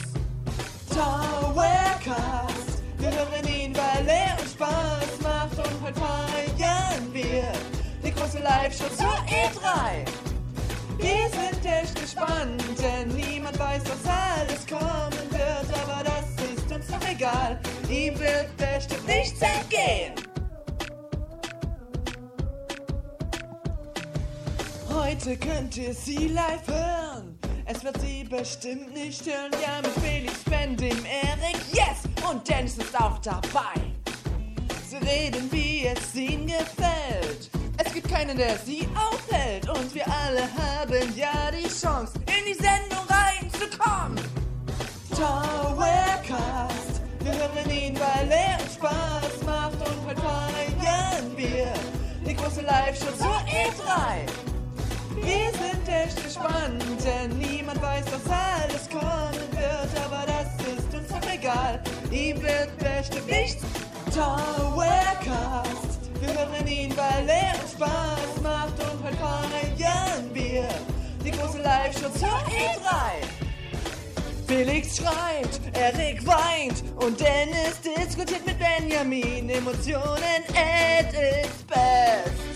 Towercast, 0.89 2.83
wir 2.99 3.11
hören 3.13 3.47
ihn, 3.47 3.77
weil 3.77 4.09
er 4.09 4.37
uns 4.43 4.55
Spaß 4.55 5.21
macht 5.23 5.57
und 5.57 5.83
heute 5.85 6.01
feiern 6.01 7.13
wir 7.13 7.53
die 8.05 8.11
große 8.11 8.41
Live-Show 8.41 8.89
zur 8.89 9.15
E3. 9.29 10.26
Wir 10.99 11.29
sind 11.31 11.65
echt 11.65 12.01
gespannt, 12.01 12.63
denn 12.79 13.09
niemand 13.09 13.59
weiß, 13.59 13.83
was 13.85 14.11
alles 14.11 14.67
kommen 14.67 15.31
wird, 15.31 15.83
aber 15.83 16.03
das 16.05 16.25
ist 16.51 16.73
uns 16.73 16.87
doch 16.89 17.09
egal. 17.09 17.59
Ihm 17.89 18.19
wird 18.19 18.57
bestimmt 18.57 19.07
nichts 19.07 19.41
entgehen. 19.41 20.15
Heute 24.89 25.37
könnt 25.37 25.77
ihr 25.77 25.95
sie 25.95 26.29
live 26.29 26.67
hören. 26.67 27.39
Es 27.67 27.83
wird 27.85 28.01
sie 28.01 28.25
bestimmt 28.25 28.95
nicht 28.95 29.27
hören. 29.27 29.51
Ja, 29.61 29.83
mit 29.83 29.93
Felix, 30.05 30.35
Ben, 30.49 30.77
dem 30.77 31.05
Erik, 31.05 31.61
yes! 31.73 32.05
Und 32.29 32.49
Dennis 32.49 32.79
ist 32.79 32.99
auch 32.99 33.19
dabei. 33.19 33.75
Sie 34.89 34.97
reden, 34.97 35.51
wie 35.53 35.87
es 35.87 36.15
ihnen 36.15 36.47
gefällt. 36.47 37.51
Gibt 37.97 38.11
keinen, 38.11 38.37
der 38.37 38.59
sie 38.59 38.87
aufhält. 38.95 39.71
Und 39.71 39.95
wir 39.95 40.05
alle 40.07 40.43
haben 40.43 41.17
ja 41.17 41.51
die 41.51 41.67
Chance, 41.67 42.13
in 42.27 42.45
die 42.45 42.53
Sendung 42.53 43.07
reinzukommen. 43.09 44.21
Towercast, 45.13 47.01
wir 47.21 47.33
hören 47.33 47.71
ihn, 47.71 47.99
weil 47.99 48.31
er 48.31 48.59
Spaß 48.69 49.43
macht. 49.47 49.77
Und 49.77 50.07
heute 50.07 50.21
feiern 50.21 51.37
wir 51.37 51.73
die 52.27 52.37
große 52.37 52.61
Live-Show 52.61 53.17
zur 53.17 53.41
E3. 53.49 54.27
Wir 55.15 55.51
sind 55.53 55.89
echt 55.89 56.23
gespannt, 56.23 56.85
denn 57.03 57.39
niemand 57.39 57.81
weiß, 57.81 58.05
was 58.13 58.31
alles 58.31 58.91
kommen 58.91 59.41
wird. 59.53 60.05
Aber 60.05 60.27
das 60.27 60.49
ist 60.67 60.95
uns 60.95 61.09
doch 61.09 61.33
egal, 61.33 61.81
ihm 62.11 62.43
wird 62.43 62.77
bestimmt 62.77 63.27
nichts. 63.27 63.65
Towercast, 64.15 65.96
wir 66.21 66.29
hören 66.29 66.67
ihn, 66.67 66.97
weil 66.97 67.29
er 67.29 67.55
Spaß 67.55 68.43
macht. 68.43 68.75
Und 68.81 69.05
heute 69.05 69.17
feiern 69.17 70.31
wir 70.33 70.69
die 71.25 71.31
große 71.31 71.63
Live-Show 71.63 72.09
zur 72.11 72.29
E3. 72.29 73.27
Felix 74.47 74.97
schreit, 74.99 75.61
Erik 75.75 76.25
weint 76.25 76.85
und 76.97 77.19
Dennis 77.19 77.81
diskutiert 77.81 78.47
mit 78.47 78.57
Benjamin. 78.59 79.51
Emotionen 79.51 80.45
at 80.55 81.13
its 81.13 81.65
best. 81.67 82.47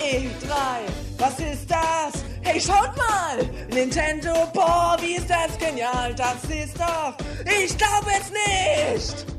E3, 0.00 0.80
was 1.18 1.38
ist 1.38 1.70
das? 1.70 2.24
Hey, 2.42 2.60
schaut 2.60 2.96
mal! 2.96 3.38
Nintendo, 3.70 4.32
boah, 4.52 4.96
wie 5.00 5.14
ist 5.14 5.28
das 5.28 5.56
genial? 5.58 6.14
Das 6.14 6.44
ist 6.44 6.78
doch, 6.78 7.16
ich 7.44 7.76
glaube 7.76 8.10
es 8.20 8.30
nicht! 8.30 9.35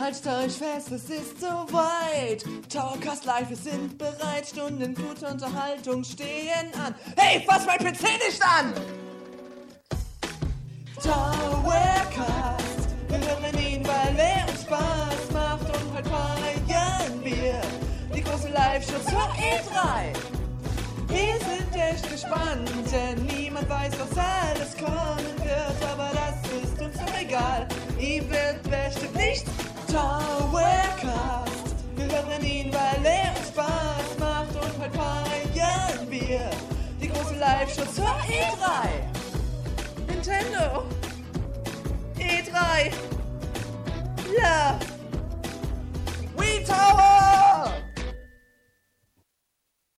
Haltet 0.00 0.26
euch 0.28 0.52
fest, 0.52 0.90
es 0.92 1.10
ist 1.10 1.40
soweit. 1.40 2.42
Towercast 2.72 3.26
Live, 3.26 3.50
wir 3.50 3.56
sind 3.56 3.98
bereit. 3.98 4.46
Stunden 4.48 4.94
gute 4.94 5.26
Unterhaltung 5.26 6.02
stehen 6.04 6.72
an. 6.82 6.94
Hey, 7.18 7.44
fass 7.46 7.66
mein 7.66 7.76
PC 7.76 8.04
nicht 8.04 8.42
an! 8.42 8.72
Towercast, 11.02 12.88
wir 13.08 13.18
hören 13.18 13.58
ihn, 13.58 13.86
weil 13.86 14.18
er 14.18 14.50
uns 14.50 14.62
Spaß 14.62 15.32
macht. 15.34 15.66
Und 15.66 15.94
heute 15.94 16.08
feiern 16.08 17.22
wir 17.22 17.60
die 18.14 18.22
große 18.22 18.48
Live-Show 18.48 19.00
zur 19.04 19.28
E3. 19.34 20.14
Wir 21.08 21.38
sind 21.40 21.76
echt 21.76 22.10
gespannt, 22.10 22.70
denn 22.90 23.22
niemand 23.26 23.68
weiß, 23.68 23.92
was 23.98 24.16
alles 24.16 24.74
kommen 24.78 25.44
wird. 25.44 25.92
Aber 25.92 26.10
das 26.14 26.62
ist 26.62 26.80
uns 26.80 26.96
doch 26.96 27.20
egal, 27.20 27.68
ihm 27.98 28.30
wird 28.30 28.62
bestimmt 28.62 29.16
nichts. 29.16 29.50
Towercast. 29.90 31.74
Wir 31.96 32.04
hören 32.04 32.44
ihn, 32.44 32.72
weil 32.72 33.04
er 33.04 33.36
uns 33.36 33.48
Spaß 33.48 34.18
macht 34.20 34.54
und 34.54 34.80
heute 34.80 34.96
feiern 34.96 36.08
wir 36.08 36.50
die 37.00 37.08
große 37.08 37.34
Live-Show 37.34 37.84
zur 37.92 38.04
E3. 38.04 38.88
Nintendo. 40.06 40.84
E3. 42.18 42.92
Ja. 44.40 44.78
We 46.36 46.62
Tower. 46.64 47.72